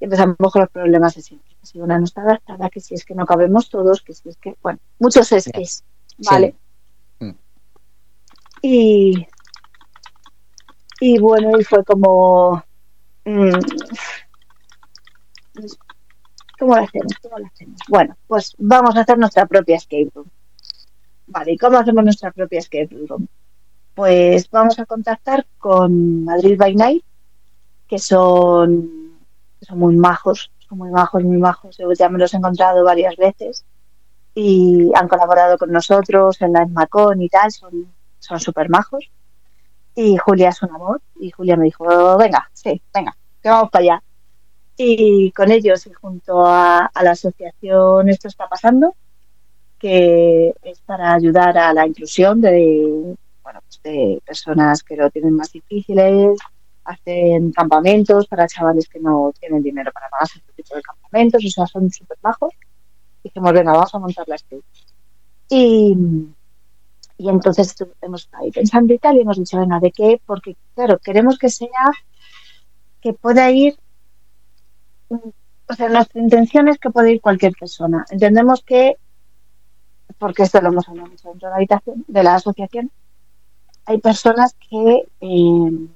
empezamos 0.00 0.36
con 0.52 0.62
los 0.62 0.70
problemas 0.70 1.14
de 1.14 1.22
siempre. 1.22 1.50
Que 1.60 1.66
si 1.66 1.80
una 1.80 1.98
no 1.98 2.04
está 2.04 2.22
adaptada, 2.22 2.70
que 2.70 2.80
si 2.80 2.94
es 2.94 3.04
que 3.04 3.14
no 3.14 3.26
cabemos 3.26 3.68
todos, 3.68 4.02
que 4.02 4.14
si 4.14 4.28
es 4.30 4.36
que, 4.38 4.56
bueno, 4.62 4.78
muchos 4.98 5.30
es 5.32 5.50
que 5.52 5.62
es, 5.62 5.84
¿vale? 6.18 6.54
Mm. 7.20 7.30
Y, 8.62 9.26
y 11.00 11.18
bueno, 11.18 11.58
y 11.58 11.64
fue 11.64 11.84
como... 11.84 12.64
Mm, 13.24 13.50
¿Cómo 16.58 16.76
lo 16.76 16.82
hacemos? 16.82 17.12
¿Cómo 17.22 17.38
lo 17.38 17.46
hacemos? 17.46 17.80
Bueno, 17.88 18.16
pues 18.26 18.54
vamos 18.58 18.94
a 18.96 19.00
hacer 19.00 19.18
nuestra 19.18 19.46
propia 19.46 19.76
escape 19.76 20.10
room. 20.14 20.28
Vale, 21.26 21.52
¿y 21.52 21.56
cómo 21.56 21.78
hacemos 21.78 22.04
nuestra 22.04 22.32
propia 22.32 22.58
escape 22.58 22.88
room? 23.08 23.28
Pues 23.94 24.50
vamos 24.50 24.78
a 24.78 24.84
contactar 24.84 25.46
con 25.58 26.24
Madrid 26.24 26.58
by 26.58 26.74
Night, 26.74 27.04
que 27.88 27.98
son, 27.98 28.99
son 29.60 29.78
muy 29.78 29.96
majos, 29.96 30.50
son 30.68 30.78
muy 30.78 30.90
majos, 30.90 31.22
muy 31.24 31.38
majos. 31.38 31.76
Yo 31.78 31.92
ya 31.92 32.08
me 32.08 32.18
los 32.18 32.32
he 32.34 32.36
encontrado 32.36 32.84
varias 32.84 33.16
veces 33.16 33.64
y 34.34 34.90
han 34.94 35.08
colaborado 35.08 35.58
con 35.58 35.70
nosotros 35.72 36.40
en 36.42 36.52
la 36.52 36.62
ESMACON 36.62 37.20
y 37.22 37.28
tal, 37.28 37.50
son 37.50 38.40
súper 38.40 38.68
majos. 38.68 39.10
Y 39.94 40.16
Julia 40.16 40.50
es 40.50 40.62
un 40.62 40.70
amor 40.70 41.02
y 41.20 41.30
Julia 41.30 41.56
me 41.56 41.64
dijo, 41.64 41.84
venga, 42.16 42.48
sí, 42.52 42.80
venga, 42.94 43.16
que 43.42 43.48
vamos 43.48 43.70
para 43.70 43.82
allá. 43.82 44.02
Y 44.76 45.30
con 45.32 45.50
ellos 45.50 45.86
y 45.86 45.92
junto 45.92 46.46
a, 46.46 46.90
la 47.02 47.10
asociación 47.10 48.08
Esto 48.08 48.28
está 48.28 48.48
pasando, 48.48 48.94
que 49.78 50.54
es 50.62 50.80
para 50.80 51.14
ayudar 51.14 51.58
a 51.58 51.74
la 51.74 51.86
inclusión 51.86 52.40
de, 52.40 53.14
bueno, 53.42 53.60
pues 53.66 53.80
de 53.82 54.22
personas 54.24 54.82
que 54.82 54.96
lo 54.96 55.10
tienen 55.10 55.34
más 55.34 55.52
difíciles, 55.52 56.38
hacen 56.84 57.52
campamentos 57.52 58.26
para 58.26 58.46
chavales 58.46 58.88
que 58.88 59.00
no 59.00 59.32
tienen 59.38 59.62
dinero 59.62 59.92
para 59.92 60.08
pagar 60.08 60.28
este 60.34 60.52
tipo 60.52 60.74
de 60.74 60.82
campamentos, 60.82 61.44
o 61.44 61.50
sea, 61.50 61.66
son 61.66 61.90
súper 61.90 62.18
bajos. 62.20 62.52
Dijimos, 63.22 63.52
venga, 63.52 63.72
vamos 63.72 63.94
a 63.94 63.98
montar 63.98 64.26
la 64.28 64.36
Y, 65.48 65.96
y 67.18 67.28
entonces 67.28 67.74
hemos 68.00 68.24
estado 68.24 68.44
ahí 68.44 68.50
pensando 68.50 68.94
y 68.94 68.98
tal, 68.98 69.16
y 69.16 69.20
hemos 69.20 69.38
dicho, 69.38 69.58
venga, 69.58 69.78
¿de 69.78 69.92
qué? 69.92 70.20
Porque, 70.24 70.56
claro, 70.74 70.98
queremos 70.98 71.38
que 71.38 71.50
sea, 71.50 71.68
que 73.00 73.12
pueda 73.12 73.50
ir, 73.50 73.78
o 75.10 75.74
sea, 75.74 75.88
nuestra 75.88 76.20
intención 76.20 76.68
es 76.68 76.78
que 76.78 76.90
pueda 76.90 77.10
ir 77.10 77.20
cualquier 77.20 77.52
persona. 77.52 78.04
Entendemos 78.10 78.62
que, 78.62 78.96
porque 80.18 80.42
esto 80.44 80.60
lo 80.60 80.68
hemos 80.68 80.88
hablado 80.88 81.08
mucho 81.08 81.28
dentro 81.28 81.48
de 81.48 81.50
la 81.50 81.56
habitación, 81.56 82.04
de 82.08 82.22
la 82.22 82.34
asociación, 82.36 82.90
hay 83.86 83.98
personas 83.98 84.54
que 84.68 85.08
eh, 85.20 85.88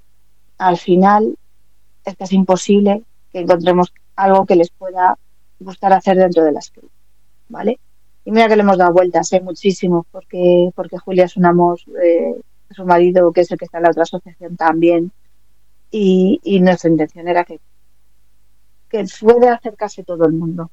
al 0.58 0.76
final 0.78 1.38
es 2.04 2.14
es 2.18 2.32
imposible 2.32 3.04
que 3.32 3.40
encontremos 3.40 3.92
algo 4.16 4.46
que 4.46 4.56
les 4.56 4.70
pueda 4.70 5.18
gustar 5.58 5.92
hacer 5.92 6.16
dentro 6.16 6.44
de 6.44 6.52
la 6.52 6.60
escritura, 6.60 6.92
¿vale? 7.48 7.80
Y 8.24 8.30
mira 8.32 8.48
que 8.48 8.56
le 8.56 8.62
hemos 8.62 8.78
dado 8.78 8.92
vueltas, 8.92 9.32
¿eh? 9.32 9.40
muchísimo, 9.40 10.06
porque, 10.10 10.70
porque 10.74 10.98
Julia 10.98 11.24
es 11.26 11.36
un 11.36 11.46
amor, 11.46 11.78
eh, 12.02 12.34
su 12.70 12.84
marido, 12.86 13.32
que 13.32 13.42
es 13.42 13.50
el 13.50 13.58
que 13.58 13.66
está 13.66 13.78
en 13.78 13.84
la 13.84 13.90
otra 13.90 14.02
asociación 14.04 14.56
también. 14.56 15.12
y, 15.90 16.40
y 16.44 16.60
nuestra 16.60 16.90
intención 16.90 17.28
era 17.28 17.44
que, 17.44 17.60
que 18.88 19.04
puede 19.20 19.48
acercarse 19.48 20.04
todo 20.04 20.24
el 20.26 20.32
mundo. 20.32 20.70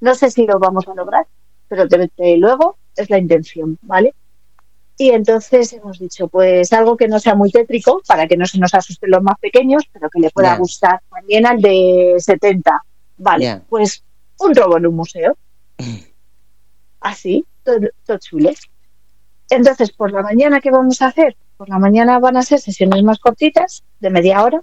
No 0.00 0.14
sé 0.14 0.30
si 0.30 0.46
lo 0.46 0.58
vamos 0.58 0.88
a 0.88 0.94
lograr, 0.94 1.26
pero 1.68 1.86
desde 1.86 2.36
luego 2.38 2.78
es 2.96 3.10
la 3.10 3.18
intención, 3.18 3.78
¿vale? 3.82 4.14
Y 5.00 5.12
entonces 5.12 5.72
hemos 5.72 5.98
dicho, 5.98 6.28
pues 6.28 6.74
algo 6.74 6.94
que 6.94 7.08
no 7.08 7.18
sea 7.18 7.34
muy 7.34 7.50
tétrico, 7.50 8.02
para 8.06 8.26
que 8.28 8.36
no 8.36 8.44
se 8.44 8.58
nos 8.58 8.74
asusten 8.74 9.10
los 9.10 9.22
más 9.22 9.38
pequeños, 9.38 9.84
pero 9.90 10.10
que 10.10 10.20
le 10.20 10.28
pueda 10.28 10.54
gustar 10.58 11.00
también 11.08 11.46
al 11.46 11.58
de 11.62 12.16
70. 12.18 12.84
Vale, 13.16 13.62
pues 13.70 14.04
un 14.40 14.54
robo 14.54 14.76
en 14.76 14.88
un 14.88 14.96
museo. 14.96 15.38
Así, 17.00 17.46
todo, 17.62 17.78
todo 18.04 18.18
chulo. 18.18 18.50
Entonces, 19.48 19.90
por 19.90 20.12
la 20.12 20.20
mañana, 20.20 20.60
¿qué 20.60 20.70
vamos 20.70 21.00
a 21.00 21.06
hacer? 21.06 21.34
Por 21.56 21.70
la 21.70 21.78
mañana 21.78 22.18
van 22.18 22.36
a 22.36 22.42
ser 22.42 22.60
sesiones 22.60 23.02
más 23.02 23.20
cortitas, 23.20 23.82
de 24.00 24.10
media 24.10 24.44
hora. 24.44 24.60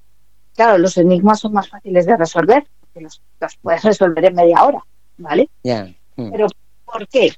Claro, 0.53 0.77
los 0.77 0.99
enigmas 0.99 1.39
son 1.39 1.53
más 1.53 1.67
fáciles 1.67 2.05
de 2.05 2.15
resolver, 2.15 2.63
porque 2.79 3.01
los, 3.01 3.23
los 3.41 3.57
puedes 3.57 3.83
resolver 3.83 4.23
en 4.23 4.35
media 4.35 4.63
hora, 4.63 4.85
¿vale? 5.17 5.49
Ya. 5.63 5.91
Mm. 6.15 6.29
Pero, 6.29 6.47
¿por 6.85 7.07
qué? 7.07 7.31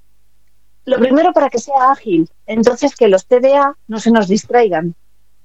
Lo 0.89 0.97
primero 0.97 1.33
para 1.33 1.51
que 1.51 1.59
sea 1.59 1.91
ágil, 1.91 2.27
entonces 2.47 2.95
que 2.95 3.07
los 3.07 3.27
TDA 3.27 3.77
no 3.87 3.99
se 3.99 4.09
nos 4.09 4.27
distraigan, 4.27 4.95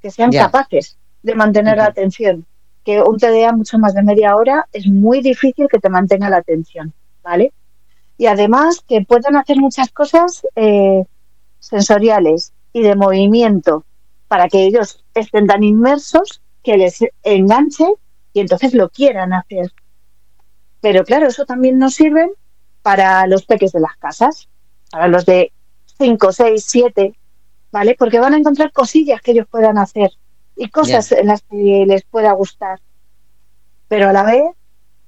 que 0.01 0.11
sean 0.11 0.33
capaces 0.33 0.97
de 1.23 1.35
mantener 1.35 1.77
la 1.77 1.85
atención. 1.85 2.47
Que 2.83 3.03
un 3.03 3.19
TDA 3.19 3.53
mucho 3.53 3.79
más 3.79 3.93
de 3.93 4.03
media 4.03 4.37
hora 4.37 4.67
es 4.73 4.87
muy 4.87 5.21
difícil 5.21 5.69
que 5.71 5.79
te 5.79 5.91
mantenga 5.91 6.31
la 6.31 6.39
atención, 6.39 6.95
¿vale? 7.23 7.53
Y 8.17 8.25
además 8.25 8.83
que 8.89 9.05
puedan 9.05 9.37
hacer 9.37 9.59
muchas 9.59 9.91
cosas 9.91 10.47
eh, 10.57 11.05
sensoriales 11.59 12.55
y 12.73 12.81
de 12.81 12.97
movimiento 12.97 13.85
para 14.29 14.49
que 14.49 14.65
ellos 14.65 15.05
estén 15.13 15.47
tan 15.47 15.63
inmersos 15.63 16.41
que 16.63 16.79
les 16.79 17.01
enganche 17.23 17.87
y 18.33 18.41
entonces 18.41 18.73
lo 18.73 18.89
quieran 18.89 19.35
hacer. 19.35 19.71
Pero 20.81 21.05
claro, 21.05 21.27
eso 21.27 21.45
también 21.45 21.79
nos 21.79 21.97
sirve 21.97 22.31
para 22.81 23.27
los 23.27 23.45
peques 23.45 23.73
de 23.73 23.81
las 23.81 23.97
casas, 23.99 24.49
para 24.95 25.09
los 25.09 25.27
de 25.27 25.51
5, 25.99 26.31
6, 26.31 26.65
7, 26.69 27.15
¿vale? 27.73 27.97
Porque 27.99 28.21
van 28.21 28.33
a 28.33 28.37
encontrar 28.37 28.71
cosillas 28.71 29.21
que 29.21 29.33
ellos 29.33 29.49
puedan 29.51 29.77
hacer 29.77 30.13
y 30.55 30.69
cosas 30.69 31.11
en 31.11 31.27
las 31.27 31.43
que 31.43 31.85
les 31.85 32.05
pueda 32.05 32.31
gustar. 32.31 32.79
Pero 33.89 34.09
a 34.09 34.13
la 34.13 34.23
vez 34.23 34.45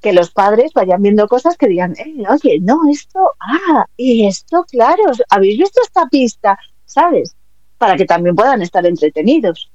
que 0.01 0.13
los 0.13 0.33
padres 0.33 0.73
vayan 0.75 1.03
viendo 1.03 1.29
cosas 1.29 1.57
que 1.57 1.69
digan, 1.69 1.95
"Eh, 1.99 2.25
oye, 2.29 2.59
no, 2.61 2.81
esto, 2.91 3.21
ah, 3.39 3.87
y 3.97 4.27
esto, 4.27 4.65
claro, 4.69 5.05
¿habéis 5.29 5.57
visto 5.57 5.81
esta 5.85 6.07
pista? 6.09 6.59
¿Sabes? 6.85 7.37
Para 7.79 7.97
que 7.97 8.07
también 8.07 8.35
puedan 8.35 8.63
estar 8.63 8.85
entretenidos 8.85 9.71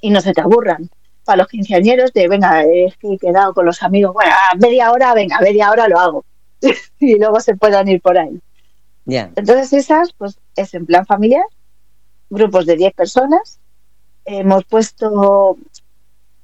y 0.00 0.10
no 0.10 0.20
se 0.20 0.32
te 0.32 0.42
aburran. 0.42 0.88
Para 1.24 1.38
los 1.38 1.48
quinceañeros 1.48 2.12
de, 2.12 2.28
venga, 2.28 2.62
es 2.62 2.96
que 2.98 3.14
he 3.14 3.18
quedado 3.18 3.52
con 3.52 3.66
los 3.66 3.82
amigos, 3.82 4.14
bueno, 4.14 4.30
a 4.30 4.54
media 4.58 4.92
hora, 4.92 5.12
venga, 5.12 5.38
a 5.38 5.40
media 5.40 5.72
hora 5.72 5.88
lo 5.88 5.98
hago. 5.98 6.24
y 7.00 7.18
luego 7.18 7.40
se 7.40 7.56
puedan 7.56 7.88
ir 7.88 8.00
por 8.00 8.16
ahí. 8.16 8.40
Entonces 9.36 9.72
esas, 9.72 10.12
pues 10.12 10.38
es 10.56 10.74
en 10.74 10.86
plan 10.86 11.06
familiar, 11.06 11.44
grupos 12.30 12.66
de 12.66 12.76
10 12.76 12.94
personas. 12.94 13.58
Hemos 14.24 14.64
puesto, 14.64 15.58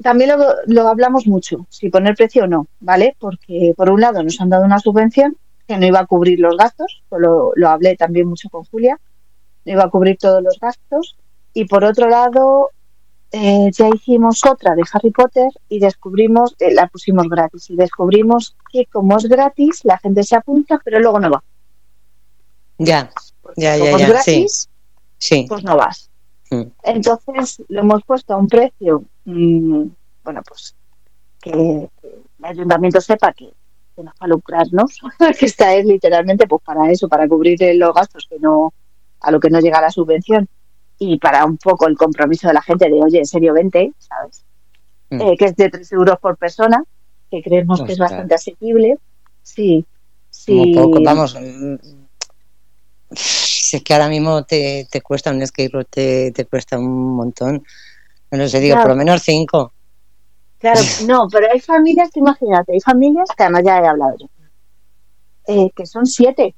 también 0.03 0.31
lo, 0.31 0.47
lo 0.67 0.89
hablamos 0.89 1.27
mucho, 1.27 1.67
si 1.71 1.89
poner 1.89 2.15
precio 2.15 2.45
o 2.45 2.47
no, 2.47 2.67
¿vale? 2.81 3.17
Porque 3.19 3.73
por 3.77 3.91
un 3.91 4.01
lado 4.01 4.23
nos 4.23 4.41
han 4.41 4.51
dado 4.51 4.65
una 4.65 4.79
subvención 4.79 5.37
que 5.67 5.79
no 5.79 5.87
iba 5.87 6.01
a 6.01 6.07
cubrir 6.07 6.41
los 6.41 6.57
gastos, 6.57 7.03
lo, 7.11 7.53
lo 7.55 7.69
hablé 7.69 7.97
también 7.97 8.27
mucho 8.27 8.51
con 8.51 8.65
Julia, 8.65 9.01
no 9.65 9.73
iba 9.73 9.85
a 9.85 9.91
cubrir 9.91 10.19
todos 10.19 10.43
los 10.43 10.59
gastos. 10.59 11.17
Y 11.53 11.65
por 11.65 11.85
otro 11.85 12.09
lado, 12.09 12.71
eh, 13.33 13.71
ya 13.73 13.89
hicimos 13.89 14.45
otra 14.45 14.75
de 14.75 14.83
Harry 14.93 15.11
Potter 15.11 15.49
y 15.69 15.79
descubrimos, 15.79 16.57
eh, 16.59 16.75
la 16.75 16.89
pusimos 16.89 17.29
gratis, 17.29 17.71
y 17.71 17.77
descubrimos 17.77 18.57
que 18.73 18.87
como 18.87 19.17
es 19.17 19.27
gratis, 19.27 19.85
la 19.85 19.99
gente 19.99 20.25
se 20.25 20.37
apunta, 20.37 20.81
pero 20.85 20.99
luego 20.99 21.21
no 21.21 21.31
va. 21.31 21.43
Ya. 22.81 23.11
Ya, 23.57 23.77
ya, 23.77 23.85
como 23.85 23.99
ya. 23.99 24.09
Gratis, 24.09 24.69
Sí. 25.19 25.47
pues 25.49 25.63
no 25.65 25.77
vas. 25.77 26.11
Mm. 26.51 26.63
Entonces 26.83 27.63
lo 27.69 27.81
hemos 27.81 28.03
puesto 28.05 28.35
a 28.35 28.37
un 28.39 28.49
precio, 28.49 29.05
mm, 29.25 29.85
bueno, 30.25 30.43
pues 30.47 30.75
que, 31.41 31.51
el 31.51 31.91
ayuntamiento 32.43 33.01
sepa 33.01 33.33
que, 33.33 33.53
que 33.95 34.03
no 34.03 34.11
es 34.11 34.17
para 34.17 34.31
lucrarnos, 34.31 34.99
que 35.39 35.47
esta 35.47 35.75
es 35.75 35.85
literalmente 35.85 36.47
pues 36.47 36.63
para 36.63 36.91
eso, 36.91 37.09
para 37.09 37.29
cubrir 37.29 37.59
los 37.77 37.95
gastos 37.95 38.27
que 38.29 38.39
no 38.39 38.73
a 39.21 39.31
lo 39.31 39.39
que 39.39 39.51
no 39.51 39.61
llega 39.61 39.81
la 39.81 39.91
subvención 39.91 40.49
y 40.99 41.19
para 41.19 41.45
un 41.45 41.59
poco 41.59 41.87
el 41.87 41.97
compromiso 41.97 42.49
de 42.49 42.55
la 42.55 42.63
gente 42.63 42.89
de, 42.89 43.03
oye, 43.03 43.19
en 43.19 43.27
serio, 43.27 43.53
vente, 43.53 43.93
¿sabes? 43.99 44.45
Mm. 45.11 45.21
Eh, 45.21 45.37
que 45.39 45.45
es 45.47 45.57
de 45.57 45.69
3 45.69 45.93
euros 45.93 46.19
por 46.19 46.37
persona, 46.39 46.83
que 47.31 47.43
creemos 47.43 47.83
que 47.83 47.93
es 47.93 47.99
bastante 47.99 48.35
asequible. 48.35 48.99
Sí, 49.43 49.85
Como 50.47 50.65
sí. 50.65 50.75
poco, 50.75 51.03
vamos. 51.03 51.37
Si 53.13 53.77
es 53.77 53.83
que 53.83 53.93
ahora 53.95 54.09
mismo 54.09 54.45
te, 54.45 54.87
te 54.91 55.01
cuesta 55.01 55.31
un 55.31 55.43
escape 55.43 55.71
room, 55.73 55.85
te, 55.91 56.33
te 56.33 56.45
cuesta 56.47 56.79
un 56.79 57.17
montón. 57.17 57.65
No 58.31 58.39
lo 58.39 58.49
sé, 58.49 58.61
digo, 58.61 58.75
Claro. 58.75 58.89
por 58.89 58.97
lo 58.97 59.05
menos 59.05 59.23
cinco. 59.23 59.73
Claro, 60.59 60.81
no, 61.07 61.29
pero 61.31 61.47
hay 61.53 61.61
familias, 61.61 62.11
imagínate, 62.15 62.73
hay 62.73 62.81
familias 62.81 63.29
que 63.37 63.43
además 63.43 63.63
ya 63.65 63.79
he 63.79 63.87
hablado 63.87 64.15
yo, 64.19 64.27
eh, 65.47 65.71
que 65.75 65.87
son 65.87 66.07
siete. 66.07 66.55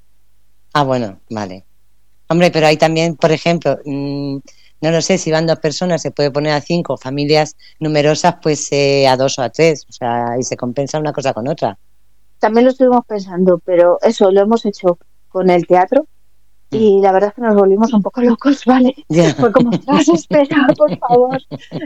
Ah, 0.75 0.83
bueno, 0.85 1.21
vale. 1.31 1.65
Hombre, 2.29 2.51
pero 2.51 2.67
hay 2.67 2.77
también, 2.77 3.17
por 3.17 3.31
ejemplo, 3.31 3.79
mm, 3.85 4.39
no 4.81 4.91
lo 4.91 5.01
sé, 5.03 5.19
si 5.19 5.31
van 5.31 5.47
dos 5.47 5.59
personas 5.61 6.03
se 6.03 6.11
puede 6.11 6.31
poner 6.31 6.53
a 6.55 6.61
cinco, 6.61 6.97
familias 6.97 7.57
numerosas, 7.79 8.37
pues 8.43 8.69
eh, 8.73 9.07
a 9.07 9.17
dos 9.17 9.39
o 9.39 9.43
a 9.43 9.51
tres. 9.51 9.87
O 9.89 9.93
sea, 9.93 10.35
y 10.39 10.43
se 10.43 10.57
compensa 10.57 10.99
una 10.99 11.13
cosa 11.13 11.33
con 11.33 11.47
otra. 11.47 11.79
También 12.41 12.65
lo 12.65 12.73
estuvimos 12.73 13.05
pensando, 13.07 13.59
pero 13.65 13.99
eso 14.03 14.31
lo 14.33 14.41
hemos 14.41 14.67
hecho 14.67 14.99
con 15.29 15.49
el 15.51 15.67
teatro. 15.67 16.07
Y 16.73 17.01
la 17.01 17.13
verdad 17.13 17.29
es 17.31 17.35
que 17.35 17.43
nos 17.43 17.55
volvimos 17.55 17.93
un 17.93 18.03
poco 18.03 18.21
locos, 18.23 18.65
¿vale? 18.67 18.95
Ya. 19.09 19.35
Fue 19.35 19.53
como, 19.53 19.71
"Ostras, 19.71 20.09
espera, 20.09 20.67
por 20.77 20.97
favor. 20.99 21.39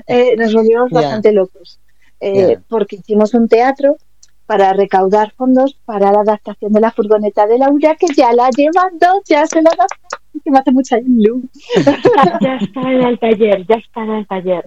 Eh, 0.06 0.36
nos 0.36 0.54
volvimos 0.54 0.90
bastante 0.90 1.32
locos. 1.32 1.78
Eh. 2.20 2.58
Porque 2.68 2.96
hicimos 2.96 3.34
un 3.34 3.48
teatro 3.48 3.96
para 4.46 4.72
recaudar 4.72 5.32
fondos 5.32 5.74
para 5.84 6.12
la 6.12 6.20
adaptación 6.20 6.72
de 6.72 6.80
la 6.80 6.92
furgoneta 6.92 7.46
de 7.46 7.58
Laura, 7.58 7.96
que 7.96 8.06
ya 8.16 8.32
la 8.32 8.48
llevan 8.50 8.98
dos, 8.98 9.22
ya 9.26 9.44
se 9.46 9.60
la 9.60 9.70
adaptan, 9.70 10.20
que 10.42 10.50
me 10.50 10.58
hace 10.58 10.70
mucha 10.70 10.98
ilusión. 10.98 11.50
Ya 12.40 12.56
está 12.56 12.80
en 12.80 13.02
el 13.02 13.18
taller, 13.18 13.66
ya 13.66 13.74
está 13.76 14.04
en 14.04 14.10
el 14.10 14.26
taller. 14.26 14.64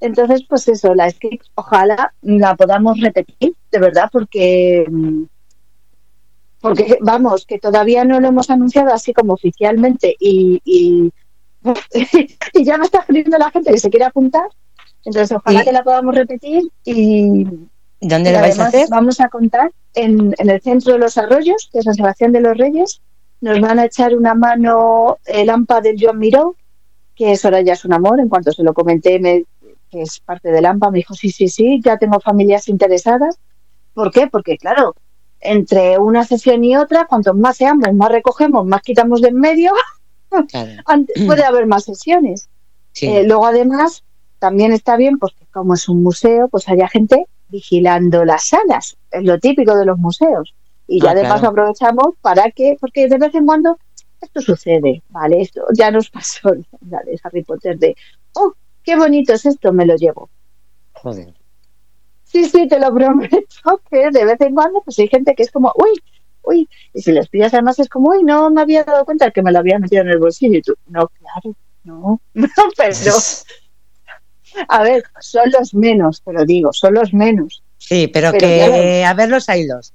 Entonces, 0.00 0.44
pues 0.48 0.68
eso, 0.68 0.94
la 0.94 1.10
script, 1.10 1.46
ojalá 1.54 2.12
la 2.22 2.54
podamos 2.54 3.00
repetir, 3.00 3.54
de 3.72 3.78
verdad, 3.78 4.08
porque, 4.12 4.84
mm, 4.88 5.24
porque 6.60 6.98
vamos, 7.00 7.46
que 7.46 7.58
todavía 7.58 8.04
no 8.04 8.20
lo 8.20 8.28
hemos 8.28 8.50
anunciado 8.50 8.92
así 8.92 9.12
como 9.12 9.32
oficialmente 9.34 10.14
y, 10.18 10.60
y, 10.64 11.10
y 12.54 12.64
ya 12.64 12.78
me 12.78 12.84
está 12.84 13.00
escribiendo 13.00 13.38
la 13.38 13.50
gente 13.50 13.70
que 13.72 13.78
se 13.78 13.90
quiere 13.90 14.06
apuntar. 14.06 14.44
Entonces, 15.04 15.36
ojalá 15.36 15.62
Y- 15.62 15.64
que 15.64 15.72
la 15.72 15.82
podamos 15.82 16.14
repetir 16.14 16.70
y, 16.84 17.44
¿Dónde 18.02 18.32
lo 18.32 18.40
vais 18.40 18.58
a 18.58 18.66
hacer? 18.66 18.88
vamos 18.90 19.20
a 19.20 19.28
contar 19.28 19.70
en, 19.94 20.34
en 20.38 20.50
el 20.50 20.60
centro 20.60 20.92
de 20.94 20.98
los 20.98 21.16
arroyos 21.18 21.70
de 21.72 21.82
San 21.82 21.94
Sebastián 21.94 22.32
de 22.32 22.40
los 22.40 22.56
Reyes. 22.56 23.00
Nos 23.40 23.60
van 23.60 23.78
a 23.78 23.86
echar 23.86 24.14
una 24.14 24.34
mano 24.34 25.16
el 25.24 25.48
AMPA 25.48 25.80
del 25.80 25.96
Joan 25.98 26.18
Miró, 26.18 26.56
que 27.14 27.32
eso 27.32 27.48
ahora 27.48 27.62
ya 27.62 27.72
es 27.72 27.84
un 27.86 27.92
amor. 27.94 28.20
En 28.20 28.28
cuanto 28.28 28.52
se 28.52 28.62
lo 28.62 28.74
comenté, 28.74 29.18
me- 29.18 29.44
que 29.90 30.02
es 30.02 30.20
parte 30.20 30.50
del 30.52 30.66
AMPA, 30.66 30.90
me 30.90 30.98
dijo, 30.98 31.14
sí, 31.14 31.30
sí, 31.30 31.48
sí, 31.48 31.80
ya 31.84 31.96
tengo 31.98 32.20
familias 32.20 32.68
interesadas. 32.68 33.36
¿Por 33.94 34.10
qué? 34.12 34.26
Porque, 34.28 34.56
claro, 34.56 34.94
entre 35.40 35.98
una 35.98 36.24
sesión 36.24 36.62
y 36.64 36.76
otra, 36.76 37.06
cuanto 37.06 37.34
más 37.34 37.56
seamos, 37.56 37.92
más 37.94 38.10
recogemos, 38.10 38.66
más 38.66 38.82
quitamos 38.82 39.20
de 39.20 39.28
en 39.28 39.36
medio, 39.40 39.72
Claro. 40.48 40.82
antes 40.86 41.24
puede 41.26 41.44
haber 41.44 41.66
más 41.66 41.84
sesiones. 41.84 42.48
Sí. 42.92 43.06
Eh, 43.06 43.24
luego, 43.24 43.46
además, 43.46 44.04
también 44.38 44.72
está 44.72 44.96
bien, 44.96 45.18
pues 45.18 45.32
como 45.52 45.74
es 45.74 45.88
un 45.88 46.02
museo, 46.02 46.48
pues 46.48 46.68
haya 46.68 46.88
gente 46.88 47.26
vigilando 47.48 48.24
las 48.24 48.48
salas, 48.48 48.96
es 49.10 49.24
lo 49.24 49.38
típico 49.38 49.76
de 49.76 49.84
los 49.86 49.98
museos. 49.98 50.54
Y 50.86 51.00
ya 51.00 51.10
Ah, 51.10 51.14
de 51.14 51.22
paso 51.22 51.46
aprovechamos 51.48 52.14
para 52.20 52.50
que, 52.50 52.76
porque 52.80 53.08
de 53.08 53.18
vez 53.18 53.34
en 53.34 53.46
cuando 53.46 53.78
esto 54.20 54.40
sucede, 54.40 55.02
¿vale? 55.08 55.40
Esto 55.40 55.62
ya 55.74 55.90
nos 55.90 56.10
pasó 56.10 56.50
de 56.80 57.20
Harry 57.22 57.42
Potter 57.44 57.78
de, 57.78 57.96
oh, 58.34 58.52
qué 58.82 58.96
bonito 58.96 59.32
es 59.32 59.46
esto, 59.46 59.72
me 59.72 59.86
lo 59.86 59.96
llevo. 59.96 60.28
Joder. 60.92 61.32
Sí, 62.30 62.44
sí, 62.44 62.68
te 62.68 62.78
lo 62.78 62.94
prometo, 62.94 63.36
que 63.90 64.10
de 64.10 64.24
vez 64.24 64.40
en 64.40 64.54
cuando 64.54 64.82
pues 64.82 64.98
hay 65.00 65.08
gente 65.08 65.34
que 65.34 65.42
es 65.42 65.50
como, 65.50 65.72
uy, 65.76 66.00
uy, 66.42 66.68
y 66.94 67.02
si 67.02 67.10
les 67.12 67.28
pillas 67.28 67.52
además 67.54 67.78
es 67.80 67.88
como, 67.88 68.10
uy, 68.10 68.22
no 68.22 68.50
me 68.50 68.60
había 68.60 68.84
dado 68.84 69.04
cuenta 69.04 69.30
que 69.30 69.42
me 69.42 69.50
lo 69.50 69.58
había 69.58 69.78
metido 69.78 70.02
en 70.02 70.10
el 70.10 70.18
bolsillo 70.18 70.58
y 70.58 70.62
tú, 70.62 70.74
no, 70.86 71.08
claro, 71.08 71.56
no, 71.84 72.20
no, 72.34 72.48
pero 72.76 72.94
a 74.68 74.82
ver, 74.82 75.04
son 75.20 75.50
los 75.50 75.74
menos, 75.74 76.22
te 76.22 76.32
lo 76.32 76.44
digo, 76.44 76.72
son 76.72 76.94
los 76.94 77.12
menos. 77.12 77.62
Sí, 77.78 78.08
pero, 78.08 78.30
Pero 78.32 78.46
que 78.46 79.04
a 79.04 79.14
ver 79.14 79.28
los 79.28 79.48
hilos. 79.48 79.92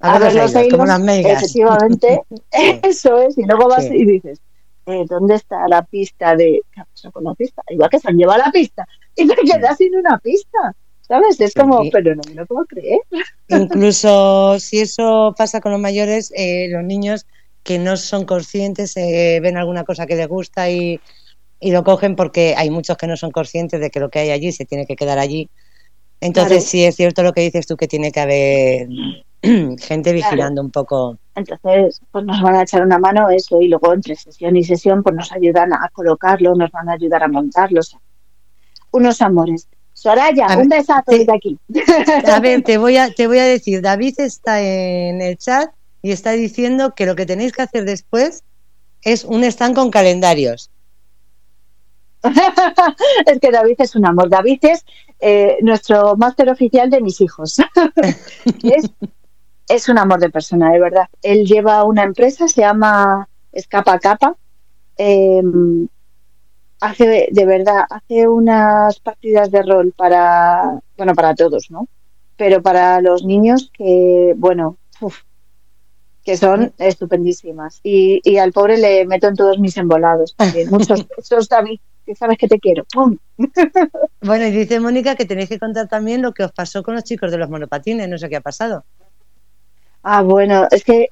A, 0.00 0.18
ver 0.18 0.34
los 0.34 0.52
hilos, 0.52 0.68
como 0.70 0.86
las 0.86 1.00
megas. 1.00 1.42
efectivamente, 1.42 2.22
eso 2.50 3.18
es, 3.18 3.36
y 3.36 3.44
luego 3.44 3.68
vas 3.68 3.84
Sí. 3.84 3.94
y 3.94 4.04
dices, 4.04 4.40
eh, 4.86 5.04
¿dónde 5.08 5.34
está 5.34 5.66
la 5.68 5.82
pista 5.82 6.36
de, 6.36 6.62
qué 6.72 6.80
ha 6.80 6.84
pasado 6.84 7.12
con 7.12 7.24
la 7.24 7.34
pista? 7.34 7.62
Igual 7.68 7.90
que 7.90 7.98
se 7.98 8.08
han 8.08 8.16
llevado 8.16 8.38
la 8.38 8.52
pista, 8.52 8.86
y 9.16 9.26
te 9.26 9.34
quedas 9.34 9.76
sin 9.76 9.94
una 9.96 10.18
pista. 10.18 10.74
¿Sabes? 11.08 11.40
Es 11.40 11.54
como, 11.54 11.82
pero 11.90 12.14
no 12.14 12.22
me 12.28 12.34
lo 12.34 12.46
puedo 12.46 12.66
creer. 12.66 13.00
Incluso 13.48 14.58
si 14.60 14.80
eso 14.80 15.34
pasa 15.36 15.60
con 15.60 15.72
los 15.72 15.80
mayores, 15.80 16.30
eh, 16.36 16.68
los 16.70 16.84
niños 16.84 17.26
que 17.62 17.78
no 17.78 17.96
son 17.96 18.26
conscientes, 18.26 18.96
eh, 18.96 19.40
ven 19.42 19.56
alguna 19.56 19.84
cosa 19.84 20.06
que 20.06 20.16
les 20.16 20.28
gusta 20.28 20.70
y, 20.70 21.00
y, 21.60 21.72
lo 21.72 21.82
cogen 21.82 22.14
porque 22.14 22.54
hay 22.56 22.70
muchos 22.70 22.96
que 22.98 23.06
no 23.06 23.16
son 23.16 23.30
conscientes 23.30 23.80
de 23.80 23.90
que 23.90 24.00
lo 24.00 24.10
que 24.10 24.18
hay 24.20 24.30
allí 24.30 24.52
se 24.52 24.66
tiene 24.66 24.86
que 24.86 24.96
quedar 24.96 25.18
allí. 25.18 25.48
Entonces 26.20 26.64
sí 26.64 26.84
es 26.84 26.96
cierto 26.96 27.22
lo 27.22 27.32
que 27.32 27.42
dices 27.42 27.66
tú, 27.66 27.76
que 27.76 27.86
tiene 27.86 28.12
que 28.12 28.20
haber 28.20 28.88
gente 29.78 30.12
vigilando 30.12 30.60
un 30.60 30.70
poco. 30.70 31.18
Entonces, 31.34 32.00
pues 32.10 32.24
nos 32.24 32.42
van 32.42 32.56
a 32.56 32.62
echar 32.62 32.82
una 32.82 32.98
mano 32.98 33.30
eso 33.30 33.60
y 33.62 33.68
luego 33.68 33.94
entre 33.94 34.16
sesión 34.16 34.56
y 34.56 34.64
sesión 34.64 35.02
pues 35.02 35.14
nos 35.14 35.32
ayudan 35.32 35.72
a 35.72 35.88
colocarlo, 35.92 36.54
nos 36.54 36.70
van 36.70 36.88
a 36.88 36.94
ayudar 36.94 37.22
a 37.22 37.28
montarlos. 37.28 37.96
Unos 38.90 39.22
amores. 39.22 39.68
Soraya, 39.98 40.46
un 40.56 40.68
besazo 40.68 41.10
desde 41.10 41.34
aquí. 41.34 41.58
A 42.32 42.38
ver, 42.38 42.62
te 42.62 42.78
voy 42.78 42.96
a, 42.96 43.10
te 43.12 43.26
voy 43.26 43.38
a 43.40 43.44
decir, 43.44 43.82
David 43.82 44.14
está 44.18 44.62
en 44.62 45.20
el 45.20 45.36
chat 45.36 45.72
y 46.02 46.12
está 46.12 46.30
diciendo 46.30 46.94
que 46.94 47.04
lo 47.04 47.16
que 47.16 47.26
tenéis 47.26 47.50
que 47.50 47.62
hacer 47.62 47.84
después 47.84 48.44
es 49.02 49.24
un 49.24 49.42
stand 49.42 49.74
con 49.74 49.90
calendarios. 49.90 50.70
es 53.26 53.40
que 53.40 53.50
David 53.50 53.74
es 53.78 53.96
un 53.96 54.06
amor. 54.06 54.28
David 54.28 54.60
es 54.62 54.84
eh, 55.18 55.58
nuestro 55.62 56.16
máster 56.16 56.48
oficial 56.48 56.88
de 56.90 57.00
mis 57.00 57.20
hijos. 57.20 57.56
es, 58.62 58.88
es, 59.68 59.88
un 59.88 59.98
amor 59.98 60.20
de 60.20 60.30
persona, 60.30 60.70
de 60.70 60.78
verdad. 60.78 61.08
Él 61.22 61.44
lleva 61.44 61.82
una 61.82 62.04
empresa, 62.04 62.46
se 62.46 62.60
llama 62.60 63.28
Escapa 63.50 63.98
Capa. 63.98 64.36
Eh, 64.96 65.42
hace 66.80 67.28
de 67.30 67.46
verdad, 67.46 67.84
hace 67.90 68.28
unas 68.28 69.00
partidas 69.00 69.50
de 69.50 69.62
rol 69.62 69.92
para, 69.96 70.80
bueno, 70.96 71.14
para 71.14 71.34
todos, 71.34 71.70
¿no? 71.70 71.88
Pero 72.36 72.62
para 72.62 73.00
los 73.00 73.24
niños 73.24 73.70
que, 73.76 74.34
bueno, 74.36 74.78
que 76.24 76.36
son 76.36 76.72
estupendísimas. 76.78 77.80
Y, 77.82 78.20
y, 78.22 78.36
al 78.38 78.52
pobre 78.52 78.76
le 78.76 79.06
meto 79.06 79.28
en 79.28 79.34
todos 79.34 79.58
mis 79.58 79.76
embolados 79.76 80.36
Muchos 80.70 81.06
besos, 81.16 81.48
David, 81.48 81.80
que 82.04 82.14
sabes 82.14 82.38
que 82.38 82.48
te 82.48 82.58
quiero. 82.58 82.84
Bueno, 84.20 84.46
y 84.46 84.50
dice 84.50 84.80
Mónica 84.80 85.14
que 85.14 85.24
tenéis 85.24 85.48
que 85.48 85.60
contar 85.60 85.88
también 85.88 86.22
lo 86.22 86.34
que 86.34 86.42
os 86.42 86.50
pasó 86.50 86.82
con 86.82 86.96
los 86.96 87.04
chicos 87.04 87.30
de 87.30 87.38
los 87.38 87.48
monopatines, 87.48 88.08
no 88.08 88.18
sé 88.18 88.28
qué 88.28 88.36
ha 88.36 88.40
pasado. 88.40 88.84
Ah, 90.02 90.22
bueno, 90.22 90.66
es 90.70 90.84
que 90.84 91.08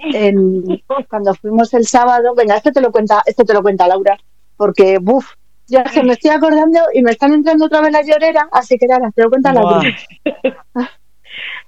cuando 1.08 1.34
fuimos 1.34 1.72
el 1.74 1.86
sábado, 1.86 2.34
venga, 2.34 2.56
esto 2.56 2.72
te 2.72 2.80
lo 2.80 2.90
cuenta, 2.90 3.22
esto 3.24 3.44
te 3.44 3.54
lo 3.54 3.62
cuenta 3.62 3.86
Laura, 3.86 4.18
porque 4.56 4.98
buf, 4.98 5.24
ya 5.66 5.84
se 5.86 6.02
me 6.02 6.12
estoy 6.12 6.30
acordando 6.30 6.80
y 6.92 7.02
me 7.02 7.10
están 7.10 7.32
entrando 7.32 7.66
otra 7.66 7.80
vez 7.80 7.92
la 7.92 8.02
llorera, 8.02 8.48
así 8.52 8.78
que 8.78 8.86
nada, 8.86 9.10
te 9.14 9.22
lo 9.22 9.30
cuenta 9.30 9.52
la 9.52 9.62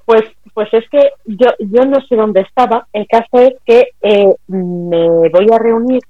Pues, 0.05 0.23
pues 0.55 0.69
es 0.73 0.89
que 0.89 1.11
yo, 1.27 1.49
yo 1.59 1.85
no 1.85 2.01
sé 2.01 2.17
dónde 2.17 2.41
estaba. 2.41 2.87
El 2.93 3.07
caso 3.07 3.39
es 3.39 3.55
que 3.67 3.91
eh, 4.01 4.35
me 4.47 5.29
voy 5.29 5.47
a 5.53 5.59
reunir 5.59 6.01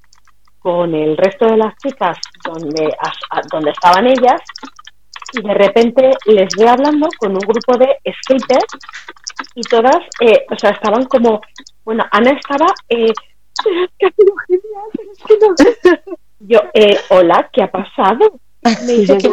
con 0.60 0.94
el 0.94 1.16
resto 1.16 1.46
de 1.46 1.56
las 1.56 1.76
chicas 1.78 2.16
donde, 2.44 2.94
donde 3.50 3.70
estaban 3.70 4.06
ellas 4.06 4.40
y 5.32 5.42
de 5.42 5.54
repente 5.54 6.10
les 6.26 6.48
voy 6.56 6.66
hablando 6.66 7.08
con 7.18 7.32
un 7.32 7.40
grupo 7.40 7.76
de 7.76 7.96
skaters 8.22 8.66
y 9.54 9.62
todas, 9.62 9.96
eh, 10.20 10.46
o 10.50 10.56
sea, 10.56 10.70
estaban 10.70 11.04
como, 11.04 11.40
bueno, 11.84 12.04
Ana 12.10 12.30
estaba, 12.30 12.66
eh, 12.88 13.06
es 13.12 13.90
que 13.98 14.06
ha 14.06 14.10
sido 14.10 14.34
genial, 14.46 14.90
es 15.12 15.24
que 15.24 15.38
no, 15.40 16.27
yo, 16.40 16.60
eh, 16.74 16.96
hola, 17.10 17.48
¿qué 17.52 17.62
ha 17.62 17.70
pasado? 17.70 18.40
Me 18.86 18.92
dice 18.92 19.18
que 19.18 19.28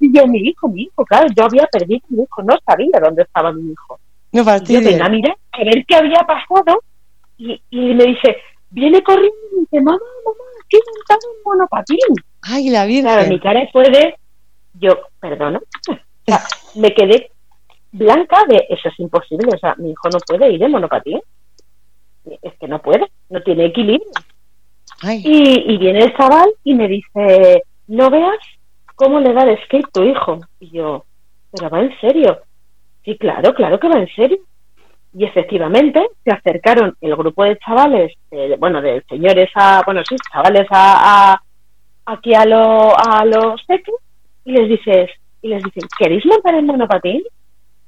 Y 0.00 0.12
yo, 0.16 0.26
mi 0.26 0.38
hijo, 0.38 0.68
mi 0.68 0.82
hijo, 0.82 1.04
claro, 1.04 1.26
yo 1.36 1.44
había 1.44 1.66
perdido 1.66 2.00
mi 2.08 2.22
hijo, 2.22 2.42
no 2.42 2.56
sabía 2.64 3.00
dónde 3.02 3.22
estaba 3.22 3.52
mi 3.52 3.72
hijo. 3.72 3.98
No 4.32 4.44
fastidio. 4.44 4.80
Yo 4.80 4.88
venga, 4.88 5.08
mira, 5.08 5.36
a 5.52 5.64
ver 5.64 5.84
qué 5.86 5.96
había 5.96 6.20
pasado. 6.20 6.82
Y, 7.38 7.60
y 7.70 7.94
me 7.94 8.04
dice, 8.04 8.36
viene 8.70 9.02
corriendo 9.02 9.36
y 9.52 9.60
dice, 9.60 9.80
mamá, 9.80 9.98
mamá, 10.24 10.44
he 10.70 10.76
montado 10.76 11.20
un 11.30 11.42
monopatín. 11.44 11.98
Ay, 12.42 12.70
la 12.70 12.86
vida. 12.86 13.14
Claro, 13.14 13.28
mi 13.28 13.40
cara 13.40 13.68
fue 13.72 13.90
de, 13.90 14.14
yo, 14.74 14.98
perdona, 15.20 15.58
o 15.58 15.96
sea, 16.26 16.42
me 16.74 16.94
quedé 16.94 17.30
blanca 17.92 18.44
de, 18.48 18.66
eso 18.68 18.88
es 18.88 18.98
imposible, 18.98 19.48
o 19.54 19.58
sea, 19.58 19.74
mi 19.76 19.90
hijo 19.90 20.08
no 20.10 20.18
puede 20.26 20.52
ir 20.52 20.60
de 20.60 20.68
monopatín 20.68 21.20
es 22.42 22.54
que 22.58 22.68
no 22.68 22.80
puede, 22.80 23.06
no 23.30 23.42
tiene 23.42 23.66
equilibrio. 23.66 24.10
Y, 25.02 25.74
y, 25.74 25.78
viene 25.78 26.00
el 26.00 26.16
chaval 26.16 26.50
y 26.64 26.74
me 26.74 26.88
dice, 26.88 27.62
no 27.86 28.08
veas 28.10 28.38
cómo 28.94 29.20
le 29.20 29.32
da 29.32 29.42
el 29.42 29.62
skate 29.64 29.92
tu 29.92 30.02
hijo. 30.02 30.40
Y 30.58 30.70
yo, 30.70 31.04
pero 31.52 31.70
va 31.70 31.80
en 31.80 32.00
serio. 32.00 32.40
Sí, 33.04 33.16
claro, 33.18 33.54
claro 33.54 33.78
que 33.78 33.88
va 33.88 33.98
en 33.98 34.08
serio. 34.14 34.38
Y 35.14 35.24
efectivamente 35.24 36.00
se 36.24 36.30
acercaron 36.30 36.96
el 37.00 37.16
grupo 37.16 37.44
de 37.44 37.58
chavales, 37.58 38.12
bueno, 38.58 38.82
de 38.82 39.02
señores 39.08 39.48
a, 39.54 39.82
bueno, 39.86 40.02
sí, 40.06 40.16
chavales 40.32 40.66
a, 40.70 41.40
aquí 42.04 42.34
a, 42.34 42.44
lo, 42.44 42.92
a 42.98 43.24
los 43.24 43.62
peques 43.64 43.94
y 44.44 44.52
les 44.52 44.68
dices, 44.68 45.10
y 45.40 45.48
les 45.48 45.62
dicen, 45.62 45.88
¿queréis 45.98 46.24
montar 46.26 46.54
el 46.54 46.64
monopatín? 46.64 47.22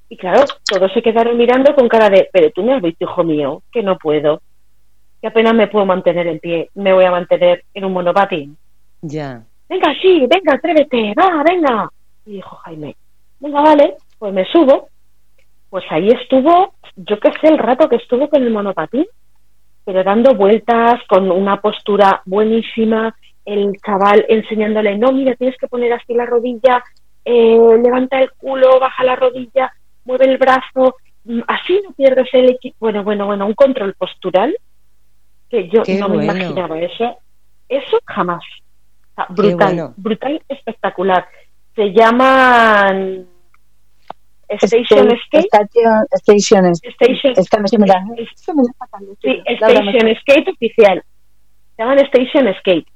Y 0.08 0.16
claro, 0.16 0.44
todos 0.64 0.92
se 0.92 1.02
quedaron 1.02 1.36
mirando 1.36 1.74
con 1.74 1.88
cara 1.88 2.08
de, 2.08 2.28
pero 2.32 2.50
tú 2.50 2.62
me 2.62 2.74
has 2.74 2.82
visto, 2.82 3.04
hijo 3.04 3.24
mío, 3.24 3.62
que 3.70 3.82
no 3.82 3.98
puedo, 3.98 4.40
que 5.20 5.28
apenas 5.28 5.54
me 5.54 5.68
puedo 5.68 5.84
mantener 5.84 6.26
en 6.26 6.38
pie, 6.38 6.70
me 6.74 6.92
voy 6.92 7.04
a 7.04 7.10
mantener 7.10 7.64
en 7.74 7.84
un 7.84 7.92
monopatín. 7.92 8.56
Ya. 9.02 9.42
Venga, 9.68 9.94
sí, 10.00 10.26
venga, 10.26 10.54
atrévete, 10.54 11.14
va, 11.14 11.42
venga. 11.42 11.90
Y 12.24 12.32
dijo 12.32 12.56
Jaime, 12.56 12.96
venga, 13.38 13.60
vale, 13.60 13.96
pues 14.18 14.32
me 14.32 14.44
subo. 14.46 14.88
Pues 15.68 15.84
ahí 15.90 16.08
estuvo, 16.08 16.72
yo 16.96 17.20
qué 17.20 17.30
sé, 17.40 17.48
el 17.48 17.58
rato 17.58 17.88
que 17.88 17.96
estuvo 17.96 18.30
con 18.30 18.42
el 18.42 18.50
monopatín, 18.50 19.04
pero 19.84 20.02
dando 20.02 20.34
vueltas 20.34 21.00
con 21.06 21.30
una 21.30 21.60
postura 21.60 22.22
buenísima, 22.24 23.14
el 23.44 23.72
chaval 23.84 24.24
enseñándole, 24.28 24.96
no, 24.96 25.12
mira, 25.12 25.34
tienes 25.34 25.58
que 25.58 25.68
poner 25.68 25.92
así 25.92 26.14
la 26.14 26.24
rodilla, 26.24 26.82
eh, 27.24 27.58
levanta 27.82 28.20
el 28.20 28.30
culo, 28.32 28.80
baja 28.80 29.04
la 29.04 29.16
rodilla, 29.16 29.70
mueve 30.08 30.24
el 30.24 30.38
brazo, 30.38 30.96
mm, 31.24 31.40
así 31.46 31.80
no 31.84 31.92
pierdes 31.92 32.28
el 32.32 32.48
equipo. 32.48 32.76
Bueno, 32.80 33.04
bueno, 33.04 33.26
bueno, 33.26 33.46
un 33.46 33.54
control 33.54 33.94
postural 33.94 34.56
que 35.50 35.68
yo 35.68 35.82
no 36.00 36.08
me 36.08 36.24
imaginaba 36.24 36.80
eso. 36.80 37.18
Eso 37.68 37.98
jamás. 38.06 38.42
brutal, 39.30 39.92
brutal, 39.96 40.42
espectacular. 40.48 41.26
Se 41.74 41.92
llaman 41.92 43.26
Station 44.48 45.10
Skate. 45.26 45.48
Station, 45.52 46.06
Station, 46.12 46.74
sí, 46.74 46.88
Station 49.44 50.16
Skate 50.20 50.48
oficial. 50.48 51.02
Se 51.76 51.82
llaman 51.82 51.98
Station 51.98 52.54
Skate. 52.60 52.86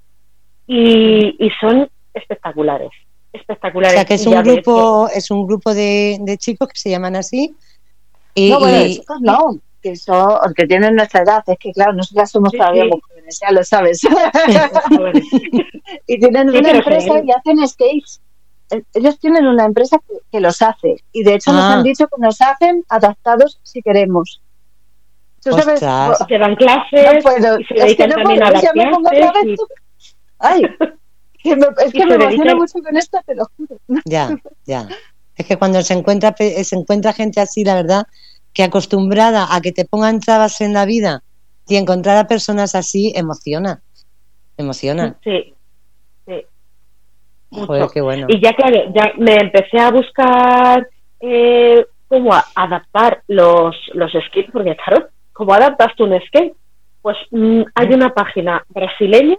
Y, 0.66 1.36
y 1.38 1.50
son 1.60 1.88
espectaculares 2.14 2.92
espectaculares. 3.32 3.94
O 3.94 3.98
sea, 3.98 4.04
que 4.04 4.14
es 4.14 4.26
un 4.26 4.42
grupo, 4.42 5.08
es 5.14 5.30
un 5.30 5.46
grupo 5.46 5.74
de, 5.74 6.18
de, 6.20 6.38
chicos 6.38 6.68
que 6.68 6.78
se 6.78 6.90
llaman 6.90 7.16
así. 7.16 7.54
Y, 8.34 8.50
no, 8.50 8.60
bueno, 8.60 8.86
chicos 8.86 9.20
no, 9.20 9.60
que 9.82 9.96
son, 9.96 10.38
que 10.54 10.66
tienen 10.66 10.94
nuestra 10.94 11.22
edad, 11.22 11.42
es 11.46 11.58
que 11.58 11.72
claro, 11.72 11.92
nosotras 11.92 12.30
somos 12.30 12.52
todavía 12.52 12.84
jóvenes, 12.84 13.40
ya 13.40 13.50
lo 13.50 13.64
sabes. 13.64 14.00
y 16.06 16.20
tienen 16.20 16.50
una 16.50 16.70
empresa 16.70 17.20
y 17.22 17.30
hacen 17.30 17.68
skates. 17.68 18.20
Eh, 18.70 18.82
ellos 18.94 19.18
tienen 19.18 19.46
una 19.46 19.64
empresa 19.64 19.98
que, 20.30 20.40
los 20.40 20.62
hace 20.62 21.02
y 21.12 21.24
de 21.24 21.34
hecho 21.34 21.52
nos 21.52 21.62
ah. 21.62 21.74
han 21.74 21.82
dicho 21.82 22.06
que 22.06 22.18
nos 22.18 22.40
hacen 22.40 22.84
adaptados 22.88 23.60
si 23.62 23.82
queremos. 23.82 24.40
¿Tú 25.42 25.50
sabes? 25.50 25.80
Se 25.80 26.38
dan 26.38 26.54
clases, 26.54 27.14
no 27.14 27.20
puedo. 27.20 27.60
Y 27.60 27.64
se 27.64 27.74
es 27.74 27.96
que 27.96 28.06
no 28.06 28.14
puedo, 28.22 28.44
a 28.44 28.50
las 28.52 28.62
clases. 28.62 29.44
Y... 29.44 29.56
Ay, 30.38 30.62
es 31.44 31.92
que 31.92 32.06
me 32.06 32.14
emociona 32.14 32.54
mucho 32.54 32.78
con 32.82 32.96
esto, 32.96 33.18
te 33.26 33.34
lo 33.34 33.46
juro. 33.56 33.76
Ya, 34.04 34.36
ya. 34.64 34.88
Es 35.36 35.46
que 35.46 35.56
cuando 35.56 35.82
se 35.82 35.94
encuentra, 35.94 36.34
se 36.36 36.76
encuentra 36.76 37.12
gente 37.12 37.40
así, 37.40 37.64
la 37.64 37.74
verdad, 37.74 38.06
que 38.52 38.62
acostumbrada 38.62 39.48
a 39.50 39.60
que 39.60 39.72
te 39.72 39.84
pongan 39.84 40.20
trabas 40.20 40.60
en 40.60 40.74
la 40.74 40.84
vida 40.84 41.22
y 41.66 41.76
encontrar 41.76 42.18
a 42.18 42.28
personas 42.28 42.74
así, 42.74 43.12
emociona. 43.16 43.82
Emociona. 44.56 45.16
Sí, 45.24 45.54
sí. 46.26 46.46
Joder, 47.50 47.88
qué 47.92 48.00
bueno. 48.00 48.26
Y 48.28 48.42
ya, 48.42 48.52
claro, 48.52 48.92
ya 48.94 49.12
me 49.16 49.36
empecé 49.36 49.78
a 49.78 49.90
buscar 49.90 50.86
eh, 51.20 51.86
cómo 52.08 52.32
adaptar 52.54 53.22
los, 53.28 53.74
los 53.94 54.12
skates, 54.12 54.50
porque 54.52 54.76
claro, 54.76 55.08
¿cómo 55.32 55.54
adaptas 55.54 55.94
tú 55.96 56.04
un 56.04 56.20
skate? 56.26 56.54
Pues 57.00 57.16
mm, 57.30 57.62
hay 57.74 57.86
una 57.88 58.12
página 58.12 58.62
brasileña 58.68 59.36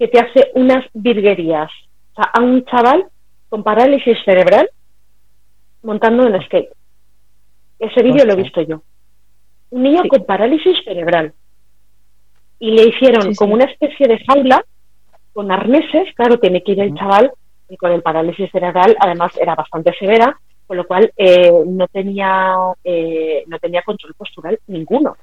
que 0.00 0.08
te 0.08 0.18
hace 0.18 0.50
unas 0.54 0.82
virguerías. 0.94 1.70
O 2.12 2.14
sea, 2.14 2.30
a 2.32 2.40
un 2.40 2.64
chaval 2.64 3.04
con 3.50 3.62
parálisis 3.62 4.16
cerebral 4.24 4.70
montando 5.82 6.26
en 6.26 6.42
skate. 6.42 6.70
Ese 7.78 8.02
vídeo 8.02 8.24
lo 8.24 8.32
he 8.32 8.42
visto 8.42 8.62
yo. 8.62 8.82
Un 9.68 9.82
niño 9.82 10.02
con 10.08 10.24
parálisis 10.24 10.74
cerebral. 10.84 11.34
Y 12.58 12.70
le 12.70 12.84
hicieron 12.88 13.34
como 13.34 13.52
una 13.52 13.66
especie 13.66 14.08
de 14.08 14.18
jaula 14.24 14.64
con 15.34 15.52
arneses, 15.52 16.14
claro, 16.14 16.38
tiene 16.38 16.62
que 16.62 16.72
ir 16.72 16.80
el 16.80 16.94
chaval 16.94 17.30
y 17.68 17.76
con 17.76 17.92
el 17.92 18.02
parálisis 18.02 18.50
cerebral, 18.50 18.96
además 18.98 19.32
era 19.38 19.54
bastante 19.54 19.92
severa, 19.98 20.34
con 20.66 20.78
lo 20.78 20.86
cual 20.86 21.12
eh, 21.16 21.52
no 21.66 21.86
tenía 21.88 22.54
eh, 22.82 23.44
no 23.46 23.58
tenía 23.58 23.82
control 23.82 24.14
postural 24.14 24.58
ninguno, 24.66 25.16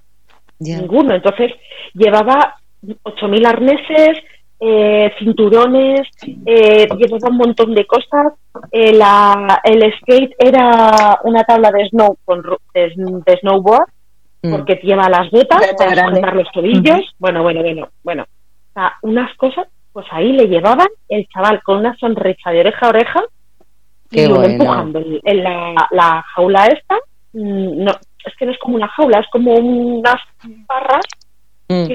ninguno. 0.59 1.15
Entonces 1.15 1.51
llevaba 1.93 2.55
8.000 2.83 3.47
arneses, 3.47 4.19
eh, 4.59 5.11
cinturones, 5.19 6.07
eh, 6.45 6.87
llevaba 6.97 7.29
un 7.29 7.37
montón 7.37 7.75
de 7.75 7.85
cosas. 7.85 8.33
Eh, 8.71 8.93
la, 8.93 9.61
el 9.63 9.93
skate 9.99 10.35
era 10.39 11.19
una 11.23 11.43
tabla 11.43 11.71
de 11.71 11.87
snow 11.89 12.17
con 12.25 12.43
de, 12.73 13.37
snowboard 13.41 13.87
mm. 14.41 14.51
porque 14.51 14.79
lleva 14.81 15.09
las 15.09 15.29
botas 15.29 15.61
para 15.77 16.05
cortar 16.05 16.35
los 16.35 16.51
tobillos. 16.51 17.01
Bueno, 17.19 17.43
bueno, 17.43 17.61
bueno, 17.61 17.89
bueno. 18.03 18.23
O 18.23 18.73
sea, 18.73 18.93
unas 19.03 19.35
cosas, 19.37 19.67
pues 19.93 20.05
ahí 20.11 20.33
le 20.33 20.47
llevaban 20.47 20.87
el 21.09 21.27
chaval 21.27 21.61
con 21.63 21.77
una 21.77 21.95
sonrisa 21.97 22.51
de 22.51 22.61
oreja 22.61 22.85
a 22.85 22.89
oreja 22.89 23.23
y 24.09 24.25
lo 24.25 24.41
empujando 24.43 25.01
en 25.23 25.43
la, 25.43 25.87
la 25.91 26.23
jaula 26.33 26.65
esta. 26.67 26.95
Mm, 27.33 27.83
no, 27.83 27.91
es 28.25 28.35
que 28.37 28.45
no 28.45 28.51
es 28.51 28.57
como 28.59 28.75
una 28.75 28.87
jaula, 28.87 29.19
es 29.19 29.27
como 29.31 29.53
unas 29.53 30.19
barras 30.67 31.05
Mm. 31.69 31.87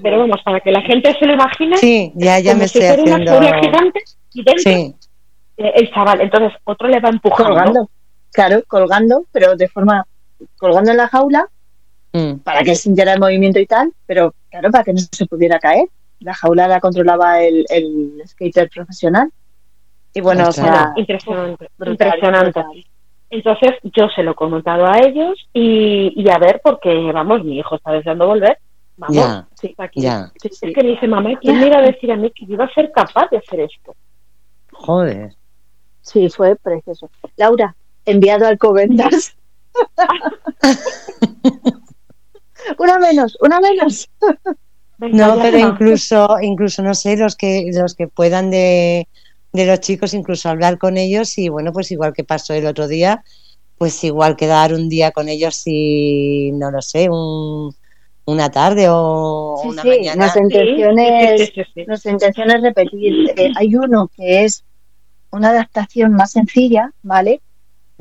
pero 0.00 0.18
vamos, 0.20 0.40
para 0.44 0.60
que 0.60 0.70
la 0.70 0.80
gente 0.82 1.12
se 1.18 1.26
lo 1.26 1.32
imagine, 1.32 1.76
sí, 1.76 2.12
ya, 2.14 2.38
ya 2.38 2.54
me 2.54 2.66
estoy 2.66 2.84
haciendo... 2.84 3.36
una 3.36 3.58
gigante 3.58 4.00
y 4.32 4.44
dentro 4.44 4.96
eh, 5.56 5.72
el 5.74 5.90
chaval, 5.92 6.20
entonces 6.20 6.52
otro 6.64 6.88
le 6.88 7.00
va 7.00 7.08
empujando. 7.08 7.50
Colgando, 7.50 7.90
claro, 8.30 8.62
colgando, 8.68 9.24
pero 9.32 9.56
de 9.56 9.68
forma, 9.68 10.06
colgando 10.56 10.92
en 10.92 10.96
la 10.98 11.08
jaula, 11.08 11.48
mm. 12.12 12.34
para 12.44 12.62
que 12.62 12.76
sintiera 12.76 13.12
el 13.12 13.20
movimiento 13.20 13.58
y 13.58 13.66
tal, 13.66 13.92
pero 14.06 14.34
claro, 14.50 14.70
para 14.70 14.84
que 14.84 14.92
no 14.92 15.00
se 15.00 15.26
pudiera 15.26 15.58
caer. 15.58 15.88
La 16.20 16.34
jaula 16.34 16.68
la 16.68 16.78
controlaba 16.78 17.42
el, 17.42 17.66
el 17.68 18.22
skater 18.26 18.70
profesional. 18.70 19.32
Y 20.14 20.20
bueno, 20.20 20.48
o 20.48 20.52
sea, 20.52 20.92
impresionante, 20.94 21.68
impresionante. 21.84 22.62
Entonces 23.28 23.72
yo 23.82 24.08
se 24.14 24.22
lo 24.22 24.30
he 24.30 24.34
comentado 24.34 24.86
a 24.86 24.98
ellos 25.00 25.48
y, 25.52 26.12
y 26.14 26.30
a 26.30 26.38
ver, 26.38 26.60
porque 26.62 27.10
vamos, 27.12 27.42
mi 27.42 27.58
hijo 27.58 27.74
está 27.74 27.90
deseando 27.92 28.28
volver 28.28 28.58
Vamos, 29.08 29.46
sí, 29.60 29.74
aquí. 29.78 30.06
Es 30.06 30.60
que 30.60 30.82
me 30.82 30.90
dice, 30.90 31.08
mamá, 31.08 31.30
¿quién 31.40 31.58
me 31.58 31.66
iba 31.66 31.78
a 31.78 31.82
decir 31.82 32.12
a 32.12 32.16
mí 32.16 32.30
que 32.30 32.44
iba 32.44 32.64
a 32.64 32.72
ser 32.72 32.92
capaz 32.92 33.28
de 33.30 33.38
hacer 33.38 33.60
esto? 33.60 33.96
Joder. 34.72 35.34
Sí, 36.02 36.30
fue 36.30 36.54
precioso. 36.54 37.10
Laura, 37.36 37.74
enviado 38.04 38.46
al 38.46 38.58
Covendas. 38.58 39.34
una 42.78 42.98
menos, 43.00 43.36
una 43.40 43.60
menos. 43.60 44.08
no, 44.98 45.38
pero 45.42 45.58
incluso, 45.58 46.36
incluso 46.40 46.82
no 46.82 46.94
sé, 46.94 47.16
los 47.16 47.34
que, 47.34 47.68
los 47.72 47.96
que 47.96 48.06
puedan 48.06 48.52
de, 48.52 49.08
de 49.52 49.66
los 49.66 49.80
chicos, 49.80 50.14
incluso 50.14 50.48
hablar 50.48 50.78
con 50.78 50.96
ellos 50.96 51.38
y 51.38 51.48
bueno, 51.48 51.72
pues 51.72 51.90
igual 51.90 52.12
que 52.12 52.22
pasó 52.22 52.54
el 52.54 52.66
otro 52.66 52.86
día, 52.86 53.24
pues 53.78 54.04
igual 54.04 54.36
quedar 54.36 54.74
un 54.74 54.88
día 54.88 55.10
con 55.10 55.28
ellos 55.28 55.62
y 55.66 56.52
no 56.52 56.70
lo 56.70 56.82
sé, 56.82 57.08
un, 57.10 57.74
una 58.24 58.50
tarde 58.50 58.88
o 58.88 59.60
una 59.64 59.84
mañana. 59.84 60.16
Nuestra 60.16 60.42
intención, 60.42 60.98
es, 60.98 61.52
nuestra 61.86 62.12
intención 62.12 62.50
es 62.50 62.62
repetir. 62.62 63.30
Eh, 63.36 63.52
hay 63.56 63.74
uno 63.74 64.08
que 64.14 64.44
es 64.44 64.64
una 65.30 65.50
adaptación 65.50 66.12
más 66.12 66.32
sencilla, 66.32 66.92
¿vale? 67.02 67.40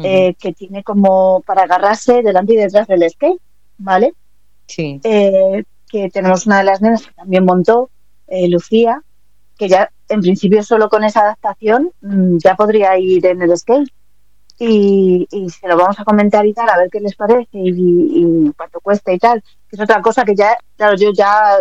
Eh, 0.03 0.33
que 0.39 0.51
tiene 0.53 0.83
como 0.83 1.41
para 1.41 1.63
agarrarse 1.63 2.23
delante 2.23 2.53
y 2.53 2.57
detrás 2.57 2.87
del 2.87 3.07
skate, 3.07 3.39
¿vale? 3.77 4.13
Sí. 4.65 4.99
Eh, 5.03 5.63
que 5.87 6.09
tenemos 6.09 6.47
una 6.47 6.59
de 6.59 6.63
las 6.63 6.81
nenas 6.81 7.05
que 7.05 7.13
también 7.13 7.45
montó, 7.45 7.89
Lucía, 8.47 9.03
que 9.57 9.67
ya 9.67 9.91
en 10.09 10.21
principio 10.21 10.63
solo 10.63 10.89
con 10.89 11.03
esa 11.03 11.21
adaptación 11.21 11.91
mm, 12.01 12.37
ya 12.37 12.55
podría 12.55 12.97
ir 12.97 13.25
en 13.25 13.41
el 13.41 13.55
skate 13.55 13.91
y, 14.63 15.49
se 15.49 15.67
lo 15.67 15.75
vamos 15.75 15.99
a 15.99 16.03
comentar 16.03 16.45
y 16.45 16.53
tal, 16.53 16.69
a 16.69 16.77
ver 16.77 16.89
qué 16.91 16.99
les 16.99 17.15
parece 17.15 17.47
y, 17.51 18.51
cuánto 18.55 18.79
cuesta 18.79 19.11
y 19.11 19.17
tal. 19.17 19.41
Que 19.67 19.75
es 19.75 19.79
otra 19.79 20.01
cosa 20.01 20.23
que 20.23 20.35
ya, 20.35 20.55
claro, 20.77 20.95
yo 20.95 21.11
ya, 21.13 21.57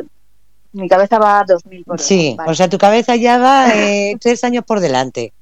mi 0.73 0.89
cabeza 0.89 1.19
va 1.19 1.41
a 1.41 1.45
2000 1.45 1.85
por 1.85 2.01
Sí, 2.01 2.37
o 2.47 2.55
sea, 2.55 2.69
tu 2.69 2.79
cabeza 2.79 3.17
ya 3.17 3.39
va 3.39 3.75
eh, 3.75 4.17
tres 4.21 4.45
años 4.45 4.65
por 4.65 4.81
delante. 4.81 5.33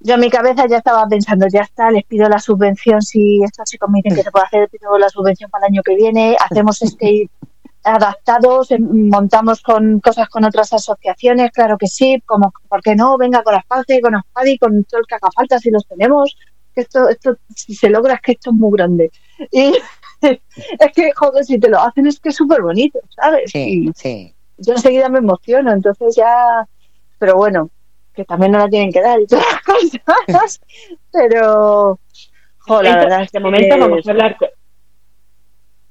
Yo 0.00 0.16
mi 0.18 0.30
cabeza 0.30 0.66
ya 0.66 0.78
estaba 0.78 1.06
pensando, 1.06 1.46
ya 1.48 1.62
está, 1.62 1.90
les 1.90 2.04
pido 2.04 2.28
la 2.28 2.38
subvención, 2.38 3.02
si 3.02 3.42
estos 3.42 3.68
chicos 3.68 3.90
me 3.90 4.00
dicen 4.02 4.16
que 4.16 4.22
se 4.22 4.30
puede 4.30 4.46
hacer, 4.46 4.68
pido 4.68 4.96
la 4.98 5.08
subvención 5.08 5.50
para 5.50 5.66
el 5.66 5.72
año 5.72 5.82
que 5.82 5.96
viene, 5.96 6.36
hacemos 6.38 6.80
este 6.80 7.28
adaptados, 7.84 8.70
em, 8.70 9.08
montamos 9.08 9.62
con 9.62 10.00
cosas 10.00 10.28
con 10.28 10.44
otras 10.44 10.72
asociaciones, 10.72 11.50
claro 11.52 11.76
que 11.78 11.86
sí, 11.86 12.22
como, 12.24 12.52
¿por 12.68 12.82
qué 12.82 12.94
no? 12.94 13.16
Venga 13.16 13.42
con 13.42 13.54
las 13.54 13.64
y 13.88 14.00
con 14.00 14.14
Aspadi, 14.14 14.58
con 14.58 14.84
todo 14.84 15.00
el 15.00 15.06
que 15.06 15.14
haga 15.14 15.30
falta, 15.34 15.58
si 15.58 15.70
los 15.70 15.86
tenemos, 15.86 16.36
que 16.76 16.82
esto, 16.82 17.08
esto, 17.08 17.36
si 17.54 17.74
se 17.74 17.88
logra 17.88 18.14
es 18.14 18.20
que 18.20 18.32
esto 18.32 18.50
es 18.50 18.56
muy 18.56 18.76
grande. 18.76 19.10
Y 19.50 19.72
es 20.20 20.92
que, 20.94 21.10
joder, 21.12 21.44
si 21.44 21.58
te 21.58 21.70
lo 21.70 21.80
hacen 21.80 22.06
es 22.06 22.20
que 22.20 22.28
es 22.28 22.36
súper 22.36 22.62
bonito, 22.62 23.00
¿sabes? 23.08 23.50
Sí, 23.50 23.90
sí. 23.94 24.34
Yo 24.58 24.74
enseguida 24.74 25.08
me 25.08 25.18
emociono, 25.18 25.72
entonces 25.72 26.14
ya, 26.14 26.66
pero 27.18 27.36
bueno, 27.36 27.70
que 28.14 28.24
también 28.24 28.52
no 28.52 28.58
la 28.58 28.68
tienen 28.68 28.92
que 28.92 29.02
dar 29.02 29.20
y 29.20 29.26
todas 29.26 29.44
las 29.52 29.62
cosas, 30.26 30.60
pero, 31.12 31.98
joder, 32.58 32.92
la 32.92 32.96
verdad 32.96 33.28
de 33.32 33.40
momento 33.40 33.78
vamos 33.78 34.06
a 34.06 34.10
hablar 34.10 34.36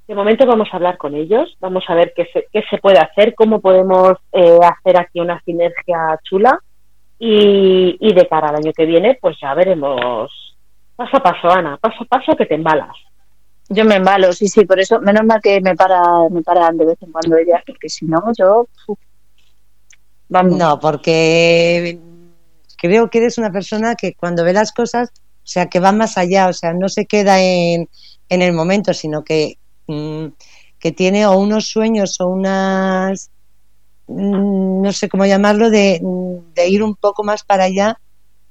de 0.07 0.13
momento 0.13 0.45
vamos 0.45 0.67
a 0.71 0.75
hablar 0.75 0.97
con 0.99 1.15
ellos, 1.15 1.57
vamos 1.59 1.83
a 1.87 1.95
ver 1.95 2.13
qué 2.15 2.27
se, 2.31 2.45
qué 2.51 2.63
se 2.69 2.77
puede 2.77 2.99
hacer, 2.99 3.33
cómo 3.33 3.59
podemos 3.59 4.13
eh, 4.33 4.59
hacer 4.61 4.97
aquí 4.97 5.19
una 5.19 5.41
sinergia 5.41 6.19
chula 6.23 6.59
y, 7.17 7.97
y 7.99 8.13
de 8.13 8.27
cara 8.27 8.49
al 8.49 8.57
año 8.57 8.71
que 8.71 8.85
viene, 8.85 9.17
pues 9.19 9.35
ya 9.41 9.55
veremos 9.55 10.54
Paso 10.95 11.17
a 11.17 11.23
paso, 11.23 11.49
Ana, 11.49 11.77
paso 11.77 12.03
a 12.03 12.05
paso 12.05 12.35
que 12.37 12.45
te 12.45 12.55
embalas. 12.55 12.95
Yo 13.67 13.83
me 13.83 13.95
embalo, 13.95 14.31
sí, 14.31 14.47
sí, 14.47 14.65
por 14.65 14.79
eso, 14.79 15.01
menos 15.01 15.25
mal 15.25 15.41
que 15.41 15.59
me 15.59 15.75
para, 15.75 16.29
me 16.29 16.41
paran 16.43 16.77
de 16.77 16.85
vez 16.85 16.97
en 17.01 17.11
cuando 17.11 17.35
ellas, 17.37 17.63
porque 17.65 17.89
si 17.89 18.05
no, 18.05 18.21
yo. 18.37 18.67
Vamos. 20.29 20.57
No, 20.57 20.79
porque 20.79 21.99
creo 22.77 23.09
que 23.09 23.17
eres 23.17 23.37
una 23.37 23.51
persona 23.51 23.95
que 23.95 24.13
cuando 24.13 24.43
ve 24.43 24.53
las 24.53 24.71
cosas, 24.71 25.09
o 25.15 25.47
sea, 25.47 25.65
que 25.65 25.79
va 25.79 25.91
más 25.91 26.17
allá, 26.17 26.47
o 26.47 26.53
sea, 26.53 26.73
no 26.73 26.89
se 26.89 27.05
queda 27.07 27.41
en, 27.41 27.89
en 28.29 28.41
el 28.41 28.53
momento, 28.53 28.93
sino 28.93 29.23
que, 29.23 29.57
mm, 29.87 30.27
que 30.79 30.91
tiene 30.91 31.25
o 31.25 31.37
unos 31.37 31.67
sueños 31.67 32.19
o 32.21 32.27
unas, 32.27 33.31
mm, 34.07 34.81
no 34.81 34.91
sé 34.91 35.09
cómo 35.09 35.25
llamarlo, 35.25 35.71
de, 35.71 35.99
de 36.53 36.69
ir 36.69 36.83
un 36.83 36.95
poco 36.95 37.23
más 37.23 37.43
para 37.43 37.63
allá 37.65 37.99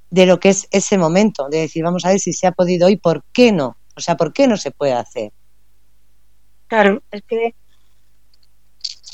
de 0.09 0.25
lo 0.25 0.39
que 0.39 0.49
es 0.49 0.67
ese 0.71 0.97
momento, 0.97 1.49
de 1.49 1.61
decir, 1.61 1.83
vamos 1.83 2.05
a 2.05 2.09
ver 2.09 2.19
si 2.19 2.33
se 2.33 2.47
ha 2.47 2.51
podido 2.51 2.89
y 2.89 2.97
por 2.97 3.23
qué 3.33 3.51
no, 3.51 3.77
o 3.95 3.99
sea, 3.99 4.15
por 4.15 4.33
qué 4.33 4.47
no 4.47 4.57
se 4.57 4.71
puede 4.71 4.93
hacer. 4.93 5.31
Claro, 6.67 7.01
es 7.11 7.21
que 7.23 7.55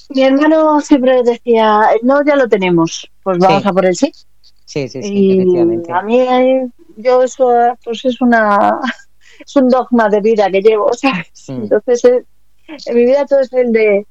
mi 0.10 0.24
hermano 0.24 0.82
siempre 0.82 1.24
decía, 1.24 1.82
no, 2.04 2.24
ya 2.24 2.36
lo 2.36 2.48
tenemos, 2.48 3.10
pues 3.24 3.38
vamos 3.38 3.66
a 3.66 3.72
por 3.72 3.86
el 3.86 3.96
sí. 3.96 4.12
Sí, 4.66 4.88
sí, 4.88 5.02
sí, 5.04 5.32
efectivamente. 5.34 5.92
A 5.92 6.02
mí, 6.02 6.26
yo 6.98 7.24
eso, 7.24 7.50
pues 7.84 8.06
es 8.06 8.22
una, 8.22 8.80
es 9.46 9.56
un 9.56 9.68
dogma 9.70 10.10
de 10.10 10.22
vida 10.22 10.50
que 10.50 10.62
llevo, 10.62 10.94
¿sabes? 10.94 11.46
Mm. 11.48 11.64
Entonces, 11.64 12.06
eh, 12.06 12.26
en 12.86 12.96
mi 12.96 13.06
vida 13.06 13.26
todo 13.26 13.42
es 13.42 13.52
el 13.54 13.72
de, 13.72 14.06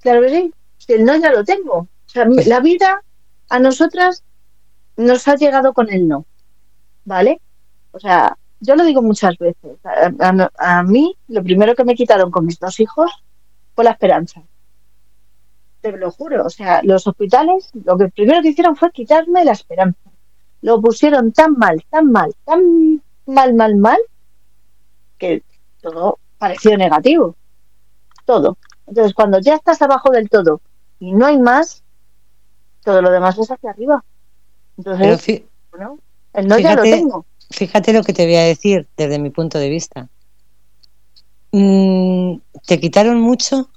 claro 0.00 0.22
que 0.22 0.28
sí, 0.30 0.52
el 0.88 1.04
no 1.04 1.16
ya 1.16 1.32
lo 1.32 1.44
tengo. 1.44 1.78
O 1.78 2.08
sea, 2.08 2.24
pues 2.26 2.46
la 2.46 2.60
vida 2.60 3.02
a 3.48 3.58
nosotras 3.58 4.22
nos 4.96 5.28
ha 5.28 5.36
llegado 5.36 5.72
con 5.72 5.90
el 5.90 6.08
no, 6.08 6.26
¿vale? 7.04 7.40
O 7.92 7.98
sea, 7.98 8.36
yo 8.60 8.74
lo 8.74 8.84
digo 8.84 9.02
muchas 9.02 9.36
veces. 9.38 9.78
A, 9.84 10.82
mí, 10.82 11.16
lo 11.28 11.42
primero 11.42 11.74
que 11.74 11.84
me 11.84 11.94
quitaron 11.94 12.30
con 12.30 12.46
mis 12.46 12.58
dos 12.58 12.80
hijos 12.80 13.10
fue 13.74 13.84
la 13.84 13.92
esperanza. 13.92 14.42
Te 15.80 15.92
lo 15.92 16.10
juro. 16.10 16.44
O 16.44 16.50
sea, 16.50 16.82
los 16.82 17.06
hospitales, 17.06 17.70
lo 17.84 17.96
que 17.98 18.08
primero 18.08 18.42
que 18.42 18.48
hicieron 18.48 18.76
fue 18.76 18.90
quitarme 18.92 19.44
la 19.44 19.52
esperanza. 19.52 20.10
Lo 20.62 20.80
pusieron 20.80 21.32
tan 21.32 21.52
mal, 21.56 21.84
tan 21.90 22.10
mal, 22.10 22.34
tan 22.44 23.02
mal, 23.26 23.54
mal, 23.54 23.76
mal, 23.76 23.98
que 25.18 25.42
todo 25.80 26.18
pareció 26.38 26.76
negativo. 26.76 27.36
Todo. 28.24 28.56
Entonces, 28.86 29.14
cuando 29.14 29.38
ya 29.38 29.54
estás 29.54 29.82
abajo 29.82 30.10
del 30.10 30.30
todo 30.30 30.60
y 30.98 31.12
no 31.12 31.26
hay 31.26 31.38
más, 31.38 31.82
todo 32.82 33.02
lo 33.02 33.10
demás 33.10 33.38
es 33.38 33.50
hacia 33.50 33.70
arriba. 33.70 34.04
Entonces, 34.76 35.42
bueno, 35.70 35.98
el 36.34 36.48
no 36.48 36.56
fíjate, 36.56 36.62
ya 36.62 36.76
lo 36.76 36.82
tengo. 36.82 37.26
Fíjate 37.50 37.92
lo 37.92 38.02
que 38.02 38.12
te 38.12 38.26
voy 38.26 38.36
a 38.36 38.44
decir 38.44 38.88
desde 38.96 39.18
mi 39.18 39.30
punto 39.30 39.58
de 39.58 39.70
vista. 39.70 40.08
Mm, 41.52 42.38
te 42.66 42.80
quitaron 42.80 43.20
mucho, 43.20 43.70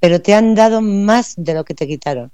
pero 0.00 0.22
te 0.22 0.34
han 0.34 0.54
dado 0.54 0.80
más 0.80 1.34
de 1.36 1.54
lo 1.54 1.64
que 1.64 1.74
te 1.74 1.86
quitaron. 1.86 2.30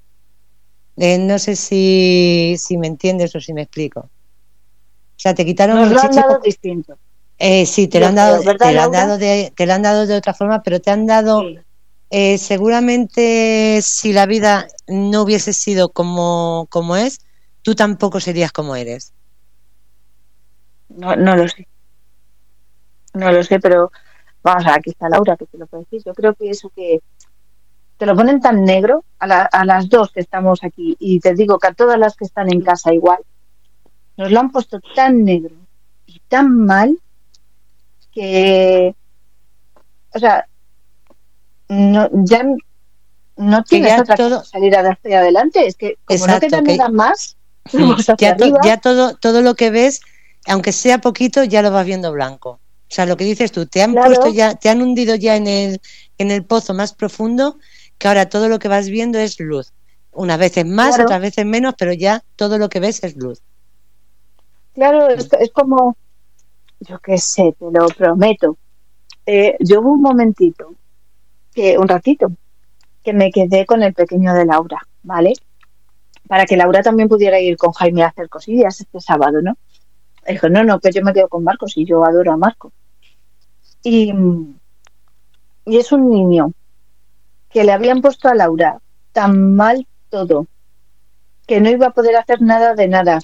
Eh, 0.97 1.17
no 1.17 1.39
sé 1.39 1.55
si, 1.55 2.55
si 2.59 2.77
me 2.77 2.87
entiendes 2.87 3.35
o 3.35 3.41
si 3.41 3.53
me 3.53 3.63
explico. 3.63 4.01
O 4.01 5.19
sea, 5.23 5.33
te 5.33 5.45
quitaron 5.45 5.77
Nos 5.77 5.91
lo 5.91 6.01
han 6.01 6.11
dado 6.11 6.39
distinto. 6.39 6.97
Eh, 7.39 7.65
sí, 7.65 7.87
te 7.87 7.99
lo, 7.99 8.07
han 8.07 8.15
dado, 8.15 8.41
te, 8.41 8.71
lo 8.73 8.81
han 8.81 8.91
dado 8.91 9.17
de, 9.17 9.51
te 9.55 9.65
lo 9.65 9.73
han 9.73 9.81
dado 9.81 10.05
de 10.05 10.15
otra 10.15 10.33
forma, 10.33 10.61
pero 10.61 10.79
te 10.79 10.91
han 10.91 11.05
dado 11.05 11.43
eh, 12.09 12.37
seguramente 12.37 13.79
si 13.81 14.13
la 14.13 14.27
vida 14.27 14.67
no 14.87 15.23
hubiese 15.23 15.51
sido 15.51 15.89
como, 15.89 16.67
como 16.69 16.95
es, 16.95 17.19
tú 17.63 17.73
tampoco 17.75 18.19
serías 18.19 18.51
como 18.51 18.75
eres. 18.75 19.13
No, 20.89 21.15
no 21.15 21.35
lo 21.35 21.47
sé. 21.47 21.67
No 23.15 23.31
lo 23.31 23.43
sé, 23.43 23.59
pero 23.59 23.91
vamos 24.43 24.65
aquí 24.67 24.91
está 24.91 25.09
Laura, 25.09 25.35
que 25.37 25.45
te 25.47 25.57
lo 25.57 25.65
puede 25.67 25.83
decir. 25.83 26.03
Yo 26.05 26.13
creo 26.13 26.33
que 26.35 26.49
eso 26.49 26.69
que 26.69 26.99
te 27.97 28.05
lo 28.05 28.15
ponen 28.15 28.41
tan 28.41 28.63
negro 28.63 29.03
a, 29.19 29.27
la- 29.27 29.43
a 29.45 29.65
las 29.65 29.87
dos 29.89 30.11
que 30.11 30.19
estamos 30.19 30.63
aquí 30.63 30.95
y 30.99 31.19
te 31.19 31.33
digo 31.35 31.57
que 31.59 31.67
a 31.67 31.73
todas 31.73 31.97
las 31.97 32.15
que 32.15 32.25
están 32.25 32.51
en 32.51 32.61
casa 32.61 32.93
igual, 32.93 33.19
nos 34.17 34.31
lo 34.31 34.39
han 34.39 34.51
puesto 34.51 34.79
tan 34.95 35.23
negro 35.23 35.55
y 36.05 36.19
tan 36.27 36.65
mal 36.65 36.99
que, 38.11 38.95
o 40.13 40.19
sea, 40.19 40.47
no, 41.69 42.09
ya 42.11 42.43
no 43.37 43.63
tienes 43.63 43.99
otra 43.99 44.15
todo- 44.15 44.41
que 44.41 44.47
salir 44.47 44.75
hacia 44.75 45.19
adelante. 45.19 45.65
Es 45.65 45.75
que 45.75 45.97
como 46.05 46.25
Exacto, 46.25 46.45
no 46.57 46.63
queda 46.63 46.63
que- 46.63 46.77
nada 46.77 46.89
más, 46.89 47.37
ya, 48.17 48.35
to- 48.35 48.45
arriba. 48.45 48.59
ya 48.63 48.77
todo, 48.77 49.15
todo 49.15 49.41
lo 49.41 49.55
que 49.55 49.69
ves, 49.69 50.01
aunque 50.47 50.71
sea 50.71 50.99
poquito, 50.99 51.43
ya 51.43 51.61
lo 51.61 51.71
vas 51.71 51.85
viendo 51.85 52.11
blanco. 52.11 52.49
O 52.49 52.95
sea, 52.95 53.05
lo 53.05 53.17
que 53.17 53.23
dices 53.23 53.51
tú, 53.51 53.65
te 53.65 53.81
han 53.81 53.93
Claro. 53.93 54.07
puesto 54.09 54.29
ya, 54.29 54.55
te 54.55 54.69
han 54.69 54.81
hundido 54.81 55.15
ya 55.15 55.35
en 55.35 55.47
el, 55.47 55.81
en 56.17 56.31
el 56.31 56.45
pozo 56.45 56.73
más 56.73 56.93
profundo, 56.93 57.57
que 57.97 58.07
ahora 58.07 58.29
todo 58.29 58.49
lo 58.49 58.59
que 58.59 58.67
vas 58.67 58.89
viendo 58.89 59.17
es 59.17 59.39
luz. 59.39 59.73
Unas 60.11 60.37
veces 60.37 60.65
más, 60.65 60.89
Claro. 60.89 61.05
otras 61.05 61.21
veces 61.21 61.45
menos, 61.45 61.73
pero 61.77 61.93
ya 61.93 62.21
todo 62.35 62.57
lo 62.57 62.69
que 62.69 62.79
ves 62.79 63.03
es 63.03 63.15
luz. 63.15 63.41
Claro, 64.73 65.07
es, 65.09 65.27
es 65.39 65.51
como, 65.51 65.95
yo 66.79 66.99
qué 66.99 67.17
sé, 67.17 67.55
te 67.57 67.65
lo 67.71 67.87
prometo. 67.87 68.57
Eh, 69.25 69.55
yo 69.59 69.81
hubo 69.81 69.93
un 69.93 70.01
momentito, 70.01 70.75
que 71.53 71.77
un 71.77 71.87
ratito, 71.87 72.31
que 73.03 73.13
me 73.13 73.31
quedé 73.31 73.65
con 73.65 73.83
el 73.83 73.93
pequeño 73.93 74.33
de 74.33 74.45
Laura, 74.45 74.81
¿vale? 75.03 75.33
Para 76.27 76.45
que 76.45 76.57
Laura 76.57 76.81
también 76.81 77.09
pudiera 77.09 77.39
ir 77.39 77.57
con 77.57 77.71
Jaime 77.73 78.03
a 78.03 78.07
hacer 78.07 78.29
cosillas 78.29 78.79
este 78.79 78.99
sábado, 78.99 79.41
¿no? 79.41 79.57
Dijo, 80.27 80.49
no, 80.49 80.63
no, 80.63 80.79
que 80.79 80.91
yo 80.91 81.03
me 81.03 81.13
quedo 81.13 81.27
con 81.27 81.43
Marcos 81.43 81.73
y 81.75 81.85
yo 81.85 82.03
adoro 82.05 82.31
a 82.31 82.37
Marcos. 82.37 82.71
Y, 83.83 84.13
y 85.65 85.77
es 85.77 85.91
un 85.91 86.09
niño 86.09 86.53
que 87.49 87.63
le 87.63 87.73
habían 87.73 88.01
puesto 88.01 88.29
a 88.29 88.35
Laura 88.35 88.79
tan 89.11 89.55
mal 89.55 89.85
todo, 90.09 90.47
que 91.45 91.61
no 91.61 91.69
iba 91.69 91.87
a 91.87 91.93
poder 91.93 92.15
hacer 92.15 92.41
nada 92.41 92.73
de 92.73 92.87
nada, 92.87 93.19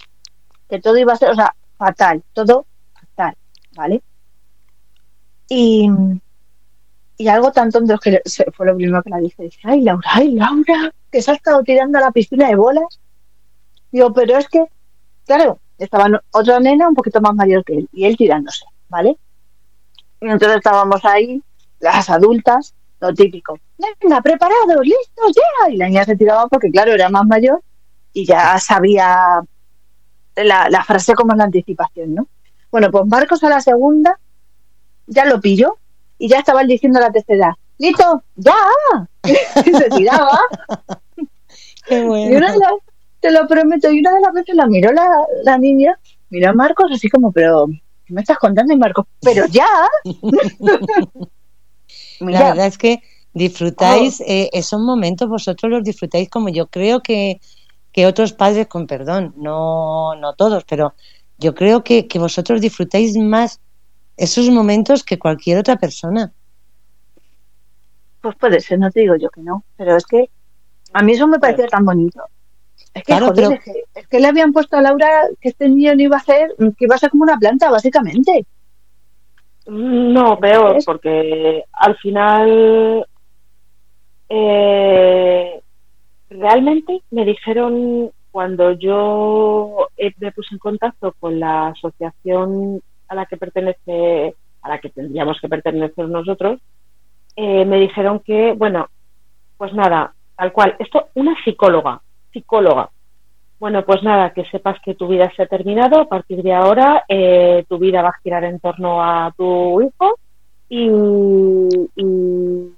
que 0.70 0.80
todo 0.80 0.98
iba 0.98 1.14
a 1.14 1.18
ser, 1.18 1.32
o 1.32 1.36
sea, 1.36 1.56
fatal, 1.78 2.24
todo 2.34 2.66
fatal, 2.94 3.36
¿vale? 3.76 4.04
Y, 5.50 5.90
y 7.20 7.28
algo 7.28 7.52
tan 7.52 7.70
tonto 7.70 7.98
que 8.00 8.22
fue 8.54 8.66
lo 8.66 8.78
primero 8.78 9.04
que 9.04 9.10
la 9.10 9.18
dije, 9.18 9.44
dice, 9.44 9.60
ay 9.64 9.82
Laura, 9.82 10.10
ay 10.14 10.32
Laura, 10.32 10.94
que 11.12 11.22
se 11.22 11.32
ha 11.32 11.34
estado 11.34 11.62
tirando 11.64 11.98
a 11.98 12.02
la 12.02 12.12
piscina 12.12 12.48
de 12.48 12.56
bolas. 12.56 13.02
Digo, 13.92 14.14
pero 14.14 14.38
es 14.38 14.48
que, 14.48 14.64
claro, 15.26 15.60
estaba 15.78 16.08
otra 16.32 16.62
nena 16.62 16.88
un 16.88 16.96
poquito 16.96 17.20
más 17.20 17.36
mayor 17.36 17.66
que 17.66 17.74
él, 17.74 17.90
y 17.92 18.06
él 18.06 18.16
tirándose, 18.16 18.64
¿vale? 18.88 19.18
Y 20.22 20.30
entonces 20.30 20.60
estábamos 20.60 21.04
ahí, 21.04 21.44
las 21.82 22.10
adultas, 22.10 22.74
lo 23.02 23.14
típico, 23.14 23.60
venga, 23.78 24.22
preparados, 24.22 24.82
listos, 24.82 25.36
ya, 25.36 25.70
y 25.72 25.76
la 25.76 25.90
niña 25.90 26.06
se 26.06 26.16
tiraba 26.16 26.48
porque, 26.48 26.72
claro, 26.72 26.94
era 26.94 27.10
más 27.10 27.26
mayor 27.26 27.62
y 28.14 28.26
ya 28.26 28.58
sabía 28.60 29.42
la, 30.38 30.70
la 30.70 30.84
frase 30.86 31.14
como 31.16 31.34
en 31.34 31.40
la 31.40 31.44
anticipación, 31.44 32.16
¿no? 32.16 32.28
Bueno, 32.72 32.90
pues 32.92 33.06
Marcos 33.08 33.44
a 33.44 33.50
la 33.50 33.60
segunda 33.60 34.18
ya 35.06 35.26
lo 35.26 35.42
pilló 35.42 35.80
y 36.20 36.28
ya 36.28 36.40
estaba 36.40 36.62
él 36.62 36.68
diciendo 36.68 37.00
la 37.00 37.12
tercera, 37.12 37.58
¡Listo! 37.80 38.22
¡Ya! 38.36 38.54
y 39.24 39.74
se 39.74 39.90
tiraba. 39.90 40.40
Qué 41.88 42.00
Y 42.00 42.06
bueno. 42.06 42.38
una 42.38 42.52
de 42.52 42.58
las, 42.60 42.74
te 43.22 43.32
lo 43.32 43.48
prometo, 43.48 43.90
y 43.90 44.00
una 44.02 44.14
de 44.14 44.22
las 44.22 44.34
veces 44.34 44.56
la 44.56 44.68
miró 44.68 44.92
la, 44.92 45.08
la 45.44 45.58
niña, 45.58 45.98
miró 46.30 46.50
a 46.50 46.54
Marcos 46.54 46.92
así 46.94 47.10
como, 47.10 47.32
pero, 47.32 47.68
¿qué 48.06 48.14
me 48.14 48.22
estás 48.22 48.38
contando? 48.38 48.74
Y 48.74 48.78
Marcos, 48.78 49.06
pero 49.22 49.46
ya. 49.48 49.66
La 52.20 52.50
verdad 52.50 52.68
es 52.68 52.78
que 52.78 53.02
disfrutáis 53.34 54.20
eh, 54.22 54.50
esos 54.52 54.82
momentos, 54.82 55.30
vosotros 55.30 55.72
los 55.72 55.84
disfrutáis 55.84 56.30
como 56.30 56.50
yo 56.50 56.68
creo 56.68 57.02
que, 57.02 57.40
que 57.94 58.06
otros 58.06 58.34
padres, 58.34 58.68
con 58.68 58.88
perdón, 58.88 59.34
no, 59.38 60.16
no 60.16 60.34
todos, 60.34 60.66
pero 60.66 60.94
yo 61.38 61.56
creo 61.56 61.82
que, 61.82 62.08
que 62.08 62.20
vosotros 62.20 62.60
disfrutáis 62.60 63.16
más 63.16 63.62
esos 64.20 64.50
momentos 64.50 65.04
que 65.04 65.18
cualquier 65.18 65.58
otra 65.60 65.76
persona. 65.78 66.32
pues 68.22 68.36
puede 68.36 68.60
ser, 68.60 68.78
no 68.80 68.92
te 68.92 69.00
digo 69.00 69.16
yo 69.16 69.30
que 69.30 69.42
no, 69.42 69.64
pero 69.78 69.96
es 69.96 70.06
que 70.06 70.30
a 70.94 71.02
mí 71.02 71.14
eso 71.14 71.26
me 71.28 71.40
parecía 71.40 71.68
tan 71.68 71.86
bonito. 71.86 72.22
Es 72.94 73.04
que, 73.04 73.14
Claro, 73.14 73.28
joder, 73.28 73.36
pero- 73.46 73.56
es, 73.56 73.64
que, 73.64 73.84
es 73.96 74.08
que 74.08 74.20
le 74.20 74.28
habían 74.28 74.52
puesto 74.52 74.76
a 74.76 74.82
Laura 74.82 75.10
que 75.40 75.50
este 75.50 75.70
niño 75.70 75.96
no 75.96 76.02
iba 76.02 76.18
a 76.18 76.20
hacer, 76.20 76.54
que 76.58 76.86
iba 76.86 76.96
a 76.96 76.98
ser 77.00 77.12
como 77.12 77.24
una 77.24 77.38
planta, 77.38 77.70
básicamente. 77.72 78.46
No, 79.68 80.38
peor, 80.40 80.76
¿Ves? 80.76 80.86
porque 80.86 81.64
al 81.72 81.96
final 81.98 83.06
eh, 84.30 85.62
realmente 86.30 87.02
me 87.12 87.26
dijeron 87.26 88.12
cuando 88.32 88.72
yo 88.74 89.88
eh, 89.98 90.12
me 90.18 90.32
puse 90.32 90.54
en 90.56 90.60
contacto 90.60 91.16
con 91.20 91.40
la 91.40 91.68
asociación 91.70 92.82
a 93.10 93.16
la 93.16 93.26
que 93.26 93.38
pertenece, 93.38 94.36
a 94.62 94.70
la 94.70 94.80
que 94.80 94.90
tendríamos 94.90 95.40
que 95.42 95.50
pertenecer 95.50 96.08
nosotros, 96.08 96.60
eh, 97.36 97.66
me 97.66 97.80
dijeron 97.80 98.20
que, 98.20 98.54
bueno, 98.54 98.88
pues 99.58 99.74
nada, 99.74 100.14
tal 100.36 100.52
cual, 100.54 100.76
esto, 100.80 101.10
una 101.16 101.36
psicóloga, 101.44 102.02
psicóloga. 102.32 102.90
Bueno, 103.60 103.84
pues 103.86 104.02
nada, 104.04 104.32
que 104.34 104.46
sepas 104.46 104.78
que 104.86 104.96
tu 104.96 105.08
vida 105.08 105.30
se 105.36 105.44
ha 105.44 105.46
terminado. 105.48 106.00
A 106.00 106.08
partir 106.08 106.42
de 106.42 106.54
ahora, 106.54 107.04
eh, 107.10 107.66
tu 107.68 107.78
vida 107.78 108.02
va 108.02 108.10
a 108.10 108.20
girar 108.24 108.46
en 108.46 108.60
torno 108.60 109.04
a 109.04 109.34
tu 109.36 109.82
hijo 109.82 110.18
y, 110.70 110.90
y, 111.96 112.74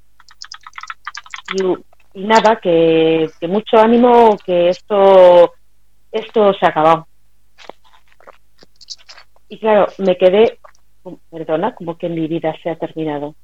y- 2.14 2.24
nada, 2.26 2.56
que, 2.56 3.30
que 3.40 3.48
mucho 3.48 3.78
ánimo, 3.78 4.36
que 4.44 4.70
esto, 4.70 5.54
esto 6.12 6.54
se 6.54 6.66
ha 6.66 6.70
acabado. 6.70 7.08
Y 9.52 9.60
claro, 9.60 9.88
me 9.98 10.16
quedé, 10.16 10.60
perdona, 11.30 11.76
como 11.76 11.98
que 11.98 12.08
mi 12.08 12.26
vida 12.26 12.56
se 12.64 12.70
ha 12.70 12.78
terminado 12.78 13.36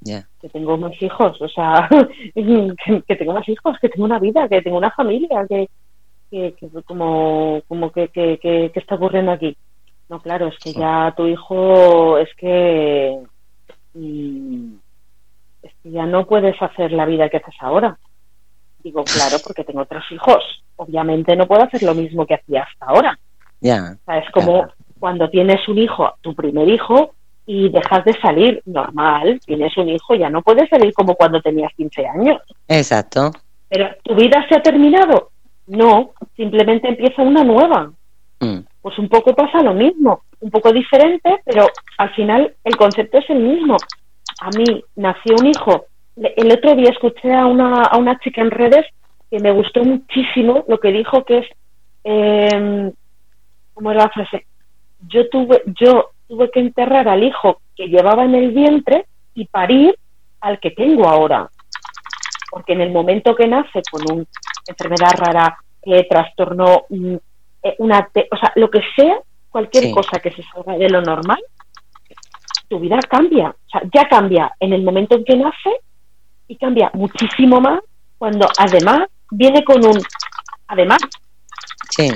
Ya. 0.00 0.28
que 0.40 0.48
tengo 0.48 0.76
más 0.76 0.92
hijos, 1.02 1.36
o 1.42 1.48
sea, 1.48 1.88
que, 2.34 3.02
que 3.04 3.16
tengo 3.16 3.32
más 3.32 3.48
hijos, 3.48 3.76
que 3.80 3.88
tengo 3.88 4.04
una 4.04 4.20
vida, 4.20 4.48
que 4.48 4.62
tengo 4.62 4.78
una 4.78 4.92
familia, 4.92 5.44
que, 5.48 5.68
que, 6.30 6.54
que 6.54 6.68
como, 6.84 7.60
como 7.66 7.90
que, 7.90 8.06
que, 8.06 8.70
está 8.72 8.94
ocurriendo 8.94 9.32
aquí. 9.32 9.56
No, 10.08 10.20
claro, 10.20 10.46
es 10.46 10.56
que 10.58 10.72
ya 10.72 11.12
tu 11.16 11.26
hijo, 11.26 12.18
es 12.18 12.32
que, 12.36 13.18
mm, 13.94 14.74
es 15.64 15.72
que 15.82 15.90
ya 15.90 16.06
no 16.06 16.24
puedes 16.24 16.54
hacer 16.62 16.92
la 16.92 17.04
vida 17.04 17.28
que 17.28 17.38
haces 17.38 17.56
ahora. 17.58 17.98
Digo, 18.84 19.02
claro, 19.02 19.38
porque 19.44 19.64
tengo 19.64 19.80
otros 19.80 20.04
hijos. 20.12 20.62
Obviamente 20.76 21.34
no 21.34 21.48
puedo 21.48 21.64
hacer 21.64 21.82
lo 21.82 21.94
mismo 21.96 22.24
que 22.26 22.34
hacía 22.34 22.62
hasta 22.62 22.86
ahora. 22.86 23.18
Ya. 23.60 23.96
O 24.00 24.04
sea, 24.04 24.18
es 24.18 24.30
como. 24.30 24.68
Cuando 24.98 25.28
tienes 25.30 25.66
un 25.68 25.78
hijo, 25.78 26.14
tu 26.20 26.34
primer 26.34 26.68
hijo, 26.68 27.14
y 27.48 27.70
dejas 27.70 28.04
de 28.04 28.12
salir. 28.20 28.62
Normal, 28.66 29.40
tienes 29.44 29.76
un 29.78 29.88
hijo, 29.88 30.14
ya 30.14 30.28
no 30.28 30.42
puedes 30.42 30.68
salir 30.68 30.92
como 30.92 31.14
cuando 31.14 31.40
tenías 31.40 31.72
15 31.74 32.06
años. 32.06 32.42
Exacto. 32.68 33.32
Pero 33.70 33.88
¿tu 34.02 34.14
vida 34.14 34.44
se 34.48 34.56
ha 34.56 34.62
terminado? 34.62 35.30
No, 35.66 36.12
simplemente 36.36 36.88
empieza 36.88 37.22
una 37.22 37.42
nueva. 37.42 37.90
Mm. 38.40 38.58
Pues 38.82 38.98
un 38.98 39.08
poco 39.08 39.34
pasa 39.34 39.62
lo 39.62 39.72
mismo, 39.72 40.22
un 40.40 40.50
poco 40.50 40.72
diferente, 40.72 41.40
pero 41.44 41.66
al 41.96 42.14
final 42.14 42.54
el 42.64 42.76
concepto 42.76 43.18
es 43.18 43.30
el 43.30 43.40
mismo. 43.40 43.76
A 44.40 44.50
mí 44.50 44.84
nació 44.96 45.36
un 45.40 45.46
hijo. 45.46 45.86
El 46.16 46.52
otro 46.52 46.74
día 46.74 46.90
escuché 46.90 47.32
a 47.32 47.46
una, 47.46 47.82
a 47.82 47.96
una 47.96 48.18
chica 48.20 48.42
en 48.42 48.50
redes 48.50 48.84
que 49.30 49.40
me 49.40 49.52
gustó 49.52 49.82
muchísimo 49.84 50.64
lo 50.68 50.78
que 50.78 50.92
dijo 50.92 51.24
que 51.24 51.38
es, 51.38 51.46
eh, 52.04 52.92
¿cómo 53.72 53.90
era 53.90 54.04
la 54.04 54.10
frase? 54.10 54.46
Yo 55.06 55.28
tuve, 55.28 55.62
yo 55.80 56.10
tuve 56.26 56.50
que 56.50 56.60
enterrar 56.60 57.08
al 57.08 57.22
hijo 57.22 57.60
que 57.76 57.86
llevaba 57.88 58.24
en 58.24 58.34
el 58.34 58.50
vientre 58.50 59.06
y 59.34 59.46
parir 59.46 59.96
al 60.40 60.58
que 60.60 60.70
tengo 60.72 61.08
ahora. 61.08 61.48
Porque 62.50 62.72
en 62.72 62.80
el 62.80 62.90
momento 62.90 63.34
que 63.34 63.46
nace 63.46 63.82
con 63.90 64.02
una 64.10 64.24
enfermedad 64.66 65.12
rara, 65.16 65.58
eh, 65.82 66.06
trastorno, 66.08 66.84
mm, 66.88 67.14
eh, 67.62 67.74
una 67.78 68.06
te- 68.12 68.28
o 68.30 68.36
sea, 68.36 68.52
lo 68.56 68.70
que 68.70 68.80
sea, 68.96 69.18
cualquier 69.50 69.84
Sí. 69.84 69.92
cosa 69.92 70.18
que 70.18 70.30
se 70.32 70.42
salga 70.52 70.76
de 70.76 70.88
lo 70.90 71.00
normal, 71.00 71.38
tu 72.68 72.78
vida 72.80 72.98
cambia. 73.08 73.48
O 73.48 73.70
sea, 73.70 73.82
ya 73.94 74.08
cambia 74.08 74.52
en 74.60 74.72
el 74.72 74.82
momento 74.82 75.14
en 75.16 75.24
que 75.24 75.36
nace 75.36 75.80
y 76.48 76.56
cambia 76.56 76.90
muchísimo 76.94 77.60
más 77.60 77.80
cuando 78.18 78.46
además 78.58 79.08
viene 79.30 79.64
con 79.64 79.84
un, 79.84 79.98
además, 80.66 80.98
Sí. 81.90 82.08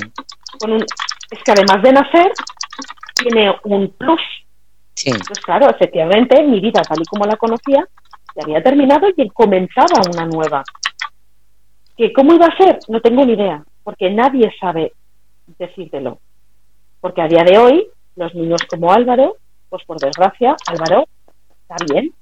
con 0.58 0.72
un, 0.72 0.82
es 1.30 1.42
que 1.44 1.52
además 1.52 1.82
de 1.82 1.92
nacer, 1.92 2.32
tiene 3.22 3.54
un 3.64 3.88
plus. 3.90 4.20
Sí. 4.94 5.10
Pues 5.26 5.40
claro, 5.40 5.70
efectivamente, 5.70 6.42
mi 6.42 6.60
vida 6.60 6.82
tal 6.82 7.00
y 7.00 7.04
como 7.04 7.24
la 7.24 7.36
conocía, 7.36 7.86
se 8.34 8.40
había 8.42 8.62
terminado 8.62 9.08
y 9.16 9.28
comenzaba 9.30 10.00
una 10.12 10.26
nueva. 10.26 10.62
¿Que 11.96 12.12
¿Cómo 12.12 12.34
iba 12.34 12.46
a 12.46 12.56
ser? 12.56 12.78
No 12.88 13.00
tengo 13.00 13.24
ni 13.24 13.34
idea, 13.34 13.64
porque 13.82 14.10
nadie 14.10 14.52
sabe 14.58 14.92
decírtelo. 15.58 16.18
Porque 17.00 17.22
a 17.22 17.28
día 17.28 17.44
de 17.44 17.58
hoy, 17.58 17.86
los 18.16 18.34
niños 18.34 18.60
como 18.68 18.92
Álvaro, 18.92 19.36
pues 19.68 19.84
por 19.84 19.98
desgracia, 19.98 20.56
Álvaro 20.66 21.06
está 21.62 21.76
bien, 21.92 22.12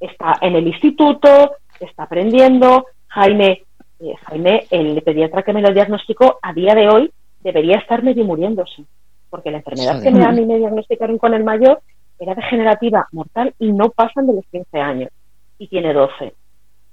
está 0.00 0.38
en 0.40 0.56
el 0.56 0.66
instituto, 0.66 1.56
está 1.80 2.04
aprendiendo, 2.04 2.86
Jaime, 3.08 3.64
eh, 4.00 4.14
Jaime, 4.24 4.66
el 4.70 5.00
pediatra 5.02 5.42
que 5.42 5.52
me 5.52 5.62
lo 5.62 5.72
diagnosticó, 5.72 6.38
a 6.42 6.52
día 6.52 6.74
de 6.74 6.88
hoy 6.88 7.12
debería 7.40 7.78
estar 7.78 8.02
medio 8.02 8.24
muriéndose, 8.24 8.84
porque 9.30 9.50
la 9.50 9.58
enfermedad 9.58 10.02
que 10.02 10.10
me, 10.10 10.24
a 10.24 10.32
mí 10.32 10.44
me 10.44 10.58
diagnosticaron 10.58 11.18
con 11.18 11.34
el 11.34 11.44
mayor 11.44 11.80
era 12.18 12.34
degenerativa, 12.34 13.06
mortal, 13.12 13.54
y 13.58 13.72
no 13.72 13.90
pasan 13.90 14.26
de 14.26 14.34
los 14.34 14.46
15 14.46 14.78
años, 14.78 15.10
y 15.58 15.68
tiene 15.68 15.92
12, 15.92 16.34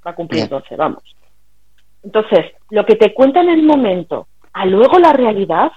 va 0.05 0.11
a 0.11 0.15
cumplir 0.15 0.47
12, 0.47 0.75
vamos. 0.75 1.03
Entonces, 2.03 2.45
lo 2.69 2.85
que 2.85 2.95
te 2.95 3.13
cuenta 3.13 3.41
en 3.41 3.49
el 3.49 3.63
momento, 3.63 4.27
a 4.51 4.65
luego 4.65 4.99
la 4.99 5.13
realidad, 5.13 5.71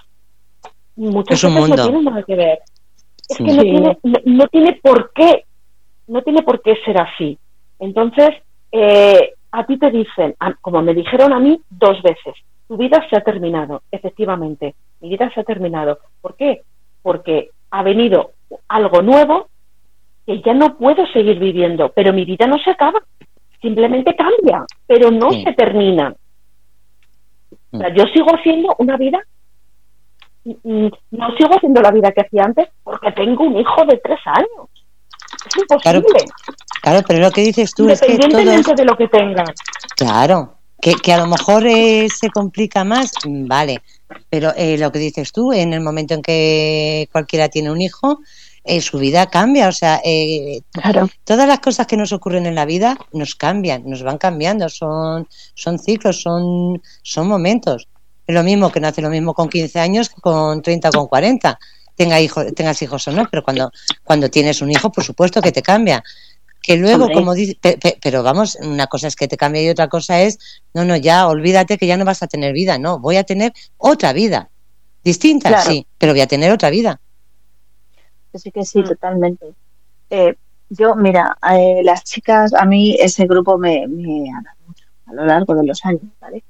muchas 0.95 1.41
veces 1.41 1.69
no 1.69 1.75
tiene 1.75 2.01
nada 2.03 2.23
que 2.23 2.35
ver. 2.35 2.59
Es 3.29 3.37
que 3.37 3.43
no 3.43 3.61
tiene, 3.61 3.97
no, 4.25 4.47
tiene 4.47 4.79
por 4.81 5.11
qué, 5.13 5.45
no 6.07 6.21
tiene 6.21 6.43
por 6.43 6.61
qué 6.61 6.75
ser 6.85 6.99
así. 6.99 7.37
Entonces, 7.79 8.29
eh, 8.71 9.33
a 9.51 9.65
ti 9.65 9.77
te 9.77 9.89
dicen, 9.89 10.35
como 10.61 10.81
me 10.81 10.93
dijeron 10.93 11.33
a 11.33 11.39
mí 11.39 11.59
dos 11.69 12.01
veces, 12.03 12.35
tu 12.67 12.77
vida 12.77 13.05
se 13.09 13.17
ha 13.17 13.21
terminado, 13.21 13.81
efectivamente, 13.91 14.75
mi 15.01 15.09
vida 15.09 15.29
se 15.33 15.41
ha 15.41 15.43
terminado. 15.43 15.99
¿Por 16.21 16.35
qué? 16.35 16.63
Porque 17.01 17.51
ha 17.71 17.83
venido 17.83 18.31
algo 18.67 19.01
nuevo 19.01 19.47
que 20.25 20.41
ya 20.41 20.53
no 20.53 20.77
puedo 20.77 21.05
seguir 21.07 21.39
viviendo, 21.39 21.91
pero 21.95 22.13
mi 22.13 22.25
vida 22.25 22.47
no 22.47 22.57
se 22.59 22.71
acaba, 22.71 23.01
simplemente 23.61 24.15
cambia, 24.15 24.65
pero 24.85 25.09
no 25.09 25.31
se 25.31 25.53
termina. 25.53 26.13
O 27.71 27.77
sea, 27.77 27.89
mm. 27.89 27.93
yo 27.93 28.03
sigo 28.13 28.35
haciendo 28.35 28.75
una 28.79 28.97
vida, 28.97 29.19
no 30.43 31.35
sigo 31.37 31.55
haciendo 31.55 31.81
la 31.81 31.91
vida 31.91 32.11
que 32.11 32.21
hacía 32.21 32.43
antes 32.43 32.67
porque 32.83 33.11
tengo 33.13 33.43
un 33.43 33.57
hijo 33.57 33.85
de 33.85 33.97
tres 33.97 34.19
años. 34.25 34.69
Es 35.45 35.57
imposible. 35.57 36.19
Claro, 36.81 37.05
pero 37.07 37.19
lo 37.19 37.31
que 37.31 37.41
dices 37.41 37.73
tú 37.73 37.89
es 37.89 38.01
que 38.01 38.17
de 38.17 38.85
lo 38.85 38.97
que 38.97 39.07
tengas. 39.07 39.51
Claro, 39.95 40.56
que, 40.81 40.95
que 40.95 41.13
a 41.13 41.17
lo 41.17 41.27
mejor 41.27 41.65
eh, 41.65 42.07
se 42.09 42.29
complica 42.29 42.83
más, 42.83 43.11
mm, 43.25 43.47
vale, 43.47 43.81
pero 44.29 44.53
eh, 44.55 44.77
lo 44.77 44.91
que 44.91 44.99
dices 44.99 45.31
tú, 45.31 45.51
en 45.53 45.73
el 45.73 45.81
momento 45.81 46.13
en 46.13 46.21
que 46.21 47.09
cualquiera 47.11 47.49
tiene 47.49 47.71
un 47.71 47.81
hijo, 47.81 48.19
eh, 48.63 48.81
su 48.81 48.99
vida 48.99 49.27
cambia, 49.27 49.69
o 49.69 49.71
sea, 49.71 50.01
claro. 50.71 51.09
todas 51.23 51.47
las 51.47 51.59
cosas 51.59 51.87
que 51.87 51.95
nos 51.95 52.11
ocurren 52.11 52.45
en 52.45 52.55
la 52.55 52.65
vida 52.65 52.97
nos 53.13 53.35
cambian, 53.35 53.83
nos 53.85 54.03
van 54.03 54.17
cambiando, 54.17 54.67
son, 54.67 55.27
son 55.53 55.79
ciclos, 55.79 56.21
son, 56.21 56.81
son 57.01 57.27
momentos. 57.27 57.87
Es 58.27 58.35
lo 58.35 58.43
mismo 58.43 58.69
que 58.69 58.81
no 58.81 58.89
hace 58.89 59.01
lo 59.01 59.09
mismo 59.09 59.33
con 59.33 59.47
15 59.47 59.79
años 59.79 60.09
que 60.09 60.19
con 60.19 60.61
30 60.61 60.89
o 60.89 60.91
con 60.91 61.07
40 61.07 61.57
tenga 61.97 62.21
hijos, 62.21 62.53
tengas 62.53 62.81
hijos 62.81 63.07
o 63.07 63.11
no, 63.11 63.27
pero 63.29 63.43
cuando, 63.43 63.71
cuando 64.03 64.29
tienes 64.29 64.61
un 64.61 64.69
hijo, 64.69 64.91
por 64.91 65.03
supuesto 65.03 65.41
que 65.41 65.51
te 65.51 65.63
cambia. 65.63 66.03
Que 66.61 66.75
luego, 66.75 67.09
como 67.09 67.33
dice, 67.33 67.57
pero 68.01 68.23
vamos, 68.23 68.57
una 68.61 68.87
cosa 68.87 69.07
es 69.07 69.15
que 69.15 69.27
te 69.27 69.37
cambie 69.37 69.63
y 69.63 69.69
otra 69.69 69.87
cosa 69.87 70.21
es, 70.21 70.37
no, 70.73 70.83
no, 70.83 70.97
ya 70.97 71.27
olvídate 71.27 71.77
que 71.77 71.87
ya 71.87 71.95
no 71.95 72.03
vas 72.03 72.23
a 72.23 72.27
tener 72.27 72.53
vida, 72.53 72.77
no, 72.77 72.99
voy 72.99 73.15
a 73.15 73.23
tener 73.23 73.53
otra 73.77 74.11
vida. 74.11 74.49
Distinta, 75.03 75.61
sí, 75.61 75.87
pero 75.97 76.11
voy 76.11 76.21
a 76.21 76.27
tener 76.27 76.51
otra 76.51 76.69
vida. 76.69 76.99
Sí 78.33 78.51
que 78.51 78.65
sí, 78.65 78.79
mm. 78.79 78.87
totalmente. 78.87 79.53
Eh, 80.09 80.35
yo, 80.69 80.95
mira, 80.95 81.37
eh, 81.53 81.81
las 81.83 82.03
chicas, 82.03 82.53
a 82.53 82.65
mí 82.65 82.97
ese 82.99 83.25
grupo 83.25 83.57
me, 83.57 83.87
me 83.87 84.29
ha 84.29 84.41
dado 84.43 84.57
mucho 84.67 84.85
a 85.05 85.13
lo 85.13 85.25
largo 85.25 85.55
de 85.55 85.65
los 85.65 85.83
años, 85.85 86.03
¿vale? 86.19 86.43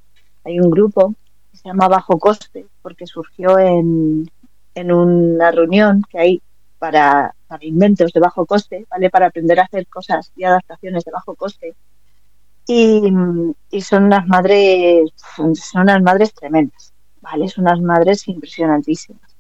Hay 0.43 0.59
un 0.59 0.71
grupo 0.71 1.13
que 1.51 1.57
se 1.57 1.67
llama 1.67 1.87
Bajo 1.87 2.17
Coste, 2.17 2.65
porque 2.81 3.05
surgió 3.05 3.59
en, 3.59 4.29
en 4.73 4.91
una 4.91 5.51
reunión 5.51 6.03
que 6.09 6.19
hay 6.19 6.41
para, 6.79 7.35
inventos 7.61 8.11
de 8.13 8.19
bajo 8.19 8.45
coste, 8.45 8.85
¿vale? 8.89 9.09
Para 9.09 9.27
aprender 9.27 9.59
a 9.59 9.63
hacer 9.63 9.87
cosas 9.87 10.31
y 10.35 10.43
adaptaciones 10.43 11.03
de 11.05 11.11
bajo 11.11 11.35
coste. 11.35 11.75
Y, 12.67 13.01
son 13.81 14.03
unas 14.05 14.27
madres, 14.27 15.09
son 15.35 15.53
unas 15.75 16.01
madres 16.01 16.33
tremendas, 16.33 16.93
¿vale? 17.21 17.47
Son 17.47 17.63
unas 17.63 17.81
madres 17.81 18.27
impresionantísimas. 18.27 19.35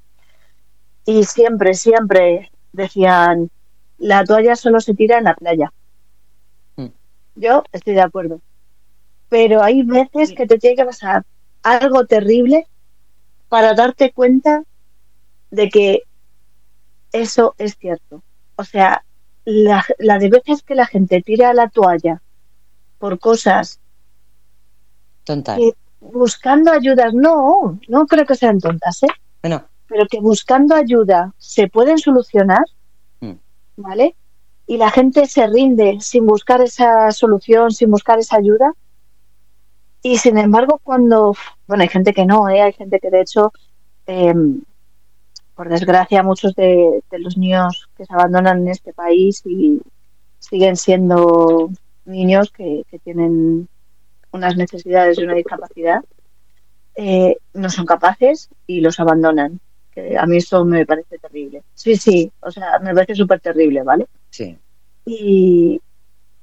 Y 1.05 1.23
siempre, 1.23 1.73
siempre 1.73 2.51
decían, 2.71 3.49
la 3.97 4.23
toalla 4.23 4.55
solo 4.55 4.79
se 4.79 4.93
tira 4.93 5.17
en 5.17 5.25
la 5.25 5.35
playa. 5.35 5.73
Mm. 6.77 6.87
Yo 7.35 7.63
estoy 7.71 7.95
de 7.95 8.01
acuerdo. 8.01 8.41
Pero 9.29 9.61
hay 9.61 9.83
veces 9.83 10.33
que 10.33 10.47
te 10.47 10.57
tiene 10.57 10.77
que 10.77 10.85
pasar 10.85 11.25
algo 11.63 12.05
terrible 12.05 12.65
para 13.49 13.73
darte 13.73 14.13
cuenta 14.13 14.63
de 15.51 15.69
que 15.69 16.03
eso 17.21 17.55
es 17.57 17.77
cierto. 17.77 18.21
O 18.55 18.63
sea, 18.63 19.03
la, 19.45 19.83
de 20.19 20.29
veces 20.29 20.63
que 20.63 20.75
la 20.75 20.85
gente 20.85 21.21
tira 21.21 21.53
la 21.53 21.69
toalla 21.69 22.21
por 22.99 23.19
cosas 23.19 23.79
tontas. 25.23 25.59
buscando 25.99 26.71
ayudas, 26.71 27.13
no, 27.13 27.79
no 27.87 28.07
creo 28.07 28.25
que 28.25 28.35
sean 28.35 28.59
tontas, 28.59 29.03
¿eh? 29.03 29.07
Bueno. 29.41 29.63
Pero 29.87 30.05
que 30.07 30.19
buscando 30.19 30.75
ayuda 30.75 31.33
se 31.37 31.69
pueden 31.69 31.97
solucionar, 31.97 32.65
mm. 33.21 33.33
¿vale? 33.77 34.15
Y 34.65 34.77
la 34.77 34.91
gente 34.91 35.27
se 35.27 35.47
rinde 35.47 35.97
sin 36.01 36.25
buscar 36.25 36.61
esa 36.61 37.11
solución, 37.11 37.71
sin 37.71 37.89
buscar 37.89 38.19
esa 38.19 38.37
ayuda. 38.37 38.73
Y 40.01 40.17
sin 40.17 40.37
embargo, 40.37 40.79
cuando, 40.83 41.35
bueno, 41.67 41.83
hay 41.83 41.89
gente 41.89 42.13
que 42.13 42.25
no, 42.25 42.49
¿eh? 42.49 42.61
hay 42.61 42.73
gente 42.73 42.99
que 42.99 43.09
de 43.09 43.21
hecho 43.21 43.53
eh, 44.07 44.33
por 45.57 45.69
desgracia, 45.69 46.21
muchos 46.21 46.53
de, 46.53 47.03
los 47.17 47.35
niños 47.35 47.89
que 47.97 48.05
se 48.05 48.13
abandonan 48.13 48.59
en 48.59 48.67
este 48.67 48.93
país 48.93 49.41
y 49.43 49.81
siguen 50.37 50.77
siendo 50.77 51.71
niños 52.05 52.51
que, 52.51 52.83
tienen 53.03 53.67
unas 54.31 54.55
necesidades 54.55 55.17
y 55.17 55.23
una 55.23 55.33
discapacidad, 55.33 56.03
eh, 56.95 57.37
no 57.55 57.69
son 57.71 57.87
capaces 57.87 58.49
y 58.67 58.81
los 58.81 58.99
abandonan. 58.99 59.59
Que 59.91 60.15
a 60.15 60.27
mí 60.27 60.37
esto 60.37 60.63
me 60.63 60.85
parece 60.85 61.17
terrible. 61.17 61.63
Sí, 61.73 61.95
sí, 61.95 62.31
o 62.41 62.51
sea, 62.51 62.77
me 62.77 62.93
parece 62.93 63.15
súper 63.15 63.39
terrible, 63.39 63.81
¿vale? 63.81 64.05
Sí. 64.29 64.55
Y, 65.05 65.81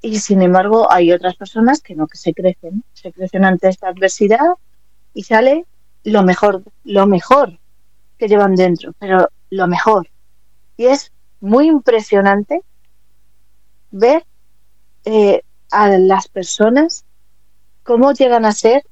y 0.02 0.18
sin 0.18 0.42
embargo, 0.42 0.90
hay 0.90 1.12
otras 1.12 1.36
personas 1.36 1.80
que 1.80 1.94
no, 1.94 2.08
que 2.08 2.18
se 2.18 2.34
crecen, 2.34 2.82
se 2.94 3.12
crecen 3.12 3.44
ante 3.44 3.68
esta 3.68 3.88
adversidad 3.88 4.54
y 5.12 5.22
sale 5.22 5.66
lo 6.02 6.24
mejor, 6.24 6.64
lo 6.82 7.06
mejor 7.06 7.60
que 8.24 8.28
llevan 8.28 8.54
dentro, 8.54 8.94
pero 8.98 9.28
lo 9.50 9.66
mejor. 9.66 10.08
Y 10.78 10.86
es 10.86 11.12
muy 11.40 11.68
impresionante 11.68 12.62
ver 13.90 14.24
eh, 15.04 15.42
a 15.70 15.90
las 15.90 16.28
personas 16.28 17.04
cómo 17.82 18.12
llegan 18.12 18.46
a 18.46 18.52
ser, 18.52 18.82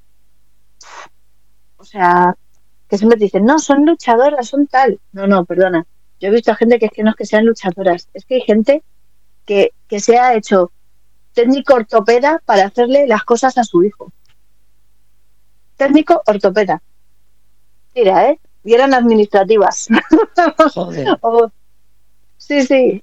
o 1.79 1.85
sea, 1.85 2.37
que 2.91 2.99
siempre 2.99 3.19
dicen, 3.19 3.47
no, 3.47 3.59
son 3.59 3.87
luchadoras, 3.87 4.49
son 4.49 4.67
tal. 4.67 5.01
No, 5.13 5.27
no, 5.27 5.47
perdona. 5.47 5.87
Yo 6.21 6.29
he 6.29 6.31
visto 6.31 6.53
a 6.53 6.57
gente 6.57 6.79
que 6.79 6.87
es 6.87 6.93
que 6.93 7.03
no 7.03 7.13
es 7.13 7.17
que 7.17 7.25
sean 7.25 7.47
luchadoras, 7.47 8.11
es 8.13 8.27
que 8.27 8.35
hay 8.35 8.43
gente 8.43 8.83
que, 9.47 9.73
que 9.89 9.99
se 10.01 10.19
ha 10.19 10.35
hecho 10.35 10.73
técnico 11.33 11.73
ortopeda 11.73 12.43
para 12.45 12.67
hacerle 12.67 13.07
las 13.07 13.25
cosas 13.25 13.57
a 13.57 13.65
su 13.65 13.83
hijo. 13.83 14.13
Técnico 15.79 16.23
ortopeda. 16.27 16.83
Mira, 17.95 18.29
¿eh? 18.29 18.39
Y 18.65 18.75
eran 18.75 18.95
administrativas. 18.95 19.89
sí, 22.37 22.63
sí, 22.63 23.03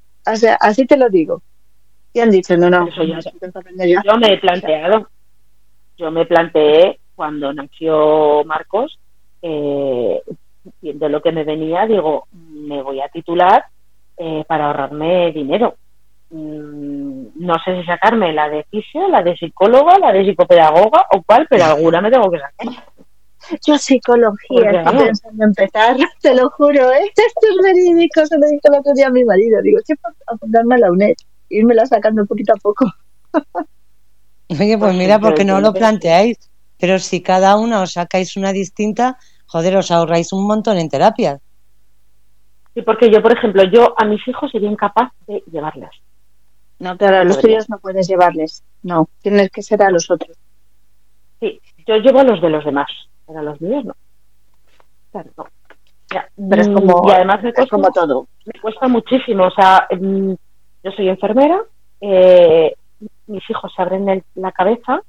así 0.60 0.86
te 0.86 0.97
lo 0.97 1.10
digo. 1.10 1.41
Y 2.14 2.22
han 2.22 2.32
dicho, 2.32 2.57
no, 2.57 2.70
no, 2.70 2.89
yo 2.89 4.18
me 4.18 4.34
he 4.34 4.38
planteado, 4.38 5.07
yo 5.97 6.12
me 6.12 6.26
planteé 6.26 6.99
cuando 7.16 7.53
nació 7.53 8.43
Marcos, 8.45 8.97
eh, 9.41 10.22
viendo 10.82 11.10
lo 11.10 11.22
que 11.22 11.32
me 11.32 11.43
venía, 11.43 11.86
digo, 11.86 12.28
me 12.32 12.82
voy 12.82 13.01
a 13.01 13.10
titular 13.10 13.66
eh, 14.18 14.43
para 14.47 14.68
ahorrarme 14.68 15.32
dinero. 15.32 15.76
Mm, 16.32 17.28
no 17.36 17.55
sé 17.64 17.80
si 17.80 17.86
sacarme 17.86 18.34
la 18.34 18.49
de 18.49 18.64
fisio, 18.66 19.07
la 19.07 19.24
de 19.24 19.36
psicóloga, 19.36 19.97
la 19.99 20.12
de 20.12 20.26
psicopedagoga 20.26 21.05
o 21.14 21.24
cuál, 21.24 21.47
pero 21.49 21.64
alguna 21.66 22.01
me 22.01 22.12
tengo 22.12 22.32
que 22.32 22.39
sacar. 22.39 22.84
Yo 23.66 23.78
psicología 23.78 24.72
estoy 24.72 25.06
pensando 25.06 25.43
en 25.43 25.50
empezar, 25.50 25.97
te 26.22 26.36
lo 26.36 26.50
juro, 26.52 26.91
¿eh? 26.91 27.04
Esto 27.16 27.47
es 27.50 27.64
verídico, 27.64 28.26
se 28.26 28.38
lo 28.38 28.47
dije 28.47 28.62
el 28.64 28.80
otro 28.80 28.93
día 28.95 29.08
a 29.08 29.12
mi 29.12 29.24
marido. 29.24 29.62
Digo, 29.62 29.80
¿qué 29.86 29.95
pasa? 29.95 30.18
Apuntarme 30.28 30.76
a 30.76 30.80
la 30.80 30.91
UNED, 30.91 31.16
irmela 31.50 31.86
sacando 31.86 32.26
poquito 32.26 32.54
a 32.54 32.58
poco. 32.58 32.86
Oye, 34.50 34.78
pues 34.78 34.95
mira, 34.95 35.20
porque 35.20 35.45
no 35.45 35.62
lo 35.62 35.74
planteáis, 35.74 36.38
pero 36.80 36.97
si 36.97 37.22
cada 37.22 37.56
una 37.58 37.82
os 37.82 37.93
sacáis 37.93 38.36
una 38.36 38.52
distinta, 38.52 39.18
joder, 39.45 39.78
os 39.78 39.91
ahorráis 39.91 40.34
un 40.34 40.47
montón 40.47 40.78
en 40.78 40.89
terapia. 40.89 41.39
Sí, 42.74 42.82
porque 42.82 43.12
yo, 43.12 43.22
por 43.22 43.32
ejemplo, 43.32 43.64
yo 43.64 43.93
a 43.95 44.06
mis 44.06 44.28
hijos 44.28 44.52
sería 44.52 44.72
incapaz 44.72 45.12
de 45.28 45.43
llevarlas. 45.52 45.91
No, 46.80 46.97
claro, 46.97 47.18
a 47.18 47.24
los 47.26 47.39
tuyos 47.39 47.70
no 47.70 47.78
puedes 47.78 48.08
llevarles. 48.08 48.64
No, 48.84 49.10
tienes 49.22 49.52
que 49.52 49.62
ser 49.62 49.84
a 49.84 49.91
los 49.91 50.10
otros. 50.10 50.38
Sí, 51.39 51.60
yo 51.86 51.97
llevo 51.97 52.20
a 52.20 52.24
los 52.24 52.41
de 52.41 52.50
los 52.50 52.64
demás, 52.64 52.89
pero 53.30 53.39
a 53.41 53.43
los 53.43 53.61
míos 53.61 53.86
no. 53.86 53.93
Claro, 55.11 55.30
no. 55.38 55.45
Ya, 56.11 56.27
Pero 56.49 56.61
es 56.63 56.67
mm, 56.69 56.73
como, 56.73 57.07
y 57.07 57.11
además 57.11 57.43
me 57.43 57.49
es 57.49 57.55
cuesta, 57.55 57.75
como 57.75 57.91
todo. 57.91 58.27
me 58.45 58.59
cuesta 58.59 58.88
muchísimo. 58.88 59.45
O 59.45 59.51
sea, 59.51 59.88
mm, 59.91 60.34
yo 60.84 60.91
soy 60.93 61.09
enfermera, 61.09 61.61
eh, 62.01 62.73
mis 63.27 63.47
hijos 63.49 63.71
se 63.75 63.82
abren 63.84 64.09
el- 64.09 64.23
la 64.34 64.51
cabeza 64.51 65.03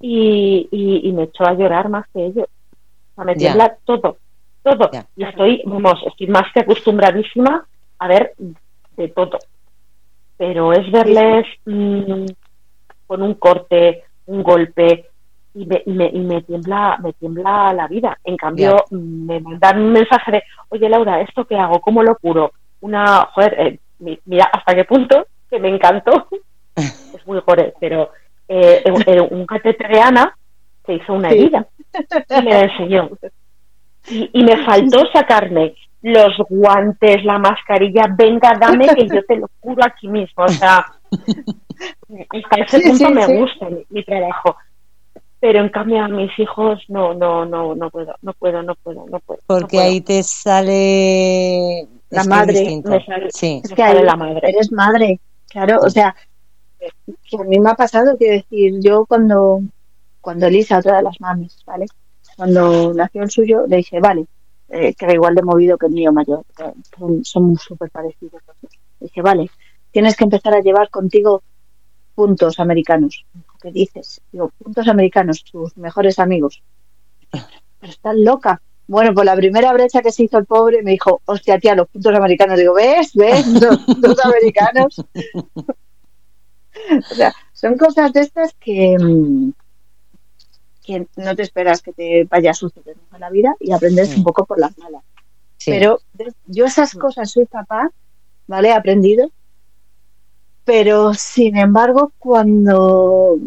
y, 0.00 0.66
y, 0.72 1.06
y 1.08 1.12
me 1.12 1.24
echo 1.24 1.44
a 1.44 1.52
llorar 1.52 1.90
más 1.90 2.06
que 2.14 2.24
ellos. 2.24 2.46
O 2.48 3.14
sea, 3.16 3.24
me 3.24 3.34
tiembla 3.34 3.76
todo, 3.84 4.16
todo. 4.62 4.90
Ya. 4.92 5.06
Y 5.14 5.24
estoy, 5.24 5.62
vamos, 5.66 6.02
estoy 6.06 6.26
más 6.28 6.50
que 6.54 6.60
acostumbradísima 6.60 7.66
a 7.98 8.08
ver 8.08 8.32
de 8.96 9.08
todo. 9.08 9.38
Pero 10.38 10.72
es 10.72 10.90
verles 10.90 11.44
mm, 11.66 12.24
con 13.06 13.20
un 13.22 13.34
corte, 13.34 14.04
un 14.26 14.42
golpe, 14.42 15.10
y 15.56 15.64
me, 15.66 15.82
y 15.86 15.90
me, 15.92 16.06
y 16.12 16.18
me 16.20 16.42
tiembla, 16.42 16.98
me 17.02 17.12
tiembla 17.14 17.72
la 17.72 17.86
vida. 17.88 18.18
En 18.24 18.36
cambio, 18.36 18.76
me 18.90 19.40
mandan 19.40 19.80
un 19.80 19.92
mensaje 19.92 20.30
de, 20.32 20.42
oye 20.68 20.88
Laura, 20.88 21.20
¿esto 21.22 21.46
qué 21.46 21.56
hago? 21.56 21.80
¿Cómo 21.80 22.02
lo 22.02 22.14
curo? 22.16 22.52
Una, 22.80 23.26
joder, 23.32 23.54
eh, 23.58 23.78
mi- 24.00 24.18
mira 24.26 24.44
hasta 24.52 24.74
qué 24.74 24.84
punto, 24.84 25.26
que 25.50 25.58
me 25.58 25.68
encantó. 25.70 26.28
es 26.76 27.26
muy 27.26 27.40
gore, 27.46 27.72
pero 27.80 28.10
eh, 28.48 28.84
un- 28.92 29.02
eh, 29.06 29.20
un 29.20 29.46
catéter 29.46 29.88
de 29.90 30.00
Ana 30.00 30.36
se 30.84 30.92
hizo 30.94 31.14
una 31.14 31.30
Sí. 31.30 31.34
herida 31.36 31.66
y 32.28 32.42
me 32.44 32.50
la 32.50 32.60
enseñó. 32.64 33.10
Y, 34.08 34.30
y 34.34 34.44
me 34.44 34.62
faltó 34.64 35.04
sacarme 35.12 35.74
los 36.02 36.36
guantes, 36.50 37.24
la 37.24 37.38
mascarilla, 37.38 38.06
venga, 38.16 38.52
dame 38.60 38.86
que 38.94 39.08
yo 39.08 39.24
te 39.24 39.36
lo 39.36 39.48
curo 39.58 39.82
aquí 39.84 40.06
mismo. 40.06 40.44
O 40.44 40.48
sea, 40.48 40.86
hasta 42.30 42.60
ese 42.62 42.78
Sí, 42.78 42.88
punto 42.88 43.06
sí, 43.06 43.12
me 43.12 43.26
gusta 43.26 43.68
mi, 43.70 43.84
mi 43.88 44.04
trabajo. 44.04 44.56
Pero 45.38 45.60
en 45.60 45.68
cambio 45.68 46.02
a 46.02 46.08
mis 46.08 46.36
hijos 46.38 46.82
no, 46.88 47.12
no, 47.14 47.44
no, 47.44 47.74
no 47.74 47.90
puedo, 47.90 48.14
no 48.22 48.32
puedo, 48.32 48.62
no 48.62 48.74
puedo, 48.76 49.06
no 49.06 49.20
puedo. 49.20 49.40
no 49.40 49.46
Porque 49.46 49.76
puedo. 49.76 49.86
ahí 49.88 50.00
te 50.00 50.22
sale 50.22 51.86
La 52.10 52.22
es 52.22 52.26
madre, 52.28 52.52
distinto. 52.54 52.90
me 52.90 53.04
sale- 53.04 53.28
Sí, 53.30 53.60
Es 53.62 53.70
Me 53.70 53.76
que 53.76 53.82
sale 53.82 53.98
ahí 54.00 54.04
la 54.04 54.16
madre. 54.16 54.48
eres 54.48 54.72
madre, 54.72 55.20
claro, 55.48 55.80
o 55.82 55.90
sea, 55.90 56.14
que 56.78 57.36
a 57.38 57.44
mí 57.44 57.58
me 57.58 57.70
ha 57.70 57.74
pasado, 57.74 58.16
quiero 58.16 58.34
decir, 58.34 58.74
yo 58.80 59.04
cuando, 59.06 59.60
cuando 60.20 60.46
Elisa, 60.46 60.78
otra 60.78 60.96
de 60.96 61.02
las 61.02 61.20
mamis, 61.20 61.62
¿vale? 61.66 61.86
Cuando 62.36 62.92
nació 62.94 63.22
el 63.22 63.30
suyo, 63.30 63.66
le 63.66 63.76
dije, 63.78 64.00
vale, 64.00 64.26
eh, 64.68 64.94
que 64.94 65.04
era 65.04 65.14
igual 65.14 65.34
de 65.34 65.42
movido 65.42 65.78
que 65.78 65.86
el 65.86 65.92
mío 65.92 66.12
mayor, 66.12 66.44
son, 66.96 67.24
son 67.24 67.56
súper 67.56 67.90
parecidos. 67.90 68.42
Le 69.00 69.06
dije, 69.06 69.22
vale, 69.22 69.50
tienes 69.90 70.16
que 70.16 70.24
empezar 70.24 70.54
a 70.54 70.60
llevar 70.60 70.90
contigo 70.90 71.42
puntos 72.14 72.58
americanos. 72.60 73.24
¿Qué 73.66 73.72
dices? 73.72 74.20
Digo, 74.30 74.52
puntos 74.62 74.86
americanos, 74.86 75.42
tus 75.42 75.76
mejores 75.76 76.20
amigos. 76.20 76.62
Pero 77.32 77.44
estás 77.82 78.14
loca. 78.14 78.62
Bueno, 78.86 79.12
pues 79.12 79.26
la 79.26 79.34
primera 79.34 79.72
brecha 79.72 80.02
que 80.02 80.12
se 80.12 80.22
hizo 80.22 80.38
el 80.38 80.46
pobre 80.46 80.84
me 80.84 80.92
dijo, 80.92 81.20
hostia, 81.24 81.58
tía, 81.58 81.74
los 81.74 81.88
puntos 81.88 82.14
americanos. 82.14 82.60
Digo, 82.60 82.74
¿ves? 82.74 83.12
¿Ves? 83.14 83.44
Los 83.60 83.78
puntos 83.78 84.24
americanos. 84.24 85.04
o 87.10 87.14
sea, 87.16 87.34
son 87.52 87.76
cosas 87.76 88.12
de 88.12 88.20
estas 88.20 88.54
que, 88.54 88.96
que 90.84 91.08
no 91.16 91.34
te 91.34 91.42
esperas 91.42 91.82
que 91.82 91.92
te 91.92 92.22
vaya 92.22 92.52
a 92.52 92.54
suceder 92.54 92.96
en 93.12 93.20
la 93.20 93.30
vida 93.30 93.56
y 93.58 93.72
aprendes 93.72 94.16
un 94.16 94.22
poco 94.22 94.46
por 94.46 94.60
las 94.60 94.78
malas. 94.78 95.02
sí. 95.56 95.72
Pero 95.72 95.98
yo 96.46 96.66
esas 96.66 96.94
cosas 96.94 97.32
soy 97.32 97.48
capaz, 97.48 97.90
¿vale? 98.46 98.68
He 98.68 98.74
aprendido. 98.74 99.28
Pero, 100.64 101.14
sin 101.14 101.56
embargo, 101.56 102.12
cuando 102.20 103.40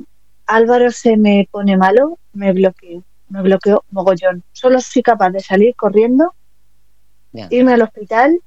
Álvaro 0.49 0.91
se 0.91 1.15
me 1.17 1.47
pone 1.51 1.77
malo, 1.77 2.19
me 2.33 2.51
bloqueo. 2.53 3.03
Me 3.29 3.41
bloqueo 3.43 3.83
mogollón. 3.91 4.43
Solo 4.51 4.79
soy 4.81 5.03
capaz 5.03 5.29
de 5.29 5.39
salir 5.39 5.75
corriendo, 5.75 6.33
irme 7.51 7.73
al 7.73 7.81
hospital 7.83 8.39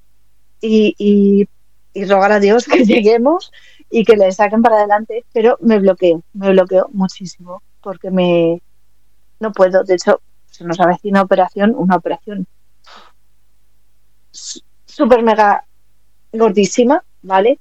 y, 0.60 0.94
y- 0.98 1.46
y 1.94 2.04
rogar 2.06 2.32
a 2.32 2.40
Dios 2.40 2.64
que 2.66 2.84
lleguemos 2.84 3.52
y 3.90 4.04
que 4.04 4.16
le 4.16 4.32
saquen 4.32 4.62
para 4.62 4.76
adelante. 4.78 5.24
Pero 5.32 5.56
me 5.60 5.78
bloqueo, 5.78 6.22
me 6.32 6.50
bloqueo 6.50 6.88
muchísimo 6.92 7.62
porque 7.80 8.10
me 8.10 8.60
no 9.40 9.52
puedo. 9.52 9.84
De 9.84 9.94
hecho, 9.94 10.20
se 10.46 10.64
nos 10.64 10.80
avecina 10.80 11.22
operación, 11.22 11.74
una 11.76 11.96
operación 11.96 12.46
súper 14.86 15.22
mega 15.22 15.64
gordísima, 16.32 17.04
¿vale? 17.22 17.58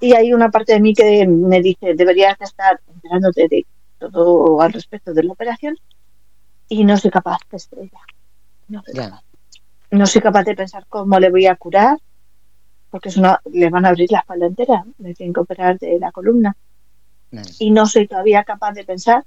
Y 0.00 0.14
hay 0.14 0.32
una 0.32 0.50
parte 0.50 0.72
de 0.72 0.80
mí 0.80 0.94
que 0.94 1.26
me 1.26 1.60
dice, 1.60 1.94
deberías 1.94 2.38
de 2.38 2.44
estar 2.46 2.80
enterándote 2.88 3.48
de 3.48 3.66
todo 3.98 4.60
al 4.62 4.72
respecto 4.72 5.12
de 5.12 5.24
la 5.24 5.32
operación 5.32 5.76
y 6.68 6.84
no 6.84 6.96
soy 6.96 7.10
capaz 7.10 7.38
de 7.50 7.56
estrella. 7.58 8.00
No 8.68 8.82
no 9.90 10.06
soy 10.06 10.20
capaz 10.20 10.44
de 10.44 10.54
pensar 10.54 10.86
cómo 10.88 11.18
le 11.18 11.30
voy 11.30 11.46
a 11.46 11.56
curar, 11.56 11.98
porque 12.90 13.08
es 13.08 13.16
una, 13.16 13.40
le 13.52 13.70
van 13.70 13.84
a 13.84 13.90
abrir 13.90 14.10
la 14.10 14.20
espalda 14.20 14.46
entera, 14.46 14.84
le 14.98 15.14
tienen 15.14 15.32
que 15.32 15.40
operar 15.40 15.78
de 15.78 15.98
la 15.98 16.12
columna 16.12 16.56
No. 17.32 17.42
y 17.58 17.70
no 17.70 17.86
soy 17.86 18.06
todavía 18.06 18.44
capaz 18.44 18.72
de 18.72 18.84
pensar 18.84 19.24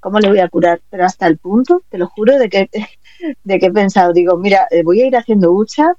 cómo 0.00 0.20
le 0.20 0.28
voy 0.28 0.40
a 0.40 0.48
curar, 0.48 0.80
pero 0.90 1.04
hasta 1.04 1.26
el 1.26 1.38
punto, 1.38 1.82
te 1.88 1.98
lo 1.98 2.06
juro, 2.08 2.38
de 2.38 2.48
que, 2.48 2.70
de 3.44 3.58
que 3.58 3.66
he 3.66 3.72
pensado, 3.72 4.12
digo, 4.12 4.36
mira, 4.36 4.66
eh, 4.70 4.82
voy 4.82 5.00
a 5.00 5.06
ir 5.06 5.16
haciendo 5.16 5.52
hucha 5.52 5.92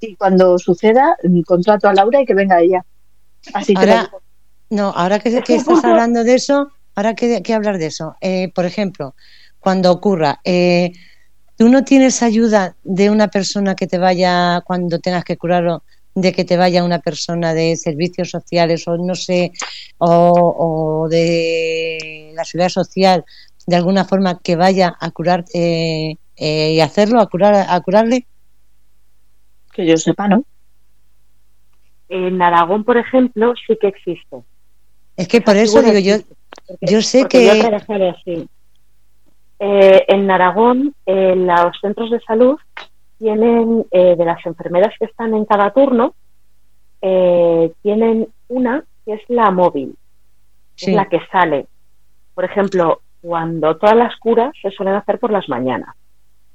y 0.00 0.16
cuando 0.16 0.58
suceda 0.58 1.16
mm, 1.22 1.42
contrato 1.42 1.88
a 1.88 1.94
Laura 1.94 2.20
y 2.20 2.26
que 2.26 2.34
venga 2.34 2.60
ella. 2.60 2.84
Así 3.52 3.74
que 3.74 3.80
Ahora- 3.80 4.02
digo. 4.04 4.22
No, 4.70 4.88
ahora 4.90 5.18
que, 5.18 5.42
que 5.42 5.54
estás 5.56 5.84
hablando 5.84 6.24
de 6.24 6.34
eso, 6.34 6.68
ahora 6.94 7.14
que, 7.14 7.42
que 7.42 7.54
hablar 7.54 7.78
de 7.78 7.86
eso, 7.86 8.16
eh, 8.20 8.50
por 8.54 8.64
ejemplo, 8.64 9.14
cuando 9.60 9.92
ocurra, 9.92 10.40
eh, 10.44 10.92
tú 11.56 11.68
no 11.68 11.84
tienes 11.84 12.22
ayuda 12.22 12.74
de 12.82 13.10
una 13.10 13.28
persona 13.28 13.74
que 13.74 13.86
te 13.86 13.98
vaya, 13.98 14.62
cuando 14.66 14.98
tengas 14.98 15.24
que 15.24 15.36
curarlo, 15.36 15.84
de 16.14 16.32
que 16.32 16.44
te 16.44 16.56
vaya 16.56 16.84
una 16.84 17.00
persona 17.00 17.54
de 17.54 17.76
servicios 17.76 18.30
sociales 18.30 18.86
o 18.88 18.96
no 18.96 19.14
sé, 19.14 19.52
o, 19.98 21.04
o 21.04 21.08
de 21.08 22.32
la 22.34 22.44
seguridad 22.44 22.68
social, 22.70 23.24
de 23.66 23.76
alguna 23.76 24.04
forma 24.04 24.40
que 24.40 24.56
vaya 24.56 24.96
a 24.98 25.10
curar 25.10 25.44
eh, 25.54 26.16
eh, 26.36 26.72
y 26.72 26.80
hacerlo, 26.80 27.20
a 27.20 27.28
curar, 27.28 27.66
a 27.68 27.80
curarle. 27.80 28.26
que 29.72 29.86
yo 29.86 29.96
sepa, 29.96 30.28
¿no? 30.28 30.44
En 32.16 32.40
Aragón, 32.40 32.84
por 32.84 32.96
ejemplo, 32.96 33.54
sí 33.66 33.76
que 33.80 33.88
existe. 33.88 34.36
Es 35.16 35.26
que 35.26 35.40
por 35.40 35.56
eso 35.56 35.82
digo 35.82 35.98
yo, 35.98 36.14
porque- 36.68 36.86
yo 36.86 37.02
sé 37.02 37.24
que- 37.28 37.44
yo 37.44 38.08
así. 38.10 38.48
Eh, 39.58 40.04
en 40.06 40.30
Aragón, 40.30 40.94
eh, 41.06 41.34
los 41.34 41.76
centros 41.80 42.10
de 42.12 42.20
salud 42.20 42.56
tienen, 43.18 43.84
eh, 43.90 44.14
de 44.16 44.24
las 44.24 44.44
enfermeras 44.46 44.94
que 44.96 45.06
están 45.06 45.34
en 45.34 45.44
cada 45.44 45.72
turno, 45.72 46.14
tienen 47.82 48.28
una 48.48 48.84
que 49.04 49.14
es 49.14 49.20
la 49.28 49.50
móvil, 49.50 49.94
sí, 50.76 50.90
es 50.90 50.96
la 50.96 51.06
que 51.08 51.20
sale. 51.32 51.66
Por 52.34 52.44
ejemplo, 52.44 53.00
cuando 53.20 53.76
todas 53.76 53.96
las 53.96 54.16
curas 54.16 54.52
se 54.62 54.70
suelen 54.70 54.94
hacer 54.94 55.18
por 55.18 55.30
las 55.32 55.48
mañanas. 55.48 55.94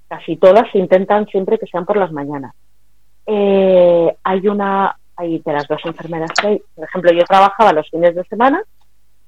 Casi 0.07 0.37
todas 0.37 0.71
se 0.71 0.79
intentan 0.79 1.27
siempre 1.27 1.59
que 1.59 1.67
sean 1.67 1.85
por 1.85 1.97
las 1.97 2.11
mañanas. 2.13 2.53
Hay 3.27 4.47
una, 4.47 4.97
hay 5.19 5.39
de 5.39 5.53
las 5.53 5.67
dos 5.67 5.81
enfermeras 5.85 6.31
que 6.39 6.47
hay, 6.47 6.61
por 6.75 6.85
ejemplo, 6.85 7.11
yo 7.11 7.23
trabajaba 7.25 7.73
los 7.73 7.89
fines 7.89 8.15
de 8.15 8.23
semana, 8.25 8.61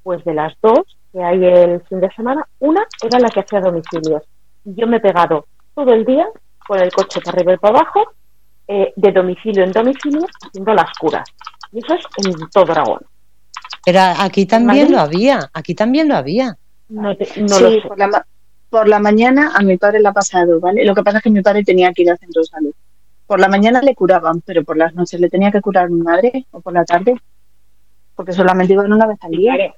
pues 0.03 0.23
de 0.23 0.33
las 0.33 0.53
dos 0.61 0.81
que 1.11 1.21
hay 1.21 1.43
el 1.45 1.81
fin 1.87 1.99
de 1.99 2.09
semana, 2.15 2.47
una 2.59 2.85
era 3.03 3.19
la 3.19 3.29
que 3.29 3.41
hacía 3.41 3.59
domicilios. 3.59 4.23
Y 4.65 4.73
Yo 4.75 4.87
me 4.87 4.97
he 4.97 4.99
pegado 5.01 5.45
todo 5.75 5.93
el 5.93 6.05
día 6.05 6.25
con 6.67 6.79
el 6.79 6.91
coche 6.91 7.19
para 7.21 7.37
arriba 7.37 7.53
y 7.53 7.57
para 7.57 7.79
abajo, 7.79 8.13
eh, 8.67 8.93
de 8.95 9.11
domicilio 9.11 9.63
en 9.65 9.71
domicilio, 9.73 10.25
haciendo 10.45 10.73
las 10.73 10.91
curas. 10.97 11.27
Y 11.73 11.79
eso 11.79 11.93
es 11.95 12.05
en 12.25 12.49
todo 12.49 12.71
Aragón. 12.71 13.01
pero 13.85 13.99
aquí 14.19 14.45
también 14.45 14.91
lo 14.91 14.99
había, 14.99 15.49
aquí 15.53 15.75
también 15.75 16.07
lo 16.07 16.15
había. 16.15 16.55
No, 16.89 17.15
te- 17.17 17.41
no 17.41 17.47
sí, 17.49 17.63
lo 17.63 17.69
sé. 17.71 17.81
Por, 17.87 17.97
la, 17.99 18.07
ma- 18.07 18.25
por 18.69 18.87
la 18.87 18.99
mañana 18.99 19.51
a 19.55 19.61
mi 19.61 19.77
padre 19.77 19.99
le 19.99 20.07
ha 20.07 20.13
pasado, 20.13 20.59
¿vale? 20.61 20.85
Lo 20.85 20.95
que 20.95 21.03
pasa 21.03 21.17
es 21.17 21.23
que 21.23 21.29
mi 21.31 21.41
padre 21.41 21.63
tenía 21.63 21.91
que 21.91 22.03
ir 22.03 22.11
al 22.11 22.17
centro 22.19 22.41
de 22.41 22.47
salud. 22.47 22.73
Por 23.31 23.39
la 23.39 23.47
mañana 23.47 23.81
le 23.81 23.95
curaban, 23.95 24.41
pero 24.41 24.65
por 24.65 24.75
las 24.75 24.93
noches 24.93 25.17
le 25.17 25.29
tenía 25.29 25.53
que 25.53 25.61
curar 25.61 25.89
mi 25.89 26.01
madre 26.01 26.47
o 26.51 26.59
por 26.59 26.73
la 26.73 26.83
tarde, 26.83 27.15
porque 28.13 28.33
solamente 28.33 28.73
iban 28.73 28.91
una 28.91 29.07
vez 29.07 29.19
al 29.21 29.31
día. 29.31 29.55
Claro. 29.55 29.75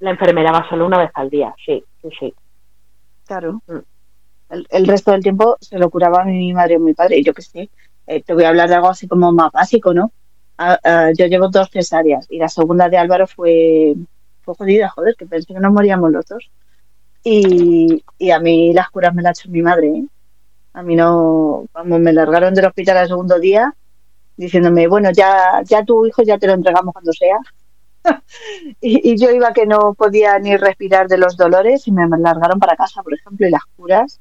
La 0.00 0.10
enfermera 0.10 0.50
va 0.50 0.68
solo 0.68 0.84
una 0.86 0.98
vez 0.98 1.12
al 1.14 1.30
día, 1.30 1.54
sí, 1.64 1.84
sí, 2.02 2.08
sí. 2.18 2.34
Claro. 3.28 3.62
Mm. 3.68 3.78
El, 4.50 4.66
el 4.70 4.86
resto 4.88 5.12
del 5.12 5.22
tiempo 5.22 5.56
se 5.60 5.78
lo 5.78 5.88
curaba 5.88 6.24
mi 6.24 6.52
madre 6.52 6.78
o 6.78 6.80
mi 6.80 6.94
padre. 6.94 7.18
Y 7.18 7.22
yo 7.22 7.32
qué 7.32 7.42
sé, 7.42 7.70
eh, 8.08 8.24
te 8.24 8.34
voy 8.34 8.42
a 8.42 8.48
hablar 8.48 8.68
de 8.68 8.74
algo 8.74 8.88
así 8.88 9.06
como 9.06 9.30
más 9.30 9.52
básico, 9.52 9.94
¿no? 9.94 10.10
Ah, 10.56 10.80
ah, 10.82 11.10
yo 11.16 11.26
llevo 11.26 11.46
dos 11.50 11.70
cesáreas 11.70 12.26
y 12.28 12.38
la 12.38 12.48
segunda 12.48 12.88
de 12.88 12.98
Álvaro 12.98 13.28
fue, 13.28 13.94
fue 14.42 14.56
jodida, 14.56 14.88
joder, 14.88 15.14
que 15.14 15.26
pensé 15.26 15.54
que 15.54 15.60
nos 15.60 15.72
moríamos 15.72 16.10
los 16.10 16.26
dos. 16.26 16.50
Y, 17.22 18.02
y 18.18 18.30
a 18.32 18.40
mí 18.40 18.72
las 18.72 18.90
curas 18.90 19.14
me 19.14 19.22
las 19.22 19.38
ha 19.38 19.42
hecho 19.42 19.48
mi 19.48 19.62
madre, 19.62 19.86
¿eh? 19.86 20.04
A 20.72 20.82
mí 20.82 20.94
no, 20.96 21.66
vamos, 21.72 22.00
me 22.00 22.12
largaron 22.12 22.54
del 22.54 22.66
hospital 22.66 22.98
al 22.98 23.08
segundo 23.08 23.38
día 23.38 23.74
diciéndome, 24.36 24.86
bueno, 24.86 25.10
ya, 25.10 25.62
ya 25.64 25.84
tu 25.84 26.06
hijo 26.06 26.22
ya 26.22 26.38
te 26.38 26.46
lo 26.46 26.52
entregamos 26.54 26.92
cuando 26.92 27.12
sea. 27.12 27.38
y, 28.80 29.12
y 29.12 29.18
yo 29.18 29.30
iba 29.30 29.52
que 29.52 29.66
no 29.66 29.94
podía 29.94 30.38
ni 30.38 30.56
respirar 30.56 31.08
de 31.08 31.18
los 31.18 31.36
dolores 31.36 31.88
y 31.88 31.92
me 31.92 32.06
largaron 32.08 32.60
para 32.60 32.76
casa, 32.76 33.02
por 33.02 33.14
ejemplo, 33.14 33.46
y 33.46 33.50
las 33.50 33.62
curas 33.76 34.20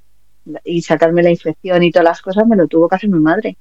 y 0.64 0.82
sacarme 0.82 1.24
la 1.24 1.30
infección 1.30 1.84
y 1.84 1.92
todas 1.92 2.06
las 2.06 2.22
cosas 2.22 2.48
me 2.48 2.56
lo 2.56 2.68
tuvo 2.68 2.88
que 2.88 2.96
hacer 2.96 3.10
mi 3.10 3.20
madre. 3.20 3.58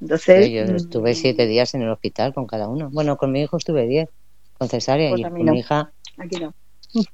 Entonces, 0.00 0.48
Yo 0.48 0.62
estuve 0.76 1.14
siete 1.14 1.46
días 1.46 1.74
en 1.74 1.82
el 1.82 1.90
hospital 1.90 2.32
con 2.32 2.46
cada 2.46 2.68
uno. 2.68 2.88
Bueno, 2.90 3.16
con 3.16 3.32
mi 3.32 3.42
hijo 3.42 3.56
estuve 3.56 3.86
diez, 3.86 4.08
con 4.58 4.68
cesárea, 4.68 5.10
Pues 5.10 5.20
y 5.20 5.24
con 5.24 5.44
no. 5.44 5.52
mi 5.52 5.58
hija. 5.58 5.90
aquí 6.18 6.38
no. 6.40 6.54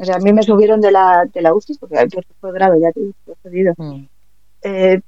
O 0.00 0.04
sea, 0.04 0.16
a 0.16 0.18
mí 0.20 0.32
me 0.32 0.42
subieron 0.42 0.80
de 0.80 0.90
la, 0.92 1.26
de 1.32 1.40
la 1.42 1.54
UCI 1.54 1.76
porque 1.78 1.96
porque 2.12 2.32
fue 2.40 2.52
grave, 2.52 2.80
ya 2.80 2.90
te 2.92 3.00
fue 3.24 3.34
jodido. 3.42 3.74
mm, 3.76 4.04
eh, 4.62 5.00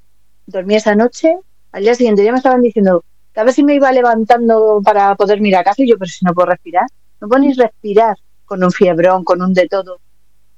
dormí 0.46 0.74
esa 0.74 0.94
noche, 0.94 1.36
al 1.72 1.82
día 1.82 1.94
siguiente 1.94 2.24
ya 2.24 2.32
me 2.32 2.38
estaban 2.38 2.60
diciendo 2.62 3.04
a 3.34 3.44
ver 3.44 3.54
si 3.54 3.64
me 3.64 3.74
iba 3.74 3.90
levantando 3.92 4.80
para 4.84 5.14
poder 5.14 5.40
mirar 5.40 5.62
a 5.62 5.64
casa 5.64 5.82
y 5.82 5.88
yo, 5.88 5.96
pero 5.98 6.10
si 6.10 6.24
no 6.24 6.34
puedo 6.34 6.46
respirar, 6.50 6.84
no 7.20 7.28
puedo 7.28 7.40
ni 7.40 7.52
respirar 7.54 8.16
con 8.44 8.62
un 8.62 8.70
fiebrón, 8.70 9.24
con 9.24 9.40
un 9.40 9.54
de 9.54 9.66
todo. 9.68 9.98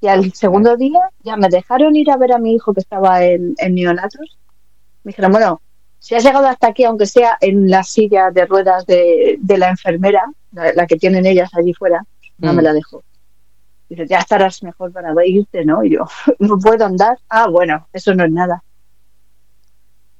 Y 0.00 0.08
al 0.08 0.32
segundo 0.32 0.76
día 0.76 0.98
ya 1.22 1.36
me 1.36 1.48
dejaron 1.48 1.94
ir 1.94 2.10
a 2.10 2.16
ver 2.16 2.32
a 2.32 2.38
mi 2.38 2.54
hijo 2.54 2.74
que 2.74 2.80
estaba 2.80 3.24
en, 3.24 3.54
en 3.58 3.74
neonatos. 3.76 4.38
Me 5.04 5.10
dijeron, 5.10 5.30
bueno, 5.30 5.60
si 6.00 6.16
has 6.16 6.24
llegado 6.24 6.48
hasta 6.48 6.66
aquí, 6.66 6.82
aunque 6.82 7.06
sea 7.06 7.38
en 7.40 7.70
la 7.70 7.84
silla 7.84 8.30
de 8.32 8.44
ruedas 8.46 8.84
de, 8.86 9.38
de 9.40 9.58
la 9.58 9.68
enfermera, 9.68 10.24
la, 10.52 10.72
la 10.72 10.86
que 10.88 10.96
tienen 10.96 11.24
ellas 11.26 11.50
allí 11.54 11.72
fuera, 11.74 12.02
no 12.38 12.52
Mm. 12.52 12.56
me 12.56 12.62
la 12.62 12.72
dejó. 12.72 13.04
Dice, 13.94 14.06
ya 14.08 14.18
estarás 14.18 14.62
mejor 14.62 14.92
para 14.92 15.12
irte, 15.26 15.64
¿no? 15.64 15.84
Y 15.84 15.90
yo, 15.94 16.04
no 16.38 16.58
puedo 16.58 16.84
andar. 16.84 17.16
Ah, 17.28 17.46
bueno, 17.48 17.86
eso 17.92 18.14
no 18.14 18.24
es 18.24 18.30
nada. 18.32 18.62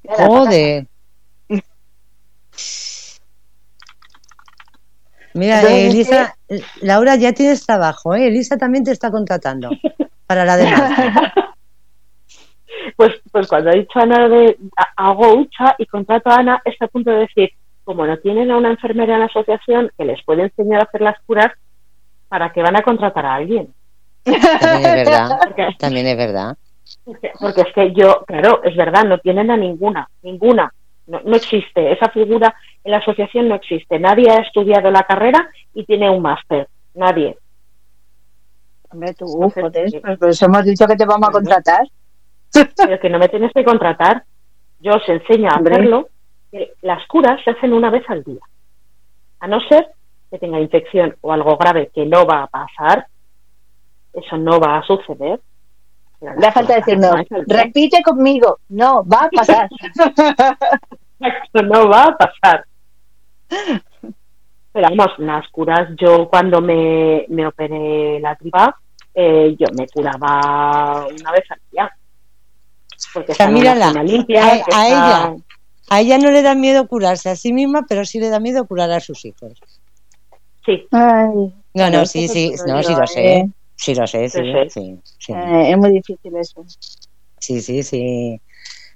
Joder. 0.07 0.87
Mira, 5.33 5.61
eh, 5.63 5.87
Elisa, 5.87 6.35
Laura, 6.81 7.15
ya 7.15 7.33
tienes 7.33 7.65
trabajo, 7.65 8.15
¿eh? 8.15 8.27
Elisa 8.27 8.57
también 8.57 8.83
te 8.85 8.91
está 8.91 9.11
contratando 9.11 9.69
para 10.27 10.45
la 10.45 10.55
demanda. 10.57 11.33
Pues, 12.95 13.15
pues 13.31 13.47
cuando 13.47 13.71
ha 13.71 13.73
dicho 13.73 13.99
Ana 13.99 14.29
de 14.29 14.57
ha- 14.77 15.09
hago 15.09 15.33
hucha 15.33 15.75
y 15.77 15.85
contrato 15.87 16.29
a 16.29 16.37
Ana, 16.37 16.61
está 16.63 16.85
a 16.85 16.87
punto 16.87 17.11
de 17.11 17.17
decir, 17.19 17.49
como 17.83 18.05
no 18.07 18.17
tienen 18.19 18.49
a 18.51 18.57
una 18.57 18.69
enfermera 18.71 19.15
en 19.15 19.19
la 19.21 19.25
asociación 19.25 19.91
que 19.97 20.05
les 20.05 20.23
puede 20.23 20.43
enseñar 20.43 20.79
a 20.81 20.83
hacer 20.85 21.01
las 21.01 21.19
curas, 21.25 21.51
¿para 22.27 22.51
qué 22.51 22.61
van 22.61 22.75
a 22.75 22.81
contratar 22.81 23.25
a 23.25 23.35
alguien? 23.35 23.73
También 24.23 24.85
es 24.97 25.05
verdad, 25.05 25.39
Porque, 25.43 25.67
también 25.77 26.07
es 26.07 26.17
verdad. 26.17 26.57
porque- 27.03 27.31
porque 27.39 27.61
es 27.61 27.73
que 27.73 27.93
yo, 27.93 28.23
claro, 28.25 28.61
es 28.63 28.75
verdad, 28.75 29.03
no 29.05 29.17
tienen 29.19 29.51
a 29.51 29.57
ninguna, 29.57 30.09
ninguna. 30.23 30.73
No, 31.07 31.19
no 31.23 31.35
existe, 31.35 31.91
esa 31.91 32.09
figura 32.09 32.55
en 32.83 32.91
la 32.91 32.97
asociación 32.97 33.47
no 33.47 33.55
existe. 33.55 33.99
Nadie 33.99 34.29
ha 34.31 34.39
estudiado 34.41 34.89
la 34.89 35.03
carrera 35.03 35.47
y 35.75 35.85
tiene 35.85 36.09
un 36.09 36.21
máster. 36.23 36.67
Nadie. 36.95 37.37
Hombre, 38.89 39.13
tú, 39.13 39.25
Entonces, 39.33 39.63
joder, 39.63 39.89
sí. 39.91 39.99
pues, 39.99 40.17
pues 40.17 40.41
hemos 40.41 40.65
dicho 40.65 40.87
que 40.87 40.95
te 40.95 41.05
vamos 41.05 41.29
a 41.29 41.31
contratar. 41.31 41.83
Pero 42.77 42.99
que 42.99 43.09
no 43.09 43.19
me 43.19 43.29
tienes 43.29 43.51
que 43.53 43.63
contratar. 43.63 44.23
Yo 44.79 44.93
os 44.95 45.07
enseño 45.09 45.49
a 45.51 45.61
que 46.51 46.71
Las 46.81 47.05
curas 47.07 47.39
se 47.43 47.51
hacen 47.51 47.73
una 47.73 47.89
vez 47.89 48.03
al 48.09 48.23
día. 48.23 48.39
A 49.41 49.47
no 49.47 49.59
ser 49.67 49.87
que 50.29 50.39
tenga 50.39 50.59
infección 50.59 51.15
o 51.21 51.31
algo 51.31 51.57
grave 51.57 51.91
que 51.93 52.05
no 52.05 52.25
va 52.25 52.43
a 52.43 52.47
pasar, 52.47 53.07
eso 54.13 54.37
no 54.37 54.59
va 54.59 54.77
a 54.79 54.83
suceder. 54.83 55.39
Le 56.21 56.51
falta 56.51 56.75
al 56.75 56.83
día. 56.83 57.25
repite 57.47 58.01
conmigo. 58.01 58.59
No, 58.69 59.03
va 59.05 59.25
a 59.25 59.29
pasar. 59.29 59.69
Exacto, 61.19 61.61
no 61.63 61.87
va 61.89 62.05
a 62.05 62.17
pasar. 62.17 62.65
Pero 64.71 64.87
vamos, 64.89 65.11
las 65.19 65.47
curas, 65.49 65.89
yo 65.97 66.27
cuando 66.27 66.59
me, 66.61 67.25
me 67.29 67.47
operé 67.47 68.19
la 68.19 68.35
tripa, 68.35 68.75
eh, 69.13 69.55
yo 69.57 69.67
me 69.77 69.87
curaba 69.87 71.07
una 71.07 71.31
vez 71.31 71.43
al 71.49 71.59
día. 71.71 71.91
Porque 73.13 73.33
sea, 73.33 73.45
está 73.45 73.53
mírala, 73.53 74.03
limpia, 74.03 74.45
a- 74.45 74.49
que 74.51 74.55
a 74.57 74.59
está- 74.59 74.87
ella. 74.87 75.35
A 75.87 76.01
ella 76.01 76.17
no 76.17 76.31
le 76.31 76.41
da 76.41 76.55
miedo 76.55 76.87
curarse 76.87 77.29
a 77.29 77.35
sí 77.35 77.53
misma, 77.53 77.85
pero 77.87 78.03
sí 78.05 78.19
le 78.19 78.29
da 78.29 78.39
miedo 78.39 78.65
curar 78.65 78.91
a 78.91 78.99
sus 78.99 79.23
hijos. 79.23 79.53
Sí, 80.65 80.87
Ay, 80.91 81.53
No, 81.73 81.89
no, 81.89 82.05
sí, 82.05 82.27
sí, 82.27 82.53
lo 82.57 82.73
no, 82.73 82.81
sí 82.81 82.89
digo, 82.89 83.01
lo 83.01 83.07
sé. 83.07 83.33
¿eh? 83.37 83.49
Sí 83.75 83.93
lo 83.95 84.07
sé, 84.07 84.29
sí, 84.29 84.39
Sí, 84.41 84.69
sí, 84.69 84.99
sí. 85.19 85.33
eh, 85.33 85.71
es 85.71 85.77
muy 85.77 85.91
difícil 85.91 86.35
eso. 86.37 86.65
Sí, 87.39 87.61
sí, 87.61 87.83
sí. 87.83 88.41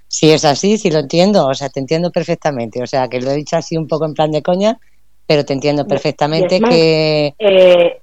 Sí, 0.08 0.32
es 0.32 0.44
así, 0.44 0.76
sí 0.78 0.90
lo 0.90 0.98
entiendo. 0.98 1.46
O 1.46 1.54
sea, 1.54 1.68
te 1.68 1.78
entiendo 1.78 2.10
perfectamente. 2.10 2.82
O 2.82 2.86
sea, 2.86 3.08
que 3.08 3.20
lo 3.20 3.30
he 3.30 3.36
dicho 3.36 3.56
así 3.56 3.76
un 3.76 3.86
poco 3.86 4.06
en 4.06 4.14
plan 4.14 4.32
de 4.32 4.42
coña, 4.42 4.78
pero 5.26 5.44
te 5.44 5.52
entiendo 5.52 5.86
perfectamente 5.86 6.58
más, 6.58 6.70
que. 6.70 7.34
eh, 7.38 8.00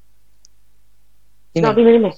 Dime. 1.54 1.68
no, 1.68 1.74
dime, 1.74 1.92
dime. 1.92 2.14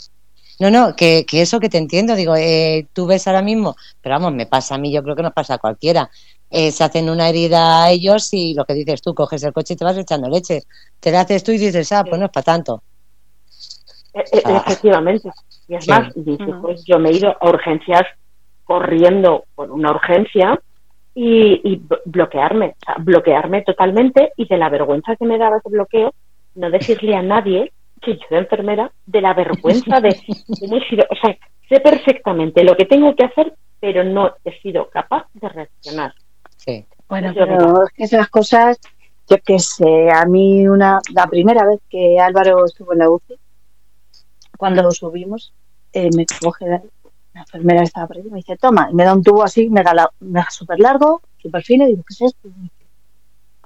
No, 0.59 0.69
no, 0.69 0.95
que, 0.95 1.26
que 1.26 1.41
eso 1.41 1.59
que 1.59 1.69
te 1.69 1.77
entiendo, 1.77 2.15
digo, 2.15 2.35
eh, 2.35 2.88
tú 2.93 3.07
ves 3.07 3.26
ahora 3.27 3.41
mismo, 3.41 3.76
pero 4.01 4.15
vamos, 4.15 4.34
me 4.34 4.45
pasa 4.45 4.76
a 4.76 4.77
mí, 4.77 4.91
yo 4.91 5.01
creo 5.01 5.15
que 5.15 5.23
nos 5.23 5.31
pasa 5.34 5.53
a 5.53 5.57
cualquiera. 5.57 6.11
Eh, 6.51 6.71
se 6.71 6.84
hacen 6.84 7.09
una 7.09 7.30
herida 7.30 7.84
a 7.84 7.91
ellos 7.91 8.34
y 8.34 8.53
lo 8.55 8.65
que 8.65 8.73
dices 8.73 9.01
tú, 9.01 9.13
coges 9.13 9.43
el 9.43 9.53
coche 9.53 9.73
y 9.76 9.77
te 9.77 9.85
vas 9.85 9.97
echando 9.97 10.27
leche. 10.30 10.63
Te 10.99 11.11
la 11.11 11.21
haces 11.21 11.43
tú 11.43 11.51
y 11.51 11.57
dices, 11.57 11.91
ah, 11.91 12.03
pues 12.03 12.17
no 12.19 12.26
es 12.26 12.31
para 12.31 12.43
tanto. 12.43 12.81
Eh, 14.13 14.23
eh, 14.31 14.41
Ah. 14.45 14.63
Efectivamente. 14.65 15.30
Y 15.67 15.76
es 15.76 15.85
Sí. 15.85 15.91
más, 15.91 16.11
dice, 16.15 16.45
pues 16.61 16.84
yo 16.85 16.97
me 16.97 17.09
he 17.09 17.17
ido 17.17 17.35
a 17.39 17.49
urgencias 17.49 18.01
corriendo 18.63 19.45
por 19.55 19.69
una 19.71 19.91
urgencia 19.91 20.59
y, 21.13 21.61
y 21.63 21.77
blo- 21.80 22.01
bloquearme, 22.05 22.76
o 22.81 22.85
sea, 22.85 22.95
bloquearme 22.99 23.61
totalmente 23.63 24.31
y 24.38 24.47
de 24.47 24.57
la 24.57 24.69
vergüenza 24.69 25.15
que 25.15 25.26
me 25.26 25.38
daba 25.38 25.57
ese 25.57 25.69
bloqueo, 25.69 26.13
no 26.55 26.69
decirle 26.71 27.15
a 27.15 27.21
nadie 27.21 27.71
que 28.01 28.13
yo 28.15 28.21
era 28.30 28.39
enfermera, 28.39 28.91
de 29.05 29.21
la 29.21 29.34
vergüenza 29.34 29.99
de 29.99 30.15
cómo 30.59 30.77
he 30.77 30.88
sido, 30.89 31.05
o 31.09 31.15
sea, 31.15 31.35
sé 31.67 31.80
perfectamente 31.81 32.63
lo 32.63 32.76
que 32.76 32.85
tengo 32.85 33.15
que 33.15 33.26
hacer, 33.26 33.53
pero 33.80 34.03
no 34.03 34.34
he 34.45 34.59
sido 34.61 34.89
capaz 34.89 35.26
de 35.34 35.49
reaccionar. 35.49 36.13
Sí. 36.65 36.86
Bueno, 37.07 37.31
pero 37.34 37.84
es 37.86 37.91
que 37.94 38.03
esas 38.03 38.30
cosas, 38.30 38.77
yo 39.27 39.38
qué 39.44 39.57
sé, 39.60 40.10
a 40.11 40.26
mí 40.26 40.68
una, 40.68 40.99
la 41.14 41.26
primera 41.27 41.65
vez 41.65 41.80
que 41.90 42.19
Álvaro 42.19 42.65
estuvo 42.65 42.94
en 42.94 42.99
la 42.99 43.10
UCI, 43.10 43.40
cuando 44.57 44.84
lo 44.84 44.91
subimos, 44.91 45.53
eh, 45.94 46.10
me 46.15 46.26
coge 46.41 46.68
la, 46.68 46.81
la 47.34 47.41
enfermera 47.41 47.80
que 47.80 47.86
estaba 47.86 48.07
por 48.07 48.18
ahí 48.18 48.23
y 48.27 48.30
me 48.30 48.38
dice, 48.38 48.57
toma, 48.57 48.90
y 48.91 48.94
me 48.94 49.06
da 49.06 49.14
un 49.14 49.23
tubo 49.23 49.44
así, 49.44 49.69
mega, 49.69 49.94
la- 49.94 50.11
mega 50.19 50.48
súper 50.52 50.80
largo, 50.80 51.22
súper 51.38 51.64
fino, 51.64 51.86
y 51.86 51.91
digo, 51.91 52.03
¿qué 52.07 52.14
es 52.14 52.22
esto? 52.34 52.48
Y 52.48 52.52
me 52.52 52.64
dice, 52.64 52.76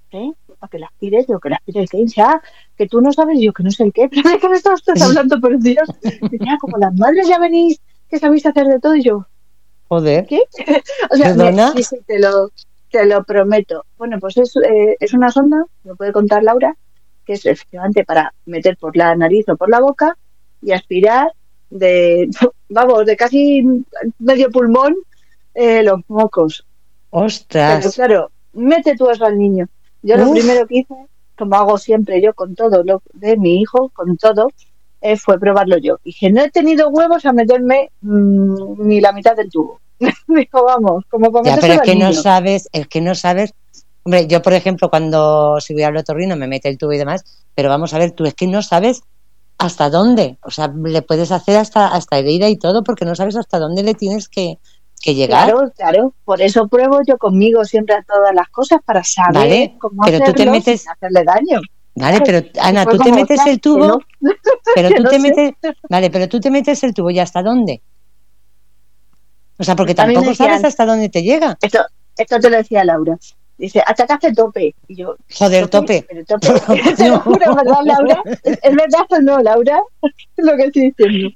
¿qué? 0.10 0.32
Para 0.60 0.70
que 0.70 0.80
las 0.80 0.90
aspires, 0.91 1.28
digo, 1.28 1.40
que 1.40 1.49
las 1.49 1.60
el 1.65 1.90
que 1.90 1.98
dice, 1.98 2.22
ah, 2.22 2.41
que 2.78 2.88
tú 2.88 3.02
no 3.02 3.11
sabes, 3.11 3.40
yo 3.41 3.52
que 3.53 3.64
no 3.64 3.72
sé 3.72 3.84
el 3.84 3.91
qué, 3.94 4.07
pero 4.10 4.30
¿de 4.30 4.40
qué 4.40 4.48
me 4.49 4.56
está 4.56 4.74
usted 4.74 4.94
hablando, 5.02 5.40
por 5.41 5.57
Dios? 5.60 5.90
Dice, 6.02 6.45
ah, 6.48 6.57
como 6.61 6.78
las 6.78 6.94
madres 6.94 7.28
ya 7.28 7.40
venís, 7.40 7.82
que 8.07 8.20
sabéis 8.20 8.45
hacer 8.45 8.68
de 8.68 8.80
todo, 8.80 8.95
y 8.95 9.03
yo, 9.03 9.26
Joder. 9.90 10.26
¿Qué? 10.28 10.41
O 11.11 11.15
sea, 11.15 11.34
me- 11.36 11.44
¿Perdona? 11.45 11.72
sí, 11.74 11.84
sí, 11.84 11.98
te 12.07 12.20
lo, 12.20 12.49
te 12.94 13.07
lo 13.07 13.24
prometo. 13.24 13.86
Bueno, 13.98 14.20
pues 14.20 14.38
es, 14.38 14.56
eh, 14.56 14.95
es 14.99 15.14
una 15.14 15.32
sonda, 15.32 15.65
lo 15.84 15.95
puede 15.95 16.14
contar 16.14 16.44
Laura, 16.44 16.78
que 17.26 17.34
es 17.34 17.45
efectivamente 17.48 18.06
para 18.06 18.32
meter 18.45 18.78
por 18.78 18.95
la 18.95 19.15
nariz 19.15 19.49
o 19.49 19.57
por 19.57 19.68
la 19.68 19.80
boca 19.80 20.15
y 20.61 20.74
aspirar 20.74 21.32
de, 21.72 22.30
vamos, 22.70 23.07
de 23.07 23.18
casi 23.18 23.65
medio 24.20 24.52
pulmón 24.52 24.95
eh, 25.56 25.82
los 25.82 26.02
mocos. 26.07 26.68
Pero 27.10 27.26
Ostras. 27.26 27.95
claro, 27.95 28.30
mete 28.53 28.95
tú 28.95 29.10
eso 29.10 29.26
al 29.26 29.40
niño. 29.40 29.68
Yo 30.03 30.15
lo 30.15 30.30
primero 30.30 30.68
que 30.68 30.78
hice, 30.78 30.94
como 31.36 31.56
hago 31.56 31.80
siempre 31.80 32.22
yo 32.22 32.36
con 32.36 32.53
todo 32.53 32.84
lo 32.84 33.02
de 33.14 33.38
mi 33.38 33.60
hijo, 33.60 33.90
con 33.90 34.18
todo, 34.18 34.49
eh, 35.03 35.17
fue 35.17 35.38
probarlo 35.39 35.77
yo. 35.77 35.99
Y 36.03 36.09
dije, 36.09 36.31
no 36.31 36.41
he 36.41 36.49
tenido 36.49 36.89
huevos 36.89 37.25
a 37.25 37.34
meterme 37.34 37.91
mm, 38.01 38.88
ni 38.88 39.01
la 39.01 39.11
mitad 39.11 39.35
del 39.35 39.49
tubo. 39.51 39.80
Dijo, 40.27 40.63
vamos, 40.63 41.03
como 41.09 41.31
para 41.31 41.45
Ya, 41.55 41.61
pero 41.61 41.73
es 41.75 41.81
que 41.81 41.95
no 41.95 42.13
sabes, 42.13 42.69
es 42.71 42.88
que 42.88 43.01
no 43.01 43.13
sabes. 43.13 43.53
Hombre, 44.05 44.27
yo, 44.27 44.41
por 44.41 44.53
ejemplo, 44.53 44.89
cuando 44.89 45.59
si 45.61 45.73
voy 45.73 45.84
al 45.84 45.95
otorrino 45.95 46.35
me 46.35 46.47
mete 46.47 46.69
el 46.69 46.77
tubo 46.77 46.93
y 46.93 46.97
demás, 46.97 47.23
pero 47.55 47.69
vamos 47.69 47.93
a 47.93 47.99
ver, 47.99 48.11
tú 48.11 48.25
es 48.25 48.34
que 48.34 48.47
no 48.47 48.61
sabes 48.61 49.01
hasta 49.57 49.89
dónde. 49.89 50.38
O 50.43 50.51
sea, 50.51 50.67
le 50.67 51.01
puedes 51.01 51.31
hacer 51.31 51.57
hasta, 51.57 51.88
hasta 51.88 52.17
herida 52.17 52.49
y 52.49 52.57
todo 52.57 52.84
porque 52.84 53.05
no 53.05 53.15
sabes 53.15 53.35
hasta 53.38 53.59
dónde 53.59 53.84
le 53.84 53.93
tienes 53.93 54.27
que, 54.27 54.57
que 55.01 55.15
llegar. 55.15 55.49
Claro, 55.51 55.71
claro. 55.75 56.13
Por 56.25 56.41
eso 56.41 56.67
pruebo 56.67 56.99
yo 57.07 57.17
conmigo 57.17 57.63
siempre 57.65 57.95
a 57.95 58.03
todas 58.03 58.34
las 58.34 58.49
cosas 58.49 58.80
para 58.85 59.03
saber 59.03 59.34
Vale, 59.34 59.75
cómo 59.80 60.01
pero 60.05 60.17
tú 60.19 60.23
te 60.25 60.31
hacerlo 60.31 60.51
metes- 60.53 60.81
sin 60.81 60.91
hacerle 60.91 61.23
daño. 61.23 61.61
Vale, 61.95 62.22
pero 62.26 62.41
Ana, 62.60 62.86
tú 62.86 62.98
te 62.98 63.11
metes 63.11 63.38
"Ostras, 63.38 63.48
el 63.48 63.61
tubo, 63.61 63.88
no". 63.88 63.99
pero 64.76 64.90
tú 64.90 65.03
no 65.03 65.10
te 65.10 65.15
sé. 65.20 65.22
metes, 65.22 65.53
vale, 65.90 66.10
pero 66.10 66.28
tú 66.28 66.40
te 66.40 66.49
metes 66.49 66.84
el 66.84 66.94
tubo 66.94 67.11
y 67.11 67.20
hasta 67.20 67.44
dónde. 67.44 67.82
O 69.57 69.64
sea, 69.64 69.76
porque 69.76 69.94
tampoco 69.94 70.30
decían- 70.30 70.49
sabes 70.49 70.65
hasta 70.65 70.86
dónde 70.86 71.10
te 71.10 71.22
llega. 71.22 71.57
Esto, 71.61 71.80
esto 72.18 72.40
te 72.40 72.49
lo 72.49 72.57
decía 72.57 72.84
Laura. 72.84 73.18
Dice, 73.56 73.84
achacaste 73.86 74.34
tope. 74.34 74.74
Y 74.88 74.95
yo, 74.95 75.15
Joder, 75.36 75.68
tope. 75.68 76.03
Pero 76.10 76.26
tope. 76.26 76.48
Te 76.98 77.07
lo 77.07 77.20
juro, 77.20 77.56
¿verdad, 77.56 77.78
Laura? 77.86 78.22
¿Es, 78.44 78.60
es 78.64 78.76
verdad 78.76 79.06
o 79.10 79.20
no, 79.20 79.40
Laura? 79.44 79.80
Es 80.02 80.45
lo 80.45 80.57
que 80.57 80.64
estoy 80.64 80.91
diciendo. 80.98 81.30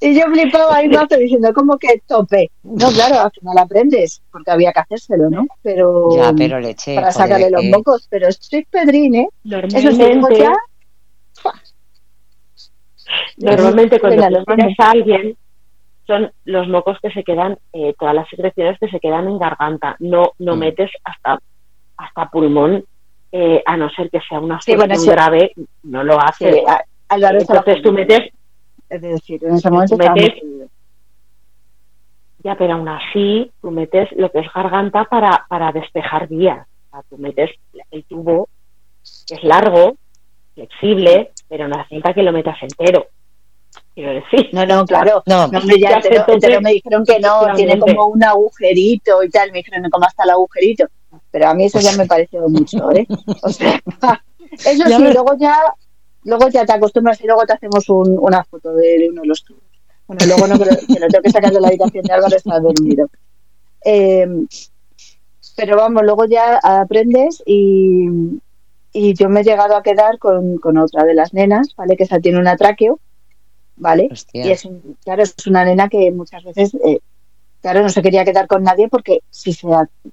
Y 0.00 0.14
yo 0.18 0.26
flipaba 0.26 0.76
ahí 0.76 0.88
mazo 0.88 1.16
diciendo, 1.16 1.52
¿cómo 1.54 1.78
que 1.78 2.02
tope? 2.06 2.50
No, 2.62 2.88
claro, 2.90 3.20
al 3.20 3.30
final 3.30 3.56
aprendes, 3.58 4.20
porque 4.30 4.50
había 4.50 4.72
que 4.72 4.80
hacérselo, 4.80 5.30
¿no? 5.30 5.46
Pero, 5.62 6.08
Ya, 6.16 6.32
pero 6.36 6.60
leche. 6.60 6.94
para 6.96 7.12
joder, 7.12 7.28
sacarle 7.28 7.50
los 7.50 7.62
que- 7.62 7.70
mocos. 7.70 8.06
Pero 8.10 8.28
estoy 8.28 8.64
pedrín, 8.66 9.14
¿eh? 9.14 9.28
Eso 9.44 9.90
sí, 9.92 9.98
Normalmente, 9.98 10.38
ya... 10.38 10.52
normalmente 13.38 14.00
cuando 14.00 14.16
Venga, 14.22 14.30
los 14.30 14.46
mando. 14.46 14.64
a 14.78 14.90
alguien 14.90 15.36
son 16.06 16.30
los 16.44 16.68
mocos 16.68 16.98
que 17.02 17.10
se 17.10 17.24
quedan, 17.24 17.58
eh, 17.72 17.94
todas 17.98 18.14
las 18.14 18.28
secreciones 18.28 18.78
que 18.78 18.88
se 18.88 19.00
quedan 19.00 19.26
en 19.28 19.38
garganta. 19.38 19.96
No, 20.00 20.32
no 20.38 20.54
Mm. 20.54 20.58
metes 20.58 20.90
hasta, 21.04 21.38
hasta 21.96 22.28
pulmón, 22.30 22.84
eh, 23.32 23.62
a 23.64 23.76
no 23.76 23.88
ser 23.90 24.10
que 24.10 24.20
sea 24.28 24.38
una 24.40 24.60
Sí, 24.60 24.74
bueno, 24.76 24.94
situación 24.96 25.04
sí. 25.04 25.10
grave, 25.10 25.52
no 25.84 26.04
lo 26.04 26.18
Sí, 26.38 26.44
Álvaro 27.08 27.38
estaba 27.38 27.60
Entonces 27.60 27.82
tú 27.82 27.92
metes 27.92 28.20
Es 28.88 29.00
decir, 29.00 29.44
en 29.44 29.54
ese 29.54 29.70
momento 29.70 29.96
metes-. 29.96 30.42
Ya, 32.44 32.56
pero 32.56 32.74
aún 32.74 32.88
así, 32.88 33.50
tú 33.62 33.70
metes 33.70 34.10
lo 34.12 34.30
que 34.30 34.40
es 34.40 34.52
garganta 34.52 35.04
para, 35.04 35.46
para 35.48 35.72
despejar 35.72 36.28
vías. 36.28 36.66
O 36.66 36.90
sea, 36.90 37.02
tú 37.08 37.16
metes 37.16 37.50
el 37.90 38.04
tubo, 38.04 38.48
que 39.26 39.36
es 39.36 39.42
largo, 39.44 39.96
flexible, 40.54 41.32
pero 41.48 41.68
no 41.68 41.76
hace 41.76 41.94
falta 41.94 42.12
que 42.12 42.22
lo 42.22 42.32
metas 42.32 42.56
entero. 42.62 43.06
Quiero 43.94 44.12
decir. 44.12 44.50
No, 44.52 44.66
no, 44.66 44.84
claro. 44.84 45.22
No, 45.26 45.48
No, 45.48 45.60
ya 45.60 46.00
Ya 46.02 46.24
entero, 46.28 46.60
me 46.60 46.72
dijeron 46.72 47.04
que 47.04 47.18
no, 47.18 47.54
tiene 47.54 47.78
como 47.78 48.08
un 48.08 48.22
agujerito 48.22 49.22
y 49.22 49.30
tal. 49.30 49.50
Me 49.50 49.58
dijeron, 49.58 49.88
¿cómo 49.90 50.06
está 50.06 50.24
el 50.24 50.30
agujerito? 50.30 50.86
Pero 51.30 51.48
a 51.48 51.54
mí 51.54 51.64
eso 51.64 51.80
ya 51.80 51.96
me 51.96 52.06
pareció 52.06 52.46
mucho, 52.48 52.90
¿eh? 52.92 53.06
O 53.42 53.48
sea, 53.48 53.80
eso 54.52 54.84
sí, 54.84 55.02
luego 55.02 55.36
ya 55.38 55.56
luego 56.24 56.48
ya 56.48 56.64
te 56.66 56.72
acostumbras 56.72 57.20
y 57.20 57.26
luego 57.26 57.44
te 57.46 57.52
hacemos 57.54 57.88
un- 57.88 58.18
una 58.20 58.42
foto 58.44 58.72
de, 58.74 58.98
de 58.98 59.08
uno 59.10 59.22
de 59.22 59.28
los 59.28 59.44
tuyos. 59.44 59.62
Bueno, 60.06 60.24
luego 60.26 60.46
no, 60.46 60.56
lo, 60.56 60.64
que 60.64 61.00
lo 61.00 61.08
tengo 61.08 61.22
que 61.22 61.30
sacar 61.30 61.52
de 61.52 61.60
la 61.60 61.68
habitación 61.68 62.04
de 62.04 62.12
Álvaro, 62.12 62.36
está 62.36 62.60
dormido. 62.60 63.08
Eh, 63.84 64.26
pero 65.56 65.76
vamos, 65.76 66.02
luego 66.02 66.24
ya 66.26 66.58
aprendes 66.62 67.42
y, 67.46 68.08
y 68.92 69.14
yo 69.14 69.28
me 69.28 69.40
he 69.40 69.44
llegado 69.44 69.76
a 69.76 69.82
quedar 69.82 70.18
con, 70.18 70.58
con 70.58 70.76
otra 70.78 71.04
de 71.04 71.14
las 71.14 71.32
nenas, 71.32 71.74
¿vale? 71.76 71.96
Que 71.96 72.04
esa 72.04 72.18
tiene 72.20 72.38
un 72.38 72.48
atraqueo, 72.48 72.98
¿vale? 73.76 74.08
Hostia. 74.10 74.46
Y 74.46 74.50
es, 74.50 74.64
un- 74.64 74.96
claro, 75.04 75.22
es 75.22 75.34
una 75.46 75.64
nena 75.64 75.88
que 75.88 76.10
muchas 76.10 76.42
veces, 76.44 76.74
eh, 76.84 76.98
claro, 77.62 77.82
no 77.82 77.88
se 77.88 78.02
quería 78.02 78.24
quedar 78.24 78.46
con 78.48 78.62
nadie 78.64 78.88
porque 78.88 79.20
si 79.30 79.52
se 79.52 79.68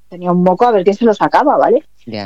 tenía 0.09 0.31
un 0.31 0.43
moco, 0.43 0.65
a 0.65 0.71
ver 0.71 0.83
quién 0.83 0.95
se 0.95 1.05
lo 1.05 1.13
sacaba, 1.13 1.57
¿vale? 1.57 1.83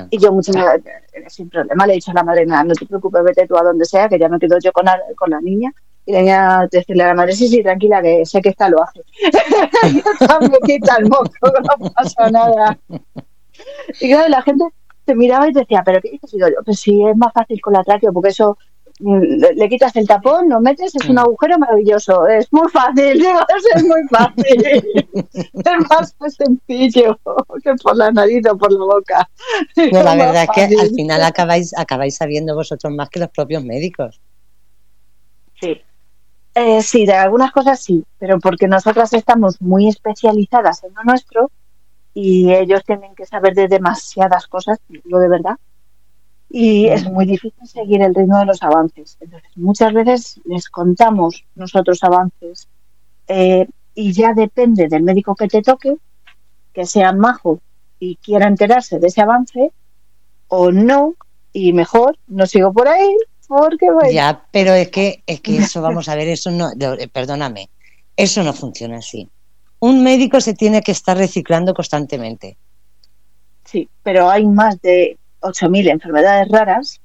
Y 0.10 0.18
yo 0.18 0.32
muchas 0.32 0.56
veces, 0.56 0.82
eh, 1.14 1.24
sin 1.28 1.50
problema, 1.50 1.86
le 1.86 1.94
he 1.94 1.96
dicho 1.96 2.12
a 2.12 2.14
la 2.14 2.24
madre, 2.24 2.46
nada, 2.46 2.64
no 2.64 2.74
te 2.74 2.86
preocupes, 2.86 3.24
vete 3.24 3.48
tú 3.48 3.58
a 3.58 3.64
donde 3.64 3.86
sea, 3.86 4.08
que 4.08 4.18
ya 4.18 4.30
me 4.30 4.40
quedo 4.40 4.58
yo 4.60 4.72
con 4.72 4.86
la, 4.86 5.00
con 5.18 5.30
la 5.30 5.42
niña. 5.42 5.74
Y 6.06 6.14
la 6.14 6.20
niña 6.22 6.68
decirle 6.72 7.04
a 7.04 7.08
la 7.08 7.14
madre, 7.16 7.34
sí, 7.34 7.48
sí, 7.48 7.64
tranquila, 7.64 8.02
que 8.02 8.26
sé 8.26 8.42
que 8.42 8.50
esta 8.50 8.70
lo 8.70 8.82
hace. 8.84 9.02
me 10.50 10.60
quita 10.66 10.96
el 10.98 11.10
moco, 11.10 11.32
no 11.42 11.92
pasa 11.92 12.30
nada. 12.30 12.78
Y 14.00 14.10
claro, 14.10 14.30
la 14.30 14.42
gente 14.44 14.66
te 15.04 15.16
miraba 15.16 15.50
y 15.50 15.54
te 15.54 15.60
decía, 15.60 15.84
¿pero 15.84 16.02
qué 16.02 16.12
dices? 16.12 16.34
Y 16.34 16.38
digo 16.38 16.50
yo, 16.50 16.64
pues 16.64 16.80
sí, 16.80 17.04
es 17.06 17.16
más 17.18 17.34
fácil 17.34 17.60
con 17.62 17.74
la 17.74 17.84
tráqueo, 17.84 18.14
porque 18.14 18.30
eso 18.30 18.58
le, 19.00 19.70
quitas 19.70 19.96
el 19.98 20.08
tapón, 20.08 20.50
lo 20.50 20.62
metes, 20.62 20.96
es 20.96 21.06
un 21.10 21.16
Mm. 21.16 21.20
agujero 21.20 21.60
maravilloso. 21.60 22.26
Es 22.28 22.52
muy 22.54 22.70
fácil, 22.70 23.22
es 23.76 23.84
muy 23.84 24.02
fácil. 24.10 24.66
es 25.34 25.90
más 25.90 26.16
sencillo 26.36 27.20
que 27.64 27.74
por 27.84 27.98
la 27.98 28.12
nariz 28.12 28.42
o 28.50 28.58
por 28.58 28.72
la 28.72 28.80
boca. 28.80 29.30
No, 29.92 30.04
la 30.04 30.16
verdad 30.16 30.44
es 30.44 30.50
que 30.70 30.80
al 30.80 30.90
final 30.92 31.24
acabáis, 31.24 31.78
acabáis 31.78 32.16
sabiendo 32.16 32.56
vosotros 32.56 32.94
más 32.94 33.10
que 33.10 33.20
los 33.20 33.30
propios 33.30 33.64
médicos. 33.64 34.22
Sí, 35.60 35.82
Eh, 36.54 36.82
sí, 36.82 37.06
de 37.06 37.14
algunas 37.14 37.52
cosas 37.52 37.82
sí, 37.82 38.04
pero 38.18 38.40
porque 38.40 38.68
nosotras 38.68 39.12
estamos 39.14 39.62
muy 39.62 39.88
especializadas 39.90 40.84
en 40.86 40.94
lo 40.94 41.04
nuestro 41.04 41.52
y 42.14 42.54
ellos 42.54 42.82
tienen 42.86 43.14
que 43.14 43.26
saber 43.26 43.54
de 43.56 43.68
demasiadas 43.68 44.48
cosas, 44.48 44.80
lo 45.04 45.20
de 45.20 45.28
verdad. 45.28 45.56
Y 46.50 46.88
es 46.88 47.10
muy 47.10 47.26
difícil 47.26 47.68
seguir 47.68 48.02
el 48.02 48.16
ritmo 48.16 48.40
de 48.40 48.46
los 48.46 48.62
avances. 48.64 49.18
Entonces, 49.20 49.50
muchas 49.56 49.94
veces 49.94 50.40
les 50.46 50.70
contamos 50.70 51.44
nosotros 51.56 52.04
avances 52.04 52.68
eh, 53.28 53.68
y 53.94 54.14
ya 54.14 54.34
depende 54.34 54.88
del 54.88 55.04
médico 55.04 55.36
que 55.36 55.48
te 55.48 55.62
toque, 55.62 55.96
que 56.74 56.86
sea 56.86 57.12
majo 57.14 57.60
y 58.00 58.18
quiera 58.18 58.48
enterarse 58.48 59.00
de 59.00 59.08
ese 59.08 59.22
avance 59.22 59.72
o 60.48 60.72
no, 60.72 61.16
y 61.52 61.74
mejor 61.74 62.18
no 62.28 62.46
sigo 62.46 62.72
por 62.72 62.88
ahí 62.88 63.18
porque 63.48 63.92
bueno, 63.92 64.12
Ya, 64.12 64.46
pero 64.52 64.74
es 64.74 64.90
que, 64.90 65.24
es 65.26 65.42
que 65.42 65.58
eso, 65.58 65.82
vamos 65.82 66.10
a 66.10 66.16
ver, 66.16 66.28
eso 66.28 66.52
no, 66.52 66.72
eh, 66.72 67.08
perdóname, 67.08 67.70
eso 68.16 68.44
no 68.44 68.54
funciona 68.54 68.98
así. 68.98 69.30
Un 69.80 70.04
médico 70.04 70.42
se 70.42 70.54
tiene 70.54 70.82
que 70.82 70.92
estar 70.92 71.18
reciclando 71.18 71.74
constantemente. 71.74 72.58
Sí, 73.66 73.90
pero 74.04 74.30
hay 74.30 74.46
más 74.46 74.82
de 74.82 75.18
8.000 75.46 75.90
enfermedades 75.90 76.48
raras 76.50 77.02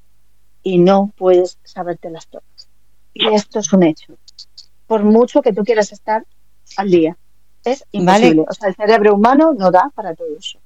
y 0.62 0.78
no 0.78 1.12
puedes 1.16 1.58
sabértelas 1.62 2.26
todas. 2.28 2.68
Y 3.14 3.26
esto 3.28 3.58
es 3.58 3.72
un 3.72 3.82
hecho. 3.82 4.14
Por 4.86 5.02
mucho 5.04 5.42
que 5.42 5.52
tú 5.52 5.64
quieras 5.64 5.92
estar 5.92 6.24
al 6.76 6.90
día, 6.90 7.16
es 7.64 7.84
imposible. 7.92 8.28
Vale. 8.28 8.46
O 8.48 8.52
sea, 8.52 8.68
el 8.68 8.74
cerebro 8.74 9.14
humano 9.14 9.52
no 9.56 9.70
da 9.70 9.90
para 9.94 10.14
todo 10.14 10.28
eso. 10.38 10.58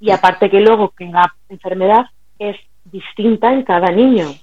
y 0.00 0.10
aparte 0.10 0.50
que 0.50 0.60
luego 0.60 0.90
cada 0.90 1.34
enfermedad 1.48 2.06
es 2.38 2.56
distinta 2.84 3.52
en 3.52 3.62
cada 3.62 3.90
niño, 3.90 4.34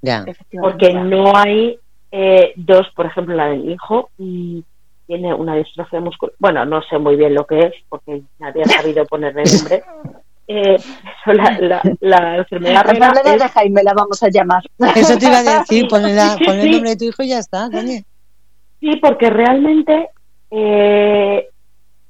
Ya. 0.00 0.24
Porque 0.60 0.94
no 0.94 1.36
hay 1.36 1.78
eh, 2.12 2.52
dos, 2.54 2.86
por 2.94 3.06
ejemplo, 3.06 3.34
la 3.34 3.48
del 3.48 3.68
hijo 3.68 4.10
y 4.16 4.64
tiene 5.06 5.34
una 5.34 5.56
distrofia 5.56 6.00
muscular. 6.00 6.34
Bueno, 6.38 6.64
no 6.64 6.82
sé 6.82 6.98
muy 6.98 7.16
bien 7.16 7.34
lo 7.34 7.46
que 7.46 7.58
es, 7.58 7.74
porque 7.88 8.22
nadie 8.38 8.62
ha 8.62 8.68
sabido 8.68 9.04
ponerle 9.06 9.42
nombre. 9.44 9.82
Eh, 10.50 10.76
eso, 10.76 11.32
la, 11.34 11.58
la, 11.60 11.82
la 12.00 12.36
enfermedad 12.38 12.72
La 12.74 12.82
rara 12.82 12.96
enfermedad 12.96 13.34
es- 13.34 13.42
de 13.42 13.48
Jaime 13.50 13.82
la 13.82 13.92
vamos 13.92 14.22
a 14.22 14.28
llamar. 14.30 14.62
Eso 14.96 15.18
te 15.18 15.26
iba 15.26 15.38
a 15.38 15.42
decir, 15.60 15.86
ponle, 15.88 16.14
la- 16.14 16.30
Sí, 16.30 16.36
sí, 16.38 16.44
ponle 16.46 16.62
el 16.62 16.70
nombre 16.70 16.90
de 16.90 16.96
tu 16.96 17.04
hijo 17.04 17.22
y 17.22 17.28
ya 17.28 17.38
está. 17.38 17.68
Sí, 17.70 18.96
porque 19.02 19.28
realmente 19.28 20.08
eh, 20.50 21.48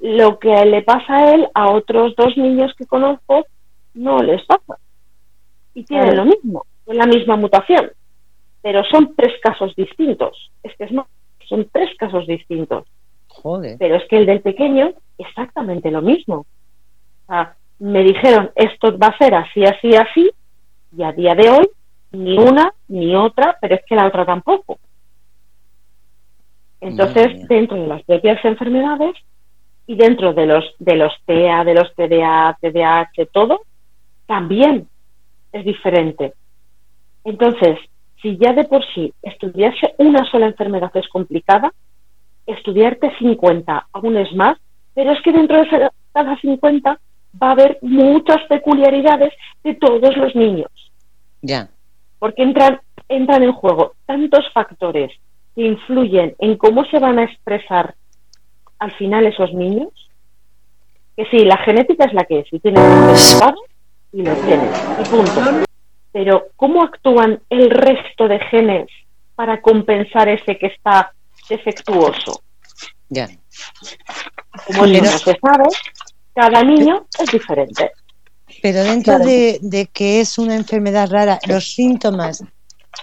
lo 0.01 0.39
que 0.39 0.65
le 0.67 0.83
pasa 0.83 1.17
a 1.17 1.35
él, 1.35 1.49
a 1.55 1.71
otros 1.73 2.15
dos 2.17 2.37
niños 2.37 2.73
que 2.79 2.87
conozco, 2.87 3.45
no 3.95 4.23
les 4.23 4.45
pasa. 4.47 4.79
Y 5.75 5.83
tienen 5.85 6.11
Claro. 6.13 6.25
lo 6.25 6.31
mismo, 6.31 6.65
es 6.87 6.97
la 6.97 7.07
misma 7.07 7.37
mutación. 7.37 7.91
Pero 8.63 8.85
son 8.85 9.15
tres 9.17 9.33
casos 9.43 9.75
distintos. 9.77 10.51
Es 10.63 10.77
que 10.77 10.85
es 10.85 10.93
más, 10.93 11.07
son 11.49 11.69
tres 11.73 11.91
casos 11.99 12.27
distintos. 12.27 12.85
Joder. 13.29 13.77
Pero 13.79 13.97
es 13.97 14.03
que 14.09 14.19
el 14.19 14.27
del 14.27 14.41
pequeño, 14.43 14.93
exactamente 15.17 15.91
lo 15.91 16.03
mismo. 16.03 16.47
O 17.27 17.33
sea, 17.33 17.57
me 17.79 18.03
dijeron, 18.03 18.51
esto 18.55 18.97
va 18.99 19.09
a 19.09 19.19
ser 19.19 19.35
así, 19.35 19.65
así, 19.65 19.95
así, 19.95 20.31
y 20.97 21.03
a 21.03 21.13
día 21.13 21.35
de 21.35 21.51
hoy, 21.51 21.69
ni 22.13 22.39
una 22.39 22.73
ni 22.89 23.15
otra, 23.15 23.57
pero 23.61 23.75
es 23.75 23.83
que 23.87 23.95
la 23.95 24.07
otra 24.07 24.25
tampoco. 24.25 24.79
Entonces, 26.81 27.47
dentro 27.49 27.77
de 27.77 27.87
las 27.87 28.03
propias 28.05 28.45
enfermedades 28.45 29.15
y 29.87 29.97
dentro 29.97 30.33
de 30.33 30.47
los 30.47 30.65
de 30.79 30.97
los 30.97 31.13
TEA, 31.27 31.65
de 31.65 31.75
los 31.75 31.95
TDA, 31.95 32.57
TDAH, 32.61 33.27
todo, 33.33 33.61
también 34.27 34.89
es 35.53 35.65
diferente. 35.65 36.35
Entonces, 37.25 37.79
si 38.23 38.37
ya 38.37 38.53
de 38.53 38.65
por 38.65 38.85
sí 38.95 39.13
estudiarse 39.23 39.95
una 39.99 40.25
sola 40.31 40.47
enfermedad 40.47 40.91
es 40.95 41.09
complicada, 41.09 41.73
estudiarte 42.47 43.13
50 43.19 43.89
aún 43.93 44.17
es 44.17 44.33
más, 44.35 44.59
pero 44.95 45.13
es 45.13 45.21
que 45.23 45.33
dentro 45.33 45.59
de 45.59 45.91
cada 46.13 46.41
50 46.41 46.99
va 47.41 47.49
a 47.49 47.53
haber 47.53 47.79
muchas 47.83 48.43
peculiaridades 48.49 49.33
de 49.63 49.75
todos 49.75 50.17
los 50.17 50.35
niños 50.35 50.71
Ya. 51.43 51.69
porque 52.19 52.43
entran, 52.43 52.81
entran 53.09 53.43
en 53.43 53.53
juego 53.53 53.95
tantos 54.07 54.45
factores 54.53 55.13
que 55.55 55.63
influyen 55.63 56.35
en 56.39 56.57
cómo 56.57 56.85
se 56.87 56.99
van 56.99 57.19
a 57.19 57.25
expresar 57.25 57.95
al 58.79 58.93
final 58.93 59.27
esos 59.27 59.53
niños, 59.53 59.89
que 61.17 61.25
sí, 61.27 61.45
la 61.45 61.57
genética 61.59 62.05
es 62.05 62.13
la 62.13 62.25
que 62.25 62.41
es, 62.41 62.47
y 62.53 62.61
resultado 62.61 63.57
y 64.13 64.23
lo 64.23 64.35
tienes, 64.37 64.85
y 65.01 65.09
punto. 65.09 65.65
Pero 66.13 66.47
¿cómo 66.57 66.83
actúan 66.83 67.41
el 67.51 67.71
resto 67.71 68.29
de 68.29 68.39
genes 68.39 68.89
para 69.35 69.61
compensar 69.61 70.29
ese 70.29 70.59
que 70.59 70.67
está 70.69 71.13
defectuoso? 71.49 72.43
Ya. 73.09 73.29
Como 74.67 74.87
no 74.87 75.05
se 75.05 75.39
sabe, 75.39 75.65
cada 76.39 76.63
niño 76.63 77.07
es 77.19 77.31
diferente. 77.33 77.91
Pero 78.63 78.85
dentro 78.85 79.17
Claro. 79.17 79.29
de, 79.29 79.59
de 79.61 79.87
que 79.87 80.21
es 80.21 80.39
una 80.39 80.55
enfermedad 80.55 81.11
rara, 81.11 81.39
los 81.47 81.75
síntomas, 81.75 82.45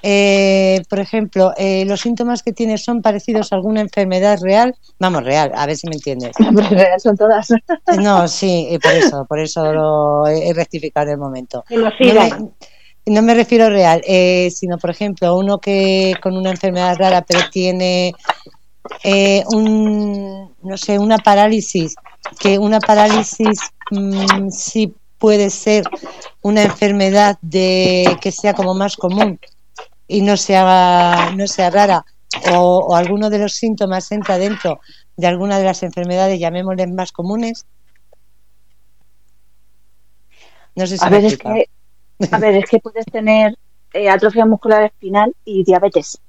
eh, 0.02 0.82
por 0.90 1.00
ejemplo, 1.00 1.54
eh, 1.58 1.84
los 1.86 2.00
síntomas 2.02 2.44
que 2.44 2.54
tienes 2.54 2.84
son 2.84 3.02
parecidos 3.02 3.52
a 3.52 3.56
alguna 3.56 3.82
enfermedad 3.82 4.40
real. 4.42 4.74
Vamos, 5.00 5.24
real, 5.24 5.52
a 5.54 5.66
ver 5.66 5.76
si 5.76 5.88
me 5.88 5.96
entiendes. 5.96 6.32
Son 7.04 7.18
todas. 7.18 7.50
No, 7.98 8.28
sí, 8.28 8.68
eh, 8.70 8.80
por 8.80 8.94
eso, 8.94 9.26
por 9.26 9.40
eso 9.40 9.74
lo 9.74 10.28
he 10.28 10.54
rectificado 10.54 11.08
en 11.08 11.12
el 11.14 11.18
momento. 11.18 11.64
No 11.70 11.92
me, 12.00 12.32
no 13.06 13.22
me 13.22 13.34
refiero 13.36 13.70
real, 13.70 14.02
eh, 14.06 14.50
sino 14.52 14.78
por 14.78 14.90
ejemplo 14.90 15.38
uno 15.38 15.60
que 15.60 16.14
con 16.22 16.36
una 16.36 16.52
enfermedad 16.52 16.96
rara 16.98 17.22
pero 17.22 17.42
tiene 17.52 18.14
eh, 19.04 19.44
un, 19.52 20.54
no 20.62 20.78
sé, 20.78 20.98
una 21.00 21.18
parálisis, 21.18 21.96
que 22.40 22.60
una 22.60 22.80
parálisis 22.80 23.60
mm, 23.92 24.50
sí 24.50 24.94
puede 25.18 25.50
ser 25.50 25.86
una 26.42 26.64
enfermedad 26.64 27.38
de 27.42 28.18
que 28.22 28.32
sea 28.32 28.54
como 28.54 28.74
más 28.74 28.96
común 28.96 29.40
y 30.08 30.22
no 30.22 30.38
sea, 30.38 31.32
no 31.36 31.48
sea 31.48 31.70
rara, 31.70 32.06
o, 32.52 32.88
o 32.90 32.96
alguno 32.96 33.30
de 33.30 33.40
los 33.40 33.54
síntomas 33.54 34.12
entra 34.12 34.38
dentro 34.38 34.80
de 35.18 35.28
alguna 35.28 35.58
de 35.58 35.66
las 35.66 35.82
enfermedades, 35.84 36.40
llamémosles 36.40 36.90
más 36.92 37.12
comunes. 37.12 37.66
No 40.76 40.86
sé 40.86 40.98
si 40.98 41.06
A 41.06 41.10
ver, 41.10 41.26
es 41.26 41.38
que, 41.38 41.70
a 42.32 42.38
ver, 42.38 42.56
es 42.56 42.70
que 42.70 42.80
puedes 42.80 43.06
tener 43.06 43.58
eh, 43.94 44.10
atrofia 44.10 44.46
muscular 44.46 44.84
espinal 44.84 45.34
y 45.46 45.64
diabetes. 45.64 46.20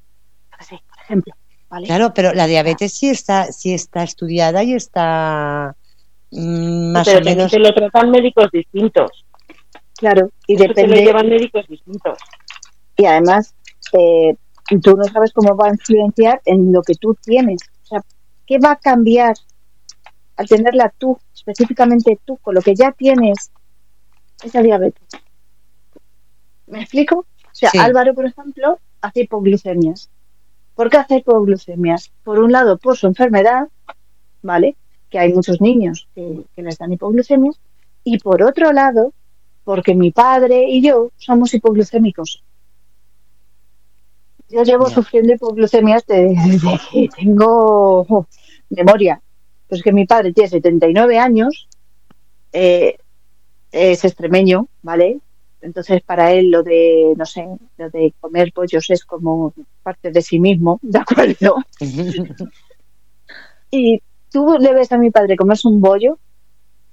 Por 0.50 1.00
ejemplo. 1.02 1.34
¿vale? 1.68 1.86
Claro, 1.86 2.14
pero 2.14 2.32
la 2.32 2.46
diabetes 2.46 2.96
sí 2.96 3.08
está, 3.08 3.52
sí 3.52 3.74
está 3.74 4.04
estudiada 4.04 4.62
y 4.62 4.74
está 4.74 5.76
más 6.36 7.06
pero 7.06 7.18
o 7.20 7.24
menos. 7.24 7.50
te 7.50 7.58
lo 7.58 7.72
tratan 7.74 8.10
médicos 8.10 8.50
distintos. 8.52 9.24
Claro, 9.98 10.30
y 10.46 10.54
Eso 10.54 10.64
te 10.64 10.68
lo 10.68 10.74
depende. 10.74 11.04
llevan 11.04 11.28
médicos 11.28 11.66
distintos. 11.68 12.18
Y 12.96 13.06
además, 13.06 13.54
eh, 13.92 14.34
tú 14.82 14.96
no 14.96 15.04
sabes 15.04 15.32
cómo 15.32 15.56
va 15.56 15.68
a 15.68 15.70
influenciar 15.70 16.40
en 16.44 16.72
lo 16.72 16.82
que 16.82 16.94
tú 16.94 17.16
tienes. 17.22 17.60
O 17.84 17.86
sea, 17.86 18.00
¿qué 18.46 18.58
va 18.58 18.72
a 18.72 18.76
cambiar 18.76 19.34
al 20.36 20.46
tenerla 20.48 20.92
tú, 20.98 21.18
específicamente 21.34 22.18
tú, 22.24 22.36
con 22.38 22.54
lo 22.54 22.60
que 22.60 22.74
ya 22.74 22.92
tienes 22.92 23.50
esa 24.42 24.60
diabetes? 24.62 25.08
¿Me 26.66 26.80
explico? 26.82 27.20
O 27.20 27.54
sea, 27.58 27.70
Sí. 27.70 27.78
Álvaro, 27.78 28.12
por 28.14 28.26
ejemplo, 28.26 28.78
hace 29.00 29.20
hipoglucemias. 29.22 30.10
¿Por 30.74 30.90
qué 30.90 30.98
hace 30.98 31.16
hipoglucemias? 31.16 32.10
Por 32.22 32.38
un 32.38 32.52
lado, 32.52 32.76
por 32.76 32.96
su 32.98 33.06
enfermedad, 33.06 33.68
¿vale? 34.42 34.76
Que 35.16 35.20
hay 35.20 35.32
muchos 35.32 35.62
niños 35.62 36.08
que, 36.14 36.42
que 36.54 36.62
les 36.62 36.76
dan 36.76 36.92
hipoglucemias. 36.92 37.58
Y 38.04 38.18
por 38.18 38.42
otro 38.42 38.70
lado, 38.70 39.14
porque 39.64 39.94
mi 39.94 40.10
padre 40.10 40.68
y 40.68 40.82
yo 40.82 41.10
somos 41.16 41.54
hipoglucémicos. 41.54 42.44
Yo 44.50 44.62
llevo 44.62 44.90
sufriendo 44.90 45.32
hipoglucemias 45.32 46.04
desde 46.06 46.78
que 46.92 47.08
tengo 47.16 48.02
oh, 48.06 48.26
memoria. 48.68 49.22
Pues 49.70 49.82
que 49.82 49.90
mi 49.90 50.04
padre 50.04 50.34
tiene 50.34 50.50
79 50.50 51.18
años, 51.18 51.66
eh, 52.52 52.98
es 53.72 54.04
extremeño, 54.04 54.68
¿vale? 54.82 55.18
Entonces 55.62 56.02
para 56.02 56.32
él 56.32 56.50
lo 56.50 56.62
de, 56.62 57.14
no 57.16 57.24
sé, 57.24 57.48
lo 57.78 57.88
de 57.88 58.12
comer 58.20 58.52
pollos 58.52 58.90
es 58.90 59.02
como 59.06 59.54
parte 59.82 60.10
de 60.10 60.20
sí 60.20 60.38
mismo, 60.38 60.78
¿de 60.82 60.98
acuerdo? 60.98 61.56
Y 63.68 64.00
tú 64.36 64.58
le 64.60 64.74
ves 64.74 64.92
a 64.92 64.98
mi 64.98 65.10
padre 65.10 65.34
comerse 65.34 65.66
un 65.66 65.80
bollo, 65.80 66.18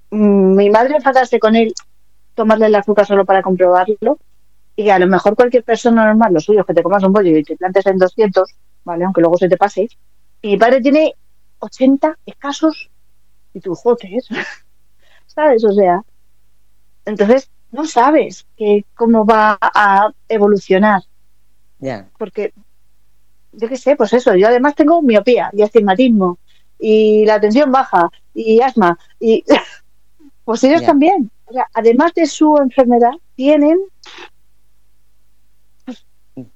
mm, 0.08 0.56
mi 0.56 0.70
madre 0.70 0.96
enfadarse 0.96 1.38
con 1.38 1.54
él, 1.54 1.74
tomarle 2.34 2.66
el 2.66 2.74
azúcar 2.74 3.04
solo 3.04 3.26
para 3.26 3.42
comprobarlo, 3.42 4.18
y 4.74 4.88
a 4.88 4.98
lo 4.98 5.06
mejor 5.06 5.36
cualquier 5.36 5.62
persona 5.62 6.06
normal, 6.06 6.32
lo 6.32 6.40
suyo 6.40 6.60
es 6.60 6.66
que 6.66 6.72
te 6.72 6.82
comas 6.82 7.02
un 7.02 7.12
bollo 7.12 7.36
y 7.36 7.44
te 7.44 7.54
plantes 7.54 7.84
en 7.84 7.98
200, 7.98 8.50
¿vale? 8.84 9.04
Aunque 9.04 9.20
luego 9.20 9.36
se 9.36 9.50
te 9.50 9.58
pase. 9.58 9.88
Y 10.40 10.52
mi 10.52 10.56
padre 10.56 10.80
tiene 10.80 11.12
80 11.58 12.18
escasos, 12.24 12.90
y 13.52 13.60
tú, 13.60 13.74
joder, 13.74 14.22
¿sabes? 15.26 15.64
O 15.64 15.72
sea, 15.74 16.00
entonces 17.04 17.50
no 17.72 17.84
sabes 17.84 18.46
que, 18.56 18.86
cómo 18.94 19.26
va 19.26 19.58
a 19.60 20.10
evolucionar 20.30 21.02
ya, 21.78 22.08
porque 22.18 22.54
yo 23.52 23.68
qué 23.68 23.76
sé, 23.76 23.96
pues 23.96 24.14
eso, 24.14 24.34
yo 24.34 24.48
además 24.48 24.74
tengo 24.74 25.02
miopía 25.02 25.50
y 25.52 25.60
astigmatismo 25.60 26.38
y 26.78 27.24
la 27.26 27.40
tensión 27.40 27.70
baja 27.72 28.08
y 28.34 28.60
asma 28.60 28.98
y 29.20 29.44
pues 30.44 30.62
ellos 30.64 30.80
Ya. 30.80 30.86
también. 30.88 31.30
O 31.46 31.52
sea, 31.52 31.66
además 31.74 32.12
de 32.14 32.26
su 32.26 32.56
enfermedad, 32.58 33.12
tienen 33.36 33.78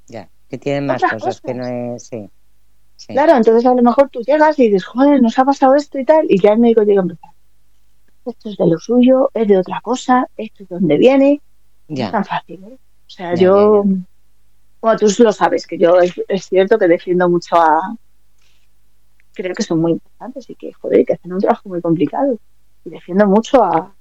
ya, 0.06 0.28
que 0.48 0.58
tienen 0.58 0.86
más 0.86 1.02
cosas 1.02 1.40
que 1.40 1.54
no 1.54 1.66
es, 1.66 2.06
sí. 2.06 2.30
sí. 2.96 3.12
Claro, 3.12 3.36
entonces 3.36 3.64
a 3.66 3.74
lo 3.74 3.82
mejor 3.82 4.08
tú 4.10 4.20
llegas 4.22 4.58
y 4.58 4.64
dices, 4.64 4.84
joder, 4.84 5.22
nos 5.22 5.38
ha 5.38 5.44
pasado 5.44 5.74
esto 5.74 5.98
y 5.98 6.04
tal, 6.04 6.26
y 6.28 6.40
ya 6.40 6.52
el 6.52 6.58
médico 6.58 6.82
llega 6.82 7.02
plan, 7.02 7.18
esto 8.26 8.48
es 8.50 8.56
de 8.56 8.66
lo 8.66 8.78
suyo, 8.78 9.30
es 9.34 9.46
de 9.46 9.58
otra 9.58 9.80
cosa, 9.82 10.26
esto 10.36 10.62
es 10.64 10.68
de 10.68 10.74
donde 10.76 10.96
viene, 10.98 11.40
no 11.88 11.94
es 11.94 11.98
Ya, 12.00 12.10
tan 12.10 12.24
fácil. 12.24 12.62
¿eh? 12.64 12.74
O 12.74 13.10
sea, 13.10 13.34
Ya, 13.34 13.42
yo, 13.42 13.84
ya, 13.84 13.90
bueno, 14.80 14.98
tú 14.98 15.06
lo 15.22 15.32
sabes, 15.32 15.66
que 15.66 15.78
yo 15.78 15.98
es, 15.98 16.12
es 16.28 16.44
cierto 16.46 16.78
que 16.78 16.88
defiendo 16.88 17.28
mucho 17.28 17.56
a, 17.56 17.96
creo 19.42 19.54
que 19.54 19.62
son 19.62 19.80
muy 19.80 19.92
importantes 19.92 20.48
y 20.50 20.54
que, 20.54 20.72
joder, 20.72 21.04
que 21.04 21.14
hacen 21.14 21.32
un 21.32 21.40
trabajo 21.40 21.68
muy 21.68 21.80
complicado. 21.80 22.38
Y 22.84 22.90
defiendo 22.90 23.26
mucho 23.26 23.62
a, 23.62 23.94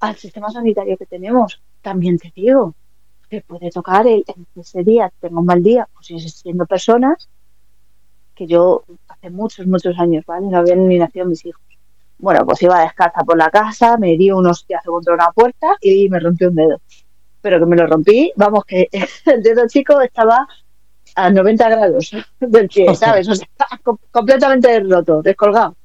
al 0.00 0.16
sistema 0.16 0.50
sanitario 0.50 0.96
que 0.96 1.06
tenemos. 1.06 1.62
También 1.82 2.18
te 2.18 2.32
digo, 2.34 2.74
que 3.28 3.42
puede 3.42 3.70
tocar 3.70 4.06
el, 4.06 4.24
ese 4.56 4.82
día 4.82 5.10
tengo 5.20 5.40
un 5.40 5.46
mal 5.46 5.62
día, 5.62 5.88
pues 5.94 6.08
siendo 6.34 6.66
personas 6.66 7.28
que 8.34 8.46
yo 8.46 8.84
hace 9.08 9.30
muchos, 9.30 9.66
muchos 9.66 9.98
años, 9.98 10.24
¿vale? 10.26 10.48
No 10.48 10.58
habían 10.58 10.88
ni 10.88 10.98
nacido 10.98 11.26
mis 11.26 11.44
hijos. 11.44 11.62
Bueno, 12.18 12.44
pues 12.44 12.62
iba 12.62 12.82
descalza 12.82 13.22
por 13.24 13.36
la 13.36 13.50
casa, 13.50 13.96
me 13.98 14.16
di 14.16 14.30
un 14.30 14.46
hostiazo 14.46 14.90
contra 14.90 15.14
una 15.14 15.30
puerta 15.32 15.76
y 15.80 16.08
me 16.08 16.18
rompí 16.18 16.44
un 16.44 16.54
dedo. 16.54 16.80
Pero 17.40 17.58
que 17.58 17.66
me 17.66 17.76
lo 17.76 17.86
rompí, 17.86 18.32
vamos, 18.36 18.64
que 18.64 18.88
el 19.26 19.42
dedo 19.42 19.66
chico 19.68 20.00
estaba 20.00 20.46
a 21.24 21.30
90 21.30 21.68
grados 21.68 22.10
del 22.40 22.68
pie, 22.68 22.94
¿sabes? 22.94 23.28
O 23.28 23.34
sea, 23.34 23.46
com- 23.82 23.98
completamente 24.10 24.80
roto, 24.80 25.22
descolgado. 25.22 25.76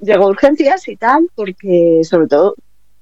Llegó 0.00 0.24
a 0.24 0.28
urgencias 0.28 0.88
y 0.88 0.96
tal, 0.96 1.28
porque 1.34 2.00
sobre 2.04 2.26
todo 2.26 2.54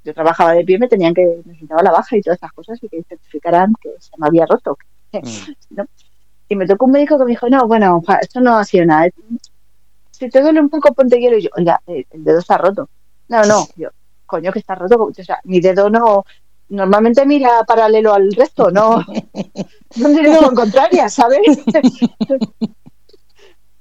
yo 0.05 0.15
trabajaba 0.15 0.53
de 0.53 0.65
pie, 0.65 0.79
me 0.79 0.89
tenían 0.89 1.15
que, 1.15 1.43
necesitaba 1.45 1.83
la 1.83 1.93
baja 1.93 2.17
y 2.17 2.23
todas 2.23 2.39
esas 2.39 2.53
cosas 2.53 2.79
y 2.83 2.89
que 2.89 3.03
certificaran 3.03 3.75
que 3.81 3.91
se 3.99 4.11
me 4.19 4.27
había 4.27 4.47
roto. 4.47 4.79
Mm, 5.13 5.19
¿no? 5.77 5.85
Y 6.49 6.57
me 6.57 6.67
tocó 6.67 6.87
un 6.87 6.93
médico 6.93 7.17
que 7.17 7.25
me 7.25 7.31
dijo, 7.31 7.49
no, 7.49 7.67
bueno, 7.69 8.03
esto 8.21 8.41
no 8.41 8.59
ha 8.59 8.65
sido 8.65 8.85
nada. 8.85 9.09
Si 10.11 10.29
te 10.29 10.43
duele 10.43 10.61
un 10.61 10.69
poco, 10.69 10.93
ponte 10.93 11.21
hielo. 11.21 11.39
Y 11.39 11.43
yo, 11.43 11.51
oiga, 11.57 11.81
el 11.87 12.05
dedo 12.25 12.41
está 12.41 12.59
roto. 12.59 12.89
No, 13.29 13.45
no, 13.45 13.67
yo, 13.77 13.91
coño, 14.27 14.51
que 14.53 14.59
está 14.59 14.75
roto. 14.75 15.05
O 15.05 15.15
sea, 15.15 15.39
mi 15.45 15.61
dedo 15.61 15.89
no, 15.89 16.25
normalmente 16.71 17.25
mira 17.27 17.63
paralelo 17.67 18.13
al 18.15 18.33
resto, 18.33 18.71
no, 18.71 18.97
no 19.97 20.09
en 20.09 20.17
dirección 20.17 20.55
contraria, 20.55 21.09
¿sabes? 21.09 21.41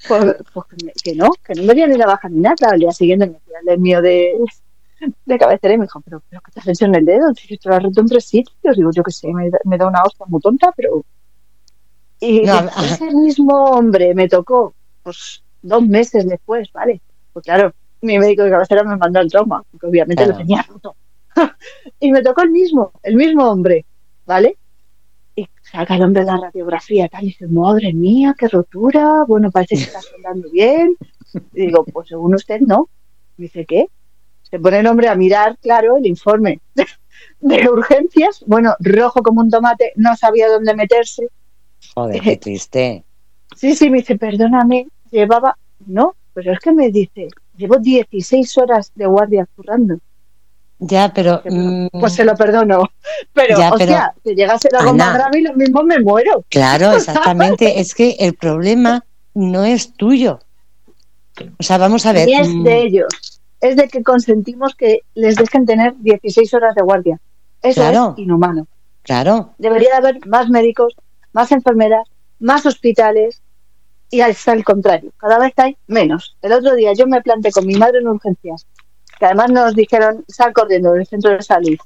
pues, 0.08 0.36
pues 0.54 0.66
que, 0.70 0.86
me- 0.86 0.94
que 1.04 1.16
no, 1.16 1.30
que 1.44 1.54
no 1.56 1.64
me 1.64 1.74
dio 1.74 1.88
ni 1.88 1.98
la 1.98 2.06
baja 2.08 2.30
ni 2.30 2.40
nada. 2.40 2.70
Al 2.72 2.80
día 2.80 2.92
siguiente 2.92 3.28
me 3.28 3.40
fui 3.40 3.54
al 3.72 3.80
mío 3.80 4.02
de, 4.02 4.34
de 5.26 5.38
cabecera 5.38 5.74
y 5.74 5.78
me 5.78 5.86
dijo, 5.86 6.02
pero, 6.02 6.22
pero 6.30 6.42
¿qué 6.46 6.52
te 6.52 6.60
has 6.62 6.68
hecho 6.68 6.86
en 6.86 6.96
el 6.96 7.06
dedo? 7.06 7.34
Si 7.36 7.58
te 7.58 7.70
lo 7.70 7.76
has 7.76 7.84
roto 7.84 8.02
en 8.02 8.08
tres 8.08 8.26
sitios. 8.26 8.76
Digo, 8.78 8.92
yo 8.94 9.04
qué 9.04 9.12
sé, 9.12 9.28
me, 9.34 9.50
da- 9.50 9.60
me 9.66 9.78
da 9.78 9.88
una 9.88 10.04
hostia 10.04 10.26
muy 10.28 10.42
tonta, 10.42 10.72
pero... 10.76 11.04
Y 12.22 12.42
No, 12.42 12.60
ese 12.84 13.06
mismo 13.14 13.54
hombre 13.72 14.14
me 14.14 14.28
tocó, 14.28 14.74
pues, 15.04 15.42
dos 15.62 15.86
meses 15.88 16.28
después, 16.28 16.70
¿vale? 16.74 17.02
Pues 17.32 17.46
claro, 17.46 17.72
mi 18.02 18.20
médico 18.20 18.44
de 18.44 18.50
cabecera 18.52 18.84
me 18.84 18.98
mandó 18.98 19.20
el 19.22 19.30
trauma, 19.32 19.64
porque 19.72 19.88
obviamente 19.88 20.24
Claro. 20.24 20.32
lo 20.34 20.38
tenía 20.38 20.62
roto. 20.64 20.96
y 22.00 22.12
me 22.12 22.22
tocó 22.22 22.44
el 22.44 22.52
mismo, 22.52 22.92
el 23.04 23.16
mismo 23.16 23.50
hombre, 23.50 23.86
¿vale? 24.26 24.58
Y 25.36 25.48
saca 25.62 25.96
el 25.96 26.04
hombre 26.04 26.24
la 26.24 26.38
radiografía 26.38 27.08
tal, 27.08 27.24
y 27.24 27.28
dice, 27.28 27.48
madre 27.48 27.94
mía, 27.94 28.36
qué 28.38 28.48
rotura, 28.48 29.24
bueno, 29.28 29.52
parece 29.52 29.76
que 29.76 29.84
está 29.84 30.02
soldando 30.02 30.50
bien. 30.50 30.96
Y 31.54 31.68
digo, 31.68 31.86
pues 31.86 32.10
según 32.10 32.36
usted 32.36 32.60
no. 32.62 32.90
Me 33.38 33.44
dice, 33.44 33.66
¿qué? 33.66 33.88
Se 34.44 34.60
pone 34.60 34.80
el 34.80 34.88
hombre 34.88 35.08
a 35.08 35.16
mirar, 35.16 35.58
claro, 35.60 35.98
el 35.98 36.06
informe 36.06 36.60
de, 36.76 36.86
de 37.40 37.70
urgencias, 37.70 38.44
bueno, 38.48 38.76
rojo 38.80 39.22
como 39.22 39.42
un 39.42 39.50
tomate, 39.50 39.94
no 39.96 40.16
sabía 40.16 40.50
dónde 40.50 40.74
meterse. 40.76 41.28
Joder, 41.94 42.22
qué 42.22 42.38
triste. 42.38 43.04
Sí, 43.56 43.76
sí, 43.76 43.90
me 43.90 44.00
dice, 44.00 44.18
perdóname, 44.18 44.88
llevaba, 45.12 45.58
no, 45.86 46.16
pero 46.34 46.52
es 46.52 46.60
que 46.60 46.72
me 46.72 46.90
dice, 46.90 47.30
llevo 47.58 47.78
16 47.78 48.58
horas 48.58 48.92
de 48.96 49.06
guardia 49.06 49.48
currando. 49.56 50.00
Ya, 50.80 51.12
pero. 51.14 51.42
mm, 51.46 51.88
Pues 52.00 52.14
se 52.14 52.24
lo 52.24 52.36
perdono. 52.36 52.84
Pero, 53.34 53.58
Ya, 53.58 53.70
o 53.74 53.78
pero- 53.78 53.92
sea, 53.92 54.14
que 54.24 54.34
llegase 54.36 54.70
algo 54.78 54.92
Ana. 54.92 55.06
más 55.06 55.14
grave 55.16 55.40
y 55.40 55.42
lo 55.44 55.54
mismo 55.56 55.84
me 55.84 56.00
muero. 56.00 56.44
Claro, 56.50 56.92
exactamente. 56.96 57.80
es 57.80 57.94
que 57.94 58.16
el 58.20 58.34
problema 58.36 59.04
no 59.34 59.66
es 59.66 59.94
tuyo. 59.94 60.40
O 61.58 61.64
sea, 61.64 61.78
vamos 61.78 62.06
a 62.06 62.14
ver. 62.14 62.26
Ni 62.28 62.36
es 62.36 62.48
mm, 62.50 62.64
de 62.64 62.82
ellos. 62.82 63.42
Es 63.62 63.76
de 63.76 63.88
que 63.90 64.04
consentimos 64.04 64.76
que 64.76 65.02
les 65.16 65.36
dejen 65.36 65.66
tener 65.66 65.94
16 66.00 66.54
horas 66.54 66.76
de 66.76 66.82
guardia. 66.82 67.20
Eso 67.62 67.82
Claro. 67.82 68.14
es 68.18 68.24
inhumano. 68.24 68.68
Claro, 69.04 69.54
Debería 69.58 69.90
de 69.92 69.96
haber 69.96 70.28
más 70.28 70.50
médicos, 70.50 70.94
más 71.34 71.52
enfermeras, 71.52 72.08
más 72.40 72.66
hospitales 72.66 73.42
y 74.12 74.22
hasta 74.22 74.54
el 74.54 74.64
contrario. 74.64 75.12
Cada 75.18 75.40
vez 75.40 75.54
hay 75.58 75.78
menos. 75.88 76.36
El 76.42 76.54
otro 76.54 76.76
día 76.76 76.94
yo 76.94 77.06
me 77.08 77.22
planté 77.22 77.52
con 77.52 77.66
mi 77.66 77.76
madre 77.76 78.00
en 78.00 78.08
urgencias, 78.08 78.66
que 79.20 79.26
además 79.26 79.52
nos 79.52 79.76
dijeron, 79.76 80.24
sal 80.28 80.54
corriendo 80.54 80.94
del 80.94 81.06
centro 81.06 81.32
de 81.32 81.42
salud. 81.42 81.78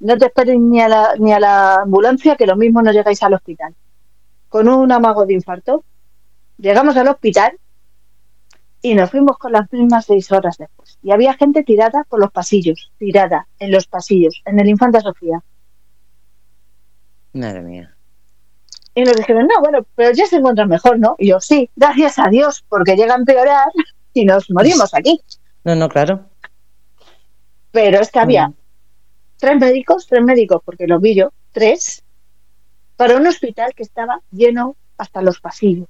No 0.00 0.18
te 0.18 0.26
esperes 0.26 0.58
ni 0.58 0.80
a 0.80 0.88
la, 0.88 1.14
ni 1.18 1.32
a 1.32 1.40
la 1.40 1.74
ambulancia, 1.76 2.36
que 2.36 2.46
lo 2.46 2.56
mismo 2.56 2.82
no 2.82 2.92
llegáis 2.92 3.22
al 3.22 3.34
hospital. 3.34 3.74
Con 4.48 4.68
un 4.68 4.92
amago 4.92 5.24
de 5.24 5.32
infarto, 5.34 5.84
llegamos 6.58 6.96
al 6.96 7.08
hospital 7.08 7.58
Y 8.84 8.94
nos 8.94 9.10
fuimos 9.10 9.38
con 9.38 9.52
las 9.52 9.72
mismas 9.72 10.06
seis 10.06 10.30
horas 10.32 10.58
después. 10.58 10.98
Y 11.02 11.12
había 11.12 11.34
gente 11.34 11.62
tirada 11.62 12.04
por 12.08 12.20
los 12.20 12.32
pasillos, 12.32 12.92
tirada 12.98 13.46
en 13.60 13.70
los 13.70 13.86
pasillos, 13.86 14.42
en 14.44 14.58
el 14.58 14.68
Infanta 14.68 15.00
Sofía. 15.00 15.40
Madre 17.32 17.62
mía. 17.62 17.96
Y 18.94 19.04
nos 19.04 19.16
dijeron, 19.16 19.46
no, 19.46 19.60
bueno, 19.60 19.86
pero 19.94 20.12
ya 20.12 20.26
se 20.26 20.36
encuentran 20.36 20.68
mejor, 20.68 20.98
¿no? 20.98 21.14
Y 21.18 21.28
yo, 21.28 21.40
sí, 21.40 21.70
gracias 21.76 22.18
a 22.18 22.28
Dios, 22.28 22.64
porque 22.68 22.96
llega 22.96 23.14
a 23.14 23.18
empeorar 23.18 23.68
y 24.12 24.24
nos 24.24 24.50
morimos 24.50 24.92
aquí. 24.94 25.20
No, 25.64 25.76
no, 25.76 25.88
claro. 25.88 26.31
Pero 27.72 28.00
es 28.00 28.10
que 28.10 28.20
había 28.20 28.48
Mm. 28.48 28.54
tres 29.38 29.58
médicos, 29.58 30.06
tres 30.06 30.22
médicos, 30.22 30.62
porque 30.64 30.86
lo 30.86 31.00
vi 31.00 31.16
yo, 31.16 31.32
tres, 31.50 32.04
para 32.96 33.16
un 33.16 33.26
hospital 33.26 33.74
que 33.74 33.82
estaba 33.82 34.20
lleno 34.30 34.76
hasta 34.98 35.22
los 35.22 35.40
pasillos. 35.40 35.88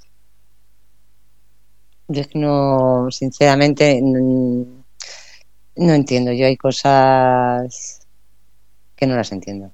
Yo 2.08 2.22
no, 2.34 3.10
sinceramente, 3.10 4.00
no 4.02 5.92
entiendo. 5.92 6.32
Yo 6.32 6.46
hay 6.46 6.56
cosas 6.56 8.00
que 8.96 9.06
no 9.06 9.16
las 9.16 9.32
entiendo. 9.32 9.72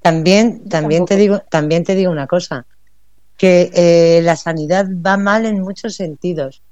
También, 0.00 0.68
también 0.68 1.04
te 1.04 1.16
digo, 1.16 1.40
también 1.50 1.84
te 1.84 1.94
digo 1.94 2.12
una 2.12 2.26
cosa, 2.26 2.66
que 3.36 3.70
eh, 3.74 4.20
la 4.22 4.36
sanidad 4.36 4.86
va 4.88 5.16
mal 5.16 5.44
en 5.46 5.60
muchos 5.60 5.96
sentidos. 5.96 6.62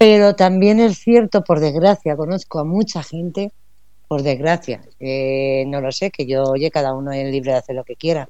Pero 0.00 0.34
también 0.34 0.80
es 0.80 0.96
cierto, 0.96 1.44
por 1.44 1.60
desgracia, 1.60 2.16
conozco 2.16 2.58
a 2.58 2.64
mucha 2.64 3.02
gente, 3.02 3.52
por 4.08 4.22
desgracia, 4.22 4.80
eh, 4.98 5.64
no 5.66 5.82
lo 5.82 5.92
sé, 5.92 6.10
que 6.10 6.26
yo, 6.26 6.44
oye, 6.44 6.70
cada 6.70 6.94
uno 6.94 7.12
es 7.12 7.30
libre 7.30 7.52
de 7.52 7.58
hacer 7.58 7.76
lo 7.76 7.84
que 7.84 7.96
quiera. 7.96 8.26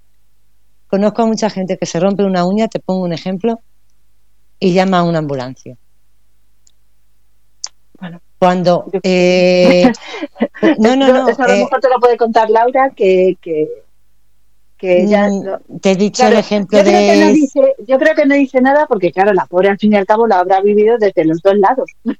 Conozco 0.88 1.22
a 1.22 1.26
mucha 1.26 1.48
gente 1.48 1.78
que 1.78 1.86
se 1.86 2.00
rompe 2.00 2.24
una 2.24 2.44
uña, 2.44 2.66
te 2.66 2.80
pongo 2.80 3.04
un 3.04 3.12
ejemplo, 3.12 3.60
y 4.58 4.72
llama 4.74 4.98
a 4.98 5.02
una 5.04 5.18
ambulancia. 5.20 5.76
Bueno, 8.00 8.20
Cuando... 8.40 8.86
eh, 9.04 9.92
no, 10.80 10.96
no, 10.96 11.06
no. 11.06 11.28
Eso 11.28 11.40
a 11.40 11.46
lo 11.46 11.54
eh, 11.54 11.58
mejor 11.58 11.80
te 11.80 11.88
lo 11.88 12.00
puede 12.00 12.16
contar 12.16 12.50
Laura, 12.50 12.90
que, 12.96 13.38
que, 13.40 13.68
que 14.80 15.06
ya... 15.06 15.28
mm, 15.28 15.78
te 15.80 15.92
he 15.92 15.96
dicho 15.96 16.22
Claro, 16.22 16.32
el 16.34 16.40
ejemplo 16.40 16.78
yo, 16.78 16.84
creo 16.84 16.98
que 17.12 17.20
no 17.20 17.26
de... 17.26 17.32
dice, 17.34 17.60
yo 17.86 17.98
creo 17.98 18.14
que 18.14 18.26
no 18.26 18.34
dice 18.34 18.60
nada 18.60 18.86
porque, 18.86 19.12
claro, 19.12 19.32
la 19.32 19.46
pobre 19.46 19.68
al 19.68 19.78
fin 19.78 19.92
y 19.92 19.96
al 19.96 20.06
cabo 20.06 20.26
lo 20.26 20.34
habrá 20.34 20.60
vivido 20.60 20.96
desde 20.98 21.24
los 21.24 21.40
dos 21.42 21.54
lados. 21.58 21.90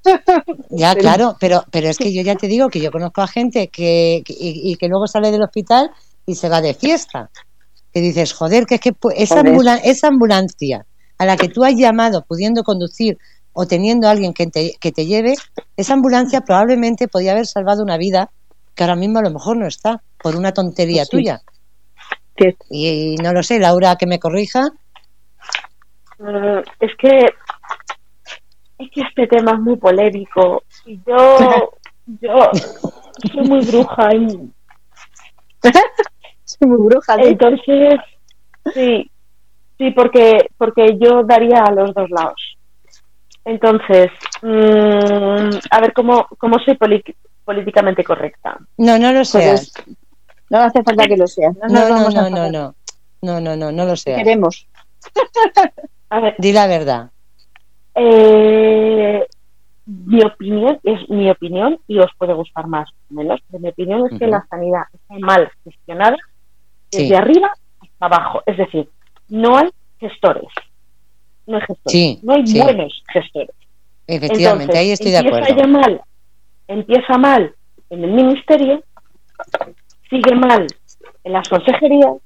Ya, 0.70 0.90
Pero- 0.92 1.00
claro, 1.00 1.36
pero, 1.40 1.64
pero 1.70 1.88
es 1.88 1.98
que 1.98 2.12
yo 2.12 2.22
ya 2.22 2.36
te 2.36 2.46
digo 2.46 2.68
que 2.68 2.80
yo 2.80 2.90
conozco 2.92 3.22
a 3.22 3.26
gente 3.26 3.68
que, 3.68 4.22
que- 4.24 4.32
y, 4.38 4.72
y 4.72 4.76
que 4.76 4.88
luego 4.88 5.06
sale 5.06 5.30
del 5.30 5.42
hospital 5.42 5.90
y 6.26 6.34
se 6.36 6.48
va 6.48 6.60
de 6.60 6.74
fiesta. 6.74 7.30
Que 7.92 8.00
dices, 8.00 8.32
joder, 8.32 8.66
que 8.66 8.76
es 8.76 8.80
que 8.80 8.94
esa, 9.16 9.36
Joder. 9.36 9.52
ambula- 9.52 9.80
esa 9.82 10.06
ambulancia 10.08 10.86
a 11.18 11.26
la 11.26 11.36
que 11.36 11.48
tú 11.48 11.64
has 11.64 11.74
llamado 11.74 12.24
pudiendo 12.24 12.62
conducir 12.62 13.18
o 13.52 13.66
teniendo 13.66 14.06
a 14.06 14.12
alguien 14.12 14.32
que 14.32 14.46
te, 14.46 14.74
que 14.80 14.92
te 14.92 15.06
lleve, 15.06 15.34
esa 15.76 15.94
ambulancia 15.94 16.42
probablemente 16.42 17.08
podía 17.08 17.32
haber 17.32 17.46
salvado 17.46 17.82
una 17.82 17.96
vida 17.96 18.30
que 18.76 18.84
ahora 18.84 18.94
mismo 18.96 19.18
a 19.18 19.22
lo 19.22 19.30
mejor 19.30 19.56
no 19.56 19.66
está, 19.66 20.02
por 20.22 20.36
una 20.36 20.52
tontería 20.52 21.02
Pues 21.02 21.08
sí. 21.08 21.16
tuya. 21.16 21.42
Y, 22.70 23.16
no 23.22 23.32
lo 23.32 23.42
sé, 23.42 23.58
Laura, 23.58 23.96
que 23.96 24.06
me 24.06 24.18
corrija. 24.18 24.70
Mm, 26.18 26.58
es 26.80 26.96
que 26.98 27.26
es 28.78 28.90
que 28.92 29.00
este 29.02 29.26
tema 29.26 29.52
es 29.52 29.60
muy 29.60 29.76
polémico 29.76 30.62
y 30.86 30.98
yo 31.06 31.70
yo 32.20 32.50
soy 33.32 33.48
muy 33.48 33.60
bruja 33.64 34.14
y 34.14 34.50
soy 36.44 36.68
muy 36.68 36.88
bruja. 36.88 37.16
¿no? 37.16 37.24
entonces 37.24 38.00
sí 38.74 39.10
sí 39.78 39.90
porque 39.92 40.50
porque 40.56 40.98
yo 40.98 41.22
daría 41.24 41.62
a 41.62 41.72
los 41.72 41.94
dos 41.94 42.10
lados 42.10 42.56
entonces 43.44 44.10
mm, 44.42 45.58
a 45.70 45.80
ver 45.80 45.92
cómo 45.94 46.26
cómo 46.38 46.58
soy 46.58 46.76
políticamente 47.44 48.04
correcta 48.04 48.58
No, 48.76 48.98
no 48.98 49.08
lo 49.12 49.18
Pues 49.18 49.28
seas. 49.28 49.72
No 50.50 50.58
hace 50.58 50.82
falta 50.82 51.06
que 51.06 51.16
lo 51.16 51.26
seas. 51.26 51.56
No, 51.56 51.68
No, 51.68 51.88
no, 51.88 52.10
no, 52.10 52.30
no, 52.30 52.50
no. 52.50 52.74
No, 53.22 53.40
no, 53.40 53.56
no, 53.56 53.70
no 53.72 53.84
lo 53.84 53.96
seas. 53.96 54.18
Queremos. 54.18 54.66
a 56.10 56.20
ver 56.20 56.34
Di 56.38 56.52
la 56.52 56.66
verdad. 56.66 57.10
Eh, 57.94 59.26
mi 59.86 60.22
opinión 60.22 60.78
es 60.84 61.08
mi 61.10 61.30
opinión 61.30 61.78
y 61.88 61.98
os 61.98 62.10
puede 62.16 62.32
gustar 62.34 62.66
más 62.66 62.88
o 63.10 63.14
menos. 63.14 63.40
pero 63.50 63.60
mi 63.60 63.68
opinión 63.70 64.06
es 64.10 64.18
que 64.18 64.26
la 64.26 64.46
sanidad 64.48 64.82
está 64.92 65.14
mal 65.18 65.50
gestionada 65.64 66.16
desde 66.90 67.08
Sí. 67.08 67.14
arriba 67.14 67.52
hasta 67.80 68.06
abajo. 68.06 68.42
Es 68.46 68.56
decir, 68.56 68.88
no 69.28 69.56
hay 69.58 69.70
gestores. 69.98 70.48
No 71.46 71.56
hay 71.56 71.62
gestores. 71.62 71.92
Sí, 71.92 72.20
no 72.22 72.34
hay 72.34 72.46
sí. 72.46 72.60
buenos 72.60 73.02
gestores. 73.12 73.50
Efectivamente, 74.06 74.64
Entonces, 74.64 74.80
ahí 74.80 74.90
estoy 74.92 75.10
de 75.12 75.18
acuerdo. 75.18 75.56
ya 75.56 75.66
mal, 75.66 76.00
empieza 76.68 77.18
mal 77.18 77.54
en 77.90 78.04
el 78.04 78.10
ministerio, 78.12 78.82
sigue 80.10 80.34
mal 80.34 80.66
en 81.24 81.32
las 81.32 81.48
consejerías, 81.48 82.16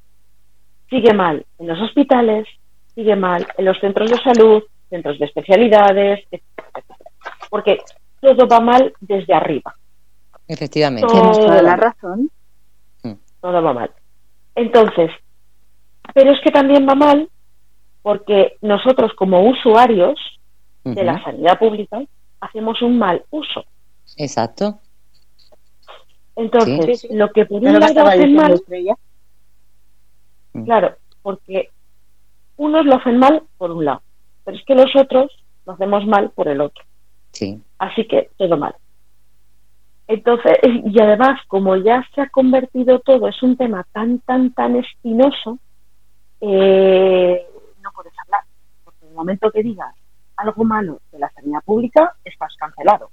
sigue 0.91 1.13
mal 1.15 1.45
en 1.59 1.67
los 1.69 1.81
hospitales, 1.81 2.47
sigue 2.95 3.15
mal 3.17 3.47
en 3.57 3.65
los 3.65 3.79
centros 3.79 4.11
de 4.11 4.17
salud, 4.19 4.63
centros 4.91 5.19
de 5.19 5.27
especialidades, 5.27 6.21
etcétera. 6.31 6.69
Porque 7.51 7.79
todo 8.21 8.47
va 8.49 8.61
mal 8.61 8.93
desde 9.01 9.35
arriba, 9.35 9.75
Efectivamente. 10.49 11.07
Todo- 11.07 11.21
Tienes 11.21 11.39
toda 11.39 11.63
la 11.63 11.77
razón. 11.77 12.31
todo 13.41 13.63
va 13.63 13.73
mal. 13.73 13.91
Entonces, 14.55 15.11
pero 16.15 16.33
es 16.33 16.41
que 16.43 16.51
también 16.51 16.87
va 16.89 16.95
mal 16.95 17.29
porque 18.03 18.57
nosotros 18.63 19.13
como 19.15 19.41
usuarios 19.49 20.19
de 20.85 21.03
la 21.03 21.23
sanidad 21.25 21.59
pública 21.59 22.03
hacemos 22.41 22.81
un 22.83 22.99
mal 22.99 23.23
uso. 23.31 23.65
Exacto. 24.19 24.79
Entonces, 26.37 27.01
Sí, 27.01 27.09
sí. 27.09 27.15
lo 27.15 27.31
que 27.33 27.47
por 27.47 27.63
un 27.63 27.79
lado 27.79 28.07
hacen 28.07 28.35
mal, 28.35 28.53
Estrella. 28.55 28.95
claro, 30.65 30.97
porque 31.23 31.71
unos 32.57 32.85
lo 32.87 32.97
hacen 32.97 33.19
mal 33.19 33.43
por 33.57 33.71
un 33.71 33.85
lado, 33.85 34.03
pero 34.45 34.57
es 34.57 34.65
que 34.65 34.75
los 34.75 34.95
otros 34.97 35.31
lo 35.67 35.73
hacemos 35.73 36.07
mal 36.07 36.31
por 36.31 36.49
el 36.49 36.61
otro. 36.61 36.85
Sí. 37.33 37.61
Así 37.79 38.07
que 38.07 38.31
todo 38.37 38.57
mal. 38.57 38.75
Entonces, 40.07 40.59
y 40.63 41.01
además, 41.01 41.41
como 41.49 41.77
ya 41.77 42.07
se 42.15 42.21
ha 42.21 42.29
convertido 42.29 42.99
todo, 43.01 43.27
es 43.29 43.43
un 43.43 43.57
tema 43.57 43.87
tan, 43.93 44.19
tan, 44.21 44.53
tan 44.53 44.77
espinoso, 44.77 45.59
eh, 46.41 47.47
no 47.83 47.91
puedes 47.93 48.13
hablar. 48.25 48.43
Porque 48.85 49.05
en 49.05 49.09
el 49.11 49.15
momento 49.15 49.51
que 49.51 49.63
digas 49.63 49.95
algo 50.37 50.63
malo 50.65 51.01
de 51.11 51.19
la 51.21 51.31
sanidad 51.31 51.61
pública, 51.65 52.15
estás 52.25 52.55
cancelado. 52.57 53.11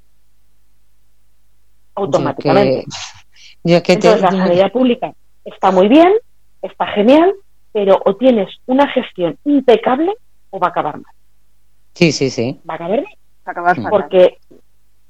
Automáticamente. 1.96 2.86
Yo 3.64 3.82
que, 3.84 3.96
te- 3.98 4.08
Entonces, 4.08 4.22
la 4.22 4.32
sanidad 4.32 4.72
pública 4.72 5.14
está 5.46 5.72
muy 5.72 5.88
bien, 5.88 6.12
está 6.62 6.88
genial, 6.88 7.34
pero 7.72 8.00
o 8.06 8.16
tienes 8.16 8.50
una 8.66 8.88
gestión 8.90 9.38
impecable 9.46 10.14
o 10.50 10.60
va 10.60 10.68
a 10.68 10.70
acabar 10.72 10.96
mal. 10.96 11.14
Sí, 11.94 12.12
sí, 12.12 12.30
sí. 12.30 12.60
Va 12.70 12.74
a 12.74 12.76
acabar 12.76 13.02
mal 13.02 13.14
Acabas 13.46 13.78
Mm. 13.78 13.84
fatal. 13.84 14.02
porque 14.02 14.38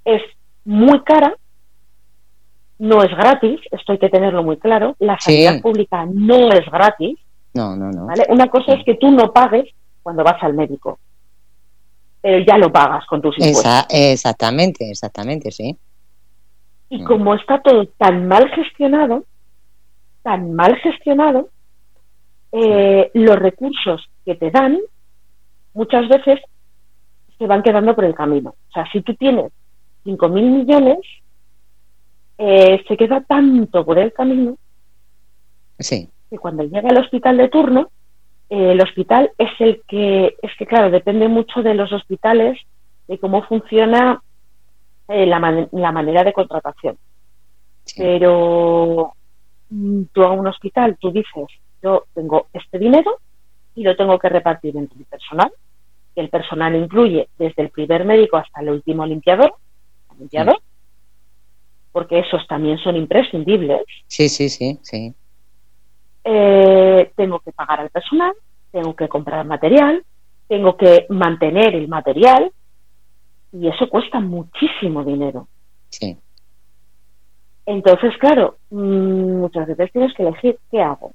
es 0.05 0.21
muy 0.65 1.01
cara, 1.03 1.35
no 2.79 3.03
es 3.03 3.09
gratis, 3.11 3.59
esto 3.71 3.91
hay 3.91 3.99
que 3.99 4.09
tenerlo 4.09 4.41
muy 4.43 4.57
claro. 4.57 4.95
La 4.99 5.17
Sí. 5.19 5.43
sanidad 5.43 5.61
pública 5.61 6.05
no 6.11 6.49
es 6.51 6.65
gratis, 6.71 7.19
No, 7.53 7.75
no, 7.75 7.91
no. 7.91 8.05
¿vale? 8.07 8.25
Una 8.29 8.47
cosa 8.49 8.73
es 8.73 8.83
que 8.85 8.95
tú 8.95 9.11
no 9.11 9.31
pagues 9.33 9.65
cuando 10.01 10.23
vas 10.23 10.41
al 10.41 10.53
médico, 10.53 10.97
pero 12.21 12.43
ya 12.47 12.57
lo 12.57 12.71
pagas 12.71 13.05
con 13.05 13.21
tus 13.21 13.37
impuestos. 13.37 13.65
Esa- 13.65 13.87
exactamente, 13.89 14.89
exactamente, 14.89 15.51
sí. 15.51 15.77
Y 16.93 17.03
como 17.05 17.33
está 17.35 17.61
todo 17.61 17.85
tan 17.97 18.27
mal 18.27 18.49
gestionado, 18.49 19.23
tan 20.23 20.53
mal 20.53 20.75
gestionado, 20.75 21.47
eh, 22.51 23.09
los 23.13 23.37
recursos 23.37 24.09
que 24.25 24.35
te 24.35 24.51
dan 24.51 24.77
muchas 25.73 26.09
veces 26.09 26.41
se 27.37 27.47
van 27.47 27.63
quedando 27.63 27.95
por 27.95 28.03
el 28.03 28.13
camino. 28.13 28.49
O 28.49 28.71
sea, 28.73 28.85
si 28.91 29.01
tú 29.01 29.15
tienes 29.15 29.53
5.000 30.03 30.29
millones, 30.31 30.99
eh, 32.37 32.83
se 32.85 32.97
queda 32.97 33.21
tanto 33.21 33.85
por 33.85 33.97
el 33.97 34.11
camino 34.11 34.57
Sí, 35.79 36.09
que 36.29 36.37
cuando 36.37 36.63
llega 36.63 36.89
al 36.89 36.97
hospital 36.97 37.37
de 37.37 37.47
turno, 37.47 37.89
eh, 38.49 38.73
el 38.73 38.81
hospital 38.81 39.31
es 39.37 39.49
el 39.59 39.81
que, 39.87 40.35
es 40.41 40.51
que 40.57 40.65
claro, 40.65 40.91
depende 40.91 41.29
mucho 41.29 41.63
de 41.63 41.73
los 41.73 41.93
hospitales, 41.93 42.59
de 43.07 43.17
cómo 43.17 43.43
funciona 43.43 44.21
eh, 45.11 45.25
la, 45.25 45.39
man- 45.39 45.69
la 45.71 45.91
manera 45.91 46.23
de 46.23 46.33
contratación. 46.33 46.97
sí. 47.85 47.95
Pero 48.01 49.13
mm, 49.69 50.03
tú 50.13 50.23
a 50.23 50.31
un 50.31 50.47
hospital, 50.47 50.97
tú 50.99 51.11
dices, 51.11 51.47
yo 51.83 52.05
tengo 52.13 52.47
este 52.53 52.79
dinero 52.79 53.19
y 53.75 53.83
lo 53.83 53.95
tengo 53.95 54.17
que 54.19 54.29
repartir 54.29 54.75
entre 54.77 54.99
el 54.99 55.05
personal, 55.05 55.51
que 56.13 56.21
el 56.21 56.29
personal 56.29 56.75
incluye 56.75 57.29
desde 57.37 57.61
el 57.63 57.69
primer 57.69 58.05
médico 58.05 58.37
hasta 58.37 58.61
el 58.61 58.69
último 58.69 59.05
limpiador, 59.05 59.53
limpiador 60.19 60.59
porque 61.91 62.19
esos 62.19 62.45
también 62.47 62.77
son 62.77 62.95
imprescindibles. 62.95 63.81
Sí, 64.07 64.29
sí, 64.29 64.47
sí, 64.49 64.79
sí. 64.81 65.13
Eh, 66.23 67.11
tengo 67.15 67.39
que 67.39 67.51
pagar 67.51 67.79
al 67.81 67.89
personal, 67.89 68.33
tengo 68.71 68.95
que 68.95 69.09
comprar 69.09 69.45
material, 69.45 70.03
tengo 70.47 70.77
que 70.77 71.05
mantener 71.09 71.75
el 71.75 71.87
material 71.87 72.51
Y 73.53 73.67
eso 73.67 73.89
cuesta 73.89 74.19
muchísimo 74.19 75.03
dinero. 75.03 75.47
Sí. 75.89 76.17
Entonces, 77.65 78.17
claro, 78.17 78.57
mm, 78.69 79.39
muchas 79.41 79.67
veces 79.67 79.91
tienes 79.91 80.13
que 80.13 80.23
elegir 80.23 80.59
qué 80.71 80.81
hago. 80.81 81.11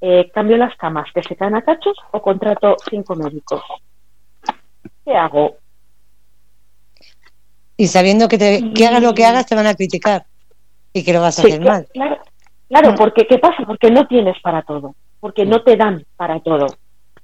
Eh, 0.00 0.30
¿Cambio 0.32 0.56
las 0.56 0.74
camas 0.76 1.08
que 1.14 1.22
se 1.22 1.36
caen 1.36 1.54
a 1.54 1.62
cachos 1.62 1.96
o 2.12 2.22
contrato 2.22 2.76
cinco 2.88 3.14
médicos? 3.14 3.62
¿Qué 5.04 5.14
hago? 5.14 5.56
Y 7.76 7.86
sabiendo 7.86 8.28
que, 8.28 8.38
te, 8.38 8.72
que 8.74 8.86
hagas 8.86 9.02
lo 9.02 9.14
que 9.14 9.24
hagas, 9.24 9.46
te 9.46 9.54
van 9.54 9.66
a 9.66 9.74
criticar 9.74 10.26
y 10.92 11.04
que 11.04 11.12
lo 11.12 11.20
vas 11.20 11.38
a 11.38 11.42
Sí, 11.42 11.48
hacer 11.48 11.64
mal. 11.64 11.86
Claro, 11.92 12.18
claro 12.68 12.92
Mm. 12.92 12.94
porque 12.96 13.26
¿qué 13.26 13.38
pasa? 13.38 13.64
Porque 13.66 13.90
no 13.90 14.06
tienes 14.06 14.38
para 14.42 14.62
todo, 14.62 14.94
porque 15.20 15.44
no 15.46 15.62
te 15.62 15.76
dan 15.76 16.04
para 16.16 16.40
todo, 16.40 16.66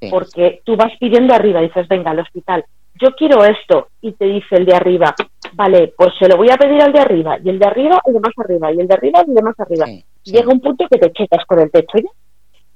Sí. 0.00 0.08
porque 0.10 0.60
tú 0.64 0.76
vas 0.76 0.92
pidiendo 1.00 1.34
arriba, 1.34 1.60
dices, 1.60 1.88
venga, 1.88 2.10
al 2.10 2.20
hospital, 2.20 2.64
yo 3.00 3.10
quiero 3.16 3.44
esto, 3.44 3.88
y 4.00 4.12
te 4.12 4.24
dice 4.26 4.56
el 4.56 4.64
de 4.66 4.74
arriba, 4.76 5.14
vale, 5.52 5.92
pues 5.96 6.12
se 6.18 6.28
lo 6.28 6.36
voy 6.36 6.50
a 6.50 6.56
pedir 6.56 6.80
al 6.82 6.92
de 6.92 7.00
arriba, 7.00 7.38
y 7.42 7.48
el 7.50 7.58
de 7.58 7.66
arriba, 7.66 8.00
el 8.06 8.14
de 8.14 8.20
más 8.20 8.32
arriba, 8.36 8.72
y 8.72 8.80
el 8.80 8.88
de 8.88 8.94
arriba, 8.94 9.20
el 9.26 9.34
de 9.34 9.42
más 9.42 9.58
arriba. 9.60 9.86
Sí, 9.86 10.04
sí. 10.24 10.32
Llega 10.32 10.52
un 10.52 10.60
punto 10.60 10.86
que 10.90 10.98
te 10.98 11.12
checas 11.12 11.44
con 11.46 11.60
el 11.60 11.70
techo 11.70 11.98
¿ya? 11.98 12.10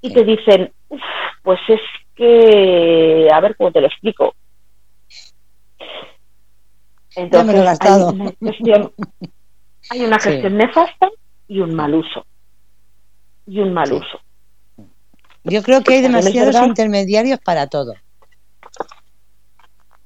y 0.03 0.09
Sí. 0.09 0.15
te 0.15 0.25
dicen, 0.25 0.73
"Uf, 0.89 1.01
pues 1.43 1.61
es 1.69 1.81
que, 2.15 3.29
a 3.33 3.41
ver 3.41 3.57
cómo 3.57 3.73
te 3.73 3.81
lo 3.81 3.87
explico. 3.87 4.35
Ya 7.17 7.43
me 7.45 7.53
lo 7.53 7.61
he 7.61 7.65
gastado. 7.65 8.11
hay 8.11 8.15
una 8.21 8.33
gestión, 8.53 8.93
hay 9.91 10.01
una 10.05 10.21
Sí. 10.21 10.31
gestión 10.31 10.57
nefasta 10.57 11.09
y 11.49 11.61
un 11.61 11.75
mal 11.75 11.95
uso. 11.95 12.25
Y 13.47 13.61
un 13.61 13.73
mal 13.73 13.93
uso. 13.93 14.21
Yo 15.43 15.63
creo 15.63 15.83
que 15.83 15.95
hay 15.95 16.03
demasiados 16.03 16.55
intermediarios 16.67 17.41
para 17.41 17.67
todo. 17.67 17.95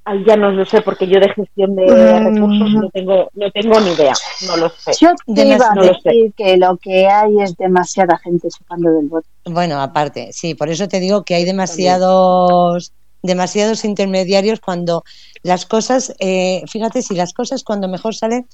Ahí 0.07 0.23
ya 0.25 0.35
no 0.37 0.51
lo 0.51 0.63
sé 0.65 0.81
porque 0.81 1.07
yo 1.07 1.19
de 1.19 1.29
gestión 1.29 1.75
de 1.75 1.83
Mm. 1.87 2.25
recursos 2.35 2.69
no 2.73 2.89
tengo, 2.91 3.29
no 3.33 3.51
tengo 3.51 3.79
ni 3.81 3.91
idea, 3.91 4.13
no 4.47 4.57
lo 4.57 4.69
sé. 4.69 4.91
Yo 5.01 5.09
te 5.33 5.45
iba 5.47 5.67
a 5.67 5.73
no 5.73 5.81
lo 5.83 5.93
sé. 5.95 6.01
decir 6.05 6.33
que 6.37 6.57
lo 6.57 6.77
que 6.77 7.07
hay 7.07 7.41
es 7.41 7.57
demasiada 7.57 8.17
gente 8.19 8.47
chupando 8.49 8.91
del 8.91 9.07
bote. 9.07 9.27
Bueno, 9.45 9.81
aparte, 9.81 10.29
sí, 10.31 10.53
por 10.53 10.69
eso 10.69 10.87
te 10.87 10.99
digo 10.99 11.23
que 11.23 11.33
hay 11.35 11.43
demasiados 11.45 12.93
demasiados 13.23 13.83
intermediarios 13.85 14.59
cuando 14.59 15.03
las 15.41 15.65
cosas, 15.65 16.13
eh, 16.19 16.61
fíjate, 16.67 17.01
si 17.01 17.15
las 17.15 17.33
cosas 17.33 17.63
cuando 17.63 17.87
mejor 17.87 18.13
salen, 18.13 18.47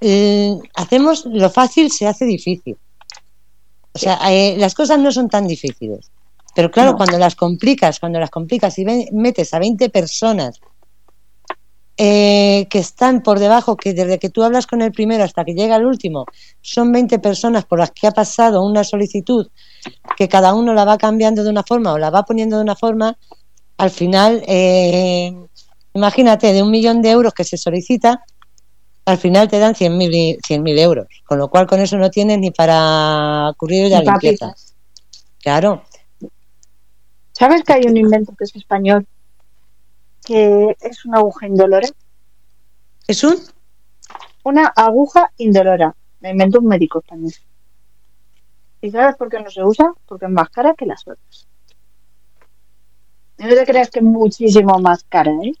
eh, 0.00 0.54
hacemos 0.74 1.26
lo 1.26 1.50
fácil 1.50 1.90
se 1.90 2.06
hace 2.06 2.24
difícil. 2.24 2.78
O 3.92 3.98
sea, 3.98 4.18
eh, 4.30 4.56
las 4.56 4.74
cosas 4.74 4.98
no 4.98 5.12
son 5.12 5.28
tan 5.28 5.46
difíciles. 5.46 6.10
Pero 6.54 6.70
claro, 6.70 6.92
No. 6.92 6.96
cuando 6.98 7.18
las 7.18 7.34
complicas, 7.34 7.98
cuando 7.98 8.18
las 8.20 8.30
complicas 8.30 8.78
y 8.78 8.84
ven- 8.84 9.06
metes 9.12 9.54
a 9.54 9.58
20 9.58 9.88
personas 9.90 10.60
eh, 11.98 12.66
que 12.70 12.78
están 12.78 13.22
por 13.22 13.38
debajo, 13.38 13.76
que 13.76 13.92
desde 13.92 14.18
que 14.18 14.30
tú 14.30 14.42
hablas 14.42 14.66
con 14.66 14.80
el 14.82 14.92
primero 14.92 15.24
hasta 15.24 15.44
que 15.44 15.52
llega 15.54 15.76
el 15.76 15.84
último, 15.84 16.24
son 16.62 16.90
20 16.90 17.18
personas 17.18 17.64
por 17.66 17.78
las 17.78 17.90
que 17.92 18.06
ha 18.06 18.12
pasado 18.12 18.64
una 18.64 18.82
solicitud, 18.82 19.46
que 20.16 20.28
cada 20.28 20.54
uno 20.54 20.72
la 20.72 20.84
va 20.84 20.96
cambiando 20.96 21.44
de 21.44 21.50
una 21.50 21.62
forma 21.62 21.92
o 21.92 21.98
la 21.98 22.10
va 22.10 22.22
poniendo 22.24 22.56
de 22.56 22.62
una 22.62 22.74
forma, 22.76 23.16
al 23.76 23.90
final, 23.90 24.42
eh, 24.48 25.32
imagínate, 25.92 26.52
de 26.52 26.62
un 26.62 26.70
millón 26.70 27.02
de 27.02 27.10
euros 27.10 27.34
que 27.34 27.44
se 27.44 27.58
solicita, 27.58 28.22
al 29.04 29.18
final 29.18 29.48
te 29.48 29.58
dan 29.58 29.74
100.000 29.74 30.14
y- 30.14 30.38
100.000 30.46 30.78
euros, 30.78 31.06
con 31.26 31.38
lo 31.38 31.48
cual 31.50 31.66
con 31.66 31.78
eso 31.80 31.98
no 31.98 32.10
tienes 32.10 32.38
ni 32.38 32.50
para 32.52 33.52
cubrir 33.58 33.90
la 33.90 34.00
Ni 34.00 34.06
limpieza. 34.06 34.46
papitas. 34.48 34.74
Claro, 35.42 35.82
¿Sabes 37.42 37.64
que 37.64 37.72
hay 37.72 37.86
un 37.88 37.96
invento 37.96 38.36
que 38.38 38.44
es 38.44 38.54
español 38.54 39.04
que 40.24 40.76
es 40.80 41.04
una 41.04 41.18
aguja 41.18 41.48
indolora? 41.48 41.88
es 43.08 43.24
un 43.24 43.34
Una 44.44 44.68
aguja 44.68 45.32
indolora. 45.38 45.92
La 46.20 46.30
inventó 46.30 46.60
un 46.60 46.68
médico 46.68 47.00
español. 47.00 47.32
¿Y 48.80 48.92
sabes 48.92 49.16
por 49.16 49.28
qué 49.28 49.40
no 49.40 49.50
se 49.50 49.64
usa? 49.64 49.92
Porque 50.06 50.26
es 50.26 50.30
más 50.30 50.50
cara 50.50 50.74
que 50.74 50.86
las 50.86 51.02
otras. 51.02 51.48
No 53.38 53.48
te 53.48 53.66
creas 53.66 53.90
que 53.90 53.98
es 53.98 54.04
muchísimo 54.04 54.78
más 54.78 55.02
cara, 55.02 55.32
¿eh? 55.42 55.52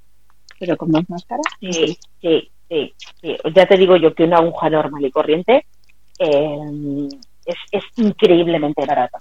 Pero 0.60 0.76
como 0.76 1.00
es 1.00 1.10
más 1.10 1.24
cara, 1.24 1.42
Sí, 1.58 1.98
sí, 2.20 2.50
sí, 2.68 2.94
sí. 3.20 3.36
Ya 3.56 3.66
te 3.66 3.76
digo 3.76 3.96
yo 3.96 4.14
que 4.14 4.22
una 4.22 4.36
aguja 4.36 4.70
normal 4.70 5.04
y 5.04 5.10
corriente 5.10 5.66
eh, 6.20 7.08
es, 7.44 7.56
es 7.72 7.82
increíblemente 7.96 8.86
barata. 8.86 9.18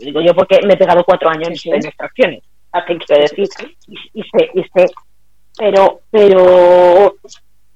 Digo 0.00 0.20
yo 0.20 0.34
porque 0.34 0.60
me 0.66 0.74
he 0.74 0.76
pegado 0.76 1.04
cuatro 1.04 1.28
años 1.30 1.48
Sí, 1.50 1.56
sí. 1.56 1.70
en 1.70 1.86
extracciones. 1.86 2.42
¿A 2.72 2.84
qué 2.84 2.96
quiero 2.98 3.22
decir? 3.22 3.48
Y, 3.86 4.20
y 4.20 4.22
sé, 4.22 4.50
y 4.54 4.62
sé. 4.62 4.86
Pero, 5.58 6.00
pero, 6.10 7.14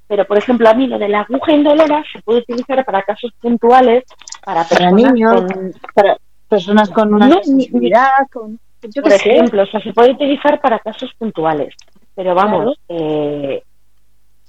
pero, 0.06 0.24
por 0.26 0.38
ejemplo, 0.38 0.68
a 0.68 0.74
mí 0.74 0.86
lo 0.86 0.98
de 0.98 1.09
la 1.09 1.20
aguja 1.20 1.52
indolora 1.52 2.02
se 2.12 2.22
puede 2.22 2.40
utilizar 2.40 2.84
para 2.84 3.02
casos 3.02 3.32
puntuales, 3.40 4.05
para 4.44 4.62
para 4.64 4.68
personas 4.68 4.92
niños, 4.94 5.34
con, 5.52 5.72
para 5.94 6.16
personas 6.48 6.90
con 6.90 7.12
una 7.14 7.28
No, 7.28 7.42
sensibilidad, 7.42 8.09
con... 8.32 8.59
Yo 8.82 9.02
por 9.02 9.10
sé. 9.12 9.16
ejemplo, 9.16 9.62
o 9.62 9.66
sea, 9.66 9.80
se 9.80 9.92
puede 9.92 10.12
utilizar 10.12 10.60
para 10.60 10.78
casos 10.78 11.12
puntuales. 11.18 11.74
Pero 12.14 12.34
vamos, 12.34 12.78
eh, 12.88 13.62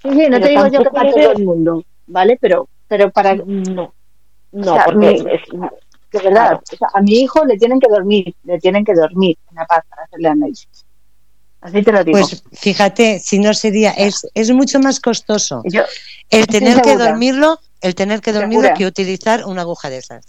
Sí, 0.02 0.10
sí, 0.12 0.28
no 0.30 0.40
te 0.40 0.50
digo 0.50 0.68
yo 0.68 0.84
que 0.84 0.90
para 0.92 1.10
todo 1.12 1.32
el 1.32 1.44
mundo, 1.44 1.84
¿vale? 2.08 2.38
Pero, 2.40 2.68
pero 2.88 3.10
para... 3.10 3.34
no, 3.36 3.94
no, 4.52 4.72
O 4.72 4.76
sea, 4.76 4.86
porque 4.86 5.10
es, 5.14 5.42
De 6.16 6.24
verdad, 6.24 6.54
o 6.72 6.76
sea, 6.78 6.88
a 6.94 7.02
mi 7.02 7.14
hijo 7.22 7.44
le 7.46 7.58
tienen 7.58 7.80
que 7.80 7.88
dormir, 7.90 8.34
le 8.44 8.58
tienen 8.60 8.84
que 8.86 8.94
dormir 8.94 9.38
en 9.50 9.56
la 9.56 9.66
paz 9.66 9.84
para 9.90 10.04
hacerle 10.04 10.30
análisis. 10.30 10.86
Así 11.62 11.82
te 11.82 11.92
lo 11.92 12.04
digo. 12.04 12.20
pues 12.20 12.44
fíjate, 12.54 13.20
si 13.20 13.40
no 13.40 13.54
sería, 13.54 13.92
es, 13.92 14.26
es 14.34 14.52
mucho 14.52 14.80
más 14.80 15.00
costoso 15.00 15.62
yo 15.66 15.82
el 16.30 16.46
tener 16.48 16.82
que 16.82 16.96
dormirlo, 16.96 17.60
el 17.82 17.96
tener 17.96 18.22
que 18.22 18.32
dormirlo 18.32 18.62
Segura. 18.64 18.78
que 18.78 18.86
utilizar 18.86 19.46
una 19.46 19.62
aguja 19.62 19.90
de 19.90 19.98
esas. 19.98 20.26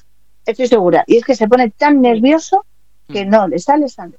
estoy 0.46 0.66
segura. 0.66 1.04
Y 1.06 1.16
es 1.18 1.24
que 1.24 1.34
se 1.34 1.46
pone 1.46 1.70
tan 1.70 2.00
nervioso 2.00 2.64
que 3.08 3.24
Mm. 3.24 3.28
no 3.30 3.48
le 3.48 3.58
sale 3.58 3.88
sangre. 3.88 4.18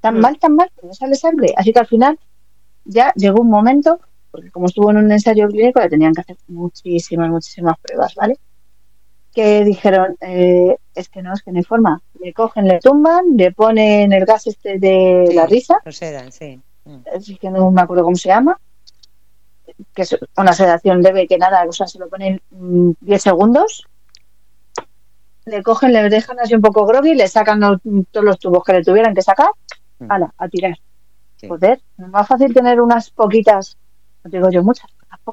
Tan 0.00 0.16
Mm. 0.16 0.20
mal, 0.20 0.38
tan 0.38 0.54
mal, 0.56 0.70
que 0.80 0.86
no 0.86 0.94
sale 0.94 1.14
sangre. 1.16 1.52
Así 1.56 1.72
que 1.72 1.78
al 1.80 1.86
final 1.86 2.18
ya 2.84 3.12
llegó 3.16 3.40
un 3.42 3.50
momento, 3.50 4.00
porque 4.30 4.50
como 4.50 4.66
estuvo 4.66 4.90
en 4.90 4.96
un 4.98 5.12
ensayo 5.12 5.46
clínico, 5.48 5.80
le 5.80 5.88
tenían 5.88 6.12
que 6.14 6.20
hacer 6.22 6.36
muchísimas, 6.48 7.28
muchísimas 7.30 7.76
pruebas, 7.82 8.14
¿vale? 8.14 8.34
Que 9.36 9.64
dijeron, 9.64 10.16
eh, 10.22 10.76
es 10.94 11.10
que 11.10 11.20
no, 11.20 11.34
es 11.34 11.42
que 11.42 11.52
no 11.52 11.58
hay 11.58 11.64
forma. 11.64 12.00
Le 12.20 12.32
cogen, 12.32 12.66
le 12.66 12.80
tumban, 12.80 13.36
le 13.36 13.52
ponen 13.52 14.12
el 14.14 14.24
gas 14.24 14.46
este 14.46 14.78
de 14.78 15.28
la 15.34 15.44
risa, 15.44 15.76
sedan, 15.90 16.32
sí. 16.32 16.58
Mm. 16.86 17.00
así 17.14 17.36
que 17.36 17.50
no 17.50 17.70
me 17.70 17.82
acuerdo 17.82 18.02
cómo 18.04 18.16
se 18.16 18.30
llama, 18.30 18.58
que 19.92 20.02
es 20.02 20.16
una 20.38 20.54
sedación 20.54 21.02
leve 21.02 21.26
que 21.28 21.36
nada, 21.36 21.66
o 21.68 21.72
sea, 21.72 21.86
se 21.86 21.98
lo 21.98 22.08
ponen 22.08 22.40
mm, 22.50 22.92
10 23.00 23.22
segundos, 23.22 23.86
le 25.44 25.62
cogen, 25.62 25.92
le 25.92 26.08
dejan 26.08 26.40
así 26.40 26.54
un 26.54 26.62
poco 26.62 26.86
groggy, 26.86 27.14
le 27.14 27.28
sacan 27.28 27.60
los- 27.60 27.80
todos 28.10 28.24
los 28.24 28.38
tubos 28.38 28.64
que 28.64 28.72
le 28.72 28.82
tuvieran 28.84 29.14
que 29.14 29.22
sacar, 29.22 29.50
Mm. 29.98 30.10
ala, 30.12 30.34
a 30.38 30.48
tirar. 30.48 30.76
Sí. 31.36 31.46
Joder, 31.48 31.80
no 31.98 32.06
es 32.06 32.12
más 32.12 32.26
fácil 32.26 32.54
tener 32.54 32.80
unas 32.80 33.10
poquitas, 33.10 33.76
no 34.24 34.30
digo 34.30 34.48
yo 34.50 34.62
muchas. 34.62 34.90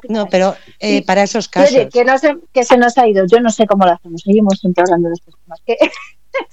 No, 0.10 0.28
pero 0.28 0.56
eh, 0.80 0.98
Sí. 0.98 1.02
para 1.02 1.24
esos 1.24 1.48
casos. 1.48 1.72
oye, 1.76 1.90
que, 1.90 2.04
no 2.06 2.18
se, 2.18 2.36
que 2.52 2.64
se 2.64 2.78
nos 2.78 2.98
ha 2.98 3.08
ido, 3.08 3.26
yo 3.26 3.40
no 3.40 3.50
sé 3.50 3.66
cómo 3.68 3.86
lo 3.86 3.94
hacemos, 3.94 4.22
seguimos 4.22 4.60
siempre 4.60 4.84
hablando 4.86 5.10
de 5.10 5.14
estos 5.16 5.36
temas. 5.44 5.60
Que, 5.66 5.78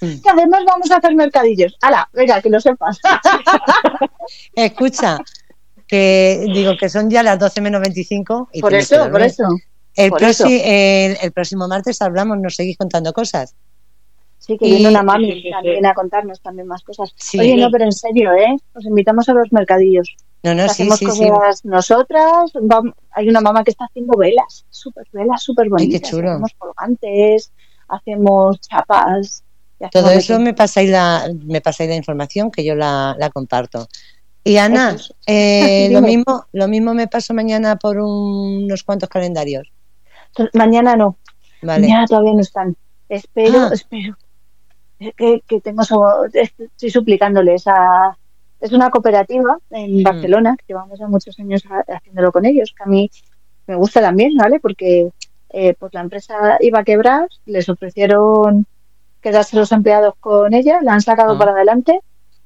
Mm. 0.02 0.20
que 0.22 0.28
además 0.28 0.62
vamos 0.66 0.90
a 0.90 0.96
hacer 0.96 1.14
mercadillos. 1.14 1.74
Ala, 1.80 2.06
venga, 2.12 2.42
que 2.42 2.50
lo 2.50 2.60
sepas. 2.60 3.00
Escucha, 4.54 5.18
que 5.86 6.44
digo 6.52 6.76
que 6.78 6.88
son 6.88 7.10
ya 7.10 7.22
las 7.22 7.38
12 7.38 7.60
menos 7.60 7.80
25. 7.80 8.50
Y 8.52 8.60
por 8.60 8.74
eso, 8.74 9.10
por 9.10 9.22
eso. 9.22 9.44
El, 9.96 10.10
por 10.10 10.22
eso. 10.22 10.44
el, 10.46 11.16
el 11.20 11.32
próximo 11.32 11.66
martes 11.66 12.00
hablamos, 12.02 12.38
nos 12.38 12.56
seguís 12.56 12.76
contando 12.76 13.12
cosas. 13.12 13.54
Sí, 14.40 14.56
que 14.56 14.64
viene 14.64 14.88
una 14.88 15.02
mami 15.02 15.26
sí, 15.26 15.32
sí, 15.34 15.42
sí. 15.42 15.50
también 15.50 15.84
a 15.86 15.92
contarnos 15.94 16.40
también 16.40 16.66
más 16.66 16.82
cosas. 16.82 17.14
Oye, 17.38 17.56
no, 17.56 17.70
pero 17.70 17.84
en 17.84 17.92
serio, 17.92 18.32
¿eh? 18.32 18.56
Os 18.74 18.84
invitamos 18.86 19.28
a 19.28 19.34
los 19.34 19.52
mercadillos. 19.52 20.16
No, 20.42 20.54
no, 20.54 20.62
Hacemos 20.62 20.98
cosas 20.98 21.62
nosotras. 21.66 22.50
hay 23.12 23.28
una 23.28 23.42
mamá 23.42 23.62
que 23.62 23.70
está 23.70 23.84
haciendo 23.84 24.16
velas, 24.16 24.64
súper 24.70 25.04
velas, 25.12 25.42
súper 25.42 25.68
bonitas. 25.68 26.10
chulo. 26.10 26.30
Hacemos 26.30 26.52
colgantes, 26.56 27.52
hacemos 27.88 28.58
chapas. 28.62 29.44
Todo 29.92 30.06
hacemos 30.06 30.24
eso 30.24 30.40
me 30.40 30.54
pasáis 30.54 30.88
la, 30.90 31.30
me 31.44 31.60
pasáis 31.60 31.90
la 31.90 31.96
información 31.96 32.50
que 32.50 32.64
yo 32.64 32.74
la, 32.74 33.14
la 33.18 33.28
comparto. 33.28 33.86
Y 34.42 34.56
Ana, 34.56 34.96
eh, 35.26 35.88
lo 35.92 36.00
mismo, 36.00 36.46
lo 36.52 36.66
mismo 36.66 36.94
me 36.94 37.08
paso 37.08 37.34
mañana 37.34 37.76
por 37.76 37.98
un- 37.98 38.64
unos 38.64 38.82
cuantos 38.84 39.10
calendarios. 39.10 39.70
Mañana 40.54 40.96
no, 40.96 41.18
Vale. 41.60 41.82
mañana 41.82 42.06
todavía 42.06 42.32
no 42.32 42.40
están. 42.40 42.74
Espero, 43.10 43.58
Ah. 43.66 43.70
espero. 43.74 44.16
Que, 45.16 45.42
que 45.48 45.60
tengo 45.62 45.82
estoy 46.32 46.90
suplicándoles 46.90 47.66
a 47.66 48.16
es 48.60 48.72
una 48.72 48.90
cooperativa 48.90 49.56
en 49.70 50.00
Mm. 50.00 50.02
Barcelona 50.02 50.56
que 50.58 50.64
llevamos 50.68 50.98
ya 50.98 51.08
muchos 51.08 51.38
años 51.40 51.62
ha- 51.70 51.84
haciéndolo 51.96 52.30
con 52.30 52.44
ellos 52.44 52.74
que 52.76 52.82
a 52.82 52.86
mí 52.86 53.10
me 53.66 53.76
gusta 53.76 54.02
también 54.02 54.36
vale 54.36 54.60
porque 54.60 55.10
eh, 55.48 55.74
pues 55.78 55.94
la 55.94 56.02
empresa 56.02 56.58
iba 56.60 56.80
a 56.80 56.84
quebrar 56.84 57.28
les 57.46 57.68
ofrecieron 57.70 58.66
quedarse 59.22 59.56
los 59.56 59.72
empleados 59.72 60.14
con 60.20 60.52
ella 60.52 60.80
la 60.82 60.92
han 60.92 61.00
sacado 61.00 61.32
Ah. 61.34 61.38
para 61.38 61.52
adelante 61.52 62.00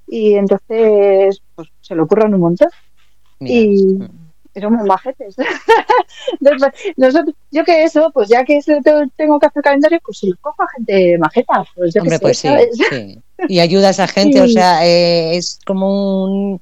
y 0.07 0.35
entonces 0.35 1.43
pues 1.57 1.69
se 1.81 1.97
le 1.97 2.03
ocurren 2.03 2.35
un 2.35 2.41
montón 2.41 2.69
Mira. 3.41 3.53
y 3.55 3.95
Mm. 3.97 4.03
y 4.05 4.24
somos 4.61 4.87
majetes. 4.87 5.37
Nosotros, 6.97 7.35
yo 7.51 7.65
que 7.65 7.85
eso, 7.85 8.11
pues 8.13 8.29
ya 8.29 8.45
que 8.45 8.61
tengo 9.17 9.39
que 9.39 9.47
hacer 9.47 9.63
calendario, 9.63 10.01
pues 10.05 10.19
si 10.19 10.31
lo 10.31 10.37
cojo 10.41 10.63
a 10.63 10.67
gente 10.77 11.19
majeta, 11.19 11.65
pues 11.75 11.97
Hombre, 11.97 12.19
pues 12.19 12.39
sí. 12.39 12.49
Y 13.49 13.59
ayuda 13.61 13.89
a 13.89 13.91
esa 13.91 14.07
gente, 14.07 14.41
o 14.41 14.49
sea, 14.49 14.87
eh, 14.87 15.37
es 15.37 15.59
como 15.67 16.25
un 16.25 16.61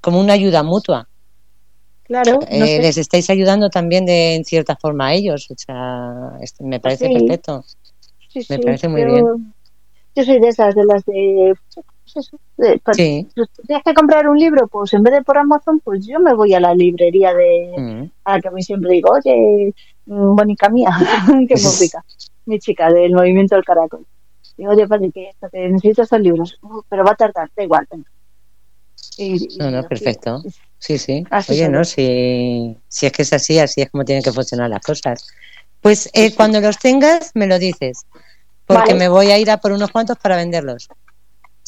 como 0.00 0.20
una 0.20 0.32
ayuda 0.34 0.62
mutua. 0.62 1.08
Claro, 2.04 2.40
no 2.40 2.46
Eh, 2.48 2.66
sé. 2.66 2.82
Les 2.82 2.98
estáis 2.98 3.30
ayudando 3.30 3.70
también 3.70 4.04
de 4.04 4.34
en 4.34 4.44
cierta 4.44 4.76
forma 4.76 5.08
a 5.08 5.14
ellos, 5.14 5.48
o 5.50 5.54
sea, 5.56 6.38
me 6.60 6.80
parece 6.80 7.06
sí. 7.06 7.14
perfecto. 7.14 7.64
Me 8.48 8.58
parece 8.58 8.88
muy 8.88 9.02
yo, 9.02 9.06
bien. 9.06 9.54
Yo 10.14 10.24
soy 10.24 10.40
de 10.40 10.48
esas, 10.48 10.74
de 10.74 10.84
las 10.84 11.04
de... 11.04 11.54
pues 12.12 12.26
eso, 12.26 12.38
pues, 12.56 12.96
Sí. 12.96 13.28
tienes 13.66 13.84
que 13.84 13.94
comprar 13.94 14.28
un 14.28 14.38
libro, 14.38 14.66
pues 14.68 14.92
en 14.94 15.02
vez 15.02 15.12
de 15.14 15.22
por 15.22 15.38
Amazon, 15.38 15.80
pues 15.80 16.06
yo 16.06 16.18
me 16.20 16.34
voy 16.34 16.54
a 16.54 16.60
la 16.60 16.74
librería 16.74 17.32
de... 17.34 17.72
Mm. 17.76 18.10
A 18.24 18.34
la 18.36 18.40
que 18.40 18.48
a 18.48 18.50
mí 18.50 18.62
siempre 18.62 18.90
digo, 18.92 19.10
oye, 19.12 19.74
mm, 20.06 20.34
bonica 20.36 20.68
mía, 20.68 20.90
que 21.48 21.54
muy 21.54 21.72
rica, 21.80 22.04
mi 22.46 22.58
chica 22.58 22.92
del 22.92 23.12
movimiento 23.12 23.54
del 23.54 23.64
caracol. 23.64 24.06
Digo, 24.56 24.72
oye, 24.72 24.86
padre, 24.86 25.10
que 25.12 25.28
esto, 25.30 25.48
que 25.50 25.68
necesito 25.68 26.02
estos 26.02 26.20
libros, 26.20 26.58
"Uh, 26.62 26.82
pero 26.88 27.04
va 27.04 27.12
a 27.12 27.16
tardar, 27.16 27.50
da 27.56 27.62
igual, 27.64 27.86
venga. 27.90 28.08
Y- 29.16 29.54
y 29.54 29.58
No, 29.58 29.70
no, 29.70 29.86
perfecto. 29.88 30.42
Sí, 30.78 30.98
sí. 30.98 31.24
Así 31.30 31.52
Oye, 31.52 31.68
no, 31.68 31.84
si, 31.84 32.76
si 32.88 33.06
es 33.06 33.12
que 33.12 33.22
es 33.22 33.32
así, 33.32 33.58
así 33.58 33.82
es 33.82 33.90
como 33.90 34.04
tienen 34.04 34.22
que 34.22 34.32
funcionar 34.32 34.68
las 34.70 34.80
cosas. 34.82 35.26
Pues 35.80 36.10
eh, 36.12 36.34
cuando 36.34 36.60
los 36.60 36.78
tengas, 36.78 37.30
me 37.34 37.46
lo 37.46 37.58
dices, 37.58 38.04
porque 38.66 38.92
Vale. 38.92 38.98
me 38.98 39.08
voy 39.08 39.30
a 39.30 39.38
ir 39.38 39.50
a 39.50 39.58
por 39.58 39.72
unos 39.72 39.90
cuantos 39.90 40.16
para 40.18 40.36
venderlos. 40.36 40.88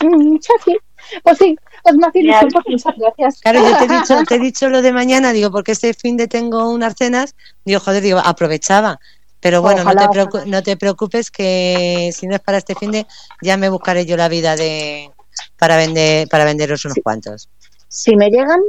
Mm, 0.03 0.37
sí, 0.41 0.53
sí. 0.65 0.77
Pues 1.23 1.39
sí, 1.39 1.57
pues 1.83 1.97
más 1.97 2.11
pues 2.13 2.65
muchas 2.67 2.95
gracias. 2.97 3.41
Claro, 3.43 3.61
yo 3.61 3.77
te 3.77 3.85
he 3.85 3.89
dicho, 3.89 4.15
te 4.29 4.35
he 4.37 4.39
dicho 4.39 4.69
lo 4.69 4.83
de 4.83 4.93
mañana, 4.93 5.33
digo, 5.33 5.51
porque 5.51 5.73
este 5.73 5.93
fin 5.95 6.17
de 6.17 6.29
tengo 6.29 6.71
unas 6.71 6.95
cenas, 6.97 7.35
digo, 7.65 7.81
joder, 7.81 8.03
digo, 8.03 8.19
aprovechaba. 8.19 8.99
Pero 9.41 9.61
bueno, 9.61 9.83
Ojalá, 9.83 10.07
no, 10.07 10.11
te 10.11 10.21
ojalá. 10.23 10.45
no 10.47 10.63
te 10.63 10.77
preocupes 10.79 11.31
que 11.31 12.11
si 12.15 12.27
no 12.27 12.35
es 12.35 12.41
para 12.41 12.57
este 12.59 12.75
fin 12.75 12.91
de, 12.91 13.07
ya 13.43 13.59
me 13.59 13.69
buscaré 13.69 14.07
yo 14.07 14.17
la 14.17 14.29
vida 14.29 14.57
de 14.57 15.11
para 15.59 15.77
vender 15.77 16.29
para 16.29 16.45
venderos 16.45 16.85
unos 16.87 16.95
Sí. 16.95 17.03
cuantos. 17.03 17.51
Si 17.89 18.17
me 18.17 18.31
llegan, 18.31 18.61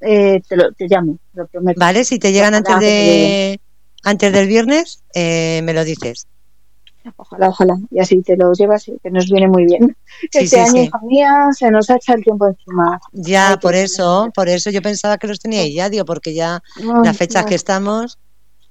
eh, 0.00 0.40
te, 0.48 0.56
lo, 0.56 0.72
te 0.72 0.86
llamo, 0.88 1.18
lo 1.34 1.46
prometo. 1.46 1.78
Vale, 1.78 2.04
si 2.04 2.18
te 2.18 2.32
llegan 2.32 2.54
Ojalá 2.54 2.74
antes 2.74 2.88
de 2.88 3.60
antes 4.02 4.32
del 4.32 4.48
viernes, 4.48 5.04
eh, 5.14 5.60
me 5.62 5.74
lo 5.74 5.84
dices. 5.84 6.26
Ojalá, 7.16 7.48
ojalá. 7.48 7.76
Y 7.90 8.00
así 8.00 8.22
te 8.22 8.36
lo 8.36 8.52
llevas 8.52 8.86
y 8.88 8.98
que 9.02 9.10
nos 9.10 9.26
viene 9.30 9.48
muy 9.48 9.64
bien. 9.64 9.96
Sí, 10.30 10.44
este 10.44 10.46
sí, 10.46 10.56
año, 10.58 10.72
sí. 10.72 10.78
hija 10.82 10.98
mía, 11.02 11.32
se 11.52 11.70
nos 11.70 11.88
ha 11.90 11.96
echado 11.96 12.18
el 12.18 12.24
tiempo 12.24 12.46
encima. 12.46 13.00
Ya, 13.12 13.58
por 13.60 13.74
eso, 13.74 14.30
por 14.34 14.48
eso 14.48 14.70
yo 14.70 14.82
pensaba 14.82 15.18
que 15.18 15.26
los 15.26 15.40
teníais 15.40 15.74
ya, 15.74 15.88
digo, 15.88 16.04
porque 16.04 16.34
ya 16.34 16.62
No, 16.76 17.02
las 17.02 17.16
fechas 17.16 17.44
no, 17.44 17.48
que 17.48 17.54
estamos, 17.54 18.18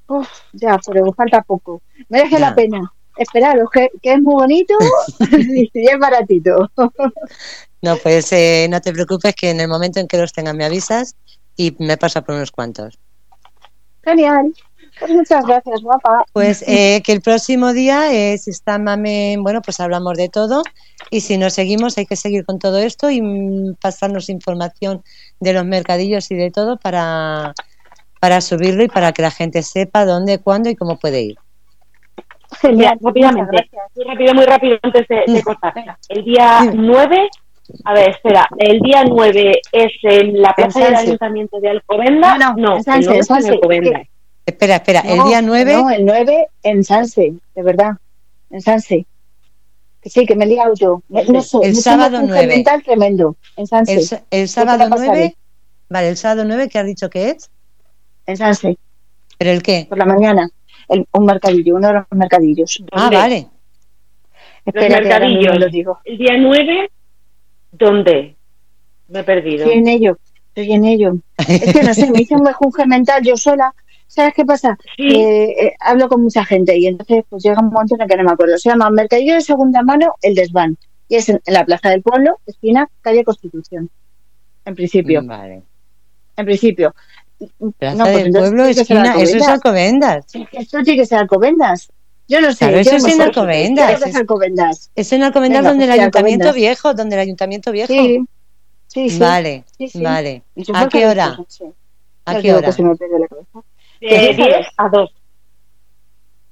uf, 0.08 0.28
ya, 0.54 0.78
pero 0.86 1.12
falta 1.14 1.42
poco. 1.42 1.82
Merece 2.10 2.38
Ya. 2.38 2.40
la 2.40 2.56
pena. 2.56 2.94
Esperaros, 3.18 3.70
que, 3.72 3.90
que 4.02 4.14
es 4.14 4.22
muy 4.22 4.34
bonito 4.36 4.76
y 5.20 5.70
es 5.90 6.00
baratito. 6.00 6.70
no, 7.82 7.98
pues 7.98 8.32
eh, 8.32 8.68
no 8.70 8.80
te 8.82 8.94
preocupes 8.94 9.36
que 9.36 9.50
en 9.52 9.60
el 9.60 9.68
momento 9.68 10.00
en 10.00 10.08
que 10.08 10.18
los 10.18 10.32
tengas 10.34 10.56
me 10.56 10.66
avisas 10.66 11.16
y 11.56 11.76
me 11.80 11.98
pasa 11.98 12.22
por 12.22 12.36
unos 12.36 12.52
cuantos. 12.52 12.98
Genial. 14.04 14.54
Pues 15.00 15.12
muchas 15.12 15.46
gracias, 15.46 15.82
guapa. 15.82 16.26
Pues 16.34 16.64
eh, 16.68 17.02
que 17.04 17.14
el 17.14 17.22
próximo 17.22 17.74
día, 17.74 18.12
eh, 18.12 18.38
si 18.38 18.52
está 18.52 18.78
Mame, 18.78 19.38
bueno, 19.40 19.62
pues 19.62 19.80
hablamos 19.80 20.18
de 20.18 20.30
todo. 20.30 20.64
Y 21.10 21.22
si 21.22 21.38
nos 21.38 21.54
seguimos, 21.54 21.98
hay 21.98 22.06
que 22.06 22.16
seguir 22.16 22.46
con 22.46 22.60
todo 22.60 22.78
esto 22.78 23.10
y 23.10 23.22
mm, 23.22 23.76
pasarnos 23.82 24.30
información 24.30 25.04
de 25.40 25.54
los 25.54 25.66
mercadillos 25.66 26.30
y 26.32 26.36
de 26.36 26.52
todo 26.52 26.78
para, 26.78 27.54
para 28.20 28.42
subirlo 28.42 28.84
y 28.84 28.88
para 28.90 29.14
que 29.14 29.22
la 29.22 29.32
gente 29.32 29.64
sepa 29.64 30.06
dónde, 30.06 30.40
cuándo 30.40 30.70
y 30.70 30.76
cómo 30.76 30.98
puede 30.98 31.22
ir. 31.22 31.38
Genial. 32.60 32.98
Rápidamente, 33.02 33.52
gracias. 33.52 33.82
muy 33.96 34.06
rápido, 34.06 34.34
muy 34.34 34.46
rápido 34.46 34.78
antes 34.82 35.08
de, 35.08 35.34
de 35.34 35.44
cortar. 35.44 35.74
El 36.10 36.26
día 36.26 36.60
Dime. 36.64 36.88
9, 36.88 37.30
a 37.86 37.94
ver, 37.94 38.10
espera, 38.10 38.48
el 38.58 38.80
día 38.80 39.04
9 39.08 39.62
es 39.72 39.92
en 40.04 40.42
la 40.42 40.54
plaza 40.54 40.80
del. 40.86 40.96
Ayuntamiento 40.96 41.60
de 41.60 41.70
Alcobendas. 41.70 42.40
No, 42.40 42.56
no, 42.56 42.78
en 42.78 42.84
Sanse, 42.84 43.18
el 43.18 43.26
9 43.30 43.36
en 43.40 43.44
es. 43.44 43.50
Alcobendas. 43.52 44.08
Espera, 44.50 44.76
espera, 44.78 45.02
el 45.02 45.24
día 45.24 45.42
9, 45.42 45.74
No, 45.74 45.90
el 45.90 46.06
9 46.06 46.48
en 46.64 46.84
Sanse, 46.84 47.34
de 47.56 47.64
verdad. 47.64 47.92
En 48.50 48.62
Sanse. 48.62 49.06
Que 50.02 50.10
sí, 50.10 50.26
que 50.26 50.36
me 50.36 50.46
he 50.46 50.48
liado 50.48 50.74
yo. 50.76 51.04
Me- 51.10 51.24
No 51.26 51.42
sé, 51.42 51.58
El 51.62 51.76
sábado 51.76 52.12
tengo 52.18 52.24
un 52.24 52.30
9. 52.32 52.48
mental 52.48 52.82
tremendo. 52.84 53.36
En 53.58 53.68
Sanse. 53.68 54.24
el, 54.32 54.48
sábado 54.48 54.90
pasaré. 54.90 55.08
9, 55.08 55.36
vale, 55.90 56.10
el 56.10 56.18
sábado 56.18 56.46
9, 56.46 56.68
¿qué 56.70 56.80
has 56.80 56.86
dicho 56.86 57.10
que 57.10 57.30
es? 57.32 57.50
En 58.26 58.38
Sanse, 58.38 58.78
¿Pero 59.38 59.52
el 59.52 59.62
qué? 59.62 59.86
por 59.88 59.98
la 59.98 60.06
mañana. 60.06 60.50
El- 60.88 61.06
un 61.12 61.26
mercadillo, 61.26 61.76
uno 61.76 61.88
de 61.90 61.94
los 61.96 62.06
mercadillos. 62.12 62.84
Ah, 62.92 63.02
¿Dónde? 63.02 63.18
vale. 63.18 63.48
Espera, 64.66 64.88
mismo 65.00 65.10
mercadillos. 65.10 65.60
lo 65.60 65.70
digo. 65.70 66.00
El 66.06 66.18
día 66.18 66.38
9, 66.38 66.92
¿dónde? 67.72 68.36
Me 69.10 69.20
he 69.20 69.24
perdido. 69.24 69.66
Estoy 69.66 69.80
en 69.80 69.88
ello, 69.88 70.18
estoy 70.48 70.72
en 70.74 70.86
ello. 70.86 71.14
Es 71.38 71.74
que 71.74 71.84
no 71.84 71.94
sé, 71.94 72.10
me 72.12 72.22
hice 72.22 72.36
un 72.36 72.44
mejunje 72.44 72.86
mental 72.86 73.24
yo 73.24 73.36
sola. 73.38 73.74
¿Sabes 74.10 74.34
qué 74.34 74.44
pasa? 74.44 74.76
Sí, 74.98 75.08
eh, 75.16 75.76
hablo 75.80 76.10
con 76.10 76.24
mucha 76.24 76.44
gente 76.44 76.76
y 76.76 76.88
entonces 76.88 77.24
pues 77.30 77.44
llega 77.44 77.62
un 77.62 77.70
momento 77.70 77.94
en 77.96 78.02
el 78.02 78.08
que 78.08 78.18
no 78.18 78.24
me 78.24 78.32
acuerdo. 78.32 78.58
Se 78.58 78.70
llama 78.70 78.90
Mercadillo 78.90 79.36
de 79.36 79.42
Segunda 79.42 79.84
Mano 79.84 80.16
El 80.22 80.34
Desván. 80.34 80.78
Y 81.08 81.16
es 81.16 81.30
en, 81.30 81.40
en 81.46 81.54
la 81.54 81.64
Plaza 81.64 81.90
del 81.90 82.02
Pueblo, 82.02 82.40
esquina, 82.46 82.90
calle 83.02 83.24
Constitución. 83.24 83.90
En 84.66 84.76
principio, 84.76 85.22
Vale. 85.24 85.62
en 86.38 86.46
principio. 86.46 86.94
Plaza 87.78 87.96
No, 87.98 88.04
pues 88.06 88.24
del 88.24 88.32
Pueblo, 88.34 88.66
esquina, 88.66 89.16
eso 89.22 89.38
es 89.38 89.48
Alcobendas. 89.48 90.26
Esto 90.52 90.84
tiene 90.84 91.00
que 91.02 91.06
ser 91.06 91.20
Alcobendas. 91.20 91.90
Yo 92.28 92.42
no 92.42 92.52
sé. 92.52 92.58
Claro, 92.60 92.80
eso 92.80 92.96
es 92.96 93.06
en. 93.06 93.22
Alcobendas. 93.22 94.02
Es 94.06 94.16
Alcobendas. 94.16 94.92
Es 94.96 95.14
en 95.14 95.24
Alcobendas 95.24 95.60
Venga, 95.62 95.70
donde 95.70 95.86
pues 95.86 95.90
el 95.90 95.96
sí, 95.96 96.00
ayuntamiento 96.02 96.48
Alcobendas. 96.48 96.56
viejo, 96.56 96.94
donde 96.94 97.16
el 97.16 97.22
ayuntamiento 97.22 97.72
viejo. 97.72 97.94
Sí, 97.94 98.20
sí, 98.88 99.10
sí. 99.10 99.20
Vale, 99.20 99.64
Sí, 99.78 99.88
sí. 99.88 100.02
vale. 100.02 100.44
¿A 100.74 100.88
qué 100.90 101.08
hora? 101.08 101.38
¿A 102.26 102.40
qué 102.42 102.54
hora? 102.54 102.68
que 102.68 102.74
se 102.74 102.84
me 102.84 102.90
la 102.90 103.28
cabeza. 103.28 103.64
De 104.00 104.34
10 104.34 104.68
a 104.78 104.90
2. 104.90 105.12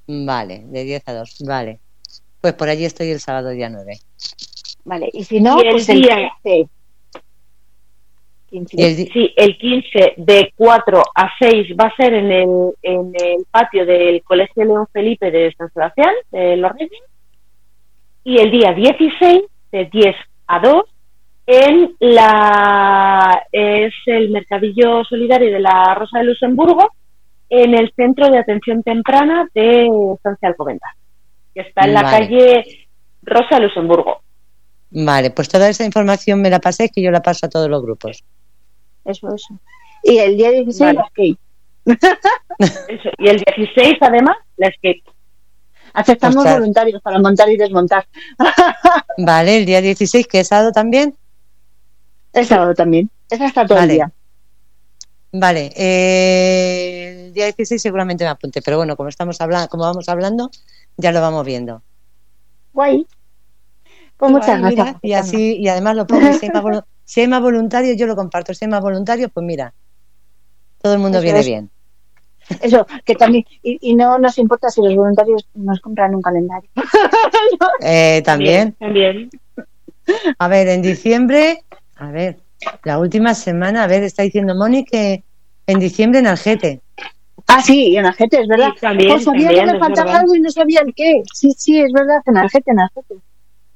Vale, 0.06 0.62
de 0.66 0.84
10 0.84 1.08
a 1.08 1.12
2. 1.14 1.36
Vale. 1.46 1.80
Pues 2.40 2.54
por 2.54 2.68
allí 2.68 2.84
estoy 2.84 3.10
el 3.10 3.20
sábado 3.20 3.50
día 3.50 3.68
9. 3.68 3.98
Vale, 4.84 5.10
y 5.12 5.24
si 5.24 5.40
no, 5.40 5.58
Y 5.62 5.66
el 5.66 5.70
pues 5.72 5.88
el 5.88 6.02
día- 6.02 6.30
15. 6.42 6.68
15. 8.50 8.76
Y 8.80 8.82
el 8.84 8.96
Sí, 9.12 9.34
el 9.36 9.58
15 9.58 10.14
de 10.16 10.52
4 10.56 11.02
a 11.14 11.30
6 11.38 11.74
va 11.78 11.88
a 11.88 11.96
ser 11.96 12.14
en 12.14 12.32
el, 12.32 12.72
en 12.82 13.12
el 13.14 13.44
patio 13.50 13.84
del 13.84 14.22
Colegio 14.22 14.64
León 14.64 14.86
Felipe 14.92 15.30
de 15.30 15.52
San 15.52 15.70
Sebastián, 15.72 16.14
de 16.30 16.56
Los 16.56 16.72
Reyes. 16.72 16.90
Y 18.24 18.38
el 18.38 18.50
día 18.50 18.72
16 18.72 19.42
de 19.72 19.84
10 19.86 20.16
a 20.46 20.60
2 20.60 20.82
en 21.46 21.94
la 22.00 23.42
es 23.52 23.92
el 24.06 24.30
mercadillo 24.30 25.04
solidario 25.04 25.50
de 25.52 25.60
la 25.60 25.94
Rosa 25.94 26.18
de 26.18 26.24
Luxemburgo 26.24 26.90
en 27.50 27.74
el 27.74 27.92
centro 27.96 28.30
de 28.30 28.38
atención 28.38 28.82
temprana 28.82 29.48
de 29.54 29.88
Estancia 30.14 30.48
Alcobendas, 30.48 30.90
que 31.54 31.62
está 31.62 31.84
en 31.84 31.94
la 31.94 32.02
Vale. 32.02 32.18
calle 32.28 32.88
Rosa 33.22 33.58
Luxemburgo. 33.58 34.20
Vale, 34.90 35.30
pues 35.30 35.48
toda 35.48 35.68
esa 35.68 35.84
información 35.84 36.40
me 36.40 36.50
la 36.50 36.60
paséis 36.60 36.90
que 36.94 37.02
yo 37.02 37.10
la 37.10 37.20
paso 37.22 37.46
a 37.46 37.48
todos 37.48 37.68
los 37.68 37.82
grupos. 37.82 38.24
Eso, 39.04 39.34
eso. 39.34 39.58
Y 40.02 40.18
el 40.18 40.36
día 40.36 40.50
16 40.50 40.80
Vale. 40.80 40.98
las 40.98 41.08
skate. 41.10 41.38
Eso. 42.88 43.08
Y 43.18 43.28
el 43.28 43.38
16 43.38 43.96
además 44.00 44.36
la 44.58 44.70
skate. 44.70 45.04
Aceptamos 45.94 46.36
Ostras. 46.36 46.58
voluntarios 46.58 47.00
para 47.02 47.18
montar 47.18 47.48
y 47.48 47.56
desmontar. 47.56 48.06
Vale, 49.18 49.56
el 49.58 49.64
día 49.66 49.80
16, 49.80 50.26
que 50.26 50.40
es 50.40 50.48
sábado 50.48 50.70
también. 50.72 51.16
El 52.34 52.44
sábado 52.46 52.74
también. 52.74 53.10
Esa 53.30 53.46
está 53.46 53.66
todo 53.66 53.78
Vale. 53.78 53.92
el 53.92 53.96
día. 53.98 54.12
Vale, 55.32 55.70
eh, 55.76 57.26
el 57.26 57.32
día 57.34 57.44
16 57.46 57.80
seguramente 57.80 58.24
me 58.24 58.30
apunte, 58.30 58.62
pero 58.62 58.78
bueno, 58.78 58.96
como 58.96 59.08
estamos 59.10 59.40
hablando, 59.40 59.68
como 59.68 59.84
vamos 59.84 60.08
hablando, 60.08 60.50
ya 60.96 61.12
lo 61.12 61.20
vamos 61.20 61.44
viendo. 61.44 61.82
Guay. 62.72 63.06
Pues 64.16 64.32
muchas 64.32 64.58
Guay, 64.60 64.74
mira, 64.74 64.98
y 65.02 65.12
así, 65.12 65.56
y 65.56 65.68
además 65.68 65.96
lo 65.96 66.06
pongo, 66.06 66.32
si 66.32 66.46
hay, 66.46 66.50
más 66.52 66.84
si 67.04 67.20
hay 67.20 67.28
más 67.28 67.42
voluntarios, 67.42 67.96
yo 67.96 68.06
lo 68.06 68.16
comparto. 68.16 68.54
Si 68.54 68.64
hay 68.64 68.70
más 68.70 68.80
voluntarios, 68.80 69.30
pues 69.32 69.44
mira, 69.44 69.74
todo 70.80 70.94
el 70.94 70.98
mundo 70.98 71.18
Eso 71.18 71.24
viene 71.24 71.40
es. 71.40 71.46
bien. 71.46 71.70
Eso, 72.62 72.86
que 73.04 73.14
también. 73.14 73.44
Y, 73.62 73.90
y 73.90 73.94
no 73.94 74.18
nos 74.18 74.38
importa 74.38 74.70
si 74.70 74.80
los 74.80 74.94
voluntarios 74.96 75.46
nos 75.54 75.80
compran 75.80 76.14
un 76.14 76.22
calendario. 76.22 76.70
Eh, 77.80 78.22
también, 78.24 78.72
También. 78.78 79.30
a 80.38 80.48
ver, 80.48 80.68
en 80.68 80.82
diciembre, 80.82 81.64
a 81.96 82.10
ver, 82.10 82.38
la 82.84 82.98
última 82.98 83.34
semana, 83.34 83.84
a 83.84 83.86
ver, 83.86 84.02
está 84.02 84.22
diciendo 84.22 84.54
Moni 84.54 84.84
que 84.84 85.24
en 85.66 85.78
diciembre 85.78 86.20
en 86.20 86.26
Algete. 86.26 86.80
Ah, 87.46 87.62
sí, 87.62 87.96
en 87.96 88.06
Argete, 88.06 88.40
es 88.40 88.48
verdad. 88.48 88.70
Sí, 88.74 88.80
también, 88.80 89.10
Pues 89.10 89.24
sabía 89.24 89.46
también, 89.48 89.66
que 89.66 89.72
me 89.72 89.78
faltaba 89.78 90.04
verdad. 90.06 90.20
algo 90.22 90.34
y 90.34 90.40
no 90.40 90.50
sabía 90.50 90.80
el 90.80 90.94
qué. 90.94 91.22
Sí, 91.32 91.52
sí, 91.56 91.80
es 91.80 91.92
verdad, 91.92 92.18
en 92.26 92.36
Argete, 92.36 92.70
en 92.70 92.80
Argete. 92.80 93.14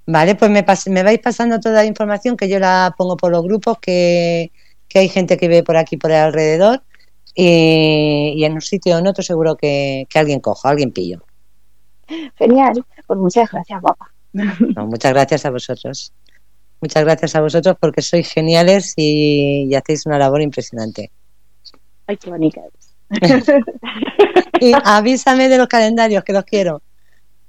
Vale, 0.06 0.34
pues 0.34 0.50
me, 0.50 0.64
pas- 0.66 0.90
me 0.90 1.02
vais 1.02 1.20
pasando 1.20 1.60
toda 1.60 1.76
la 1.76 1.84
información 1.86 2.36
que 2.36 2.48
yo 2.48 2.58
la 2.58 2.92
pongo 2.98 3.16
por 3.16 3.30
los 3.30 3.42
grupos 3.44 3.78
que, 3.78 4.50
que 4.88 4.98
hay 4.98 5.08
gente 5.08 5.36
que 5.36 5.48
vive 5.48 5.62
por 5.62 5.76
aquí, 5.76 5.96
por 5.96 6.10
el 6.10 6.16
alrededor, 6.18 6.82
y, 7.34 8.34
y 8.36 8.44
en 8.44 8.54
un 8.54 8.60
sitio 8.60 8.96
o 8.96 8.98
en 8.98 9.06
otro 9.06 9.22
seguro 9.22 9.56
que, 9.56 10.06
que 10.10 10.18
alguien 10.18 10.40
coja, 10.40 10.68
alguien 10.68 10.92
pillo. 10.92 11.24
Genial. 12.36 12.84
Pues 13.06 13.18
muchas 13.18 13.50
gracias, 13.50 13.80
guapa. 13.80 14.12
No, 14.32 14.86
muchas 14.86 15.12
gracias 15.12 15.46
a 15.46 15.50
vosotros. 15.50 16.12
Muchas 16.82 17.04
gracias 17.04 17.34
a 17.36 17.40
vosotros 17.40 17.76
porque 17.80 18.02
sois 18.02 18.28
geniales 18.30 18.92
y, 18.96 19.68
y 19.70 19.74
hacéis 19.74 20.04
una 20.04 20.18
labor 20.18 20.42
impresionante. 20.42 21.10
Ay, 22.06 22.16
qué 22.18 22.28
bonita. 22.28 22.60
Y 24.60 24.72
avísame 24.84 25.48
de 25.48 25.58
los 25.58 25.66
calendarios, 25.66 26.22
que 26.22 26.32
los 26.32 26.44
quiero. 26.44 26.82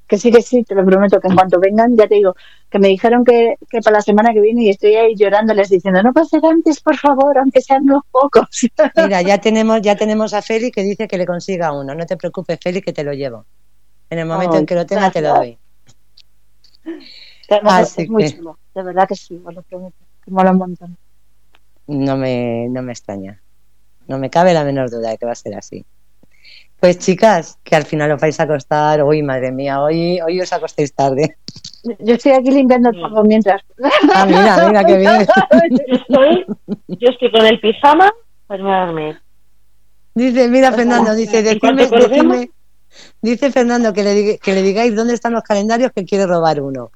Que 0.08 0.18
sí, 0.18 0.32
que 0.32 0.42
sí, 0.42 0.64
te 0.64 0.74
lo 0.74 0.84
prometo, 0.84 1.20
que 1.20 1.28
en 1.28 1.36
cuanto 1.36 1.60
vengan, 1.60 1.96
ya 1.96 2.08
te 2.08 2.16
digo, 2.16 2.36
que 2.70 2.80
me 2.80 2.88
dijeron 2.88 3.24
que, 3.24 3.56
que 3.70 3.82
para 3.82 3.98
la 3.98 4.02
semana 4.02 4.34
que 4.34 4.42
viene 4.42 4.64
y 4.64 4.70
estoy 4.70 4.96
ahí 4.96 5.16
llorándoles 5.16 5.70
diciendo, 5.70 6.02
no 6.02 6.26
ser 6.26 6.44
antes, 6.44 6.82
por 6.82 6.98
favor, 6.98 7.38
aunque 7.38 7.62
sean 7.62 7.84
unos 7.84 8.02
pocos. 8.10 8.48
Mira, 8.96 9.22
ya 9.22 9.38
tenemos, 9.38 9.82
ya 9.82 9.96
tenemos 9.96 10.34
a 10.34 10.42
Feli 10.42 10.72
que 10.72 10.82
dice 10.82 11.08
que 11.08 11.18
le 11.20 11.28
consiga 11.28 11.72
uno. 11.72 11.94
No 11.94 12.06
te 12.06 12.18
preocupes, 12.18 12.60
Feli, 12.60 12.82
que 12.82 12.94
te 12.94 13.04
lo 13.04 13.14
llevo. 13.14 13.46
En 14.10 14.20
el 14.20 14.26
momento 14.26 14.58
en 14.58 14.66
que 14.66 14.76
lo 14.76 14.88
tenga, 14.88 15.12
te 15.12 15.22
lo 15.22 15.36
doy. 15.36 15.58
Además, 17.56 17.82
Así 17.92 18.02
es 18.04 18.10
muy 18.10 18.30
chulo, 18.32 18.58
de 18.76 18.84
verdad 18.84 19.08
que 19.08 19.16
sí, 19.16 19.42
os 19.44 19.54
lo 19.54 19.62
prometo, 19.64 19.96
que 20.24 20.32
mola 20.32 20.52
un 20.52 20.58
montón. 20.58 20.98
No 21.88 22.18
me, 22.18 22.68
no 22.70 22.82
me 22.82 22.92
extraña. 22.94 23.42
No 24.08 24.18
me 24.18 24.30
cabe 24.30 24.54
la 24.54 24.64
menor 24.64 24.90
duda 24.90 25.10
de 25.12 25.18
que 25.18 25.26
va 25.26 25.32
a 25.34 25.36
ser 25.36 25.56
así. 25.56 25.86
Pues 26.80 27.00
chicas, 27.00 27.58
que 27.64 27.76
al 27.78 27.84
final 27.86 28.12
os 28.12 28.20
vais 28.20 28.38
a 28.40 28.44
acostar. 28.44 29.02
Uy, 29.04 29.24
madre 29.24 29.52
mía, 29.54 29.82
hoy, 29.82 30.20
hoy 30.20 30.42
os 30.42 30.52
acostéis 30.52 30.94
tarde. 30.94 31.38
Yo 32.00 32.16
estoy 32.16 32.34
aquí 32.34 32.52
limpiando 32.52 32.90
el 32.90 33.00
polvo 33.00 33.24
mientras. 33.24 33.62
Ah, 34.14 34.26
mira, 34.26 34.68
mira, 34.68 34.84
qué 34.84 34.98
bien. 34.98 35.26
Yo 35.88 35.96
estoy, 35.96 36.46
yo 36.88 37.10
estoy 37.10 37.32
con 37.32 37.46
el 37.46 37.60
pijama, 37.62 38.12
pues 38.48 38.60
me 38.60 38.66
voy 38.66 38.76
a 38.76 38.86
dormir. 38.86 39.22
Dice, 40.16 40.48
mira 40.50 40.72
Fernando, 40.74 41.16
dice, 41.16 41.58
colguemos- 41.60 41.90
decidme- 42.10 42.52
dice 43.22 43.52
Fernando 43.52 43.94
que 43.94 44.04
le, 44.04 44.38
que 44.40 44.54
le 44.54 44.62
digáis 44.62 44.94
dónde 44.96 45.14
están 45.14 45.34
los 45.34 45.44
calendarios 45.44 45.92
que 45.96 46.04
quiere 46.06 46.28
robar 46.28 46.62
uno. 46.62 46.92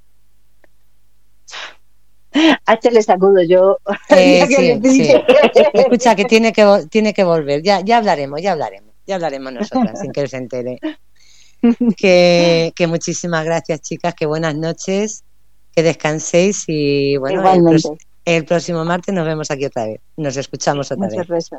A 2.65 2.73
este 2.73 2.91
le 2.91 3.01
sacudo 3.01 3.41
yo. 3.43 3.77
Eh, 4.09 4.79
sí. 4.83 5.13
Escucha, 5.73 6.15
que 6.15 6.25
tiene 6.25 6.51
que, 6.53 6.85
tiene 6.89 7.13
que 7.13 7.23
volver. 7.23 7.61
Ya, 7.61 7.81
ya 7.81 7.97
hablaremos, 7.97 8.41
ya 8.41 8.53
hablaremos. 8.53 8.93
Ya 9.05 9.15
hablaremos 9.15 9.53
nosotras, 9.53 9.99
sin 9.99 10.11
que 10.11 10.21
él 10.21 10.29
se 10.29 10.37
entere. 10.37 10.79
Que, 11.97 12.71
que 12.75 12.85
muchísimas 12.85 13.43
gracias, 13.43 13.81
chicas, 13.81 14.13
que 14.13 14.27
buenas 14.27 14.55
noches, 14.55 15.23
que 15.75 15.81
descanséis 15.81 16.63
y 16.67 17.17
bueno, 17.17 17.43
el, 18.25 18.45
próximo 18.45 18.85
martes 18.85 19.13
nos 19.13 19.25
vemos 19.25 19.49
aquí 19.49 19.65
otra 19.65 19.87
vez. 19.87 19.99
Nos 20.17 20.37
escuchamos 20.37 20.91
otra 20.91 21.07
vez. 21.07 21.49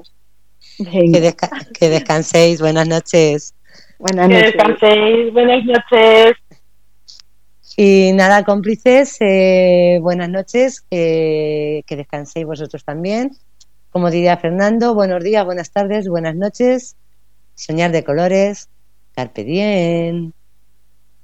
Que, 0.78 0.84
Venga, 0.84 1.18
desca- 1.18 1.72
que 1.72 1.88
descanséis, 1.88 2.60
buenas 2.60 2.86
noches. 2.86 3.54
Buenas 3.98 4.28
Que 4.28 4.34
noches. 4.34 4.52
descanséis, 4.52 5.32
buenas 5.32 5.64
noches. 5.64 6.36
Y 7.80 8.10
nada, 8.12 8.42
cómplices, 8.42 9.18
eh, 9.20 10.00
buenas 10.02 10.28
noches, 10.28 10.80
que, 10.90 11.84
descanséis 11.88 12.44
vosotros 12.44 12.84
también. 12.84 13.30
Como 13.90 14.10
diría 14.10 14.36
Fernando, 14.36 14.96
buenos 14.96 15.22
días, 15.22 15.44
buenas 15.44 15.70
tardes, 15.70 16.08
buenas 16.08 16.34
noches. 16.34 16.96
Soñar 17.54 17.92
de 17.92 18.02
colores, 18.02 18.68
carpe 19.14 19.44
diem. 19.44 20.32